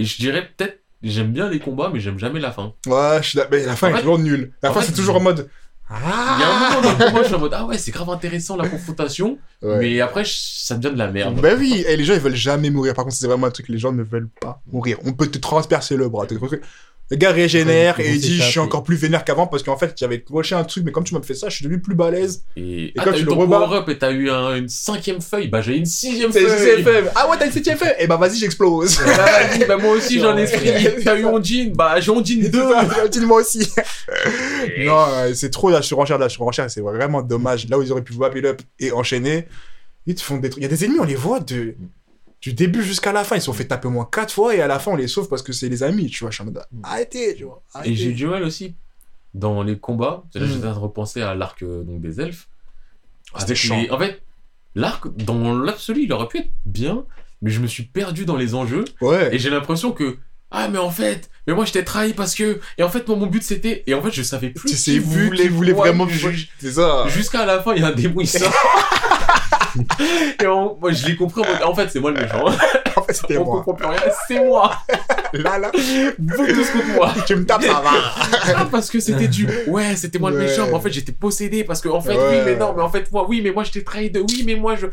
Et 0.00 0.04
je 0.04 0.16
dirais 0.18 0.48
peut-être, 0.56 0.78
j'aime 1.02 1.32
bien 1.32 1.48
les 1.50 1.58
combats, 1.58 1.90
mais 1.92 2.00
j'aime 2.00 2.18
jamais 2.18 2.40
la 2.40 2.52
fin. 2.52 2.72
Ouais, 2.86 3.18
je 3.20 3.28
suis 3.30 3.36
d'accord. 3.36 3.52
Mais 3.58 3.66
la 3.66 3.76
fin 3.76 3.88
En 3.88 3.90
est 3.90 3.94
fait- 3.94 4.00
toujours 4.00 4.18
nulle. 4.18 4.52
La 4.62 4.72
fin, 4.72 4.80
c'est 4.82 4.92
toujours 4.92 5.16
en 5.16 5.20
mode. 5.20 5.48
Il 5.90 5.94
y 5.94 6.42
a 6.44 6.54
un 6.54 6.68
moment 6.68 6.80
dans 6.82 6.90
le 6.98 7.04
combat, 7.10 7.22
je 7.22 7.26
suis 7.28 7.34
en 7.34 7.38
mode, 7.38 7.54
ah 7.54 7.64
ouais, 7.64 7.78
c'est 7.78 7.90
grave 7.92 8.10
intéressant 8.10 8.56
la 8.56 8.68
confrontation, 8.68 9.38
Ouais. 9.62 9.78
mais 9.78 10.00
après, 10.02 10.22
je- 10.24 10.36
ça 10.36 10.76
devient 10.76 10.92
de 10.92 10.98
la 10.98 11.10
merde. 11.10 11.40
Bah 11.40 11.50
oui, 11.58 11.82
et 11.88 11.96
les 11.96 12.04
gens 12.04 12.12
ils 12.12 12.20
veulent 12.20 12.34
jamais 12.36 12.68
mourir. 12.68 12.92
Par 12.94 13.04
contre, 13.04 13.16
c'est 13.16 13.26
vraiment 13.26 13.46
un 13.46 13.50
truc, 13.50 13.68
les 13.70 13.78
gens 13.78 13.90
ne 13.92 14.02
veulent 14.02 14.28
pas 14.40 14.60
mourir. 14.70 14.98
On 15.06 15.12
peut 15.14 15.28
te 15.28 15.38
transpercer 15.38 15.96
le 15.96 16.08
bras. 16.10 16.26
te- 16.26 16.34
Le 17.10 17.16
gars 17.16 17.32
régénère 17.32 18.00
et 18.00 18.10
il 18.12 18.20
dit 18.20 18.36
Je 18.36 18.42
suis 18.42 18.58
encore 18.60 18.82
plus 18.82 18.96
vénère 18.96 19.24
qu'avant 19.24 19.46
parce 19.46 19.62
qu'en 19.62 19.78
fait, 19.78 19.94
j'avais 19.96 20.20
cloché 20.20 20.54
un 20.54 20.64
truc, 20.64 20.84
mais 20.84 20.92
comme 20.92 21.04
tu 21.04 21.14
m'as 21.14 21.22
fait 21.22 21.32
ça, 21.34 21.48
je 21.48 21.56
suis 21.56 21.64
devenu 21.64 21.80
plus 21.80 21.94
balèze. 21.94 22.44
Et, 22.56 22.88
Et 22.88 22.92
ah, 22.98 23.04
quand 23.04 23.12
tu 23.12 23.22
eu 23.22 23.24
le 23.24 23.32
rebats- 23.32 23.90
et 23.90 23.96
t'as 23.98 24.10
eu 24.12 24.28
un- 24.30 24.56
une 24.56 24.68
cinquième 24.68 25.22
feuille, 25.22 25.48
bah 25.48 25.62
j'ai 25.62 25.76
une 25.76 25.86
sixième 25.86 26.30
C'est 26.32 26.40
feuille. 26.40 26.84
CFM. 26.84 27.10
Ah 27.14 27.28
ouais, 27.30 27.36
t'as 27.38 27.46
une 27.46 27.52
septième 27.52 27.78
feuille 27.78 27.94
Eh 27.98 28.06
bah 28.06 28.16
vas-y, 28.18 28.36
j'explose. 28.38 28.98
Bah, 29.06 29.26
bah 29.66 29.76
moi 29.78 29.92
aussi 29.94 30.20
j'en 30.20 30.36
ai 30.36 30.42
esprit. 30.42 30.68
T'as 31.02 31.16
eu 31.18 31.24
Ondine, 31.24 31.72
bah 31.72 31.98
j'ai 31.98 32.10
Ondine 32.10 32.48
2. 32.50 32.62
Dis-moi 33.10 33.40
aussi. 33.40 33.66
Non, 34.80 35.04
euh, 35.08 35.32
c'est 35.34 35.50
trop 35.50 35.70
la 35.70 35.82
surenchère 35.82 36.18
la 36.18 36.28
surenchère 36.28 36.66
et 36.66 36.68
c'est 36.68 36.80
vraiment 36.80 37.22
dommage. 37.22 37.68
Là 37.68 37.78
où 37.78 37.82
ils 37.82 37.90
auraient 37.92 38.02
pu 38.02 38.12
wrap 38.14 38.36
it 38.36 38.44
up 38.44 38.60
et 38.78 38.92
enchaîner, 38.92 39.46
ils 40.06 40.14
te 40.14 40.20
font 40.22 40.36
des 40.36 40.50
trucs. 40.50 40.62
Il 40.62 40.64
y 40.64 40.66
a 40.66 40.74
des 40.74 40.84
ennemis, 40.84 41.00
on 41.00 41.04
les 41.04 41.14
voit 41.14 41.40
de... 41.40 41.74
du 42.40 42.52
début 42.52 42.82
jusqu'à 42.82 43.12
la 43.12 43.24
fin. 43.24 43.36
Ils 43.36 43.40
se 43.40 43.46
sont 43.46 43.52
fait 43.52 43.66
taper 43.66 43.88
au 43.88 43.90
moins 43.90 44.08
4 44.10 44.32
fois 44.32 44.54
et 44.54 44.60
à 44.60 44.66
la 44.66 44.78
fin, 44.78 44.92
on 44.92 44.96
les 44.96 45.08
sauve 45.08 45.28
parce 45.28 45.42
que 45.42 45.52
c'est 45.52 45.68
les 45.68 45.82
amis, 45.82 46.06
tu 46.08 46.20
vois. 46.20 46.30
Je 46.30 46.36
suis 46.36 46.42
en 46.42 46.46
mode, 46.46 46.62
arrêtez, 46.82 47.34
tu 47.36 47.44
vois. 47.44 47.62
Et 47.84 47.94
j'ai 47.94 48.10
eu 48.10 48.14
du 48.14 48.26
mal 48.26 48.42
aussi 48.44 48.74
dans 49.34 49.62
les 49.62 49.78
combats. 49.78 50.24
Là, 50.34 50.40
Mm. 50.42 50.48
j'étais 50.48 50.58
en 50.58 50.60
train 50.70 50.72
de 50.74 50.78
repenser 50.78 51.22
à 51.22 51.34
l'arc 51.34 51.62
euh, 51.62 51.82
donc 51.82 52.00
des 52.00 52.20
elfes. 52.20 52.48
Ah, 53.34 53.40
c'était 53.40 53.54
chiant. 53.54 53.80
les- 53.80 53.90
En 53.90 53.98
fait, 53.98 54.22
l'arc, 54.74 55.06
dans 55.16 55.58
l'absolu, 55.58 56.04
il 56.04 56.12
aurait 56.12 56.28
pu 56.28 56.38
être 56.38 56.50
bien, 56.64 57.04
mais 57.42 57.50
je 57.50 57.60
me 57.60 57.66
suis 57.66 57.82
perdu 57.84 58.24
dans 58.24 58.36
les 58.36 58.54
enjeux 58.54 58.84
Ouais. 59.00 59.34
et 59.34 59.38
j'ai 59.38 59.50
l'impression 59.50 59.92
que. 59.92 60.16
Ah, 60.50 60.68
mais 60.68 60.78
en 60.78 60.90
fait, 60.90 61.28
mais 61.46 61.52
moi 61.52 61.66
je 61.66 61.72
t'ai 61.72 61.84
trahi 61.84 62.14
parce 62.14 62.34
que. 62.34 62.58
Et 62.78 62.82
en 62.82 62.88
fait, 62.88 63.06
moi 63.06 63.18
mon 63.18 63.26
but 63.26 63.42
c'était. 63.42 63.82
Et 63.86 63.92
en 63.92 64.00
fait, 64.02 64.12
je 64.12 64.22
savais 64.22 64.48
plus. 64.48 64.70
Tu 64.70 64.76
sais, 64.78 64.98
voulaient 64.98 65.50
quoi, 65.72 65.84
vraiment. 65.88 66.08
ju- 66.08 66.48
C'est 66.58 66.72
ça. 66.72 67.06
Jusqu'à 67.08 67.44
la 67.44 67.60
fin, 67.62 67.74
il 67.74 67.82
y 67.82 67.84
a 67.84 67.88
un 67.88 67.92
démon, 67.92 68.20
il 68.22 68.26
sort. 68.28 68.50
et 70.42 70.46
on- 70.46 70.76
moi 70.80 70.92
je 70.92 71.06
l'ai 71.06 71.16
compris 71.16 71.42
en 71.64 71.74
fait, 71.74 71.88
c'est 71.88 72.00
moi 72.00 72.10
le 72.10 72.20
méchant. 72.20 72.44
En 72.96 73.02
fait, 73.02 73.12
c'était 73.12 73.36
On 73.38 73.44
moi. 73.44 73.56
comprend 73.62 73.74
plus 73.74 73.86
rien, 73.86 74.00
c'est 74.26 74.44
moi. 74.44 74.72
Là, 75.32 75.58
là, 75.58 75.70
Vous 76.18 76.46
tous 76.46 76.70
contre 76.70 76.86
moi. 76.94 77.14
tu 77.26 77.36
me 77.36 77.44
tapes, 77.46 77.62
ça 77.62 77.80
va. 77.80 77.90
Ah, 78.56 78.66
parce 78.70 78.90
que 78.90 78.98
c'était 79.00 79.28
du 79.28 79.48
ouais, 79.66 79.94
c'était 79.96 80.18
moi 80.18 80.30
le 80.30 80.38
méchant, 80.38 80.66
mais 80.66 80.74
en 80.74 80.80
fait 80.80 80.90
j'étais 80.92 81.12
possédé 81.12 81.64
parce 81.64 81.80
que 81.80 81.88
en 81.88 82.00
fait 82.00 82.16
Ouais. 82.16 82.28
oui, 82.30 82.36
mais 82.44 82.56
non, 82.56 82.74
mais 82.76 82.82
en 82.82 82.90
fait 82.90 83.10
moi 83.12 83.26
oui, 83.28 83.40
mais 83.42 83.50
moi 83.52 83.64
je 83.64 83.70
t'ai 83.72 83.84
trahi 83.84 84.10
de 84.10 84.20
oui, 84.20 84.42
mais 84.46 84.54
moi 84.54 84.76
je 84.76 84.86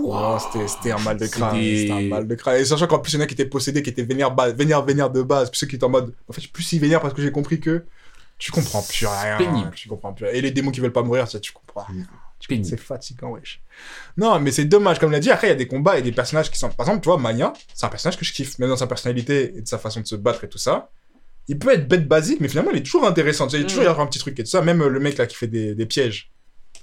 Oh, 0.00 0.36
c'était, 0.70 0.92
un 0.92 0.98
mal 0.98 1.16
de 1.16 1.26
crâne. 1.26 1.56
C'était- 1.56 1.90
un 1.90 2.08
mal 2.08 2.26
de 2.28 2.34
crâne. 2.36 2.56
Et 2.60 2.64
sachant 2.64 2.86
qu'en 2.86 3.00
plus, 3.00 3.14
il 3.14 3.16
y 3.16 3.18
en 3.18 3.24
a 3.24 3.26
qui 3.26 3.34
étaient 3.34 3.46
possédés, 3.46 3.82
qui 3.82 3.90
étaient 3.90 4.04
vénères, 4.04 4.32
vénères, 4.54 4.84
vénères 4.84 5.10
de 5.10 5.22
base. 5.22 5.50
Puis 5.50 5.58
ceux 5.58 5.66
qui 5.66 5.74
étaient 5.74 5.84
en 5.84 5.88
mode. 5.88 6.14
En 6.28 6.32
fait, 6.32 6.40
je 6.40 6.42
suis 6.42 6.52
plus 6.52 6.62
si 6.62 6.78
vénère 6.78 7.00
parce 7.00 7.14
que 7.14 7.20
j'ai 7.22 7.32
compris 7.32 7.58
que. 7.58 7.84
Tu 8.38 8.52
comprends 8.52 8.80
plus 8.82 9.06
rien. 9.06 9.36
pénible. 9.38 9.72
Tu 9.74 9.88
comprends 9.88 10.12
plus 10.12 10.26
rien. 10.26 10.34
Et 10.34 10.40
les 10.40 10.52
démons 10.52 10.70
qui 10.70 10.78
veulent 10.78 10.92
pas 10.92 11.02
mourir, 11.02 11.26
ça, 11.26 11.40
tu 11.40 11.50
comprends 11.52 11.84
rien. 11.92 12.04
C'est 12.62 12.78
fatigant, 12.78 13.30
wesh. 13.30 13.60
Non, 14.16 14.40
mais 14.40 14.50
c'est 14.50 14.64
dommage. 14.64 14.98
Comme 14.98 15.12
l'a 15.12 15.20
dit, 15.20 15.30
après, 15.30 15.46
il 15.46 15.50
y 15.50 15.52
a 15.52 15.56
des 15.56 15.68
combats 15.68 15.98
et 15.98 16.02
des 16.02 16.12
personnages 16.12 16.50
qui 16.50 16.58
sont. 16.58 16.68
Par 16.70 16.86
exemple, 16.86 17.02
tu 17.02 17.08
vois, 17.08 17.18
Mania, 17.18 17.52
c'est 17.74 17.86
un 17.86 17.88
personnage 17.88 18.18
que 18.18 18.24
je 18.24 18.32
kiffe. 18.32 18.58
Même 18.58 18.68
dans 18.68 18.76
sa 18.76 18.86
personnalité 18.86 19.56
et 19.56 19.60
de 19.62 19.68
sa 19.68 19.78
façon 19.78 20.00
de 20.00 20.06
se 20.06 20.16
battre 20.16 20.44
et 20.44 20.48
tout 20.48 20.58
ça. 20.58 20.90
Il 21.46 21.58
peut 21.58 21.72
être 21.72 21.88
bête 21.88 22.06
basique, 22.08 22.40
mais 22.40 22.48
finalement, 22.48 22.72
il 22.72 22.78
est 22.78 22.82
toujours 22.82 23.06
intéressant. 23.06 23.46
Tu 23.46 23.52
sais, 23.52 23.56
il 23.58 23.60
y 23.62 23.64
a 23.64 23.68
toujours 23.68 23.82
Mm. 23.82 23.86
y 23.86 23.88
avoir 23.88 24.06
un 24.06 24.08
petit 24.10 24.18
truc 24.18 24.38
et 24.38 24.44
tout 24.44 24.50
ça. 24.50 24.60
Même 24.62 24.82
euh, 24.82 24.88
le 24.88 25.00
mec 25.00 25.16
là 25.16 25.26
qui 25.26 25.36
fait 25.36 25.46
des, 25.46 25.74
des 25.74 25.86
pièges. 25.86 26.30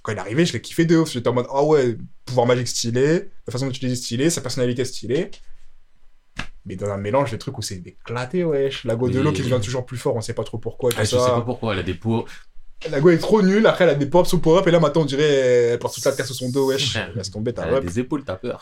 Quand 0.02 0.12
il 0.12 0.18
est 0.18 0.22
arrivé, 0.22 0.46
je 0.46 0.54
l'ai 0.54 0.62
kiffé 0.62 0.86
de 0.86 0.98
ouf. 0.98 1.12
J'étais 1.12 1.28
en 1.28 1.34
mode, 1.34 1.48
ah 1.52 1.64
ouais, 1.64 1.98
pouvoir 2.26 2.46
magique 2.48 2.68
stylé, 2.68 3.30
la 3.48 3.52
façon 3.52 3.68
d'utiliser 3.68 3.96
stylé, 3.96 4.30
sa 4.30 4.42
personnalité 4.42 4.86
stylée. 4.86 5.30
Mais 6.66 6.76
dans 6.76 6.90
un 6.90 6.98
mélange 6.98 7.32
de 7.32 7.38
trucs 7.38 7.58
où 7.58 7.62
c'est 7.62 7.76
éclaté, 7.86 8.44
wesh. 8.44 8.86
La 8.86 8.96
go 8.96 9.08
de 9.10 9.18
Mais- 9.18 9.24
l'eau 9.24 9.32
qui 9.32 9.42
devient 9.44 9.60
toujours 9.64 9.86
plus 9.86 9.98
fort, 9.98 10.16
on 10.16 10.22
sait 10.22 10.34
pas 10.34 10.44
trop 10.44 10.58
pourquoi. 10.58 10.90
et 10.90 10.94
tout 10.94 11.00
Ah, 11.02 11.04
je 11.04 11.10
sais 11.12 11.18
ça. 11.20 11.30
pas 11.32 11.42
pourquoi, 11.42 11.74
elle 11.74 11.80
a 11.80 11.84
des 11.84 11.94
peaux. 11.94 12.26
La 12.92 13.00
go 13.02 13.10
est 13.10 13.18
trop 13.18 13.42
nulle, 13.42 13.66
après 13.68 13.84
elle 13.86 13.92
a 13.92 13.96
des 13.96 14.06
pop 14.06 14.26
sous 14.28 14.42
up, 14.48 14.68
et 14.68 14.72
là 14.72 14.80
maintenant 14.80 15.02
on 15.02 15.06
dirait 15.06 15.24
elle 15.24 15.80
porte 15.80 15.96
toute 15.96 16.06
la 16.06 16.12
terre 16.12 16.26
sur 16.26 16.36
son 16.36 16.50
dos, 16.50 16.68
wesh. 16.70 16.98
Laisse 17.16 17.32
tomber 17.32 17.54
ta 17.54 17.66
rep. 17.66 17.84
des 17.86 18.00
épaules, 18.00 18.24
t'as 18.24 18.36
peur. 18.36 18.60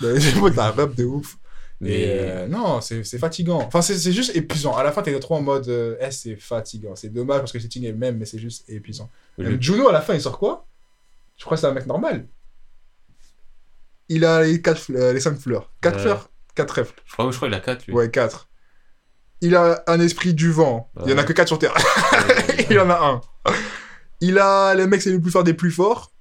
ta 0.56 0.72
rep 0.72 0.96
de 0.96 1.04
ouf. 1.06 1.38
Mais 1.82 2.06
euh, 2.08 2.48
non, 2.48 2.80
c'est 2.80 3.04
fatigant. 3.18 3.58
Enfin, 3.60 3.82
c'est 3.82 4.12
juste 4.14 4.34
épuisant. 4.36 4.74
À 4.78 4.84
la 4.84 4.92
fin, 4.94 5.02
t'es 5.02 5.18
trop 5.20 5.36
en 5.36 5.42
mode, 5.42 5.68
euh, 5.68 5.98
eh, 6.00 6.12
c'est 6.12 6.38
fatigant. 6.38 6.96
C'est 6.96 7.10
dommage 7.10 7.40
parce 7.40 7.52
que 7.52 7.58
le 7.58 7.62
setting 7.64 7.84
est 7.86 7.92
même, 7.92 8.18
mais 8.18 8.26
c'est 8.26 8.40
juste 8.40 8.64
épuisant. 8.70 9.10
Même 9.38 9.62
Juno, 9.62 9.90
à 9.90 9.92
la 9.92 10.00
fin, 10.00 10.14
il 10.14 10.22
sort 10.22 10.40
quoi? 10.40 10.66
Je 11.38 11.44
crois 11.44 11.58
que 11.58 11.62
c'est 11.62 11.68
un 11.68 11.74
mec 11.74 11.86
normal. 11.86 12.26
Il 14.08 14.24
a 14.24 14.44
les, 14.44 14.62
quatre, 14.62 14.84
euh, 14.92 15.12
les 15.12 15.20
5 15.20 15.38
fleurs. 15.40 15.72
4 15.82 15.98
Euh. 15.98 16.02
fleurs? 16.02 16.30
4 16.56 16.68
trèfles. 16.68 16.94
je 17.06 17.14
crois 17.14 17.32
je 17.32 17.36
crois 17.36 17.48
qu'il 17.50 17.58
a 17.58 17.60
4 17.60 17.88
lui. 17.88 17.94
Ouais, 17.94 18.10
4. 18.10 18.48
Il 19.42 19.56
a 19.56 19.84
un 19.88 20.00
esprit 20.00 20.34
du 20.34 20.52
vent. 20.52 20.90
Il 21.06 21.12
y 21.12 21.14
en 21.14 21.18
a 21.18 21.24
que 21.24 21.34
4 21.34 21.48
sur 21.48 21.60
Terre. 21.60 21.74
Euh, 21.76 22.64
il 22.70 22.80
en 22.80 22.90
a 22.90 22.96
un. 22.96 23.22
Il 24.24 24.38
a 24.40 24.74
les 24.74 24.88
mecs, 24.88 25.02
c'est 25.02 25.12
le 25.12 25.20
plus 25.20 25.32
fort 25.32 25.44
des 25.44 25.54
plus 25.54 25.70
forts. 25.72 26.14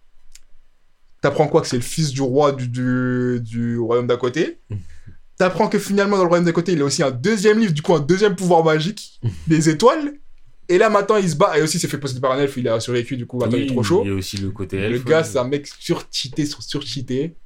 T'apprends 1.20 1.46
quoi 1.46 1.60
Que 1.60 1.68
c'est 1.68 1.76
le 1.76 1.82
fils 1.82 2.10
du 2.10 2.20
roi 2.20 2.50
du, 2.50 2.66
du, 2.66 3.38
du 3.40 3.78
royaume 3.78 4.08
d'à 4.08 4.16
côté. 4.16 4.58
T'apprends 5.38 5.68
que 5.68 5.78
finalement, 5.78 6.16
dans 6.16 6.24
le 6.24 6.28
royaume 6.28 6.44
d'à 6.44 6.52
côté, 6.52 6.72
il 6.72 6.80
a 6.82 6.84
aussi 6.84 7.02
un 7.02 7.12
deuxième 7.12 7.58
livre, 7.60 7.72
du 7.72 7.80
coup, 7.80 7.94
un 7.94 8.00
deuxième 8.00 8.34
pouvoir 8.34 8.64
magique, 8.64 9.20
des 9.46 9.68
étoiles. 9.68 10.14
Et 10.68 10.78
là, 10.78 10.90
maintenant, 10.90 11.16
il 11.16 11.30
se 11.30 11.36
bat. 11.36 11.56
Et 11.56 11.62
aussi, 11.62 11.78
s'est 11.78 11.86
fait 11.88 11.98
posséder 11.98 12.20
par 12.20 12.32
un 12.32 12.38
elfe, 12.40 12.56
il 12.56 12.66
a 12.68 12.80
survécu, 12.80 13.16
du 13.16 13.26
coup, 13.26 13.38
maintenant, 13.38 13.56
il 13.56 13.64
est 13.64 13.66
trop 13.72 13.82
chaud. 13.84 14.02
Il 14.04 14.10
y 14.10 14.12
a 14.12 14.16
aussi 14.16 14.36
le 14.38 14.50
côté 14.50 14.78
Le 14.78 14.84
elfe. 14.96 15.04
gars, 15.04 15.22
c'est 15.22 15.38
un 15.38 15.44
mec 15.44 15.68
surcheaté 15.78 16.44
sur 16.44 16.62
surcheaté, 16.62 17.36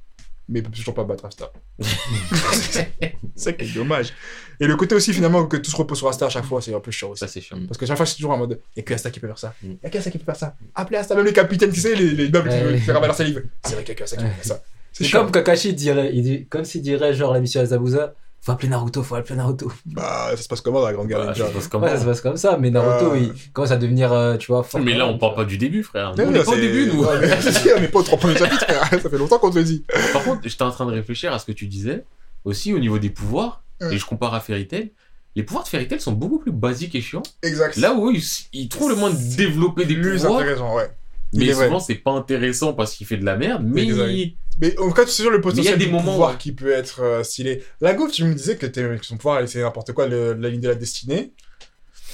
mais 0.49 0.59
il 0.59 0.63
peut 0.63 0.71
toujours 0.71 0.93
pas 0.93 1.03
battre 1.03 1.25
Asta. 1.25 1.51
c'est 1.79 3.17
ça 3.35 3.53
qui 3.53 3.65
est 3.65 3.73
dommage. 3.73 4.13
Et 4.59 4.67
le 4.67 4.75
côté 4.75 4.95
aussi, 4.95 5.13
finalement, 5.13 5.45
que 5.45 5.57
tout 5.57 5.69
se 5.69 5.75
repose 5.75 5.97
sur 5.97 6.07
Asta 6.07 6.25
à 6.25 6.29
chaque 6.29 6.45
fois, 6.45 6.61
c'est 6.61 6.73
un 6.73 6.79
peu 6.79 6.91
chiant 6.91 7.09
aussi. 7.09 7.19
Ça 7.19 7.27
c'est 7.27 7.41
chiant. 7.41 7.57
Parce 7.67 7.77
que 7.77 7.85
chaque 7.85 7.97
fois, 7.97 8.05
c'est 8.05 8.15
toujours 8.15 8.31
en 8.31 8.37
mode, 8.37 8.59
il 8.75 8.79
y 8.79 8.81
a 8.81 8.83
que 8.83 8.93
Asta 8.93 9.11
qui 9.11 9.19
peut 9.19 9.27
faire 9.27 9.39
ça. 9.39 9.53
Mm. 9.61 9.67
Il 9.67 9.79
y 9.83 9.85
a 9.85 9.89
que 9.89 9.97
Asta 9.97 10.11
qui 10.11 10.17
peut 10.17 10.25
faire 10.25 10.35
ça. 10.35 10.55
Appelez 10.73 10.97
Asta, 10.97 11.15
même 11.15 11.25
les 11.25 11.33
capitaines, 11.33 11.71
tu 11.71 11.81
sais, 11.81 11.95
les, 11.95 12.11
les 12.11 12.29
nobles 12.29 12.49
qui 12.49 12.57
veulent 12.57 12.79
faire 12.79 12.97
avaler 12.97 13.13
salive. 13.13 13.43
C'est 13.63 13.73
vrai 13.73 13.83
qu'il 13.83 13.93
y 13.93 13.95
a 13.95 13.99
que 13.99 14.03
Asta 14.03 14.17
qui 14.17 14.23
peut 14.23 14.29
faire 14.29 14.45
ça. 14.45 14.63
C'est 14.93 15.11
comme 15.11 15.31
Kakashi 15.31 15.73
dirait, 15.73 16.11
il 16.13 16.23
dit, 16.23 16.45
comme 16.47 16.65
s'il 16.65 16.81
dirait 16.81 17.13
genre 17.13 17.33
la 17.33 17.39
mission 17.39 17.61
Azabuza, 17.61 18.15
faut 18.47 18.53
appeler 18.53 18.69
Naruto, 18.69 19.03
faut 19.03 19.15
appeler 19.15 19.35
Naruto. 19.35 19.69
Bah, 19.85 20.29
ça 20.31 20.37
se 20.37 20.47
passe 20.47 20.61
comment 20.61 20.79
dans 20.79 20.87
la 20.87 20.93
grande 20.93 21.07
Bah, 21.09 21.15
galerie 21.19 21.37
ça 21.37 21.47
se 21.47 21.51
passe 21.53 21.67
comme 21.67 21.83
Ouais, 21.83 21.89
ça 21.89 21.99
se 21.99 22.05
passe 22.05 22.21
comme 22.21 22.37
ça, 22.37 22.57
mais 22.57 22.69
Naruto, 22.71 23.11
Euh. 23.11 23.17
il 23.19 23.51
commence 23.51 23.71
à 23.71 23.75
devenir, 23.77 24.13
euh, 24.13 24.37
tu 24.37 24.47
vois, 24.53 24.63
fort. 24.63 24.79
Mais 24.79 24.93
là, 24.93 25.05
on 25.05 25.17
parle 25.17 25.35
pas 25.35 25.43
du 25.45 25.57
début, 25.57 25.83
frère. 25.83 26.13
Ouais, 26.17 26.23
on 26.25 26.31
non, 26.31 26.39
est 26.39 26.43
pas 26.45 26.51
au 26.51 26.55
début, 26.55 26.87
nous. 26.93 27.03
Ouais, 27.03 27.19
mais- 27.19 27.73
on 27.77 27.81
n'est 27.81 27.87
pas 27.89 27.99
au 27.99 28.03
trois 28.03 28.17
premiers 28.17 28.37
chapitres, 28.37 28.63
frère. 28.65 28.89
Ça 29.01 29.09
fait 29.09 29.17
longtemps 29.17 29.37
qu'on 29.39 29.51
te 29.51 29.57
le 29.57 29.63
dit. 29.65 29.83
Par 30.13 30.23
contre, 30.23 30.41
j'étais 30.45 30.63
en 30.63 30.71
train 30.71 30.85
de 30.85 30.91
réfléchir 30.93 31.33
à 31.33 31.39
ce 31.39 31.45
que 31.45 31.51
tu 31.51 31.67
disais, 31.67 32.05
aussi 32.45 32.73
au 32.73 32.79
niveau 32.79 32.97
des 32.99 33.09
pouvoirs, 33.09 33.63
Ouais. 33.81 33.93
et 33.93 33.97
je 33.97 34.05
compare 34.05 34.33
à 34.33 34.39
Fairy 34.39 34.65
Tail. 34.67 34.91
Les 35.35 35.43
pouvoirs 35.43 35.63
de 35.65 35.69
Fairy 35.69 35.87
Tail 35.87 35.99
sont 35.99 36.13
beaucoup 36.13 36.39
plus 36.39 36.51
basiques 36.53 36.95
et 36.95 37.01
chiants. 37.01 37.21
Exact. 37.43 37.75
Là 37.77 37.93
où 37.93 38.09
ils, 38.09 38.23
ils 38.53 38.69
trouvent 38.69 38.89
le 38.89 38.95
moins 38.95 39.11
de 39.11 39.35
développer 39.35 39.85
des 39.85 39.95
plus 39.95 40.19
pouvoirs, 40.21 40.39
intéressant, 40.39 40.73
ouais. 40.75 40.89
Mais 41.33 41.45
souvent 41.65 41.79
c'est 41.79 41.95
pas 41.95 42.11
intéressant 42.11 42.73
parce 42.73 42.95
qu'il 42.95 43.05
fait 43.07 43.17
de 43.17 43.25
la 43.25 43.35
merde, 43.37 43.63
mais 43.65 43.83
il- 43.85 44.35
Mais 44.59 44.77
en 44.79 44.87
tout 44.87 44.93
cas, 44.93 45.05
c'est 45.05 45.21
sûr 45.21 45.29
le 45.29 45.39
potentiel 45.41 45.77
du 45.77 45.85
pouvoir 46.11 46.31
ouais. 46.31 46.37
qui 46.39 46.51
peut 46.51 46.71
être 46.71 47.01
euh, 47.03 47.23
stylé. 47.23 47.63
La 47.79 47.93
Gauve, 47.93 48.09
tu 48.11 48.23
me 48.23 48.33
disais 48.33 48.55
que, 48.55 48.65
t'es- 48.65 48.97
que 48.97 49.05
son 49.05 49.17
pouvoir, 49.17 49.47
c'est 49.47 49.61
n'importe 49.61 49.93
quoi, 49.93 50.07
le- 50.07 50.33
la 50.33 50.49
ligne 50.49 50.61
de 50.61 50.67
la 50.69 50.73
destinée. 50.75 51.31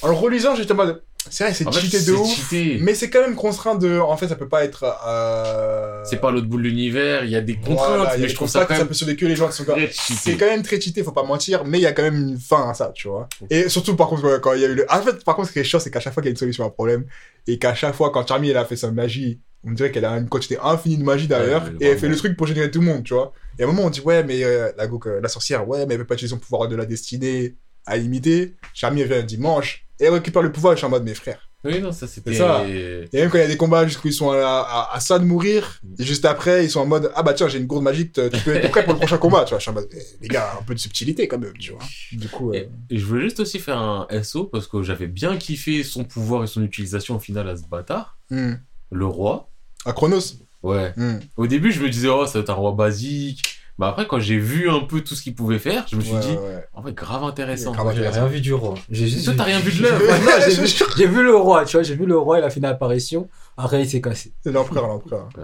En 0.01 0.07
le 0.09 0.13
relisant, 0.13 0.53
j'étais 0.55 0.73
en 0.73 0.75
mode. 0.75 1.01
C'est 1.29 1.45
vrai, 1.45 1.53
c'est 1.53 1.63
fait, 1.63 1.79
cheaté 1.79 2.01
de 2.01 2.13
ouf. 2.13 2.29
cheaté. 2.29 2.77
Mais 2.81 2.95
c'est 2.95 3.09
quand 3.09 3.21
même 3.21 3.35
contraint 3.35 3.75
de. 3.75 3.99
En 3.99 4.17
fait, 4.17 4.27
ça 4.27 4.35
peut 4.35 4.47
pas 4.47 4.63
être. 4.63 4.85
Euh... 5.07 6.01
C'est 6.03 6.17
pas 6.17 6.31
l'autre 6.31 6.47
bout 6.47 6.57
de 6.57 6.63
l'univers, 6.63 7.23
il 7.23 7.31
y 7.31 7.35
a 7.35 7.41
des 7.41 7.55
contraintes, 7.55 7.97
Voilà, 7.97 8.17
mais 8.17 8.27
je 8.27 8.35
trouve 8.35 8.49
ça 8.49 8.61
quand 8.61 8.67
que 8.67 8.73
ça 8.73 8.79
même 8.79 8.87
peut 8.87 8.93
sauver 8.93 9.15
que 9.15 9.25
les 9.25 9.35
gens 9.35 9.47
qui 9.47 9.55
sont 9.55 9.65
C'est 9.95 10.35
quand 10.35 10.45
même 10.45 10.63
très 10.63 10.79
cheaté, 10.79 11.03
faut 11.03 11.11
pas 11.11 11.23
mentir, 11.23 11.63
mais 11.65 11.79
il 11.79 11.81
y 11.81 11.87
a 11.87 11.93
quand 11.93 12.03
même 12.03 12.29
une 12.29 12.39
fin 12.39 12.69
à 12.69 12.73
ça, 12.73 12.91
tu 12.93 13.07
vois. 13.07 13.29
Et 13.49 13.69
surtout, 13.69 13.95
par 13.95 14.07
contre, 14.09 14.39
quand 14.39 14.53
il 14.53 14.61
y 14.61 14.65
a 14.65 14.67
eu 14.67 14.75
le. 14.75 14.85
En 14.91 15.01
fait, 15.01 15.23
par 15.23 15.35
contre, 15.35 15.47
ce 15.49 15.53
qui 15.53 15.59
est 15.59 15.63
chiant, 15.63 15.79
c'est 15.79 15.91
qu'à 15.91 15.99
chaque 15.99 16.13
fois 16.13 16.21
qu'il 16.21 16.29
y 16.29 16.31
a 16.31 16.33
une 16.33 16.37
solution 16.37 16.63
à 16.63 16.67
un 16.67 16.71
problème, 16.71 17.05
et 17.47 17.57
qu'à 17.57 17.73
chaque 17.73 17.95
fois, 17.95 18.11
quand 18.11 18.27
Charmy, 18.27 18.49
elle 18.49 18.57
a 18.57 18.65
fait 18.65 18.75
sa 18.75 18.91
magie, 18.91 19.39
on 19.65 19.71
dirait 19.71 19.91
qu'elle 19.91 20.05
a 20.05 20.11
une 20.17 20.27
quantité 20.27 20.57
infinie 20.61 20.97
de 20.97 21.03
magie 21.03 21.27
derrière, 21.27 21.63
Ouais, 21.63 21.71
et 21.79 21.85
elle 21.87 21.97
fait 21.97 22.09
le 22.09 22.17
truc 22.17 22.35
pour 22.35 22.47
générer 22.47 22.69
tout 22.69 22.79
le 22.81 22.85
monde, 22.85 23.03
tu 23.03 23.13
vois. 23.13 23.33
Et 23.57 23.63
à 23.63 23.65
un 23.65 23.67
moment, 23.71 23.85
on 23.85 23.89
dit, 23.89 24.01
ouais, 24.01 24.23
mais 24.23 24.43
euh, 24.43 24.71
la, 24.77 24.85
euh, 24.85 25.21
la 25.21 25.29
sorcière, 25.29 25.67
ouais, 25.67 25.85
mais 25.85 25.93
elle 25.93 26.01
peut 26.01 26.07
pas 26.07 26.15
utiliser 26.15 26.33
son 26.35 26.39
pouvoir 26.39 26.67
de 26.67 26.75
la 26.75 26.85
destinée 26.85 27.55
à 27.85 27.97
limiter. 27.97 28.55
Charmy, 28.73 29.01
elle 29.01 29.07
vient 29.07 29.19
un 29.19 29.23
dimanche, 29.23 29.85
et 29.99 30.09
récupère 30.09 30.41
le 30.41 30.51
pouvoir, 30.51 30.73
je 30.73 30.77
suis 30.79 30.85
en 30.85 30.89
mode, 30.89 31.03
mes 31.03 31.13
frères. 31.15 31.49
Oui, 31.65 31.79
non, 31.79 31.93
ça 31.93 32.07
c'était. 32.07 32.33
C'est 32.33 32.39
ça. 32.39 32.67
Et 32.67 33.07
même 33.13 33.29
quand 33.29 33.37
il 33.37 33.41
y 33.41 33.45
a 33.45 33.47
des 33.47 33.55
combats 33.55 33.87
jusqu'où 33.87 34.09
ils 34.09 34.13
sont 34.13 34.31
à, 34.31 34.37
à, 34.37 34.89
à 34.95 34.99
ça 34.99 35.17
de 35.17 35.23
mourir, 35.23 35.79
et 35.97 36.03
juste 36.03 36.25
après, 36.25 36.65
ils 36.65 36.69
sont 36.69 36.81
en 36.81 36.85
mode 36.85 37.09
Ah 37.15 37.23
bah 37.23 37.33
tiens, 37.33 37.47
j'ai 37.47 37.57
une 37.57 37.67
gourde 37.67 37.83
magique, 37.83 38.11
tu 38.11 38.39
peux 38.43 38.53
être 38.55 38.69
prêt 38.69 38.83
pour 38.83 38.91
le 38.91 38.99
prochain 38.99 39.17
combat, 39.17 39.45
tu 39.45 39.51
vois. 39.51 39.59
Je 39.59 39.61
suis 39.61 39.71
en 39.71 39.73
mode 39.75 39.87
Eh, 39.93 40.01
Les 40.21 40.27
gars, 40.27 40.57
un 40.59 40.63
peu 40.63 40.73
de 40.73 40.79
subtilité 40.79 41.25
quand 41.29 41.37
même, 41.39 41.53
tu 41.57 41.71
vois. 41.71 41.79
Du 42.11 42.27
coup, 42.27 42.51
euh, 42.51 42.55
Et, 42.89 42.95
et 42.95 42.97
je 42.99 43.05
voulais 43.05 43.21
juste 43.23 43.39
aussi 43.39 43.59
faire 43.59 43.77
un 43.77 44.07
SO 44.23 44.43
parce 44.43 44.67
que 44.67 44.83
j'avais 44.83 45.07
bien 45.07 45.37
kiffé 45.37 45.83
son 45.83 46.03
pouvoir 46.03 46.43
et 46.43 46.47
son 46.47 46.61
utilisation 46.63 47.15
au 47.15 47.19
final 47.19 47.47
à 47.47 47.55
ce 47.55 47.63
bâtard. 47.63 48.17
hmm. 48.29 48.55
Le 48.91 49.05
roi. 49.05 49.49
à 49.85 49.93
Chronos. 49.93 50.19
Ouais. 50.63 50.91
hmm. 50.97 51.19
Au 51.37 51.47
début, 51.47 51.71
je 51.71 51.81
me 51.81 51.89
disais, 51.89 52.09
oh, 52.09 52.25
ça 52.25 52.39
va 52.39 52.43
être 52.43 52.49
un 52.49 52.53
roi 52.55 52.73
basique. 52.73 53.41
Bah 53.79 53.89
après, 53.89 54.05
quand 54.07 54.19
j'ai 54.19 54.37
vu 54.37 54.69
un 54.69 54.81
peu 54.81 55.01
tout 55.01 55.15
ce 55.15 55.23
qu'il 55.23 55.33
pouvait 55.33 55.57
faire, 55.57 55.85
je 55.89 55.95
me 55.95 56.01
suis 56.01 56.13
Ouais, 56.13 56.19
dit, 56.21 56.33
ouais, 56.33 56.63
en 56.73 56.83
fait, 56.83 56.93
grave 56.93 57.23
intéressant. 57.23 57.71
Grave 57.71 57.95
J'ai 57.95 58.07
rien 58.07 58.27
vu 58.27 58.39
du 58.39 58.53
roi. 58.53 58.75
J'ai 58.89 59.07
juste. 59.07 59.25
Toi, 59.25 59.33
t'as 59.35 59.43
rien 59.45 59.59
vu 59.59 59.75
de 59.75 59.81
l'œuvre. 59.83 60.03
J'ai 60.97 61.07
vu- 61.07 61.23
le 61.23 61.35
roi, 61.35 61.65
tu 61.65 61.77
vois, 61.77 61.83
j'ai 61.83 61.95
vu 61.95 62.05
le 62.05 62.15
roi, 62.17 62.37
il 62.37 62.43
a 62.43 62.49
fait 62.51 62.59
une 62.59 62.65
apparition. 62.65 63.27
Après, 63.57 63.81
il 63.81 63.89
s'est 63.89 63.99
cassé. 64.01 64.31
C'est 64.43 64.51
l'empereur, 64.51 64.87
l'empereur. 64.87 65.27
Ouais. 65.37 65.43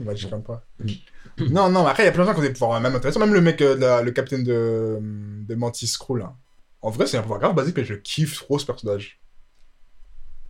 Il 0.00 0.06
m'a 0.06 0.14
dit 0.14 0.28
comme 0.28 0.42
pas. 0.42 0.64
non, 1.38 1.68
non, 1.70 1.84
mais 1.84 1.90
après, 1.90 2.02
il 2.02 2.06
y 2.06 2.08
a 2.08 2.12
plein 2.12 2.22
de 2.24 2.28
gens 2.28 2.34
qui 2.34 2.40
ont 2.40 2.42
des 2.42 2.50
pouvoirs 2.52 2.80
même 2.80 2.94
intéressants. 2.96 3.20
Même 3.20 3.34
le 3.34 3.40
mec, 3.40 3.60
euh, 3.62 3.76
la- 3.76 4.02
le 4.02 4.10
capitaine 4.10 4.42
de, 4.42 4.98
de 5.00 5.54
Mantis 5.54 5.92
Crew, 5.98 6.16
là. 6.16 6.34
En 6.82 6.90
vrai, 6.90 7.06
c'est 7.06 7.18
un 7.18 7.22
pouvoir 7.22 7.38
grave 7.38 7.54
basique, 7.54 7.76
mais 7.76 7.84
je 7.84 7.94
kiffe 7.94 8.34
trop 8.36 8.58
ce 8.58 8.66
personnage. 8.66 9.20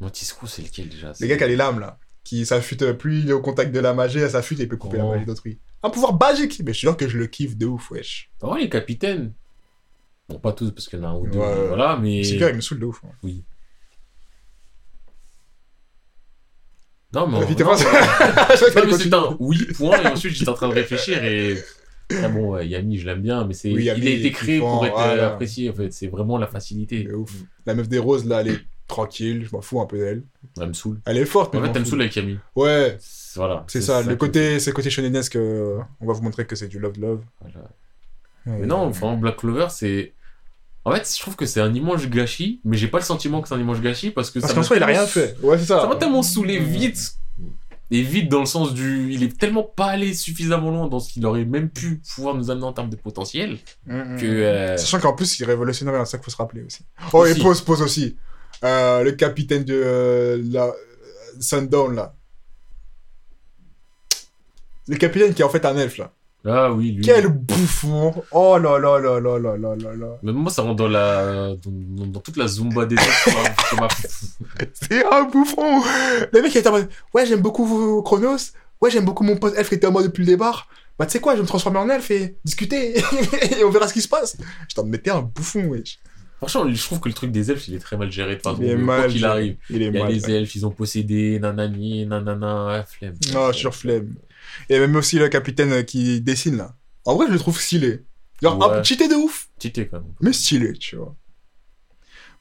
Mantis 0.01 0.27
Crew, 0.35 0.47
c'est 0.47 0.63
lequel 0.63 0.89
déjà? 0.89 1.13
Le 1.21 1.27
gars 1.27 1.37
qui 1.37 1.45
a 1.45 1.49
les 1.49 1.57
lames, 1.57 1.81
là. 1.81 1.99
Qui 2.25 2.47
s'affûte, 2.47 2.83
euh, 2.83 2.95
plus 2.95 3.21
il 3.21 3.31
est 3.31 3.33
au 3.35 3.41
contact 3.43 3.73
de 3.75 3.81
la 3.81 3.93
magie, 3.93 4.19
elle 4.19 4.31
s'affûte 4.31 4.61
et 4.61 4.63
il 4.63 4.69
peut 4.69 4.77
couper 4.77 4.99
Oh. 5.01 5.05
la 5.09 5.15
magie 5.15 5.27
d'autrui. 5.27 5.59
Un 5.83 5.91
pouvoir 5.91 6.13
basique, 6.13 6.61
mais 6.65 6.73
je 6.73 6.79
suis 6.79 6.87
sûr 6.87 6.97
que 6.97 7.09
je 7.09 7.19
le 7.19 7.27
kiffe 7.27 7.57
de 7.57 7.67
ouf, 7.67 7.91
wesh. 7.91 8.31
Oh, 8.43 8.57
les 8.57 8.69
capitaines. 8.69 9.33
Bon, 10.29 10.39
pas 10.39 10.53
tous, 10.53 10.71
parce 10.71 10.89
qu'il 10.89 10.99
y 10.99 11.03
en 11.03 11.07
a 11.07 11.09
un 11.11 11.17
ou 11.17 11.27
deux. 11.27 11.39
Ouais, 11.39 11.47
ouais. 11.47 11.69
Voilà, 11.69 11.97
mais. 11.97 12.23
C'est 12.23 12.37
clair, 12.37 12.51
il 12.51 12.57
me 12.57 12.61
saoule 12.61 12.81
de 12.81 12.87
ouf. 12.87 13.01
hein. 13.05 13.29
Non, 17.13 17.27
mais. 17.27 17.41
Non, 17.41 17.47
ouais. 17.47 17.77
C'est 18.57 19.15
un 19.15 19.37
oui, 19.41 19.59
point. 19.77 20.01
Et 20.03 20.07
ensuite, 20.07 20.35
j'étais 20.35 20.51
en 20.51 20.55
train 20.55 20.69
de 20.69 20.75
réfléchir 20.75 21.25
et. 21.25 21.57
Ah 22.23 22.29
bon, 22.29 22.53
ouais, 22.53 22.67
Yami, 22.69 22.99
je 22.99 23.07
l'aime 23.07 23.23
bien, 23.23 23.45
mais 23.47 23.55
c'est. 23.55 23.73
Oui, 23.73 23.85
il 23.85 23.91
a 23.91 23.95
été 23.95 24.33
créé 24.33 24.57
kiffant, 24.59 24.79
pour 24.79 24.87
être 24.87 24.99
euh, 24.99 25.07
voilà. 25.07 25.27
apprécié, 25.29 25.71
en 25.71 25.75
fait. 25.75 25.93
C'est 25.93 26.09
vraiment 26.09 26.39
la 26.39 26.47
facilité. 26.47 27.11
Ouf. 27.13 27.33
La 27.67 27.75
meuf 27.75 27.89
des 27.89 27.99
roses, 27.99 28.27
là, 28.27 28.41
elle 28.41 28.49
est 28.49 28.61
tranquille, 28.89 29.47
je 29.49 29.55
m'en 29.55 29.61
fous 29.63 29.81
un 29.81 29.87
peu 29.87 29.99
d'elle. 29.99 30.25
Elle 30.61 30.69
me 30.69 30.73
saule. 30.73 31.01
Elle 31.07 31.19
est 31.19 31.25
forte, 31.25 31.55
mais 31.55 31.61
En 31.61 31.65
fait, 31.65 31.71
elle 31.75 31.81
me 31.81 31.85
saoule 31.85 32.01
avec 32.03 32.15
Yami. 32.17 32.39
Ouais, 32.57 32.99
Voilà. 33.37 33.65
c'est 33.69 33.81
ça, 33.81 34.03
le 34.03 34.17
côté, 34.17 34.59
c'est 34.61 34.73
côté 34.73 34.91
shonenesque, 34.91 35.37
euh, 35.37 35.79
on 36.01 36.07
va 36.07 36.13
vous 36.13 36.23
montrer 36.23 36.47
que 36.47 36.57
c'est 36.57 36.69
du. 36.69 36.79
Voilà. 36.81 37.21
Ouais. 38.47 38.59
Mais 38.61 38.67
non, 38.67 38.91
Black 39.17 39.37
Clover, 39.37 39.67
c'est. 39.71 40.15
En 40.85 40.93
fait, 40.93 41.07
je 41.15 41.21
trouve 41.21 41.37
que 41.37 41.45
c'est 41.45 41.61
un 41.61 41.75
immense 41.75 42.07
gâchis, 42.09 42.61
mais 42.65 42.77
j'ai 42.77 42.89
pas 42.89 42.99
le 42.99 43.05
sentiment 43.05 43.43
que 43.43 43.49
c'est 43.49 43.55
un 43.55 43.61
immense 43.61 43.81
gâchis 43.81 44.11
parce 44.11 44.31
que 44.31 44.39
Parce 44.41 44.53
ça 44.53 44.59
qu'en 44.59 44.63
soi, 44.65 44.77
il 44.79 44.83
a 44.83 44.87
rien 44.87 45.07
fait. 45.07 45.37
Ouais, 45.43 45.59
c'est 45.59 45.67
ça. 45.67 45.83
Ça 45.83 45.87
m'a 45.89 45.97
tellement 45.97 46.23
saoulé 46.23 46.59
vite. 46.59 47.17
Et 47.93 48.03
vite 48.03 48.29
dans 48.31 48.41
le 48.41 48.47
sens 48.47 48.73
du. 48.73 49.13
Il 49.13 49.23
est 49.25 49.37
tellement 49.37 49.65
pas 49.65 49.87
allé 49.87 50.15
suffisamment 50.15 50.71
loin 50.71 50.87
dans 50.87 51.01
ce 51.01 51.13
qu'il 51.13 51.27
aurait 51.27 51.45
même 51.45 51.69
pu 51.69 52.01
pouvoir 52.15 52.37
nous 52.37 52.51
amener 52.51 52.65
en 52.65 52.73
termes 52.73 52.89
de 52.89 52.97
potentiel 52.97 53.59
Mm, 53.87 54.15
mm. 54.15 54.17
que. 54.21 54.27
euh, 54.27 54.77
Sachant 54.77 55.01
qu'en 55.01 55.13
plus, 55.13 55.39
il 55.41 55.45
c'est 55.47 55.85
ça 55.85 56.19
qu'il 56.19 56.25
faut 56.25 56.31
se 56.31 56.37
rappeler 56.37 56.63
aussi. 56.63 56.85
Oh, 57.13 57.27
et 57.27 57.33
Aussi. 57.33 57.41
pause, 57.43 57.61
pause 57.63 57.83
aussi. 57.83 58.17
Euh, 58.65 59.03
le 59.03 59.13
capitaine 59.13 59.65
de 59.65 59.75
euh, 59.75 60.41
la 60.51 60.73
Sundown, 61.41 61.95
là. 61.95 62.15
Le 64.91 64.97
capitaine 64.97 65.33
qui 65.33 65.43
est 65.43 65.45
en 65.45 65.49
fait 65.49 65.65
un 65.65 65.77
elfe, 65.77 65.99
là. 65.99 66.13
Ah 66.45 66.73
oui, 66.73 66.93
lui. 66.93 67.05
Quel 67.05 67.29
bouffon 67.29 68.13
Oh 68.33 68.59
là 68.59 68.79
là 68.79 68.99
là 68.99 69.21
là 69.21 69.39
là 69.39 69.57
là 69.57 69.77
là 69.77 69.95
là 69.95 70.19
Même 70.23 70.35
moi, 70.35 70.51
ça 70.51 70.63
rentre 70.63 70.77
dans 70.77 70.89
la. 70.89 71.55
dans, 71.55 72.07
dans 72.07 72.21
toute 72.21 72.37
la 72.37 72.49
Zumba 72.49 72.87
des 72.87 72.97
autres. 72.97 73.89
C'est 74.73 75.05
un 75.05 75.25
bouffon 75.25 75.83
Le 76.33 76.43
mec, 76.43 76.53
il 76.55 76.59
était 76.59 76.69
en 76.69 76.73
mode 76.73 76.89
Ouais, 77.15 77.25
j'aime 77.27 77.41
beaucoup 77.41 78.03
Chronos. 78.03 78.39
Ouais, 78.81 78.91
j'aime 78.91 79.05
beaucoup 79.05 79.23
mon 79.23 79.37
pote 79.37 79.55
elfe 79.57 79.69
qui 79.69 79.75
était 79.77 79.87
en 79.87 79.93
mode 79.93 80.07
depuis 80.07 80.25
le 80.25 80.33
départ. 80.33 80.67
Bah, 80.99 81.07
tu 81.07 81.13
sais 81.13 81.21
quoi, 81.21 81.35
je 81.35 81.37
vais 81.37 81.43
me 81.43 81.49
transformer 81.49 81.79
en 81.79 81.89
elfe 81.89 82.11
et 82.11 82.37
discuter. 82.45 82.99
et 83.61 83.65
on 83.65 83.71
verra 83.71 83.87
ce 83.87 83.93
qui 83.93 84.03
se 84.03 84.09
passe. 84.09 84.37
Je 84.69 84.75
t'en 84.75 84.85
mettais 84.85 85.11
un 85.11 85.23
bouffon, 85.23 85.67
wesh. 85.67 85.99
Franchement, 86.39 86.73
je 86.73 86.83
trouve 86.83 87.01
que 87.01 87.09
le 87.11 87.15
truc 87.15 87.33
des 87.33 87.51
elfes, 87.51 87.69
il 87.69 87.75
est 87.75 87.81
très 87.81 87.99
mal 87.99 88.11
géré 88.11 88.39
façon. 88.39 88.57
Il 88.63 88.71
est 88.71 88.75
quoi 88.77 88.85
mal 88.85 89.11
qu'il 89.11 89.27
arrive. 89.27 89.57
Il 89.69 89.83
est 89.83 89.89
Il 89.89 89.95
y 89.95 89.99
a 89.99 90.05
mal. 90.05 90.13
les 90.13 90.31
elfes, 90.31 90.55
ils 90.55 90.65
ont 90.65 90.71
possédé, 90.71 91.39
nanani, 91.39 92.07
nanana, 92.07 92.69
ah, 92.71 92.85
flemme. 92.85 93.15
Non, 93.35 93.53
sur 93.53 93.75
flemme. 93.75 94.15
Et 94.69 94.79
même 94.79 94.95
aussi 94.97 95.19
le 95.19 95.29
capitaine 95.29 95.85
qui 95.85 96.21
dessine 96.21 96.57
là. 96.57 96.75
En 97.05 97.15
vrai, 97.17 97.27
je 97.29 97.33
le 97.33 97.39
trouve 97.39 97.61
stylé. 97.61 98.05
Genre, 98.43 98.59
Ouais. 98.59 98.79
un 98.79 98.83
cheaté 98.83 99.09
de 99.09 99.15
ouf, 99.15 99.49
Tité 99.59 99.87
quand 99.89 100.01
même. 100.01 100.13
mais 100.21 100.33
stylé, 100.33 100.73
tu 100.75 100.97
vois. 100.97 101.15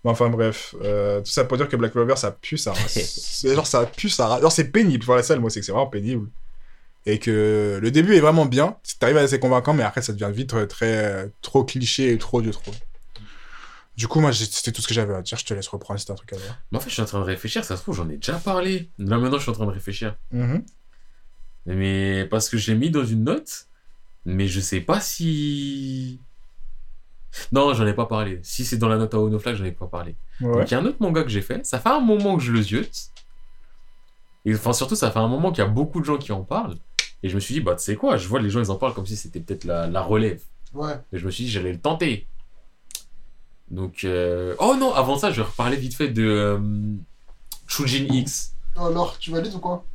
Mais 0.06 0.12
enfin, 0.12 0.30
bref. 0.30 0.76
euh, 0.82 1.20
tout 1.20 1.30
ça 1.32 1.44
pour 1.44 1.58
dire 1.58 1.68
que 1.68 1.76
Black 1.76 1.92
Clover, 1.92 2.16
ça 2.16 2.32
pue 2.32 2.58
sa 2.58 2.72
race. 2.72 3.46
Genre, 3.54 3.68
ça 3.68 3.86
pue 3.86 4.10
sa 4.10 4.28
race. 4.28 4.42
Genre, 4.42 4.52
c'est 4.52 4.72
pénible. 4.72 5.04
Voilà, 5.06 5.24
ça, 5.24 5.36
le 5.36 5.42
mot, 5.42 5.50
c'est 5.50 5.60
que 5.60 5.66
c'est 5.66 5.74
vraiment 5.74 5.88
pénible. 5.88 6.30
Et 7.06 7.20
que 7.20 7.80
le 7.82 7.92
début 7.92 8.16
est 8.16 8.20
vraiment 8.22 8.46
bien. 8.46 8.78
T'arrives 9.00 9.18
à 9.18 9.24
être 9.24 9.38
convaincant, 9.40 9.74
mais 9.74 9.84
après, 9.84 10.02
ça 10.02 10.14
devient 10.14 10.32
vite 10.34 10.54
euh, 10.54 10.66
très, 10.68 11.06
euh, 11.06 11.28
trop 11.42 11.64
cliché 11.66 12.12
et 12.14 12.18
trop 12.18 12.42
de 12.42 12.52
trop. 12.52 12.72
Du 13.98 14.08
coup, 14.08 14.22
moi, 14.22 14.32
c'était 14.32 14.72
tout 14.72 14.82
ce 14.82 14.88
que 14.88 14.94
j'avais 14.94 15.14
à 15.14 15.22
dire. 15.22 15.38
Je 15.38 15.44
te 15.44 15.54
laisse 15.54 15.68
reprendre 15.68 16.00
si 16.00 16.06
t'as 16.06 16.14
un 16.14 16.16
truc 16.16 16.32
à 16.32 16.38
dire. 16.38 16.62
Mais 16.72 16.78
en 16.78 16.82
fait, 16.82 16.88
je 16.90 16.94
suis 16.94 17.02
en 17.02 17.06
train 17.06 17.20
de 17.20 17.26
réfléchir, 17.26 17.66
ça 17.66 17.76
se 17.76 17.82
trouve, 17.82 17.96
j'en 17.96 18.10
ai 18.10 18.16
déjà 18.16 18.36
parlé. 18.38 18.90
Là, 18.98 19.18
maintenant, 19.18 19.38
je 19.38 19.42
suis 19.44 19.52
en 19.52 19.56
train 19.56 19.66
de 19.66 19.72
réfléchir. 19.72 20.16
Mhm. 20.32 20.64
Mais 21.70 22.26
parce 22.26 22.50
que 22.50 22.58
j'ai 22.58 22.76
mis 22.76 22.90
dans 22.90 23.06
une 23.06 23.24
note, 23.24 23.68
mais 24.26 24.48
je 24.48 24.60
sais 24.60 24.82
pas 24.82 25.00
si. 25.00 26.20
Non, 27.52 27.74
j'en 27.74 27.86
ai 27.86 27.94
pas 27.94 28.08
parlé. 28.08 28.40
Si 28.42 28.66
c'est 28.66 28.78
dans 28.78 28.90
la 28.90 28.98
note 28.98 29.14
à 29.14 29.20
Onoflag, 29.20 29.56
j'en 29.56 29.66
ai 29.66 29.72
pas 29.72 29.86
parlé. 29.86 30.16
Ouais. 30.42 30.52
Donc 30.52 30.72
il 30.72 30.74
y 30.74 30.76
a 30.76 30.80
un 30.80 30.86
autre 30.86 30.98
manga 31.00 31.24
que 31.24 31.30
j'ai 31.30 31.44
fait. 31.44 31.64
Ça 31.66 31.80
fait 31.80 31.90
un 31.90 32.00
moment 32.00 32.38
que 32.38 32.44
je 32.44 32.52
le 32.52 32.62
ziote. 32.62 33.12
Et 34.46 34.56
enfin, 34.56 34.74
surtout, 34.74 34.96
ça 34.96 35.12
fait 35.12 35.20
un 35.20 35.28
moment 35.28 35.52
qu'il 35.52 35.64
y 35.64 35.68
a 35.68 35.70
beaucoup 35.70 36.00
de 36.00 36.06
gens 36.06 36.18
qui 36.18 36.32
en 36.32 36.44
parlent. 36.44 36.78
Et 37.22 37.30
je 37.30 37.36
me 37.36 37.40
suis 37.40 37.54
dit, 37.54 37.62
bah, 37.62 37.76
tu 37.76 37.84
sais 37.84 37.96
quoi, 37.96 38.18
je 38.18 38.28
vois 38.28 38.40
les 38.40 38.50
gens, 38.50 38.62
ils 38.62 38.72
en 38.72 38.78
parlent 38.78 38.94
comme 38.94 39.06
si 39.06 39.18
c'était 39.18 39.42
peut-être 39.42 39.66
la, 39.66 39.88
la 39.88 40.02
relève. 40.02 40.42
Ouais. 40.74 40.94
Et 41.12 41.20
je 41.20 41.26
me 41.26 41.32
suis 41.32 41.44
dit, 41.44 41.52
j'allais 41.52 41.74
le 41.74 41.80
tenter. 41.80 42.26
Donc, 43.70 44.04
euh... 44.06 44.56
oh 44.60 44.76
non, 44.80 44.94
avant 44.94 45.18
ça, 45.18 45.32
je 45.32 45.42
vais 45.42 45.48
reparler 45.48 45.76
vite 45.76 45.94
fait 45.94 46.08
de 46.08 46.24
euh, 46.24 46.60
Chujin 47.68 48.06
X. 48.10 48.56
Alors, 48.76 49.18
tu 49.20 49.32
valides 49.32 49.54
ou 49.54 49.60
quoi? 49.60 49.86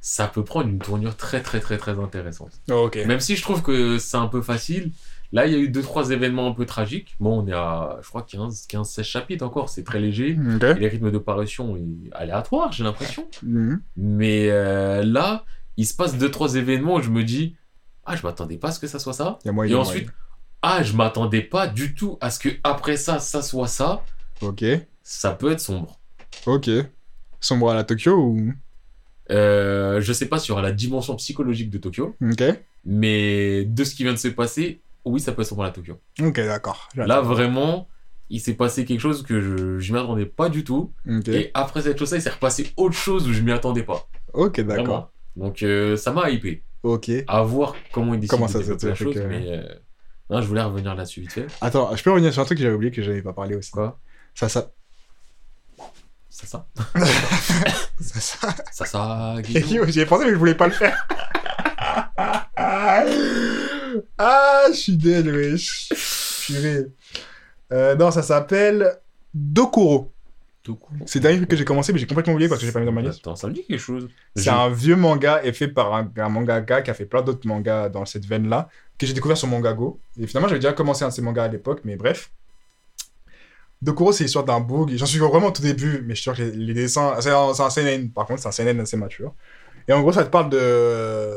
Ça 0.00 0.28
peut 0.28 0.44
prendre 0.44 0.68
une 0.68 0.78
tournure 0.78 1.16
très, 1.16 1.42
très, 1.42 1.60
très, 1.60 1.78
très 1.78 1.98
intéressante. 1.98 2.52
Oh. 2.70 2.90
Même 2.94 3.20
si 3.20 3.34
je 3.34 3.42
trouve 3.42 3.62
que 3.62 3.98
c'est 3.98 4.16
un 4.16 4.28
peu 4.28 4.40
facile, 4.40 4.92
là 5.32 5.46
il 5.46 5.52
y 5.52 5.56
a 5.56 5.58
eu 5.58 5.68
deux 5.68 5.82
trois 5.82 6.10
événements 6.10 6.48
un 6.48 6.52
peu 6.52 6.64
tragiques. 6.64 7.16
Bon, 7.18 7.42
on 7.42 7.46
est 7.48 7.52
à, 7.52 7.98
je 8.02 8.08
crois, 8.08 8.22
15, 8.22 8.66
15 8.66 8.88
16 8.88 9.04
chapitres 9.04 9.44
encore, 9.44 9.68
c'est 9.68 9.82
très 9.82 9.98
léger. 9.98 10.38
Ok. 10.54 10.62
Et 10.62 10.74
les 10.74 10.88
rythmes 10.88 11.10
de 11.10 11.18
parution 11.18 11.76
est 11.76 12.12
aléatoire, 12.12 12.70
j'ai 12.72 12.84
l'impression. 12.84 13.28
Mhm. 13.42 13.82
Mais 13.96 14.48
euh, 14.50 15.02
là, 15.04 15.44
il 15.76 15.86
se 15.86 15.94
passe 15.94 16.16
deux 16.16 16.30
trois 16.30 16.54
événements 16.54 16.94
où 16.94 17.02
je 17.02 17.10
me 17.10 17.24
dis, 17.24 17.56
ah, 18.04 18.14
je 18.14 18.22
m'attendais 18.22 18.56
pas 18.56 18.68
à 18.68 18.72
ce 18.72 18.80
que 18.80 18.86
ça 18.86 18.98
soit 18.98 19.12
ça. 19.12 19.38
Y 19.44 19.48
a 19.48 19.52
moyen, 19.52 19.72
Et 19.72 19.80
ensuite, 19.80 20.08
ah, 20.62 20.82
je 20.82 20.94
m'attendais 20.94 21.42
pas 21.42 21.66
du 21.66 21.94
tout 21.94 22.16
à 22.20 22.30
ce 22.30 22.38
que 22.38 22.48
après 22.62 22.96
ça, 22.96 23.18
ça 23.18 23.42
soit 23.42 23.68
ça. 23.68 24.04
Ok. 24.40 24.64
Ça 25.02 25.32
peut 25.32 25.50
être 25.50 25.60
sombre. 25.60 26.00
Ok. 26.46 26.70
Sombre 27.40 27.70
à 27.70 27.74
la 27.74 27.84
Tokyo 27.84 28.16
ou? 28.16 28.52
Euh, 29.30 30.00
je 30.00 30.12
sais 30.12 30.26
pas 30.26 30.38
sur 30.38 30.60
la 30.60 30.72
dimension 30.72 31.16
psychologique 31.16 31.70
de 31.70 31.78
Tokyo, 31.78 32.14
Ok. 32.22 32.42
mais 32.84 33.64
de 33.64 33.84
ce 33.84 33.94
qui 33.94 34.04
vient 34.04 34.12
de 34.12 34.18
se 34.18 34.28
passer, 34.28 34.80
oui, 35.04 35.20
ça 35.20 35.32
peut 35.32 35.42
être 35.42 35.62
la 35.62 35.70
Tokyo. 35.70 36.00
Ok, 36.22 36.36
d'accord. 36.36 36.88
Là, 36.96 37.20
vraiment, 37.20 37.88
il 38.30 38.40
s'est 38.40 38.54
passé 38.54 38.84
quelque 38.84 39.00
chose 39.00 39.22
que 39.22 39.40
je, 39.40 39.78
je 39.78 39.92
m'y 39.92 39.98
attendais 39.98 40.26
pas 40.26 40.48
du 40.48 40.64
tout. 40.64 40.92
Ok, 41.08 41.28
Et 41.28 41.50
après 41.54 41.82
cette 41.82 41.98
chose-là, 41.98 42.18
il 42.18 42.22
s'est 42.22 42.30
repassé 42.30 42.72
autre 42.76 42.94
chose 42.96 43.28
où 43.28 43.32
je 43.32 43.40
m'y 43.42 43.52
attendais 43.52 43.82
pas. 43.82 44.08
ok, 44.32 44.60
d'accord. 44.62 45.12
Donc, 45.36 45.62
euh, 45.62 45.96
ça 45.96 46.12
m'a 46.12 46.30
hypé. 46.30 46.62
Ok. 46.82 47.10
À 47.26 47.42
voir 47.42 47.74
comment 47.92 48.14
il 48.14 48.20
décide 48.20 48.30
Comment 48.30 48.46
de 48.46 48.50
ça, 48.52 48.58
développer 48.60 48.80
ça 48.80 48.88
la 48.88 48.94
chose. 48.94 49.14
que- 49.14 49.20
Mais 49.20 49.44
euh, 49.48 49.62
non, 50.30 50.40
je 50.40 50.46
voulais 50.46 50.62
revenir 50.62 50.94
là-dessus 50.94 51.20
vite 51.20 51.32
fait. 51.32 51.46
Attends, 51.60 51.94
je 51.96 52.02
peux 52.02 52.10
revenir 52.10 52.32
sur 52.32 52.42
un 52.42 52.44
truc 52.44 52.58
que 52.58 52.62
j'avais 52.62 52.74
oublié 52.76 52.92
que 52.92 53.02
j'avais 53.02 53.22
pas 53.22 53.32
parlé 53.32 53.54
aussi. 53.56 53.70
Quoi? 53.72 53.98
Ça, 54.34 54.48
ça. 54.48 54.70
Ça 56.44 56.66
Ça, 57.98 58.20
ça. 58.20 58.54
Ça, 58.70 58.84
ça, 58.84 59.34
yo, 59.48 59.86
J'y 59.86 60.00
ai 60.00 60.06
pensé, 60.06 60.26
mais 60.26 60.32
je 60.32 60.36
voulais 60.36 60.54
pas 60.54 60.66
le 60.66 60.72
faire. 60.74 61.08
ah, 64.18 64.64
je 64.68 64.74
suis 64.74 64.96
dead, 64.98 65.26
wesh. 65.28 65.88
Purée. 66.44 66.88
Euh, 67.72 67.96
non, 67.96 68.10
ça 68.10 68.22
s'appelle 68.22 68.98
Dokuro. 69.32 70.12
Court. 70.66 70.90
C'est 71.06 71.20
le 71.20 71.22
dernier 71.22 71.36
truc 71.38 71.48
que 71.50 71.56
j'ai 71.56 71.64
commencé, 71.64 71.92
mais 71.92 71.98
j'ai 72.00 72.06
complètement 72.06 72.34
oublié 72.34 72.48
parce 72.48 72.60
que 72.60 72.66
j'ai 72.66 72.72
pas 72.72 72.80
mis 72.80 72.86
dans 72.86 72.92
ma 72.92 73.00
liste. 73.00 73.20
Attends, 73.20 73.36
ça 73.36 73.46
me 73.46 73.52
dit 73.54 73.64
quelque 73.64 73.78
chose. 73.78 74.08
C'est 74.34 74.50
un 74.50 74.68
vieux 74.68 74.96
manga 74.96 75.40
et 75.44 75.52
fait 75.52 75.68
par 75.68 75.94
un, 75.94 76.10
un 76.16 76.28
mangaka 76.28 76.82
qui 76.82 76.90
a 76.90 76.94
fait 76.94 77.06
plein 77.06 77.22
d'autres 77.22 77.46
mangas 77.46 77.88
dans 77.88 78.04
cette 78.04 78.26
veine-là, 78.26 78.68
que 78.98 79.06
j'ai 79.06 79.14
découvert 79.14 79.36
sur 79.36 79.46
Mangago. 79.48 80.00
Et 80.18 80.26
finalement, 80.26 80.48
j'avais 80.48 80.58
déjà 80.58 80.72
commencé 80.72 81.04
un 81.04 81.08
de 81.08 81.12
ces 81.14 81.22
mangas 81.22 81.44
à 81.44 81.48
l'époque, 81.48 81.80
mais 81.84 81.96
bref. 81.96 82.30
Dokuro, 83.86 84.12
c'est 84.12 84.24
l'histoire 84.24 84.44
d'un 84.44 84.60
bug. 84.60 84.90
J'en 84.96 85.06
suis 85.06 85.18
vraiment 85.18 85.46
au 85.48 85.50
tout 85.52 85.62
début, 85.62 86.02
mais 86.04 86.14
je 86.14 86.20
suis 86.20 86.22
sûr 86.24 86.34
que 86.36 86.42
les, 86.42 86.50
les 86.50 86.74
dessins. 86.74 87.14
C'est 87.20 87.30
un, 87.30 87.48
un 87.58 87.70
seinen, 87.70 88.10
par 88.10 88.26
contre, 88.26 88.40
c'est 88.42 88.48
un 88.48 88.52
seinen 88.52 88.80
assez 88.80 88.96
mature. 88.96 89.34
Et 89.88 89.92
en 89.92 90.00
gros, 90.02 90.12
ça 90.12 90.24
te 90.24 90.30
parle 90.30 90.50
de 90.50 91.30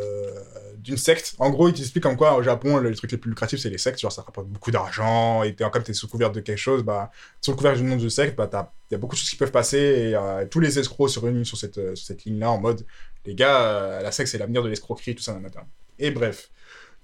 d'une 0.78 0.98
secte. 0.98 1.36
En 1.40 1.50
gros, 1.50 1.68
il 1.70 1.74
t'explique 1.74 2.04
comme 2.04 2.16
quoi 2.18 2.36
au 2.38 2.42
Japon, 2.42 2.80
les 2.80 2.96
trucs 2.96 3.12
les 3.12 3.18
plus 3.18 3.30
lucratifs, 3.30 3.60
c'est 3.60 3.70
les 3.70 3.78
sectes. 3.78 4.00
Genre, 4.00 4.12
ça 4.12 4.22
rapporte 4.24 4.48
beaucoup 4.48 4.72
d'argent. 4.72 5.44
Et 5.44 5.54
comme 5.56 5.84
tu 5.84 5.92
es 5.92 5.94
sous 5.94 6.08
couvert 6.08 6.32
de 6.32 6.40
quelque 6.40 6.58
chose, 6.58 6.84
bah, 6.84 7.12
sous 7.42 7.54
couvert 7.56 7.76
d'une 7.76 7.88
nom 7.90 7.98
de 7.98 8.10
secte, 8.10 8.36
bah, 8.38 8.50
il 8.90 8.94
y 8.94 8.96
a 8.96 8.98
beaucoup 8.98 9.16
de 9.16 9.20
choses 9.20 9.30
qui 9.30 9.36
peuvent 9.36 9.52
passer. 9.52 9.78
Et 9.78 10.16
euh, 10.16 10.46
tous 10.50 10.60
les 10.62 10.80
escrocs 10.80 11.10
se 11.10 11.20
réunissent 11.20 11.50
sur 11.50 11.58
cette, 11.58 11.78
euh, 11.78 11.96
cette 11.96 12.24
ligne-là 12.26 12.50
en 12.52 12.60
mode 12.60 12.86
les 13.26 13.36
gars, 13.36 13.62
euh, 13.62 14.02
la 14.02 14.12
secte, 14.12 14.30
c'est 14.32 14.38
l'avenir 14.38 14.64
de 14.64 14.70
l'escroquerie, 14.70 15.14
tout 15.16 15.22
ça, 15.22 15.34
nanana. 15.34 15.68
Et 16.00 16.12
bref. 16.12 16.50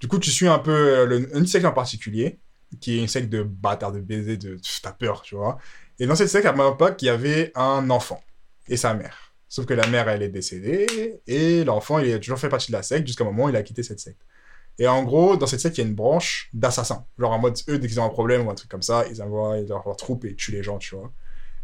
Du 0.00 0.08
coup, 0.08 0.18
tu 0.18 0.30
suis 0.30 0.48
un 0.48 0.58
peu 0.58 1.04
le- 1.06 1.36
une 1.36 1.46
secte 1.46 1.64
en 1.66 1.72
particulier, 1.72 2.38
qui 2.80 2.98
est 2.98 3.00
une 3.00 3.08
secte 3.08 3.28
de 3.28 3.42
bâtards, 3.42 3.92
de 3.92 4.00
baisers, 4.00 4.38
de. 4.38 4.58
T'as 4.82 4.92
peur, 4.92 5.22
tu 5.22 5.34
vois. 5.36 5.58
Et 5.98 6.06
dans 6.06 6.14
cette 6.14 6.28
secte, 6.28 6.46
à 6.46 6.52
ma 6.52 6.68
époque, 6.68 7.00
il 7.02 7.06
y 7.06 7.08
avait 7.08 7.52
un 7.54 7.88
enfant 7.90 8.22
et 8.68 8.76
sa 8.76 8.94
mère. 8.94 9.34
Sauf 9.48 9.64
que 9.64 9.74
la 9.74 9.86
mère, 9.86 10.08
elle 10.08 10.22
est 10.22 10.28
décédée, 10.28 11.20
et 11.26 11.64
l'enfant, 11.64 12.00
il 12.00 12.12
a 12.12 12.18
toujours 12.18 12.38
fait 12.38 12.48
partie 12.48 12.72
de 12.72 12.76
la 12.76 12.82
secte 12.82 13.06
jusqu'à 13.06 13.24
un 13.24 13.28
moment 13.28 13.44
où 13.44 13.48
il 13.48 13.56
a 13.56 13.62
quitté 13.62 13.82
cette 13.82 14.00
secte. 14.00 14.20
Et 14.78 14.86
en 14.88 15.04
gros, 15.04 15.36
dans 15.36 15.46
cette 15.46 15.60
secte, 15.60 15.78
il 15.78 15.82
y 15.82 15.84
a 15.84 15.86
une 15.86 15.94
branche 15.94 16.50
d'assassins. 16.52 17.06
Genre 17.18 17.32
en 17.32 17.38
mode, 17.38 17.56
eux, 17.68 17.78
dès 17.78 17.86
qu'ils 17.86 18.00
ont 18.00 18.04
un 18.04 18.10
problème 18.10 18.46
ou 18.46 18.50
un 18.50 18.54
truc 18.54 18.70
comme 18.70 18.82
ça, 18.82 19.04
ils 19.10 19.22
envoient 19.22 19.56
leur, 19.60 19.86
leur 19.86 19.96
troupe 19.96 20.24
et 20.24 20.34
tuent 20.34 20.52
les 20.52 20.62
gens, 20.62 20.78
tu 20.78 20.94
vois. 20.96 21.12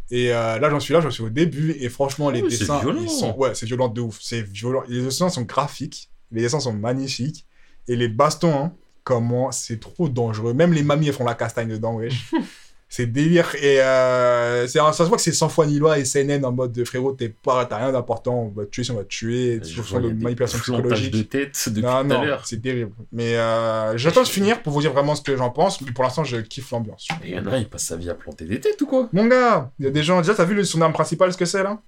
Et 0.09 0.33
euh, 0.33 0.59
là, 0.59 0.69
j'en 0.69 0.79
suis 0.79 0.93
là, 0.93 1.01
j'en 1.01 1.11
suis 1.11 1.23
au 1.23 1.29
début, 1.29 1.71
et 1.79 1.89
franchement, 1.89 2.29
les 2.29 2.41
oui, 2.41 2.51
c'est 2.51 2.59
dessins, 2.59 2.79
violent. 2.79 3.01
ils 3.01 3.09
sont... 3.09 3.35
Ouais, 3.35 3.53
c'est 3.53 3.65
violent 3.65 3.89
de 3.89 4.01
ouf. 4.01 4.19
C'est 4.21 4.41
violent. 4.41 4.83
Les 4.87 5.01
dessins 5.01 5.29
sont 5.29 5.43
graphiques, 5.43 6.09
les 6.31 6.41
dessins 6.41 6.59
sont 6.59 6.73
magnifiques, 6.73 7.45
et 7.87 7.95
les 7.95 8.07
bastons, 8.07 8.53
hein, 8.53 8.73
comment, 9.03 9.51
c'est 9.51 9.79
trop 9.79 10.09
dangereux. 10.09 10.53
Même 10.53 10.73
les 10.73 10.83
mamies, 10.83 11.07
elles 11.07 11.13
font 11.13 11.25
la 11.25 11.35
castagne 11.35 11.69
dedans, 11.69 11.95
wesh. 11.95 12.31
c'est 12.89 13.07
délire. 13.07 13.55
Et 13.55 13.81
euh, 13.81 14.67
ça 14.67 14.93
se 14.93 15.03
voit 15.03 15.17
que 15.17 15.23
c'est 15.23 15.31
sans 15.31 15.49
foi 15.49 15.65
ni 15.65 15.79
loi 15.79 15.97
et 15.97 16.03
CNN 16.03 16.45
en 16.45 16.51
mode 16.51 16.71
de 16.71 16.83
frérot, 16.85 17.13
t'es 17.13 17.29
pas, 17.29 17.65
t'as 17.65 17.77
rien 17.77 17.91
d'important, 17.91 18.35
on 18.35 18.49
va 18.49 18.65
te 18.65 18.69
tuer 18.69 18.83
si 18.83 18.91
on 18.91 18.95
va 18.95 19.03
te 19.03 19.07
tuer. 19.09 19.59
Je 19.63 19.75
Toujours 19.81 19.99
y 20.01 20.13
de 20.13 20.23
manipulation 20.23 20.59
psychologique. 20.59 21.11
de 21.13 21.21
tête 21.23 21.57
depuis 21.69 21.81
Non, 21.81 21.89
tout 22.05 22.11
à 22.11 22.17
non, 22.17 22.23
l'heure. 22.23 22.45
c'est 22.45 22.61
terrible. 22.61 22.91
Mais 23.11 23.35
euh, 23.35 23.97
j'attends 23.97 24.21
de 24.21 24.27
finir 24.27 24.61
pour 24.61 24.73
vous 24.73 24.81
dire 24.81 24.93
vraiment 24.93 25.15
ce 25.15 25.23
que 25.23 25.35
j'en 25.35 25.49
pense. 25.49 25.81
Mais 25.81 25.91
pour 25.91 26.03
l'instant, 26.03 26.23
je 26.23 26.37
kiffe 26.37 26.69
l'ambiance. 26.69 27.07
Et 27.23 27.29
il 27.29 27.33
y 27.35 27.39
en 27.39 27.47
a, 27.47 27.57
il 27.57 27.67
passe 27.67 27.85
sa 27.85 27.95
vie 27.95 28.09
à 28.11 28.13
planter 28.13 28.45
des 28.45 28.59
têtes 28.59 28.79
ou 28.81 28.85
quoi? 28.85 29.09
Mon 29.11 29.25
gars, 29.25 29.71
il 29.79 29.85
y 29.85 29.87
a 29.87 29.91
des 29.91 30.03
gens. 30.03 30.19
Déjà, 30.19 30.35
t'as 30.35 30.45
vu 30.45 30.53
le, 30.53 30.63
son 30.63 30.79
arme 30.81 30.93
principale, 30.93 31.33
ce 31.33 31.37
que 31.37 31.45
c'est 31.45 31.63
là? 31.63 31.81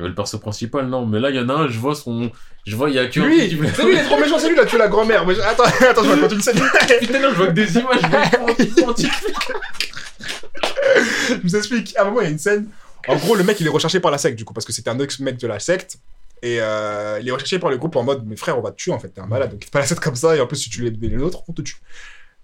Le 0.00 0.14
perso 0.14 0.38
principal, 0.38 0.86
non, 0.86 1.06
mais 1.06 1.20
là, 1.20 1.30
il 1.30 1.36
y 1.36 1.38
en 1.38 1.48
a 1.48 1.54
un, 1.54 1.68
je 1.68 1.78
vois 1.78 1.94
son. 1.94 2.30
Je 2.66 2.76
vois, 2.76 2.90
il 2.90 2.96
y 2.96 2.98
a 2.98 3.06
que. 3.06 3.20
Lui 3.20 3.40
C'est 3.40 3.84
lui, 3.84 3.92
il 3.92 3.98
est 3.98 4.04
trop 4.04 4.18
méchant, 4.18 4.38
c'est 4.38 4.48
lui, 4.48 4.56
il 4.56 4.60
a 4.60 4.66
tué 4.66 4.78
la 4.78 4.88
grand-mère. 4.88 5.26
Mais 5.26 5.38
Attends, 5.40 5.64
attends, 5.88 6.02
je 6.02 6.08
vais 6.08 6.14
raconter 6.14 6.34
une 6.34 6.40
scène. 6.40 6.56
Putain, 7.00 7.20
là, 7.20 7.30
je 7.30 7.36
vois 7.36 7.46
que 7.48 7.52
des 7.52 7.78
images, 7.78 8.00
je 8.58 8.60
je 11.34 11.40
vous 11.42 11.56
explique. 11.56 11.96
À 11.96 12.02
un 12.02 12.04
moment, 12.06 12.20
il 12.20 12.24
y 12.24 12.28
a 12.28 12.30
une 12.30 12.38
scène. 12.38 12.68
En 13.08 13.16
gros, 13.16 13.34
le 13.34 13.44
mec, 13.44 13.58
il 13.60 13.66
est 13.66 13.70
recherché 13.70 14.00
par 14.00 14.10
la 14.10 14.18
secte, 14.18 14.36
du 14.36 14.44
coup, 14.44 14.52
parce 14.52 14.66
que 14.66 14.72
c'était 14.72 14.90
un 14.90 15.00
autre 15.00 15.14
mec 15.20 15.38
de 15.38 15.46
la 15.46 15.58
secte. 15.58 15.98
Et 16.42 16.58
euh, 16.60 17.18
il 17.20 17.28
est 17.28 17.32
recherché 17.32 17.58
par 17.58 17.70
le 17.70 17.76
groupe 17.76 17.96
en 17.96 18.02
mode, 18.02 18.24
mais 18.26 18.36
frère, 18.36 18.58
on 18.58 18.62
va 18.62 18.70
te 18.70 18.76
tuer 18.76 18.92
en 18.92 18.98
fait, 18.98 19.08
t'es 19.08 19.20
un 19.20 19.26
malade, 19.26 19.50
donc 19.50 19.68
pas 19.70 19.80
la 19.80 19.86
secte 19.86 20.02
comme 20.02 20.16
ça, 20.16 20.36
et 20.36 20.40
en 20.40 20.46
plus, 20.46 20.56
si 20.56 20.70
tu 20.70 20.82
les, 20.82 20.90
les 20.90 21.22
autres, 21.22 21.42
on 21.48 21.52
te 21.52 21.60
tue. 21.60 21.76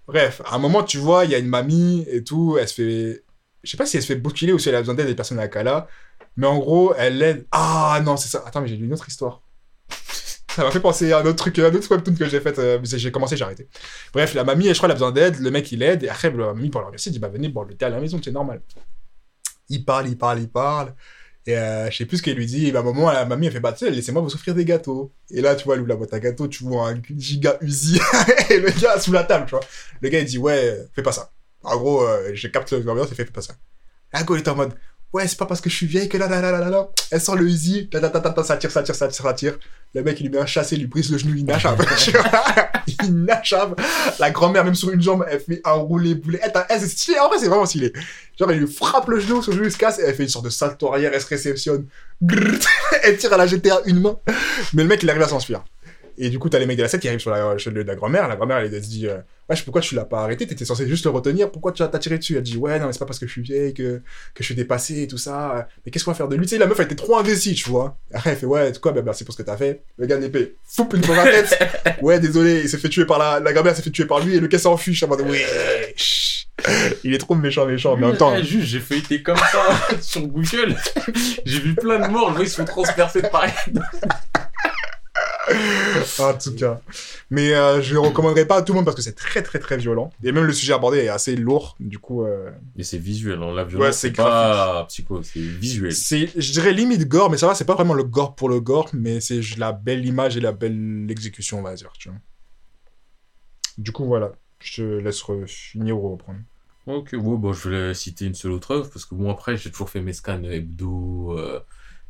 Bref, 0.07 0.41
à 0.45 0.55
un 0.55 0.59
moment, 0.59 0.83
tu 0.83 0.99
vois, 0.99 1.25
il 1.25 1.31
y 1.31 1.35
a 1.35 1.37
une 1.37 1.47
mamie 1.47 2.05
et 2.09 2.23
tout, 2.23 2.57
elle 2.59 2.67
se 2.67 2.75
fait. 2.75 3.23
Je 3.63 3.71
sais 3.71 3.77
pas 3.77 3.85
si 3.85 3.97
elle 3.97 4.03
se 4.03 4.07
fait 4.07 4.15
bousculer 4.15 4.53
ou 4.53 4.59
si 4.59 4.69
elle 4.69 4.75
a 4.75 4.79
besoin 4.79 4.93
d'aide 4.93 5.07
des 5.07 5.15
personnes 5.15 5.39
à 5.39 5.43
la 5.43 5.47
Kala, 5.47 5.87
mais 6.37 6.47
en 6.47 6.59
gros, 6.59 6.93
elle 6.95 7.21
aide. 7.21 7.47
Ah 7.51 7.99
non, 8.05 8.15
c'est 8.15 8.29
ça. 8.29 8.43
Attends, 8.45 8.61
mais 8.61 8.67
j'ai 8.67 8.77
lu 8.77 8.85
une 8.85 8.93
autre 8.93 9.07
histoire. 9.07 9.41
Ça 10.55 10.63
m'a 10.63 10.71
fait 10.71 10.79
penser 10.79 11.11
à 11.11 11.19
un 11.19 11.25
autre 11.25 11.35
truc, 11.35 11.57
un 11.59 11.73
autre 11.73 11.89
webtoon 11.91 12.15
que 12.15 12.27
j'ai 12.27 12.39
fait. 12.39 12.57
euh, 12.59 12.79
j'ai 12.83 13.11
commencé, 13.11 13.35
j'ai 13.35 13.43
arrêté. 13.43 13.67
Bref, 14.13 14.33
la 14.33 14.43
mamie, 14.43 14.67
je 14.67 14.73
crois, 14.73 14.87
elle 14.87 14.91
a 14.91 14.95
besoin 14.95 15.11
d'aide. 15.11 15.39
Le 15.39 15.51
mec, 15.51 15.71
il 15.71 15.81
aide. 15.83 16.03
Et 16.03 16.09
après, 16.09 16.31
la 16.31 16.53
mamie, 16.53 16.69
pour 16.69 16.81
la 16.81 16.87
remercier, 16.87 17.11
dit 17.11 17.19
Bah, 17.19 17.27
venez, 17.27 17.49
bon, 17.49 17.63
le 17.63 17.75
thé 17.75 17.85
à 17.85 17.89
la 17.89 17.99
maison, 17.99 18.19
c'est 18.23 18.31
normal. 18.31 18.61
Il 19.69 19.83
parle, 19.83 20.07
il 20.07 20.17
parle, 20.17 20.39
il 20.39 20.49
parle. 20.49 20.93
Et 21.47 21.57
euh, 21.57 21.89
je 21.89 21.97
sais 21.97 22.05
plus 22.05 22.17
ce 22.17 22.23
qu'elle 22.23 22.37
lui 22.37 22.45
dit. 22.45 22.67
Et 22.67 22.71
bah, 22.71 22.83
à 22.85 23.09
un 23.09 23.13
la 23.13 23.25
mamie, 23.25 23.47
elle 23.47 23.53
fait 23.53 23.59
Bah, 23.59 23.73
tu 23.73 23.79
sais, 23.79 23.91
laissez-moi 23.91 24.21
vous 24.21 24.33
offrir 24.33 24.53
des 24.53 24.65
gâteaux. 24.65 25.11
Et 25.31 25.41
là, 25.41 25.55
tu 25.55 25.65
vois, 25.65 25.75
elle 25.75 25.81
ouvre 25.81 25.89
la 25.89 25.95
boîte 25.95 26.13
à 26.13 26.19
gâteaux, 26.19 26.47
tu 26.47 26.63
vois 26.63 26.89
un 26.89 27.01
giga 27.17 27.57
Uzi. 27.61 27.99
et 28.49 28.59
le 28.59 28.69
gars 28.79 28.99
sous 28.99 29.11
la 29.11 29.23
table, 29.23 29.45
tu 29.45 29.51
vois. 29.51 29.61
Le 30.01 30.09
gars, 30.09 30.19
il 30.19 30.25
dit 30.25 30.37
Ouais, 30.37 30.85
fais 30.93 31.03
pas 31.03 31.11
ça. 31.11 31.31
En 31.63 31.77
gros, 31.77 32.03
euh, 32.05 32.31
je 32.33 32.47
capte 32.47 32.73
l'ambiance 32.73 33.11
et 33.11 33.15
fait 33.15 33.25
Fais 33.25 33.31
pas 33.31 33.41
ça. 33.41 33.55
La 34.13 34.23
go, 34.23 34.35
il 34.35 34.39
est 34.39 34.47
en 34.47 34.55
mode 34.55 34.73
Ouais, 35.13 35.25
c'est 35.27 35.37
pas 35.37 35.45
parce 35.45 35.61
que 35.61 35.69
je 35.69 35.75
suis 35.75 35.87
vieille 35.87 36.09
que 36.09 36.17
là, 36.17 36.27
là, 36.27 36.41
là, 36.41 36.51
là, 36.51 36.59
là, 36.59 36.69
là. 36.69 36.89
Elle 37.11 37.21
sort 37.21 37.35
le 37.37 37.45
Uzi, 37.45 37.87
ta, 37.89 37.99
ta, 38.01 38.09
ta, 38.09 38.19
ta, 38.19 38.29
ta, 38.31 38.43
ça 38.43 38.57
tire, 38.57 38.69
ça 38.71 38.83
tire, 38.83 38.93
ça 38.93 39.07
tire, 39.07 39.23
ça 39.25 39.33
tire. 39.33 39.57
Le 39.95 40.03
mec, 40.03 40.19
il 40.19 40.23
lui 40.23 40.29
met 40.33 40.39
un 40.39 40.45
chassé, 40.45 40.75
il 40.75 40.81
lui 40.81 40.87
brise 40.87 41.09
le 41.09 41.17
genou, 41.17 41.33
il 41.35 41.45
nachave. 41.45 41.77
il 43.03 43.23
nachave. 43.23 43.75
La 44.19 44.31
grand-mère, 44.31 44.65
même 44.65 44.75
sur 44.75 44.89
une 44.91 45.01
jambe, 45.01 45.25
elle 45.29 45.39
fait 45.39 45.61
un 45.63 45.71
roulé 45.71 46.13
boulet. 46.13 46.39
Elle, 46.43 46.51
t'as- 46.51 46.65
elle, 46.69 46.81
c'est 46.81 46.87
stylé. 46.89 47.17
En 47.19 47.29
vrai, 47.29 47.37
c'est 47.39 47.47
vraiment 47.47 47.65
stylé. 47.65 47.93
Genre, 48.37 48.51
elle 48.51 48.59
lui 48.59 48.67
frappe 48.67 49.07
le 49.07 49.19
genou, 49.19 49.41
son 49.41 49.53
genou 49.53 49.63
il 49.63 49.71
se 49.71 49.77
casse, 49.77 49.97
et 49.99 50.03
elle 50.03 50.13
fait 50.13 50.23
une 50.23 50.29
sorte 50.29 50.45
de 50.45 50.49
salto 50.49 50.91
arrière, 50.91 51.11
elle 51.13 51.21
se 51.21 51.27
réceptionne. 51.27 51.85
Elle 53.03 53.17
tire 53.17 53.31
à 53.33 53.37
la 53.37 53.45
GTA 53.47 53.79
une 53.85 54.01
main. 54.01 54.17
Mais 54.73 54.83
le 54.83 54.89
mec, 54.89 55.03
il 55.03 55.09
arrive 55.09 55.21
à 55.21 55.27
s'enfuir. 55.27 55.63
Et 56.19 56.29
du 56.29 56.39
coup, 56.39 56.49
t'as 56.49 56.57
les 56.59 56.65
mecs 56.65 56.77
de 56.77 56.81
la 56.83 56.87
secte 56.89 57.01
qui 57.03 57.07
arrivent 57.07 57.19
sur 57.19 57.29
la, 57.31 57.57
sur 57.59 57.71
le- 57.71 57.83
la 57.83 57.95
grand-mère. 57.95 58.27
La 58.27 58.35
grand-mère, 58.35 58.57
elle, 58.57 58.73
elle 58.73 58.83
se 58.83 58.89
dit 58.89 59.07
euh, 59.07 59.17
Wesh, 59.49 59.63
pourquoi 59.63 59.81
tu 59.81 59.93
l'as 59.95 60.03
pas 60.05 60.21
arrêté? 60.23 60.47
T'étais 60.47 60.65
censé 60.65 60.87
juste 60.87 61.05
le 61.05 61.11
retenir. 61.11 61.51
Pourquoi 61.51 61.71
tu 61.71 61.83
as 61.83 61.87
t'as 61.87 61.99
tiré 61.99 62.17
dessus 62.17 62.35
Elle 62.37 62.43
dit 62.43 62.57
Ouais, 62.57 62.79
non, 62.79 62.87
mais 62.87 62.93
c'est 62.93 62.99
pas 62.99 63.05
parce 63.05 63.19
que 63.19 63.27
je 63.27 63.31
suis 63.31 63.41
vieille 63.43 63.73
que, 63.73 63.97
que 64.33 64.39
je 64.39 64.43
suis 64.43 64.55
dépassée 64.55 65.03
et 65.03 65.07
tout 65.07 65.17
ça. 65.19 65.67
Mais 65.85 65.91
qu'est-ce 65.91 66.03
qu'on 66.05 66.11
va 66.11 66.15
faire 66.17 66.27
de 66.27 66.35
lui 66.35 66.45
Tu 66.47 66.55
sais, 66.55 66.57
la 66.57 66.65
meuf, 66.65 66.79
elle 66.79 66.85
était 66.85 66.95
trop 66.95 67.17
investie, 67.17 67.53
tu 67.53 67.69
vois. 67.69 67.97
Après, 68.13 68.31
elle 68.31 68.37
fait 68.37 68.45
Ouais, 68.47 68.71
quoi 68.81 68.91
Bah, 68.93 69.01
merci 69.05 69.23
pour 69.23 69.33
ce 69.33 69.37
que 69.41 69.43
t'as 69.43 69.57
fait. 69.57 69.83
Le 69.97 70.07
gars 70.07 70.17
d'épée, 70.17 70.55
foupe 70.65 70.93
une 70.95 71.01
dans 71.01 71.15
la 71.15 71.23
tête. 71.23 71.57
Ouais, 72.01 72.19
désolé, 72.19 72.61
il 72.63 72.69
s'est 72.69 72.77
fait 72.77 72.89
tuer 72.89 73.05
par 73.05 73.17
la, 73.19 73.39
la 73.39 73.53
grand-mère, 73.53 73.75
s'est 73.75 73.81
fait 73.81 73.89
tuer 73.91 74.05
par 74.05 74.19
lui 74.19 74.35
et 74.35 74.39
le 74.39 74.47
gars 74.47 74.59
s'enfuit. 74.59 74.93
Je 74.93 74.97
suis 74.97 75.05
en 75.05 75.09
mode 75.09 75.23
chut. 75.95 76.47
Il 77.03 77.13
est 77.13 77.17
trop 77.19 77.35
méchant, 77.35 77.65
méchant. 77.65 77.95
Mais 77.95 78.05
en 78.05 78.09
même 78.09 78.17
temps. 78.17 78.33
Eh, 78.35 78.43
juste, 78.43 78.65
j'ai 78.67 78.79
feuilleté 78.79 79.21
comme 79.23 79.37
ça 79.37 79.79
sur 80.01 80.21
Google. 80.27 80.75
j'ai 81.45 81.59
vu 81.59 81.75
plein 81.75 81.99
de 81.99 82.11
morts, 82.11 82.29
je 82.31 82.35
vois, 82.35 82.43
ils 82.43 82.49
se 82.49 82.55
font 82.55 82.65
transpercer 82.65 83.21
de 83.21 83.27
pareil. 83.27 83.51
en 86.19 86.33
tout 86.33 86.55
cas. 86.55 86.81
Mais 87.29 87.53
euh, 87.53 87.81
je 87.81 87.93
le 87.93 87.99
recommanderais 87.99 88.45
pas 88.45 88.57
à 88.57 88.61
tout 88.61 88.73
le 88.73 88.77
monde 88.77 88.85
parce 88.85 88.95
que 88.95 89.01
c'est 89.01 89.15
très 89.15 89.41
très 89.41 89.59
très 89.59 89.77
violent. 89.77 90.11
Et 90.23 90.31
même 90.31 90.43
le 90.43 90.53
sujet 90.53 90.73
abordé 90.73 90.99
est 90.99 91.09
assez 91.09 91.35
lourd. 91.35 91.75
Du 91.79 91.99
coup, 91.99 92.23
euh, 92.25 92.51
Mais 92.75 92.83
c'est 92.83 92.97
visuel, 92.97 93.41
hein. 93.41 93.53
la 93.53 93.63
violence, 93.63 93.87
Ouais, 93.87 93.91
c'est 93.93 94.11
pas 94.11 94.85
psycho, 94.89 95.23
c'est 95.23 95.39
visuel. 95.39 95.93
c'est, 95.93 96.29
je 96.35 96.51
dirais 96.51 96.73
limite 96.73 97.07
gore, 97.07 97.29
mais 97.29 97.37
ça 97.37 97.47
va, 97.47 97.55
c'est 97.55 97.65
pas 97.65 97.75
vraiment 97.75 97.93
le 97.93 98.03
gore 98.03 98.35
pour 98.35 98.49
le 98.49 98.59
gore, 98.59 98.89
mais 98.93 99.19
c'est 99.21 99.41
la 99.57 99.71
belle 99.71 100.05
image 100.05 100.37
et 100.37 100.41
la 100.41 100.51
belle 100.51 101.07
exécution, 101.09 101.59
on 101.59 101.63
va 101.63 101.73
dire. 101.75 101.91
Tu 101.97 102.09
vois. 102.09 102.17
Du 103.77 103.91
coup, 103.91 104.05
voilà. 104.05 104.31
Je 104.59 104.81
te 104.81 104.81
laisse 104.81 105.21
finir 105.45 105.97
ou 105.97 106.11
reprendre. 106.11 106.39
Ok, 106.87 107.09
ouais, 107.13 107.19
bon, 107.19 107.53
je 107.53 107.69
vais 107.69 107.93
citer 107.93 108.25
une 108.25 108.33
seule 108.33 108.51
autre 108.53 108.71
œuvre, 108.71 108.89
parce 108.89 109.05
que 109.05 109.13
bon, 109.13 109.29
après, 109.29 109.57
j'ai 109.57 109.69
toujours 109.69 109.89
fait 109.89 110.01
mes 110.01 110.13
scans 110.13 110.41
hebdo, 110.41 111.37
euh, 111.37 111.59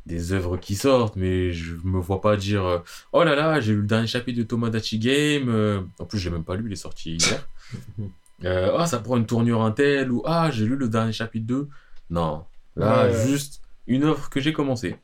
des 0.08 0.34
œuvres 0.34 0.58
qui 0.58 0.76
sortent, 0.76 1.16
mais 1.16 1.52
je 1.52 1.76
me 1.84 2.00
vois 2.00 2.22
pas 2.22 2.38
dire 2.38 2.66
euh, 2.66 2.80
Oh 3.14 3.24
là 3.24 3.36
là, 3.36 3.60
j'ai 3.60 3.74
lu 3.74 3.82
le 3.82 3.88
dernier 3.88 4.08
chapitre 4.08 4.38
de 4.40 4.44
Tomodachi 4.44 4.98
Game. 5.00 5.50
euh, 5.50 5.82
En 6.00 6.06
plus, 6.06 6.18
j'ai 6.20 6.30
même 6.30 6.44
pas 6.44 6.56
lu, 6.56 6.64
il 6.68 6.74
est 6.74 6.76
sorti 6.76 7.16
hier. 7.18 7.48
Euh, 8.46 8.76
ah, 8.78 8.86
ça 8.86 9.00
prend 9.00 9.18
une 9.18 9.26
tournure 9.26 9.64
intel, 9.64 10.12
ou 10.12 10.22
Ah, 10.24 10.52
j'ai 10.52 10.64
lu 10.68 10.76
le 10.76 10.88
dernier 10.90 11.12
chapitre 11.12 11.48
2. 11.48 11.68
Non, 12.12 12.46
là, 12.76 13.08
Ouais, 13.08 13.26
juste 13.28 13.64
une 13.88 14.04
œuvre 14.04 14.30
que 14.30 14.40
j'ai 14.40 14.54
commencé. 14.54 14.96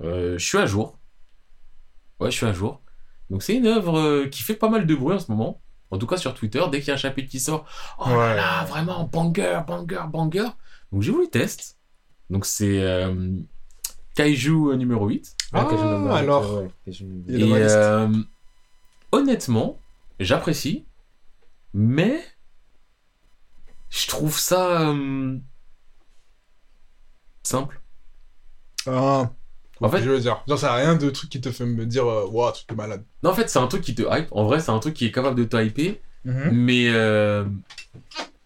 Euh, 0.00 0.38
je 0.38 0.44
suis 0.46 0.56
à 0.56 0.64
jour. 0.64 0.98
Ouais, 2.20 2.30
je 2.30 2.36
suis 2.38 2.46
à 2.46 2.54
jour. 2.54 2.80
Donc, 3.28 3.42
c'est 3.42 3.54
une 3.54 3.66
œuvre 3.66 4.24
qui 4.28 4.42
fait 4.42 4.54
pas 4.54 4.70
mal 4.70 4.86
de 4.86 4.94
bruit 4.94 5.14
en 5.14 5.18
ce 5.18 5.30
moment. 5.30 5.60
En 5.90 5.98
tout 5.98 6.06
cas, 6.06 6.16
sur 6.16 6.32
Twitter, 6.32 6.62
dès 6.72 6.78
qu'il 6.78 6.88
y 6.88 6.90
a 6.90 6.94
un 6.94 6.96
chapitre 6.96 7.28
qui 7.30 7.38
sort, 7.38 7.66
oh 7.98 8.08
là 8.08 8.34
là, 8.34 8.64
vraiment, 8.64 9.04
banger, 9.04 9.60
banger, 9.66 10.04
banger. 10.10 10.48
Donc, 10.90 11.02
j'ai 11.02 11.12
voulu 11.12 11.28
test. 11.28 11.76
Donc, 12.30 12.46
c'est 12.46 12.80
euh, 12.82 13.30
Kaiju 14.18 14.72
euh, 14.72 14.74
numéro 14.76 15.06
8. 15.06 15.36
Ah, 15.52 15.62
me 15.64 15.98
marre, 15.98 16.16
alors. 16.16 16.54
ouais, 16.58 16.68
Et 17.28 17.52
euh, 17.52 18.08
honnêtement, 19.12 19.78
j'apprécie. 20.18 20.86
Mais 21.72 22.20
je 23.90 24.08
trouve 24.08 24.36
ça 24.36 24.90
euh, 24.90 25.38
simple. 27.44 27.80
Ah. 28.86 29.30
En 29.80 29.88
fait- 29.88 30.02
je 30.02 30.10
veux 30.10 30.18
dire, 30.18 30.42
genre, 30.48 30.58
ça 30.58 30.72
a 30.72 30.76
rien 30.78 30.96
de 30.96 31.10
truc 31.10 31.30
qui 31.30 31.40
te 31.40 31.52
fait 31.52 31.64
me 31.64 31.86
dire, 31.86 32.04
wow, 32.04 32.50
truc 32.50 32.68
de 32.70 32.74
malade. 32.74 33.04
Non, 33.22 33.30
en 33.30 33.34
fait, 33.34 33.48
c'est 33.48 33.60
un 33.60 33.68
truc 33.68 33.82
qui 33.82 33.94
te 33.94 34.02
hype. 34.02 34.26
En 34.32 34.46
vrai, 34.46 34.58
c'est 34.58 34.72
un 34.72 34.80
truc 34.80 34.94
qui 34.94 35.06
est 35.06 35.12
capable 35.12 35.38
de 35.38 35.44
te 35.44 35.56
hyper. 35.56 35.94
Mhm. 36.24 36.50
Mais 36.50 36.88
euh, 36.88 37.44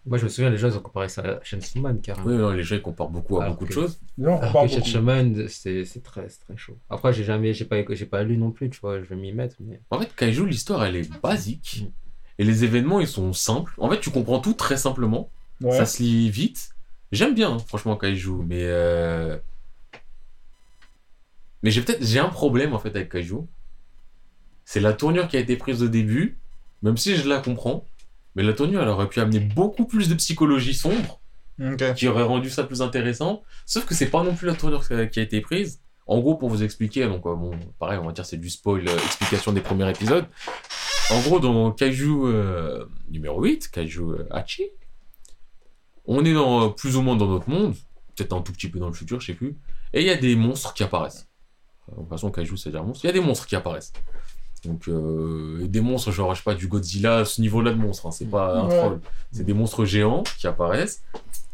Moi, 0.05 0.17
je 0.17 0.25
me 0.25 0.29
souviens, 0.29 0.49
les 0.49 0.57
gens, 0.57 0.67
ils 0.67 0.75
ont 0.77 0.81
comparé 0.81 1.07
ça 1.07 1.21
à 1.21 1.43
Chainsaw 1.43 1.79
Man, 1.79 2.01
carrément. 2.01 2.27
oui, 2.27 2.35
non, 2.35 2.49
les 2.51 2.63
gens 2.63 2.75
ils 2.75 2.81
comparent 2.81 3.09
beaucoup 3.09 3.37
à 3.39 3.43
Alors 3.43 3.53
beaucoup 3.53 3.65
de 3.67 3.71
choses. 3.71 3.99
Non, 4.17 4.33
on 4.33 4.37
Alors 4.39 4.51
parle 4.51 4.67
que 4.69 4.75
beaucoup. 4.75 4.85
Chainsaw 4.85 5.01
Man, 5.01 5.47
c'est 5.47 5.85
c'est 5.85 6.01
très, 6.03 6.27
c'est 6.27 6.39
très 6.41 6.57
chaud. 6.57 6.77
Après, 6.89 7.13
j'ai 7.13 7.23
jamais, 7.23 7.53
j'ai 7.53 7.63
pas, 7.65 7.77
j'ai 7.89 8.05
pas 8.05 8.23
lu 8.23 8.37
non 8.37 8.51
plus, 8.51 8.69
tu 8.69 8.79
vois, 8.81 8.99
je 8.99 9.05
vais 9.05 9.15
m'y 9.15 9.31
mettre, 9.31 9.55
mais. 9.61 9.79
En 9.91 9.99
fait, 9.99 10.13
Kaiju, 10.15 10.45
l'histoire, 10.45 10.83
elle 10.83 10.97
est 10.97 11.21
basique. 11.21 11.83
Mm. 11.85 11.91
Et 12.39 12.43
les 12.43 12.63
événements, 12.65 12.99
ils 12.99 13.07
sont 13.07 13.31
simples. 13.31 13.73
En 13.77 13.89
fait, 13.89 13.99
tu 14.01 14.09
comprends 14.09 14.39
tout 14.39 14.53
très 14.53 14.75
simplement. 14.75 15.29
Ouais. 15.61 15.71
Ça 15.77 15.85
se 15.85 16.03
lit 16.03 16.29
vite. 16.29 16.69
J'aime 17.13 17.33
bien, 17.35 17.51
hein, 17.53 17.59
franchement, 17.59 17.95
Kaiju. 17.95 18.43
Mais. 18.45 18.63
euh, 18.63 19.37
Mais 21.61 21.71
j'ai 21.71 21.81
peut-être. 21.81 22.03
J'ai 22.03 22.19
un 22.19 22.29
problème, 22.29 22.73
en 22.73 22.79
fait, 22.79 22.95
avec 22.95 23.09
Kaiju. 23.09 23.37
C'est 24.65 24.79
la 24.79 24.93
tournure 24.93 25.27
qui 25.27 25.37
a 25.37 25.39
été 25.39 25.55
prise 25.55 25.81
au 25.83 25.87
début. 25.87 26.37
Même 26.81 26.97
si 26.97 27.15
je 27.15 27.27
la 27.29 27.39
comprends. 27.39 27.85
Mais 28.35 28.43
la 28.43 28.53
tournure, 28.53 28.81
elle 28.81 28.89
aurait 28.89 29.09
pu 29.09 29.19
amener 29.19 29.39
beaucoup 29.39 29.85
plus 29.85 30.09
de 30.09 30.15
psychologie 30.15 30.73
sombre. 30.73 31.19
Qui 31.95 32.07
aurait 32.07 32.23
rendu 32.23 32.49
ça 32.49 32.63
plus 32.63 32.81
intéressant. 32.81 33.43
Sauf 33.67 33.85
que 33.85 33.93
c'est 33.93 34.09
pas 34.09 34.23
non 34.23 34.33
plus 34.33 34.47
la 34.47 34.55
tournure 34.55 34.87
qui 34.87 35.19
a 35.19 35.23
été 35.23 35.39
prise. 35.39 35.83
En 36.05 36.19
gros, 36.19 36.35
pour 36.35 36.49
vous 36.49 36.63
expliquer, 36.63 37.05
donc 37.05 37.25
euh, 37.25 37.35
bon, 37.35 37.51
pareil, 37.79 37.97
on 37.97 38.05
va 38.05 38.11
dire 38.11 38.25
c'est 38.25 38.37
du 38.37 38.49
spoil, 38.49 38.87
euh, 38.87 38.97
explication 38.97 39.53
des 39.53 39.61
premiers 39.61 39.89
épisodes. 39.89 40.25
En 41.11 41.21
gros, 41.21 41.39
dans 41.39 41.71
Kaiju 41.71 42.25
euh, 42.25 42.85
numéro 43.09 43.41
8, 43.41 43.69
Kaiju 43.69 44.15
Hachi, 44.31 44.69
on 46.05 46.25
est 46.25 46.33
dans, 46.33 46.71
plus 46.71 46.97
ou 46.97 47.01
moins 47.01 47.15
dans 47.15 47.27
notre 47.27 47.49
monde, 47.49 47.75
peut-être 48.15 48.33
un 48.33 48.41
tout 48.41 48.51
petit 48.51 48.69
peu 48.69 48.79
dans 48.79 48.87
le 48.87 48.93
futur, 48.93 49.21
je 49.21 49.27
sais 49.27 49.33
plus, 49.33 49.55
et 49.93 50.01
il 50.01 50.07
y 50.07 50.09
a 50.09 50.17
des 50.17 50.35
monstres 50.35 50.73
qui 50.73 50.83
apparaissent. 50.83 51.27
De 51.89 51.95
toute 51.95 52.09
façon, 52.09 52.31
Kaiju, 52.31 52.57
c'est 52.57 52.71
dire 52.71 52.83
monstre. 52.83 53.05
Il 53.05 53.07
y 53.07 53.09
a 53.09 53.13
des 53.13 53.21
monstres 53.21 53.45
qui 53.45 53.55
apparaissent. 53.55 53.93
Donc, 54.65 54.87
euh, 54.87 55.67
des 55.67 55.81
monstres, 55.81 56.11
genre, 56.11 56.33
je 56.33 56.39
sais 56.39 56.43
pas, 56.43 56.55
du 56.55 56.67
Godzilla, 56.67 57.17
à 57.17 57.25
ce 57.25 57.41
niveau-là 57.41 57.71
de 57.71 57.77
monstre, 57.77 58.07
hein, 58.07 58.11
c'est 58.11 58.29
pas 58.29 58.55
un 58.59 58.67
Ouais. 58.69 58.77
troll. 58.77 58.99
C'est 59.31 59.43
des 59.43 59.53
monstres 59.53 59.83
géants 59.85 60.23
qui 60.37 60.47
apparaissent, 60.47 61.03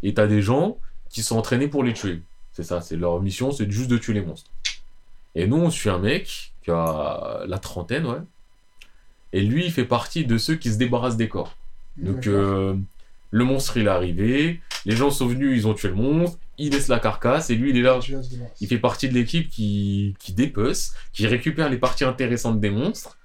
et 0.03 0.13
t'as 0.13 0.27
des 0.27 0.41
gens 0.41 0.77
qui 1.09 1.23
sont 1.23 1.37
entraînés 1.37 1.67
pour 1.67 1.83
les 1.83 1.93
tuer. 1.93 2.21
C'est 2.53 2.63
ça, 2.63 2.81
c'est 2.81 2.95
leur 2.95 3.19
mission, 3.21 3.51
c'est 3.51 3.69
juste 3.71 3.89
de 3.89 3.97
tuer 3.97 4.13
les 4.13 4.21
monstres. 4.21 4.51
Et 5.33 5.47
nous, 5.47 5.57
on 5.57 5.69
suit 5.71 5.89
un 5.89 5.97
mec 5.97 6.53
qui 6.63 6.69
a 6.71 7.43
la 7.47 7.57
trentaine, 7.57 8.05
ouais. 8.05 8.19
Et 9.33 9.41
lui, 9.41 9.65
il 9.65 9.71
fait 9.71 9.85
partie 9.85 10.25
de 10.25 10.37
ceux 10.37 10.55
qui 10.55 10.71
se 10.71 10.77
débarrassent 10.77 11.17
des 11.17 11.29
corps. 11.29 11.55
Donc, 11.97 12.27
euh, 12.27 12.75
le 13.31 13.43
monstre, 13.43 13.77
il 13.77 13.85
est 13.85 13.89
arrivé, 13.89 14.59
les 14.85 14.95
gens 14.95 15.09
sont 15.09 15.27
venus, 15.27 15.57
ils 15.57 15.67
ont 15.67 15.73
tué 15.73 15.87
le 15.89 15.95
monstre, 15.95 16.37
il 16.59 16.73
laisse 16.73 16.89
la 16.89 16.99
carcasse, 16.99 17.49
et 17.49 17.55
lui, 17.55 17.71
il 17.71 17.77
est 17.77 17.81
là. 17.81 17.99
Il 18.59 18.67
fait 18.67 18.77
partie 18.77 19.09
de 19.09 19.13
l'équipe 19.13 19.49
qui, 19.49 20.15
qui 20.19 20.33
dépece, 20.33 20.93
qui 21.13 21.25
récupère 21.25 21.69
les 21.69 21.77
parties 21.77 22.03
intéressantes 22.03 22.59
des 22.59 22.69
monstres, 22.69 23.17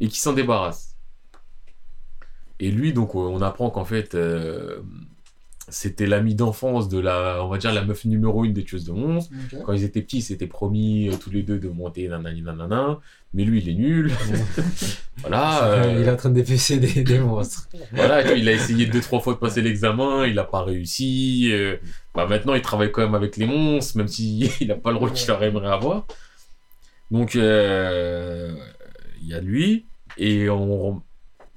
et 0.00 0.08
qui 0.08 0.18
s'en 0.18 0.32
débarrasse. 0.32 0.96
Et 2.58 2.70
lui, 2.70 2.92
donc, 2.92 3.14
on 3.14 3.40
apprend 3.42 3.70
qu'en 3.70 3.84
fait, 3.84 4.14
euh, 4.14 4.80
c'était 5.70 6.06
l'ami 6.06 6.34
d'enfance 6.34 6.88
de 6.88 6.98
la, 6.98 7.44
on 7.44 7.48
va 7.48 7.58
dire, 7.58 7.72
la 7.72 7.84
meuf 7.84 8.04
numéro 8.04 8.44
une 8.44 8.52
des 8.52 8.64
tueuses 8.64 8.84
de 8.84 8.92
monstres. 8.92 9.30
Quand 9.64 9.72
ils 9.72 9.84
étaient 9.84 10.02
petits, 10.02 10.18
ils 10.18 10.22
s'étaient 10.22 10.46
promis 10.46 11.08
euh, 11.08 11.14
tous 11.20 11.30
les 11.30 11.42
deux 11.42 11.58
de 11.58 11.68
monter 11.68 12.08
nanani 12.08 12.42
nanana, 12.42 12.98
mais 13.34 13.44
lui, 13.44 13.60
il 13.60 13.68
est 13.68 13.74
nul. 13.74 14.12
voilà. 15.18 15.64
euh, 15.64 15.96
Il 16.00 16.06
est 16.06 16.10
en 16.10 16.16
train 16.16 16.30
de 16.30 16.34
dépecer 16.34 16.78
des, 16.78 17.02
des 17.04 17.18
monstres. 17.18 17.68
voilà, 17.92 18.32
il 18.34 18.48
a 18.48 18.52
essayé 18.52 18.86
deux, 18.86 19.00
trois 19.00 19.20
fois 19.20 19.34
de 19.34 19.38
passer 19.38 19.62
l'examen, 19.62 20.26
il 20.26 20.34
n'a 20.34 20.44
pas 20.44 20.62
réussi. 20.62 21.50
euh, 21.52 21.76
bah, 22.14 22.26
maintenant, 22.26 22.54
il 22.54 22.62
travaille 22.62 22.90
quand 22.90 23.02
même 23.02 23.14
avec 23.14 23.36
les 23.36 23.46
monstres, 23.46 23.96
même 23.96 24.08
s'il 24.08 24.50
n'a 24.68 24.74
pas 24.74 24.90
le 24.90 24.96
rôle 24.96 25.12
qu'il 25.12 25.30
aurait 25.30 25.48
aimé 25.48 25.60
avoir. 25.64 26.06
Donc, 27.10 27.34
euh, 27.36 28.54
il 29.22 29.28
y 29.28 29.34
a 29.34 29.40
lui, 29.40 29.86
et 30.16 30.48
on, 30.48 31.02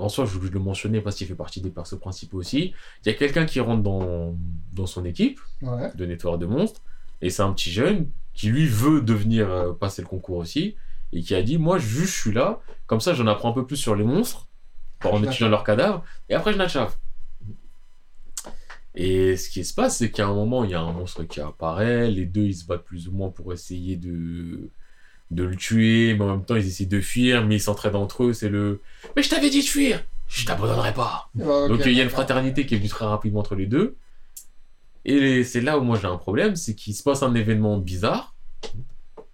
en 0.03 0.09
soi, 0.09 0.25
je, 0.25 0.39
je 0.39 0.51
le 0.51 0.59
mentionnais 0.59 1.01
parce 1.01 1.15
qu'il 1.15 1.27
fait 1.27 1.35
partie 1.35 1.61
des 1.61 1.69
persos 1.71 1.99
principaux 1.99 2.37
aussi. 2.37 2.73
Il 3.05 3.09
y 3.09 3.11
a 3.11 3.17
quelqu'un 3.17 3.45
qui 3.45 3.59
rentre 3.59 3.83
dans, 3.83 4.35
dans 4.73 4.85
son 4.85 5.05
équipe 5.05 5.39
Ouais. 5.61 5.91
de 5.95 6.05
nettoyeur 6.05 6.37
de 6.39 6.45
monstres, 6.45 6.81
et 7.21 7.29
c'est 7.29 7.41
un 7.43 7.53
petit 7.53 7.71
jeune 7.71 8.09
qui, 8.33 8.47
lui, 8.49 8.67
veut 8.67 9.01
devenir 9.01 9.49
euh, 9.49 9.73
passer 9.73 10.01
le 10.01 10.07
concours 10.07 10.37
aussi, 10.37 10.75
et 11.13 11.21
qui 11.21 11.35
a 11.35 11.41
dit 11.43 11.57
Moi, 11.57 11.77
juste, 11.79 12.13
je 12.13 12.19
suis 12.21 12.31
là, 12.33 12.59
comme 12.87 12.99
ça, 13.01 13.13
j'en 13.13 13.27
apprends 13.27 13.49
un 13.51 13.53
peu 13.53 13.65
plus 13.65 13.77
sur 13.77 13.95
les 13.95 14.03
monstres, 14.03 14.47
en 15.03 15.23
étudiant 15.23 15.49
leurs 15.49 15.63
cadavres, 15.63 16.03
et 16.29 16.33
après, 16.35 16.53
je 16.53 16.57
n'achève. 16.57 16.91
Et 18.95 19.37
ce 19.37 19.49
qui 19.49 19.65
se 19.65 19.73
passe, 19.73 19.97
c'est 19.97 20.11
qu'à 20.11 20.27
un 20.27 20.33
moment, 20.33 20.63
il 20.63 20.71
y 20.71 20.75
a 20.75 20.81
un 20.81 20.91
monstre 20.93 21.23
qui 21.23 21.41
apparaît, 21.41 22.11
les 22.11 22.25
deux, 22.25 22.43
ils 22.43 22.55
se 22.55 22.65
battent 22.65 22.83
plus 22.83 23.07
ou 23.07 23.11
moins 23.11 23.29
pour 23.29 23.51
essayer 23.51 23.95
de, 23.97 24.69
de 25.33 25.43
le 25.43 25.55
tuer, 25.55 26.13
mais 26.13 26.23
en 26.23 26.37
même 26.37 26.45
temps, 26.45 26.55
ils 26.55 26.67
essaient 26.67 26.85
de 26.85 27.01
fuir, 27.01 27.45
mais 27.45 27.55
ils 27.55 27.61
s'entraident 27.61 27.95
entre 27.95 28.25
eux, 28.25 28.33
c'est 28.33 28.49
le 28.49 28.81
«Mais 29.15 29.23
je 29.23 29.29
t'avais 29.29 29.49
dit 29.49 29.61
de 29.61 29.67
fuir 29.67 30.03
Je 30.27 30.45
t'abandonnerai 30.45 30.93
pas!» 30.93 31.29
Donc 31.35 31.81
il 31.85 31.93
y 31.93 31.99
a 31.99 32.03
une 32.03 32.09
fraternité 32.09 32.65
qui 32.65 32.75
est 32.75 32.77
venue 32.77 32.89
très 32.89 33.05
rapidement 33.05 33.39
entre 33.39 33.55
les 33.55 33.65
deux. 33.65 33.95
Et 35.05 35.43
c'est 35.43 35.61
là 35.61 35.77
où 35.77 35.81
moi 35.83 35.99
j'ai 36.01 36.07
un 36.07 36.17
problème, 36.17 36.55
c'est 36.55 36.75
qu'il 36.75 36.95
se 36.95 37.03
passe 37.03 37.23
un 37.23 37.35
événement 37.35 37.77
bizarre. 37.77 38.35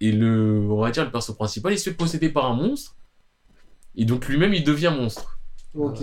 Et 0.00 0.12
le, 0.12 0.66
on 0.68 0.80
va 0.80 0.90
dire, 0.90 1.04
le 1.04 1.10
perso 1.10 1.34
principal, 1.34 1.72
il 1.72 1.78
se 1.78 1.90
fait 1.90 1.96
posséder 1.96 2.30
par 2.30 2.46
un 2.46 2.54
monstre. 2.54 2.96
Et 3.96 4.04
donc 4.04 4.26
lui-même, 4.26 4.54
il 4.54 4.64
devient 4.64 4.92
monstre. 4.96 5.38
Ok. 5.74 6.02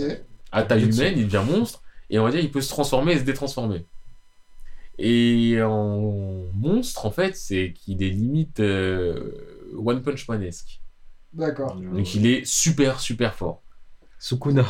À 0.52 0.62
taille 0.62 0.84
humaine, 0.84 1.14
il 1.16 1.26
devient 1.26 1.44
monstre. 1.46 1.82
Et 2.08 2.18
on 2.18 2.24
va 2.24 2.30
dire, 2.30 2.40
il 2.40 2.50
peut 2.50 2.60
se 2.60 2.70
transformer 2.70 3.12
et 3.12 3.18
se 3.18 3.24
détransformer. 3.24 3.84
Et 4.98 5.60
en 5.62 6.46
monstre, 6.54 7.06
en 7.06 7.10
fait, 7.10 7.36
c'est 7.36 7.72
qu'il 7.72 8.02
est 8.02 8.10
limite 8.10 8.60
euh, 8.60 9.47
One 9.76 10.02
Punch 10.02 10.28
Man-esque. 10.28 10.80
D'accord. 11.32 11.76
Donc 11.76 12.14
il 12.14 12.26
est 12.26 12.44
super, 12.46 13.00
super 13.00 13.34
fort. 13.34 13.62
Sukuna. 14.18 14.64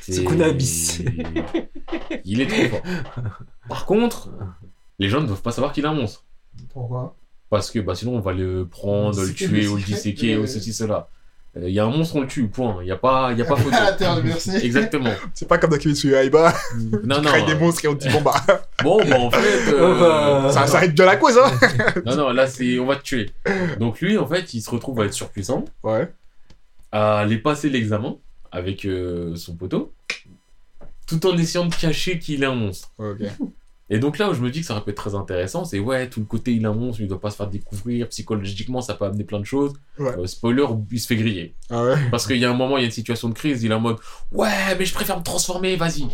C'est- 0.00 0.12
Sukuna 0.14 0.46
Abyss. 0.46 1.00
Il 2.24 2.40
est 2.40 2.46
trop 2.46 2.68
fort. 2.76 2.82
Par 3.68 3.86
contre, 3.86 4.30
les 4.98 5.08
gens 5.08 5.20
ne 5.20 5.26
doivent 5.26 5.42
pas 5.42 5.52
savoir 5.52 5.72
qu'il 5.72 5.84
est 5.84 5.88
un 5.88 5.94
monstre. 5.94 6.24
Pourquoi? 6.70 7.16
Parce 7.48 7.70
que 7.70 7.78
bah, 7.78 7.94
sinon, 7.94 8.16
on 8.16 8.20
va 8.20 8.32
le 8.32 8.66
prendre, 8.68 9.20
le 9.20 9.26
Disséquer, 9.28 9.46
tuer, 9.46 9.62
le 9.62 9.70
ou 9.70 9.76
le 9.76 9.82
disséquer, 9.82 10.36
ou 10.36 10.46
ceci, 10.46 10.72
cela. 10.72 11.08
Euh, 11.56 11.68
Il 11.68 11.74
y 11.74 11.78
a 11.80 11.84
un 11.84 11.90
monstre, 11.90 12.16
on 12.16 12.20
le 12.22 12.26
tue, 12.26 12.46
point. 12.48 12.78
Il 12.80 12.84
n'y 12.86 12.90
a 12.92 12.96
pas, 12.96 13.28
il 13.32 13.38
y 13.38 13.42
a 13.42 13.44
pas 13.44 13.56
photo. 13.56 13.76
Tergiverser. 13.98 14.56
Exactement. 14.64 15.12
C'est 15.34 15.46
pas 15.46 15.58
comme 15.58 15.70
dans 15.70 15.76
Kimetsu 15.78 16.10
Yaiba, 16.12 16.54
Non, 17.04 17.16
tu 17.16 17.22
non. 17.22 17.22
crées 17.22 17.42
des 17.44 17.54
monstres 17.54 17.84
et 17.84 17.88
on 17.88 17.94
te 17.94 18.06
dit 18.06 18.08
bon 18.10 18.22
bah, 18.22 18.34
Bon, 18.82 18.98
bah, 19.04 19.18
en 19.20 19.30
fait. 19.30 19.72
euh, 19.72 19.94
Oh, 19.96 20.00
bah. 20.00 20.50
ça, 20.52 20.66
ça 20.66 20.78
arrête 20.78 20.94
bien 20.94 21.04
la 21.04 21.16
cause 21.16 21.36
hein 21.38 21.50
Non, 22.06 22.16
non, 22.16 22.30
là, 22.32 22.46
c'est, 22.46 22.78
on 22.78 22.86
va 22.86 22.96
te 22.96 23.02
tuer. 23.02 23.30
Donc 23.78 24.00
lui, 24.00 24.16
en 24.16 24.26
fait, 24.26 24.54
il 24.54 24.62
se 24.62 24.70
retrouve 24.70 25.00
à 25.00 25.04
être 25.04 25.12
surpuissant, 25.12 25.64
Ouais. 25.82 26.10
à 26.90 27.18
aller 27.20 27.38
passer 27.38 27.68
l'examen 27.68 28.16
avec 28.50 28.84
euh, 28.86 29.34
son 29.36 29.54
poteau, 29.54 29.92
tout 31.06 31.26
en 31.26 31.36
essayant 31.36 31.66
de 31.66 31.74
cacher 31.74 32.18
qu'il 32.18 32.42
est 32.42 32.46
un 32.46 32.54
monstre. 32.54 32.90
Ok. 32.98 33.18
Et 33.92 33.98
donc 33.98 34.16
là 34.16 34.30
où 34.30 34.34
je 34.34 34.40
me 34.40 34.50
dis 34.50 34.60
que 34.60 34.66
ça 34.66 34.72
aurait 34.72 34.82
pu 34.82 34.90
être 34.90 34.96
très 34.96 35.14
intéressant, 35.14 35.66
c'est 35.66 35.78
ouais, 35.78 36.08
tout 36.08 36.20
le 36.20 36.24
côté 36.24 36.54
il 36.54 36.64
a 36.64 36.70
un 36.70 36.72
monstre, 36.72 37.02
il 37.02 37.08
doit 37.08 37.20
pas 37.20 37.30
se 37.30 37.36
faire 37.36 37.46
découvrir, 37.46 38.08
psychologiquement 38.08 38.80
ça 38.80 38.94
peut 38.94 39.04
amener 39.04 39.22
plein 39.22 39.38
de 39.38 39.44
choses. 39.44 39.74
Ouais. 39.98 40.18
Euh, 40.18 40.26
spoiler, 40.26 40.64
il 40.90 40.98
se 40.98 41.06
fait 41.06 41.16
griller. 41.16 41.54
Ah 41.68 41.84
ouais? 41.84 41.96
Parce 42.10 42.26
qu'il 42.26 42.38
y 42.38 42.44
a 42.46 42.50
un 42.50 42.54
moment, 42.54 42.78
il 42.78 42.80
y 42.80 42.84
a 42.84 42.86
une 42.86 42.90
situation 42.90 43.28
de 43.28 43.34
crise, 43.34 43.62
il 43.62 43.70
est 43.70 43.74
en 43.74 43.80
mode 43.80 43.98
ouais, 44.30 44.48
mais 44.78 44.86
je 44.86 44.94
préfère 44.94 45.18
me 45.18 45.22
transformer, 45.22 45.76
vas-y. 45.76 46.06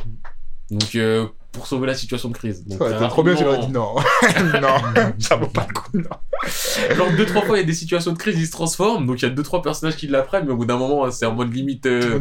Donc 0.73 0.97
euh, 0.97 1.27
pour 1.53 1.69
sauver 1.69 1.87
la 1.87 1.95
situation 1.95 2.31
de 2.31 2.35
crise. 2.35 2.67
Donc, 2.67 2.81
Ouais, 2.81 2.91
trop 3.09 3.23
bien, 3.23 3.35
rapidement, 3.35 3.67
dit 3.67 3.73
non. 3.73 3.95
non, 4.61 5.13
ça 5.21 5.37
vaut 5.37 5.47
pas 5.47 5.67
le 5.69 5.73
coup, 5.73 5.99
non. 5.99 6.97
Genre 6.97 7.13
deux 7.17 7.27
trois 7.27 7.43
fois 7.43 7.59
il 7.59 7.61
y 7.61 7.63
a 7.63 7.67
des 7.67 7.75
situations 7.75 8.13
de 8.13 8.19
crise, 8.19 8.41
il 8.41 8.47
se 8.47 8.51
transforme, 8.51 9.07
donc 9.07 9.23
il 9.23 9.23
y 9.23 9.27
a 9.27 9.31
deux 9.31 9.45
trois 9.45 9.63
personnages 9.63 9.95
qui 9.95 10.09
l'apprennent, 10.09 10.47
mais 10.47 10.53
au 10.53 10.57
bout 10.57 10.67
d'un 10.67 10.79
moment 10.79 11.09
c'est 11.13 11.27
en 11.27 11.35
mode 11.35 11.55
limite. 11.55 11.87
Euh, 11.87 12.19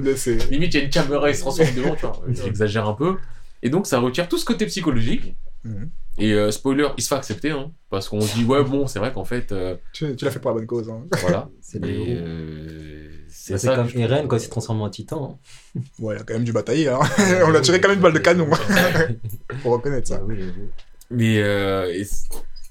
limite 0.51 0.75
il 0.75 0.77
y 0.77 0.81
a 0.81 0.83
une 0.83 0.91
caméra, 0.91 1.31
il 1.31 1.35
se 1.35 1.41
transforme 1.41 1.73
devant, 1.75 1.95
tu 1.95 2.05
vois. 2.05 2.21
J'exagère 2.29 2.87
un 2.87 2.93
peu. 2.93 3.17
Et 3.67 3.69
donc 3.69 3.85
ça 3.85 3.99
retire 3.99 4.29
tout 4.29 4.37
ce 4.37 4.45
côté 4.45 4.65
psychologique. 4.65 5.35
Mhm. 5.65 5.89
Et 6.19 6.31
euh, 6.33 6.51
spoiler, 6.51 6.87
il 6.97 7.03
se 7.03 7.09
fait 7.09 7.15
accepter, 7.15 7.51
hein, 7.51 7.71
parce 7.89 8.07
qu'on 8.07 8.21
se 8.21 8.33
dit 8.33 8.45
ouais 8.45 8.63
bon 8.63 8.87
c'est 8.87 8.97
vrai 8.99 9.11
qu'en 9.11 9.25
fait 9.25 9.51
euh, 9.51 9.75
Tu, 9.91 10.15
tu 10.15 10.23
l'as 10.23 10.31
fait 10.31 10.39
pour 10.39 10.51
la 10.51 10.55
bonne 10.57 10.65
cause. 10.65 10.89
Hein. 10.89 11.05
voilà. 11.21 11.49
C'est 11.61 11.79
euh, 11.83 13.09
c'est 13.27 13.53
Bah, 13.53 13.59
ça. 13.59 13.75
comme 13.75 13.89
je- 13.89 13.97
Eren 13.99 14.27
quand 14.29 14.37
il 14.37 14.39
s'est 14.39 14.47
transformé 14.49 14.83
en 14.83 14.89
titan. 14.89 15.37
Ouais, 15.99 16.15
il 16.15 16.21
a 16.21 16.23
quand 16.23 16.33
même 16.35 16.45
dû 16.45 16.53
batailler. 16.53 16.87
Hein. 16.87 16.99
On 17.45 17.49
l'a 17.51 17.59
tiré 17.61 17.81
quand 17.81 17.89
même 17.89 17.97
une 17.97 18.03
balle 18.03 18.13
de 18.13 18.19
canon. 18.19 18.47
Faut 19.61 19.71
reconnaître 19.71 20.07
ça. 20.07 20.19
Ah 20.21 20.25
oui, 20.25 20.35
j'avoue. 20.39 20.69
Mais 21.11 21.39
euh, 21.41 21.91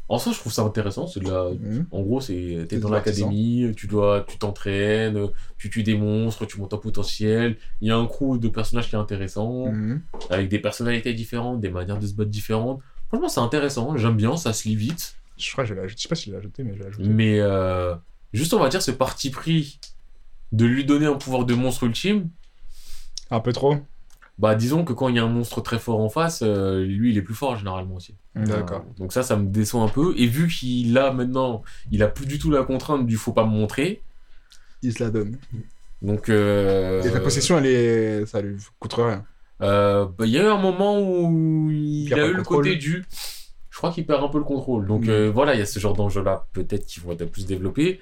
en 0.09 0.19
soi 0.19 0.33
je 0.33 0.39
trouve 0.39 0.53
ça 0.53 0.63
intéressant. 0.63 1.07
C'est 1.07 1.21
de 1.21 1.29
la. 1.31 1.51
Mhm. 1.51 1.87
En 1.91 2.03
gros 2.03 2.21
c'est 2.21 2.67
t'es 2.69 2.79
dans 2.79 2.91
l'académie, 2.91 3.73
tu 3.77 3.87
dois 3.87 4.25
tu 4.29 4.39
t'entraînes, 4.39 5.29
tu 5.59 5.69
tues 5.71 5.83
des 5.83 5.97
monstres, 5.97 6.45
tu 6.47 6.59
montes 6.61 6.73
en 6.75 6.79
potentiel. 6.79 7.57
Il 7.81 7.89
y 7.89 7.91
a 7.91 7.97
un 7.97 8.07
crew 8.07 8.39
de 8.39 8.49
personnages 8.49 8.89
qui 8.89 8.95
est 8.95 8.99
intéressant, 8.99 9.67
Mhm. 9.67 10.01
avec 10.31 10.49
des 10.49 10.59
personnalités 10.59 11.13
différentes, 11.15 11.61
des 11.61 11.71
manières 11.71 11.99
de 11.99 12.07
se 12.07 12.15
battre 12.15 12.31
différentes. 12.31 12.81
Franchement 13.09 13.29
c'est 13.29 13.41
intéressant. 13.41 13.97
J'aime 13.97 14.17
bien, 14.17 14.37
ça 14.37 14.53
se 14.53 14.69
lit 14.69 14.77
vite. 14.77 15.17
Je 15.39 15.53
crois 15.53 15.65
que 15.65 15.71
je 15.71 15.75
l'ai 15.75 15.81
ajouté. 15.81 15.97
Je 15.99 16.03
sais 16.03 16.09
pas 16.09 16.15
si 16.15 16.27
je 16.27 16.31
l'ai 16.33 16.39
ajouté, 16.39 16.63
mais 16.65 16.75
je 16.75 16.81
l'ai 16.81 16.87
ajouté. 16.87 17.09
Mais 17.09 17.41
euh, 17.41 17.95
juste, 18.33 18.55
on 18.55 18.59
va 18.59 18.69
dire, 18.69 18.81
ce 18.83 18.91
parti 18.91 19.31
pris 19.31 19.79
de 20.53 20.65
lui 20.65 20.85
donner 20.85 21.07
un 21.07 21.15
pouvoir 21.17 21.45
de 21.45 21.55
monstre 21.55 21.85
ultime, 21.85 22.31
Un 23.31 23.41
peu 23.41 23.53
trop. 23.53 23.77
Bah 24.39 24.55
disons 24.55 24.85
que 24.85 24.93
quand 24.93 25.09
il 25.09 25.17
y 25.17 25.19
a 25.19 25.25
un 25.25 25.29
monstre 25.29 25.63
très 25.63 25.79
fort 25.79 26.01
en 26.01 26.11
face, 26.11 26.41
euh, 26.43 26.85
lui 26.85 27.11
il 27.13 27.19
est 27.19 27.23
plus 27.23 27.35
fort 27.35 27.57
généralement 27.57 27.97
aussi. 27.97 28.15
D'accord. 28.35 28.85
Euh, 28.87 28.99
donc 28.99 29.13
ça, 29.13 29.23
ça 29.23 29.37
me 29.37 29.47
déçoit 29.47 29.83
un 29.83 29.89
peu. 29.89 30.13
Et 30.19 30.27
vu 30.27 30.49
qu'il 30.49 30.97
a 30.99 31.11
maintenant, 31.13 31.63
il 31.91 32.03
a 32.03 32.09
plus 32.09 32.27
du 32.27 32.39
tout 32.39 32.51
la 32.51 32.63
contrainte 32.63 33.07
du 33.07 33.17
faut 33.17 33.33
pas 33.33 33.47
me 33.47 33.51
montrer. 33.51 34.03
Il 34.83 34.93
se 34.93 35.03
la 35.03 35.11
donne. 35.11 35.39
Donc 36.03 36.29
euh, 36.29 37.03
Et 37.03 37.11
la 37.11 37.21
possession, 37.21 37.57
elle 37.59 37.67
est. 37.67 38.27
Ça 38.27 38.43
lui 38.43 38.57
coûte 38.79 38.93
rien. 38.95 39.25
bah, 39.59 40.11
il 40.21 40.29
y 40.29 40.39
a 40.39 40.43
eu 40.43 40.49
un 40.49 40.61
moment 40.61 41.01
où 41.01 41.71
il, 41.71 42.13
a 42.13 42.27
eu 42.27 42.33
le 42.33 42.43
contrôle. 42.43 42.65
côté 42.65 42.77
du. 42.77 43.07
Je 43.71 43.79
crois 43.79 43.91
qu'il 43.91 44.07
perd 44.07 44.23
un 44.23 44.29
peu 44.29 44.39
le 44.39 44.45
contrôle. 44.45 44.87
Donc 44.87 45.07
Mm. 45.07 45.29
voilà, 45.29 45.55
il 45.55 45.59
y 45.59 45.63
a 45.63 45.67
ce 45.67 45.79
genre 45.79 45.95
d'enjeux-là, 45.95 46.47
peut-être 46.53 46.85
qui 46.87 47.01
vont 47.01 47.13
être 47.13 47.25
plus 47.31 47.47
développés. 47.47 48.01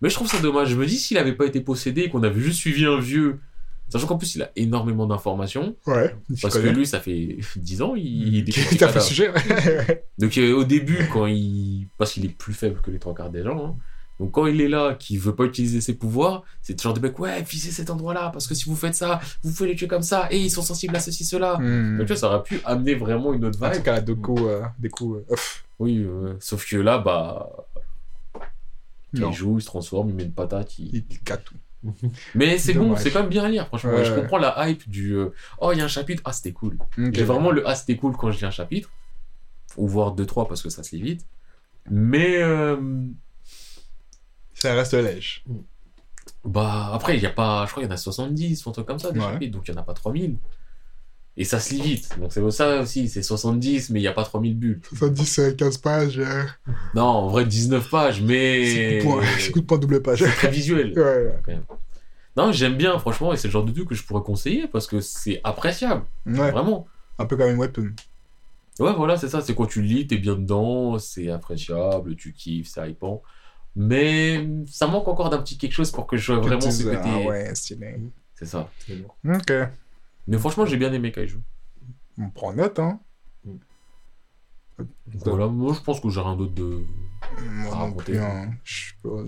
Mais 0.00 0.08
je 0.08 0.14
trouve 0.14 0.28
ça 0.28 0.40
dommage. 0.40 0.70
Je 0.70 0.76
me 0.76 0.86
dis, 0.86 0.96
s'il 0.96 1.18
avait 1.18 1.34
pas 1.34 1.46
été 1.46 1.60
possédé 1.60 2.02
et 2.02 2.08
qu'on 2.08 2.22
avait 2.24 2.40
juste 2.40 2.58
suivi 2.58 2.84
un 2.84 2.98
vieux, 3.00 3.40
sachant 3.88 4.06
qu'en 4.06 4.18
plus 4.18 4.34
il 4.34 4.42
a 4.42 4.50
énormément 4.56 5.06
d'informations, 5.06 5.76
Ouais. 5.86 6.14
parce 6.42 6.58
que 6.58 6.66
lui, 6.68 6.86
ça 6.86 7.00
fait 7.00 7.38
10 7.56 7.82
ans, 7.82 7.94
il, 7.96 8.36
il 8.36 8.44
découvre 8.44 8.66
Il 8.72 8.78
t'a 8.78 8.88
fait 8.88 9.00
sujet. 9.00 9.30
Donc 10.18 10.36
euh, 10.38 10.52
au 10.54 10.64
début, 10.64 11.08
quand 11.12 11.26
il... 11.26 11.88
Parce 11.96 12.12
qu'il 12.12 12.24
est 12.24 12.28
plus 12.36 12.54
faible 12.54 12.80
que 12.80 12.90
les 12.90 12.98
trois 12.98 13.14
quarts 13.14 13.30
des 13.30 13.42
gens. 13.42 13.66
hein. 13.68 13.76
Donc 14.20 14.32
quand 14.32 14.46
il 14.48 14.60
est 14.60 14.66
là, 14.68 14.94
qu'il 14.94 15.20
veut 15.20 15.34
pas 15.36 15.44
utiliser 15.44 15.80
ses 15.80 15.94
pouvoirs, 15.94 16.42
c'est 16.60 16.72
le 16.76 16.82
genre 16.82 16.92
de 16.92 16.98
mec, 16.98 17.16
ouais, 17.20 17.40
visez 17.42 17.70
cet 17.70 17.88
endroit-là, 17.88 18.30
parce 18.32 18.48
que 18.48 18.54
si 18.56 18.64
vous 18.64 18.74
faites 18.74 18.96
ça, 18.96 19.20
vous 19.44 19.52
pouvez 19.52 19.68
les 19.68 19.76
tuer 19.76 19.86
comme 19.86 20.02
ça, 20.02 20.26
et 20.32 20.40
ils 20.40 20.50
sont 20.50 20.62
sensibles 20.62 20.96
à 20.96 20.98
ceci, 20.98 21.24
cela. 21.24 21.56
Hmm. 21.58 21.98
Donc 21.98 22.06
tu 22.08 22.12
vois, 22.14 22.16
ça 22.16 22.26
aurait 22.28 22.42
pu 22.42 22.60
amener 22.64 22.94
vraiment 22.96 23.32
une 23.32 23.44
autre 23.44 23.60
Doku, 24.00 24.48
euh, 24.48 24.62
des 24.80 24.88
coups. 24.88 25.20
euh. 25.30 25.34
Oui, 25.78 26.04
sauf 26.40 26.68
que 26.68 26.76
là, 26.78 26.98
bah, 26.98 27.48
Non. 29.12 29.30
il 29.30 29.34
joue, 29.36 29.58
il 29.58 29.62
se 29.62 29.66
transforme, 29.66 30.08
il 30.10 30.14
met 30.16 30.24
une 30.24 30.32
patate. 30.32 30.78
il- 30.80 30.96
Il 30.96 31.04
il 31.10 31.20
casse 31.20 31.38
tout. 31.44 31.54
Mais 32.34 32.58
c'est 32.58 32.74
bon, 32.74 32.96
c'est 32.96 33.10
quand 33.10 33.20
même 33.20 33.28
bien 33.28 33.44
à 33.44 33.48
lire, 33.48 33.66
franchement. 33.68 33.92
Ouais, 33.92 34.04
je 34.04 34.12
ouais. 34.12 34.20
comprends 34.20 34.38
la 34.38 34.68
hype 34.68 34.88
du, 34.88 35.12
euh, 35.14 35.30
oh, 35.60 35.70
il 35.72 35.78
y 35.78 35.80
a 35.80 35.84
un 35.84 35.88
chapitre, 35.88 36.22
ah, 36.24 36.32
c'était 36.32 36.52
cool. 36.52 36.76
J'ai 36.96 37.24
vraiment 37.24 37.50
le 37.50 37.66
ah, 37.68 37.74
c'était 37.74 37.96
cool 37.96 38.16
quand 38.16 38.30
je 38.32 38.38
lis 38.38 38.44
un 38.44 38.50
chapitre, 38.50 38.90
ou 39.76 39.86
voire 39.86 40.12
deux, 40.12 40.26
trois 40.26 40.48
parce 40.48 40.62
que 40.62 40.70
ça 40.70 40.82
se 40.82 40.94
lit 40.96 41.02
vite. 41.02 41.26
Mais 41.90 42.36
euh, 42.42 42.76
Ça 44.54 44.74
reste 44.74 44.94
lèche. 44.94 45.44
Bah, 46.44 46.90
après, 46.92 47.16
il 47.16 47.22
y 47.22 47.26
a 47.26 47.30
pas, 47.30 47.64
je 47.66 47.70
crois 47.70 47.82
qu'il 47.82 47.88
y 47.88 47.92
en 47.92 47.94
a 47.94 47.98
70 47.98 48.66
ou 48.66 48.68
un 48.70 48.72
truc 48.72 48.86
comme 48.86 48.98
ça, 48.98 49.10
des 49.12 49.20
Ouais. 49.20 49.26
chapitres, 49.26 49.52
donc 49.56 49.66
il 49.68 49.72
n'y 49.72 49.78
en 49.78 49.80
a 49.80 49.84
pas 49.84 49.94
3000. 49.94 50.36
Et 51.40 51.44
ça 51.44 51.60
se 51.60 51.72
lit 51.72 51.80
vite. 51.80 52.18
Donc 52.20 52.32
c'est 52.32 52.40
pour 52.40 52.52
ça 52.52 52.80
aussi, 52.80 53.08
c'est 53.08 53.22
70, 53.22 53.90
mais 53.90 54.00
il 54.00 54.02
n'y 54.02 54.08
a 54.08 54.12
pas 54.12 54.24
3000 54.24 54.58
bulles. 54.58 54.80
70, 54.88 55.38
euh, 55.38 55.52
15 55.54 55.78
pages. 55.78 56.18
euh, 56.18 56.42
Non, 56.96 57.04
en 57.04 57.28
vrai, 57.28 57.44
19 57.46 57.88
pages, 57.88 58.16
C'est 58.16 58.22
mais. 58.24 59.00
c'est 59.38 59.50
coup 59.52 59.60
de 59.60 59.64
point 59.66 59.78
double 59.78 60.02
page. 60.02 60.18
C'est 60.18 60.26
très 60.32 60.50
visuel. 60.50 60.92
Ouais, 60.98 61.34
quand 61.46 61.52
même. 61.52 61.62
Non, 62.36 62.50
j'aime 62.52 62.76
bien, 62.76 62.98
franchement, 62.98 63.32
et 63.32 63.36
c'est 63.36 63.46
le 63.48 63.52
genre 63.52 63.64
de 63.64 63.70
truc 63.72 63.88
que 63.88 63.94
je 63.94 64.02
pourrais 64.04 64.22
conseiller 64.22 64.66
parce 64.66 64.86
que 64.88 65.00
c'est 65.00 65.40
appréciable. 65.44 66.02
ouais. 66.26 66.50
Vraiment. 66.50 66.86
Un 67.20 67.26
peu 67.26 67.36
comme 67.36 67.50
une 67.50 67.58
webtoon. 67.58 67.90
Ouais, 68.80 68.92
voilà, 68.96 69.16
c'est 69.16 69.28
ça. 69.28 69.40
C'est 69.40 69.54
quand 69.54 69.66
tu 69.66 69.80
lis, 69.82 70.06
t'es 70.08 70.18
bien 70.18 70.34
dedans, 70.34 70.98
c'est 70.98 71.30
appréciable, 71.30 72.14
tu 72.16 72.32
kiffes, 72.32 72.68
c'est 72.68 72.90
hypant. 72.90 73.22
Mais 73.76 74.44
ça 74.66 74.86
manque 74.88 75.06
encore 75.06 75.30
d'un 75.30 75.38
petit 75.38 75.56
quelque 75.56 75.72
chose 75.72 75.90
pour 75.92 76.06
que 76.06 76.16
je 76.16 76.24
sois 76.26 76.36
vraiment 76.40 76.60
ce 76.70 76.82
côté. 76.82 76.96
ah 77.00 77.18
ouais, 77.20 77.54
stylé. 77.54 77.96
C'est 78.34 78.46
ça. 78.46 78.68
C'est. 78.86 79.04
Ok. 79.28 79.52
Mais 80.28 80.38
franchement, 80.38 80.66
j'ai 80.66 80.76
bien 80.76 80.92
aimé 80.92 81.10
Kaiju. 81.10 81.40
On 82.18 82.30
prend 82.30 82.52
note, 82.52 82.78
hein. 82.78 83.00
Voilà, 85.24 85.46
moi 85.48 85.74
je 85.74 85.80
pense 85.80 86.00
que 86.00 86.08
j'ai 86.10 86.20
rien 86.20 86.36
d'autre 86.36 86.52
de. 86.52 86.84
Moi 87.42 87.92
hein. 88.20 88.50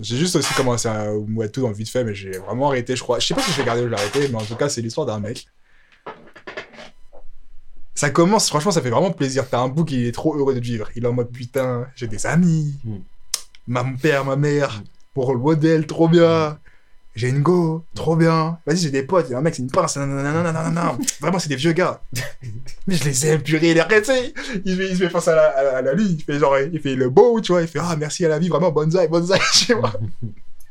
J'ai 0.01 0.15
juste 0.15 0.35
aussi 0.37 0.53
commencé 0.53 0.87
à 0.87 1.11
webtoon 1.13 1.63
dans 1.63 1.71
vite 1.71 1.89
fait, 1.89 2.03
mais 2.03 2.13
j'ai 2.15 2.31
vraiment 2.31 2.69
arrêté, 2.69 2.95
je 2.95 3.01
crois. 3.01 3.19
Je 3.19 3.27
sais 3.27 3.33
pas 3.33 3.41
si 3.41 3.51
je 3.51 3.57
vais 3.57 3.65
garder 3.65 3.81
ou 3.81 3.85
je 3.85 3.89
l'ai 3.89 3.95
arrêté, 3.95 4.29
mais 4.29 4.35
en 4.35 4.45
tout 4.45 4.55
cas, 4.55 4.69
c'est 4.69 4.81
l'histoire 4.81 5.07
d'un 5.07 5.19
mec. 5.19 5.47
Ça 7.95 8.09
commence, 8.11 8.47
franchement, 8.47 8.71
ça 8.71 8.81
fait 8.81 8.89
vraiment 8.89 9.11
plaisir. 9.11 9.49
T'as 9.49 9.59
un 9.59 9.67
bouc 9.67 9.89
qui 9.89 10.05
est 10.05 10.11
trop 10.11 10.37
heureux 10.37 10.53
de 10.53 10.59
vivre. 10.59 10.89
Il 10.95 11.03
est 11.03 11.07
en 11.07 11.13
mode 11.13 11.31
putain, 11.31 11.87
j'ai 11.95 12.07
des 12.07 12.25
amis. 12.27 12.79
Mm. 12.83 12.97
Ma, 13.67 13.83
mon 13.83 13.97
père, 13.97 14.23
ma 14.23 14.35
mère, 14.35 14.83
mon 15.15 15.23
rôle 15.23 15.39
modèle, 15.39 15.85
trop 15.85 16.07
bien. 16.07 16.59
J'ai 17.13 17.27
une 17.29 17.41
go, 17.41 17.83
trop 17.93 18.15
bien. 18.15 18.59
Vas-y, 18.65 18.77
j'ai 18.77 18.89
des 18.91 19.03
potes. 19.03 19.25
Il 19.29 19.33
y 19.33 19.35
a 19.35 19.37
un 19.37 19.41
mec, 19.41 19.53
c'est 19.55 19.61
une 19.61 19.69
pince. 19.69 19.97
Vraiment, 19.97 21.39
c'est 21.39 21.49
des 21.49 21.55
vieux 21.57 21.73
gars. 21.73 22.01
Mais 22.87 22.95
je 22.95 23.03
les 23.03 23.27
aime, 23.27 23.41
purée. 23.41 23.71
Il 23.71 23.77
est 23.77 23.81
arrêté. 23.81 24.33
Il, 24.65 24.77
fait- 24.77 24.89
il 24.89 24.97
se 24.97 25.03
met 25.03 25.09
face 25.09 25.27
à 25.27 25.35
la, 25.35 25.43
à 25.49 25.63
la, 25.63 25.77
à 25.77 25.81
la 25.81 25.93
lune. 25.93 26.15
Il 26.17 26.23
fait 26.23 26.39
genre, 26.39 26.57
il 26.59 26.79
fait 26.79 26.95
le 26.95 27.09
beau, 27.09 27.41
tu 27.41 27.51
vois. 27.51 27.61
Il 27.61 27.67
fait, 27.67 27.79
ah, 27.81 27.95
merci 27.97 28.25
à 28.25 28.29
la 28.29 28.39
vie, 28.39 28.47
vraiment, 28.49 28.71
bonsaï, 28.71 29.07
bonsaï, 29.09 29.39
tu 29.53 29.73
vois. 29.73 29.93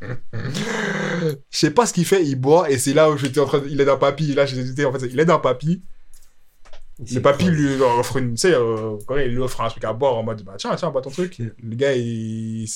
Je 0.03 1.37
sais 1.51 1.71
pas 1.73 1.85
ce 1.87 1.93
qu'il 1.93 2.07
fait, 2.07 2.25
il 2.25 2.37
boit, 2.37 2.71
et 2.71 2.79
c'est 2.79 2.95
là 2.95 3.11
où 3.11 3.19
j'étais 3.19 3.39
en 3.41 3.45
train 3.45 3.59
de... 3.59 3.69
Il 3.69 3.79
est 3.81 3.85
d'un 3.85 3.99
papy, 3.99 4.35
là, 4.35 4.47
j'étais 4.47 4.87
en 4.87 4.93
fait, 4.93 5.07
il 5.11 5.21
est 5.21 5.25
d'un 5.27 5.39
papy. 5.39 5.83
Le 7.13 7.21
papy 7.21 7.47
lui 7.51 7.81
offre 7.83 8.17
une, 8.19 8.31
tu 8.35 8.41
sais, 8.43 8.55
euh, 8.55 8.97
il 9.17 9.33
lui 9.33 9.39
offre 9.39 9.61
un 9.61 9.69
truc 9.69 9.85
à 9.85 9.93
boire 9.93 10.17
en 10.17 10.23
mode, 10.23 10.43
bah 10.43 10.55
tiens, 10.59 10.75
tiens, 10.77 10.91
bois 10.91 11.03
ton 11.03 11.11
truc. 11.11 11.39
Le 11.39 11.75
gars, 11.77 11.95
il. 11.95 12.67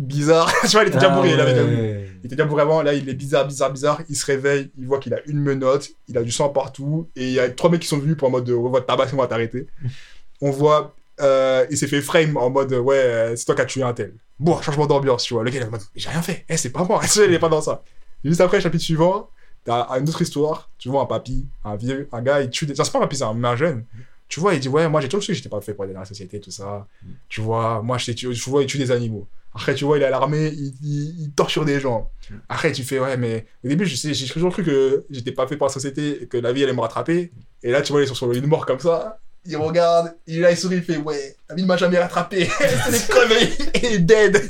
Bizarre, 0.00 0.50
tu 0.62 0.68
vois, 0.68 0.84
il 0.84 0.88
était 0.88 0.96
déjà 0.96 1.10
bourré, 1.10 1.32
il 1.32 1.40
avait 1.40 1.52
déjà. 1.52 1.66
Il 1.66 2.26
était 2.26 2.36
déjà 2.36 2.46
bourré 2.46 2.62
avant, 2.62 2.80
là, 2.80 2.94
il 2.94 3.06
est 3.06 3.14
bizarre, 3.14 3.46
bizarre, 3.46 3.70
bizarre. 3.70 4.00
Il 4.08 4.16
se 4.16 4.24
réveille, 4.24 4.70
il 4.78 4.86
voit 4.86 4.98
qu'il 4.98 5.12
a 5.12 5.20
une 5.26 5.38
menotte, 5.38 5.90
il 6.08 6.16
a 6.16 6.22
du 6.22 6.30
sang 6.30 6.48
partout, 6.48 7.10
et 7.16 7.26
il 7.26 7.32
y 7.32 7.38
a 7.38 7.50
trois 7.50 7.68
mecs 7.70 7.82
qui 7.82 7.88
sont 7.88 7.98
venus 7.98 8.16
pour 8.16 8.28
en 8.28 8.30
mode, 8.30 8.48
on 8.48 8.70
va 8.70 8.80
te 8.80 8.86
tabasser, 8.86 9.12
on 9.14 9.18
va 9.18 9.26
t'arrêter. 9.26 9.66
On 10.42 10.50
voit, 10.50 10.94
euh, 11.20 11.66
il 11.70 11.76
s'est 11.76 11.86
fait 11.86 12.00
frame 12.00 12.38
en 12.38 12.48
mode, 12.48 12.72
ouais, 12.72 12.96
euh, 12.96 13.36
c'est 13.36 13.44
toi 13.44 13.54
qui 13.54 13.60
as 13.60 13.66
tué 13.66 13.82
un 13.82 13.92
tel. 13.92 14.14
Bon, 14.38 14.58
changement 14.62 14.86
d'ambiance, 14.86 15.24
tu 15.24 15.34
vois. 15.34 15.44
Le 15.44 15.50
gars, 15.50 15.58
il 15.58 15.62
est 15.64 15.66
en 15.66 15.70
mode, 15.70 15.82
j'ai 15.94 16.08
rien 16.08 16.22
fait, 16.22 16.46
eh, 16.48 16.56
c'est 16.56 16.70
pas 16.70 16.82
moi, 16.82 17.02
il 17.16 17.34
est 17.34 17.38
pas 17.38 17.50
dans 17.50 17.60
ça. 17.60 17.82
Juste 18.24 18.40
après, 18.40 18.58
chapitre 18.58 18.82
suivant, 18.82 19.28
t'as 19.64 19.86
une 19.98 20.08
autre 20.08 20.22
histoire, 20.22 20.70
tu 20.78 20.88
vois 20.88 21.02
un 21.02 21.06
papy, 21.06 21.46
un 21.62 21.76
vieux, 21.76 22.08
un 22.10 22.22
gars, 22.22 22.40
il 22.40 22.48
tue 22.48 22.64
des. 22.64 22.74
Ça, 22.74 22.84
c'est 22.84 22.92
pas 22.92 23.00
un 23.00 23.02
papy, 23.02 23.16
c'est 23.16 23.24
un, 23.24 23.44
un 23.44 23.56
jeune. 23.56 23.84
Tu 24.28 24.40
vois, 24.40 24.54
il 24.54 24.60
dit, 24.60 24.68
ouais, 24.68 24.88
moi 24.88 25.02
j'ai 25.02 25.08
toujours 25.08 25.22
su 25.22 25.32
que 25.32 25.36
j'étais 25.36 25.50
pas 25.50 25.60
fait 25.60 25.74
pour 25.74 25.84
aller 25.84 25.92
dans 25.92 26.00
la 26.00 26.06
société, 26.06 26.40
tout 26.40 26.50
ça. 26.50 26.86
Tu 27.28 27.42
vois, 27.42 27.82
moi, 27.82 27.98
je 27.98 28.12
tu 28.12 28.32
vois, 28.32 28.62
il 28.62 28.66
tue 28.66 28.78
des 28.78 28.90
animaux. 28.90 29.26
Après, 29.54 29.74
tu 29.74 29.84
vois, 29.84 29.98
il 29.98 30.02
est 30.02 30.06
à 30.06 30.10
l'armée, 30.10 30.52
il, 30.54 30.74
il, 30.82 31.22
il 31.22 31.30
torture 31.32 31.64
des 31.64 31.80
gens. 31.80 32.10
Après, 32.48 32.70
tu 32.72 32.84
fais, 32.84 33.00
ouais, 33.00 33.16
mais 33.16 33.46
au 33.64 33.68
début, 33.68 33.84
j'ai 33.86 34.26
toujours 34.26 34.52
cru 34.52 34.62
que 34.62 35.04
j'étais 35.10 35.32
pas 35.32 35.46
fait 35.46 35.56
pour 35.56 35.66
la 35.66 35.72
société 35.72 36.28
que 36.30 36.36
la 36.36 36.52
vie 36.52 36.62
allait 36.62 36.72
me 36.72 36.80
rattraper. 36.80 37.32
Et 37.62 37.70
là, 37.72 37.82
tu 37.82 37.92
vois, 37.92 38.02
ils 38.02 38.08
sont 38.08 38.14
sur 38.14 38.26
le 38.26 38.34
lit 38.34 38.40
de 38.40 38.46
mort 38.46 38.66
comme 38.66 38.78
ça. 38.78 39.18
Il 39.46 39.56
regarde, 39.56 40.14
il 40.26 40.36
est 40.36 40.40
là, 40.40 40.50
il 40.50 40.56
sourit, 40.56 40.76
il 40.76 40.82
fait, 40.82 40.98
ouais, 40.98 41.34
la 41.48 41.54
vie 41.54 41.62
ne 41.62 41.66
m'a 41.66 41.76
jamais 41.76 41.98
rattrapé. 41.98 42.48
c'est 42.58 42.90
des 42.92 43.12
conneries, 43.12 43.58
il 43.74 43.84
est 43.86 43.98
dead. 43.98 44.46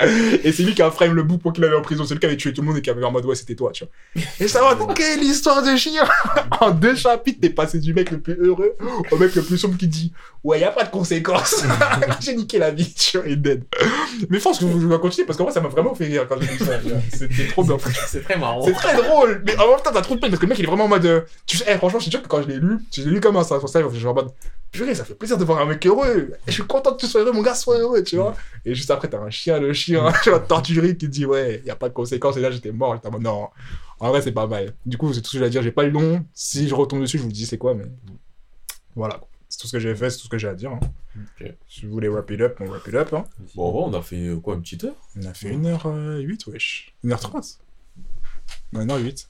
et 0.44 0.52
c'est 0.52 0.62
lui 0.62 0.74
qui 0.74 0.82
a 0.82 0.90
frame 0.90 1.14
le 1.14 1.24
bout 1.24 1.38
pour 1.38 1.52
qu'il 1.52 1.64
allait 1.64 1.74
en 1.74 1.82
prison. 1.82 2.04
C'est 2.04 2.14
lui 2.14 2.20
qui 2.20 2.26
avait 2.26 2.36
tué 2.36 2.52
tout 2.52 2.62
le 2.62 2.68
monde 2.68 2.76
et 2.76 2.82
qui 2.82 2.90
avait 2.90 3.02
en 3.02 3.10
mode, 3.10 3.24
ouais, 3.26 3.34
c'était 3.34 3.56
toi, 3.56 3.72
tu 3.72 3.84
vois. 3.84 4.22
Et 4.40 4.48
ça 4.48 4.60
va, 4.60 4.78
quelle 4.94 5.22
histoire 5.22 5.62
de 5.62 5.76
chien. 5.76 6.04
en 6.60 6.70
deux 6.70 6.94
chapitres, 6.94 7.40
t'es 7.40 7.50
passé 7.50 7.80
du 7.80 7.92
mec 7.92 8.10
le 8.10 8.20
plus 8.20 8.34
heureux 8.34 8.76
au 9.10 9.16
mec 9.16 9.34
le 9.34 9.42
plus 9.42 9.58
sombre 9.58 9.76
qui 9.76 9.88
dit, 9.88 10.12
ouais, 10.44 10.60
y 10.60 10.64
a 10.64 10.70
pas 10.70 10.84
de 10.84 10.90
conséquences. 10.90 11.62
J'ai 12.20 12.34
niqué 12.34 12.58
la 12.58 12.70
vie, 12.70 12.92
tu 12.94 13.18
vois, 13.18 13.26
il 13.26 13.32
est 13.32 13.36
dead. 13.36 13.64
Mais 14.28 14.38
je 14.38 14.42
pense 14.42 14.58
que 14.58 14.66
je 14.66 14.86
vais 14.86 14.98
continuer 14.98 15.26
parce 15.26 15.36
que 15.36 15.42
moi, 15.42 15.52
ça 15.52 15.60
m'a 15.60 15.68
vraiment 15.68 15.94
fait 15.94 16.06
rire 16.06 16.26
quand 16.28 16.40
j'ai 16.40 16.48
vu 16.48 16.64
ça. 16.64 16.72
C'était 17.12 17.46
trop 17.48 17.64
bien. 17.64 17.76
C'est 18.06 18.22
très 18.22 18.36
marrant. 18.36 18.62
C'est 18.62 18.72
très 18.72 18.96
drôle, 18.96 19.42
mais 19.46 19.56
en 19.56 19.68
même 19.68 19.80
temps, 19.82 19.90
t'as 19.92 20.02
trop 20.02 20.14
de 20.14 20.20
peine 20.20 20.30
parce 20.30 20.40
que 20.40 20.46
le 20.46 20.50
mec, 20.50 20.58
il 20.58 20.64
est 20.64 20.68
vraiment 20.68 20.84
en 20.84 20.88
mode. 20.88 21.04
euh, 21.06 21.20
tu 21.46 21.56
sais, 21.56 21.64
eh, 21.68 21.76
franchement, 21.76 21.98
je 21.98 22.04
suis 22.04 22.10
sûr 22.10 22.22
que 22.22 22.28
quand 22.28 22.42
je 22.42 22.48
l'ai 22.48 22.58
lu, 22.58 22.78
je 22.94 23.02
l'ai 23.02 23.10
lu 23.10 23.20
comme 23.20 23.36
un 23.36 23.44
ça, 23.44 23.58
sur 23.58 23.68
ça, 23.68 23.80
je 23.82 23.96
suis 23.96 24.06
en 24.06 24.14
mode. 24.14 24.30
Purée, 24.70 24.94
ça 24.94 25.04
fait 25.04 25.14
plaisir 25.14 25.36
de 25.36 25.44
voir 25.44 25.60
un 25.60 25.66
mec 25.66 25.84
heureux. 25.86 26.30
Et 26.46 26.50
je 26.50 26.52
suis 26.52 26.62
content 26.62 26.94
que 26.94 27.00
tu 27.00 27.06
sois 27.06 27.20
heureux, 27.20 27.32
mon 27.32 27.42
gars, 27.42 27.54
sois 27.54 27.78
heureux, 27.78 28.02
tu 28.02 28.16
vois. 28.16 28.34
Et 28.64 28.74
juste 28.74 28.90
après, 28.90 29.08
t'as 29.08 29.18
un 29.18 29.28
chien, 29.28 29.58
le 29.60 29.72
chien, 29.74 30.10
tu 30.22 30.30
vois, 30.30 30.40
torturé 30.40 30.88
qui 30.88 30.96
te 30.96 31.06
dit, 31.06 31.26
ouais, 31.26 31.62
y 31.66 31.70
a 31.70 31.76
pas 31.76 31.88
de 31.90 31.94
conséquences. 31.94 32.36
Et 32.38 32.40
là, 32.40 32.50
j'étais 32.50 32.72
mort. 32.72 32.94
J'étais 32.94 33.08
en 33.08 33.10
mode, 33.12 33.22
non. 33.22 33.48
En 34.00 34.08
vrai, 34.08 34.22
c'est 34.22 34.32
pas 34.32 34.46
mal. 34.46 34.72
Du 34.86 34.96
coup, 34.96 35.12
c'est 35.12 35.20
tout 35.20 35.28
ce 35.28 35.32
que 35.34 35.38
j'ai 35.40 35.44
à 35.44 35.48
dire. 35.50 35.62
J'ai 35.62 35.72
pas 35.72 35.84
le 35.84 35.90
nom. 35.90 36.24
Si 36.32 36.68
je 36.68 36.74
retombe 36.74 37.02
dessus, 37.02 37.18
je 37.18 37.22
vous 37.22 37.30
dis 37.30 37.44
c'est 37.44 37.58
quoi, 37.58 37.74
mais. 37.74 37.84
Voilà. 38.96 39.20
C'est 39.52 39.58
tout 39.58 39.66
ce 39.66 39.72
que 39.72 39.80
j'ai 39.80 39.94
fait, 39.94 40.08
c'est 40.08 40.16
tout 40.16 40.24
ce 40.24 40.28
que 40.30 40.38
j'ai 40.38 40.48
à 40.48 40.54
dire. 40.54 40.70
hein. 40.70 40.80
Ok. 41.38 41.52
Si 41.68 41.84
vous 41.84 41.92
voulez 41.92 42.08
wrap 42.08 42.30
it 42.30 42.40
up, 42.40 42.56
on 42.60 42.70
wrap 42.70 42.86
it 42.88 42.94
up. 42.94 43.12
hein. 43.12 43.24
Bon, 43.54 43.66
en 43.68 43.70
vrai, 43.72 43.82
on 43.84 44.00
a 44.00 44.00
fait 44.02 44.28
euh, 44.28 44.36
quoi, 44.40 44.54
une 44.54 44.62
petite 44.62 44.84
heure? 44.84 44.94
On 45.14 45.26
a 45.26 45.34
fait 45.34 45.54
1h08, 45.54 46.50
wesh. 46.50 46.94
1h30. 47.04 47.58
1h08. 48.72 49.26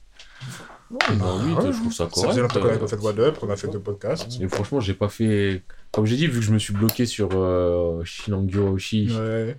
Non, 1.17 1.41
oui, 1.43 1.55
je 1.73 1.77
trouve 1.79 1.91
ça 1.91 2.09
Ça 2.13 2.27
faisait 2.29 2.39
longtemps 2.41 2.53
correct. 2.61 2.61
qu'on 2.61 2.69
avait 2.69 2.79
pas 2.79 2.87
fait 2.87 2.95
de 2.95 3.01
What 3.01 3.19
Up, 3.19 3.37
on 3.41 3.49
a 3.49 3.55
fait 3.57 3.67
deux 3.67 3.79
podcasts. 3.79 4.39
Et 4.41 4.47
franchement, 4.47 4.79
j'ai 4.79 4.93
pas 4.93 5.09
fait. 5.09 5.61
Comme 5.91 6.05
j'ai 6.05 6.15
dit, 6.15 6.27
vu 6.27 6.39
que 6.39 6.45
je 6.45 6.53
me 6.53 6.59
suis 6.59 6.73
bloqué 6.73 7.05
sur 7.05 7.29
euh, 7.33 8.01
Shinangyo 8.05 8.69
Oshi, 8.69 9.09
Ouais. 9.13 9.57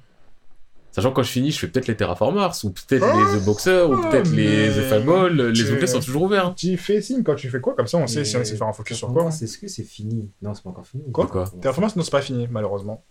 Sachant 0.94 1.10
que 1.10 1.16
quand 1.16 1.22
je 1.22 1.30
finis, 1.30 1.50
je 1.50 1.58
fais 1.58 1.68
peut-être 1.68 1.86
les 1.88 1.96
Terraformers, 1.96 2.52
ou 2.64 2.70
peut-être 2.70 3.04
Ah, 3.04 3.14
les 3.34 3.38
The 3.40 3.44
Boxer, 3.44 3.82
ou 3.90 4.00
peut-être 4.00 4.30
les 4.30 4.68
mais- 4.68 4.68
The 4.68 4.88
Fireball. 4.88 5.36
Les 5.50 5.70
onglets 5.72 5.86
sont 5.86 6.00
toujours 6.00 6.22
ouverts. 6.22 6.46
hein. 6.46 6.54
Tu 6.56 6.76
fais 6.76 7.00
signe 7.02 7.22
quand 7.22 7.34
tu 7.34 7.50
fais 7.50 7.60
quoi, 7.60 7.74
comme 7.74 7.86
ça 7.86 7.98
on 7.98 8.06
sait 8.06 8.24
si 8.24 8.36
on 8.36 8.44
sait 8.44 8.56
faire 8.56 8.66
un 8.68 8.72
focus 8.72 8.96
sur 8.96 9.12
quoi. 9.12 9.30
C'est 9.30 9.46
ce 9.46 9.58
que 9.58 9.68
c'est 9.68 9.82
fini? 9.84 10.30
Non, 10.40 10.54
c'est 10.54 10.62
pas 10.62 10.70
encore 10.70 10.86
fini. 10.86 11.04
Quoi? 11.12 11.26
Quoi? 11.26 11.44
Terraformance, 11.60 11.96
non, 11.96 12.02
c'est 12.02 12.10
pas 12.10 12.22
fini, 12.22 12.46
malheureusement. 12.50 13.04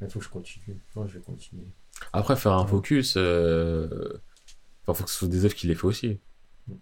Il 0.00 0.08
faut 0.08 0.20
que 0.20 0.24
je 0.24 0.30
continue. 0.30 0.80
Non, 0.96 1.06
je 1.06 1.14
vais 1.14 1.20
continuer. 1.24 1.66
Après, 2.12 2.36
faire 2.36 2.52
un 2.52 2.66
focus. 2.66 3.14
euh, 3.16 3.88
Enfin, 4.86 4.94
faut 4.98 5.04
que 5.04 5.10
ce 5.10 5.16
soit 5.18 5.28
des 5.28 5.44
œuvres 5.44 5.54
qui 5.54 5.66
les 5.66 5.74
fait 5.74 5.84
aussi. 5.86 6.20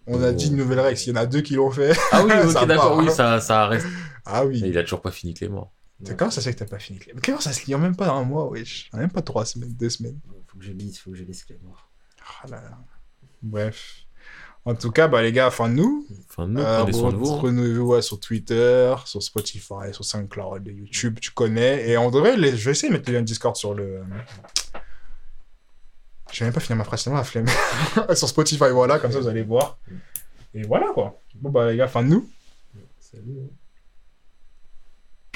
On 0.06 0.22
a 0.22 0.30
Oh. 0.30 0.32
dit 0.32 0.48
une 0.48 0.56
nouvelle 0.56 0.80
règle, 0.80 0.96
s'il 0.96 1.12
y 1.14 1.18
en 1.18 1.20
a 1.20 1.26
deux 1.26 1.40
qui 1.40 1.54
l'ont 1.54 1.70
fait. 1.70 1.92
Ah 2.12 2.22
oui, 2.24 2.30
ok, 2.56 2.66
d'accord, 2.66 2.96
oui, 2.98 3.10
ça, 3.10 3.40
ça 3.40 3.66
reste. 3.66 3.86
Ah 4.24 4.44
oui. 4.44 4.60
il 4.64 4.76
a 4.78 4.82
toujours 4.82 5.00
pas 5.00 5.10
fini 5.10 5.32
Clément. 5.34 5.72
C'est 6.04 6.16
comment 6.16 6.30
ça 6.30 6.40
se 6.42 6.48
fait 6.48 6.54
que 6.54 6.58
t'as 6.58 6.66
pas 6.66 6.78
fini 6.78 6.98
Mais 7.14 7.20
comment 7.24 7.40
ça 7.40 7.52
se 7.52 7.64
lit? 7.66 7.74
En 7.74 7.78
même 7.78 7.96
pas 7.96 8.10
un 8.10 8.22
mois, 8.24 8.48
wesh 8.50 8.90
En 8.92 8.98
même 8.98 9.10
pas 9.10 9.22
trois 9.22 9.46
semaines, 9.46 9.72
deux 9.72 9.88
semaines. 9.90 10.18
Faut 10.46 10.58
que 10.58 10.64
je 10.64 10.72
lise, 10.72 10.98
faut 10.98 11.10
que 11.10 11.16
je 11.16 11.24
lise 11.24 11.42
Claymore. 11.44 11.88
Ah 12.42 12.46
là 12.48 12.60
là. 12.60 12.78
Bref. 13.42 14.02
En 14.66 14.74
tout 14.74 14.90
cas, 14.90 15.06
bah, 15.08 15.22
les 15.22 15.30
gars, 15.32 15.50
fin 15.50 15.68
de 15.68 15.74
nous. 15.74 16.06
Enfin, 16.28 16.48
nous, 16.48 16.60
Euh, 16.60 16.80
prenez 16.80 16.92
soin 16.92 17.12
de 17.12 17.16
vous. 17.16 17.24
Retrouvez-nous 17.34 17.80
ouais, 17.86 18.02
sur 18.02 18.18
Twitter, 18.20 18.94
sur 19.04 19.22
Spotify, 19.22 19.92
sur 19.92 20.04
SoundCloud, 20.04 20.66
YouTube, 20.66 21.18
tu 21.20 21.30
connais. 21.30 21.88
Et 21.88 21.96
on 21.96 22.10
devrait, 22.10 22.36
les... 22.36 22.56
je 22.56 22.64
vais 22.64 22.72
essayer 22.72 22.88
de 22.88 22.94
mettre 22.98 23.08
le 23.10 23.16
lien 23.18 23.22
Discord 23.22 23.54
sur 23.56 23.74
le. 23.74 24.02
Je 26.32 26.40
vais 26.40 26.46
même 26.46 26.52
pas 26.54 26.60
finir 26.60 26.76
ma 26.76 26.84
phrase, 26.84 27.02
c'est 27.02 27.10
moi 27.10 27.20
la 27.20 27.24
flemme. 27.24 27.46
sur 28.14 28.28
Spotify, 28.28 28.70
voilà, 28.72 28.98
comme 28.98 29.12
ça 29.12 29.20
vous 29.20 29.28
allez 29.28 29.42
voir. 29.44 29.78
Et 30.52 30.62
voilà 30.62 30.88
quoi. 30.92 31.20
Bon 31.36 31.50
bah 31.50 31.70
les 31.70 31.76
gars, 31.76 31.86
fin 31.88 32.02
de 32.02 32.08
nous. 32.08 32.28
Salut. 32.98 33.38
hein. 33.44 33.48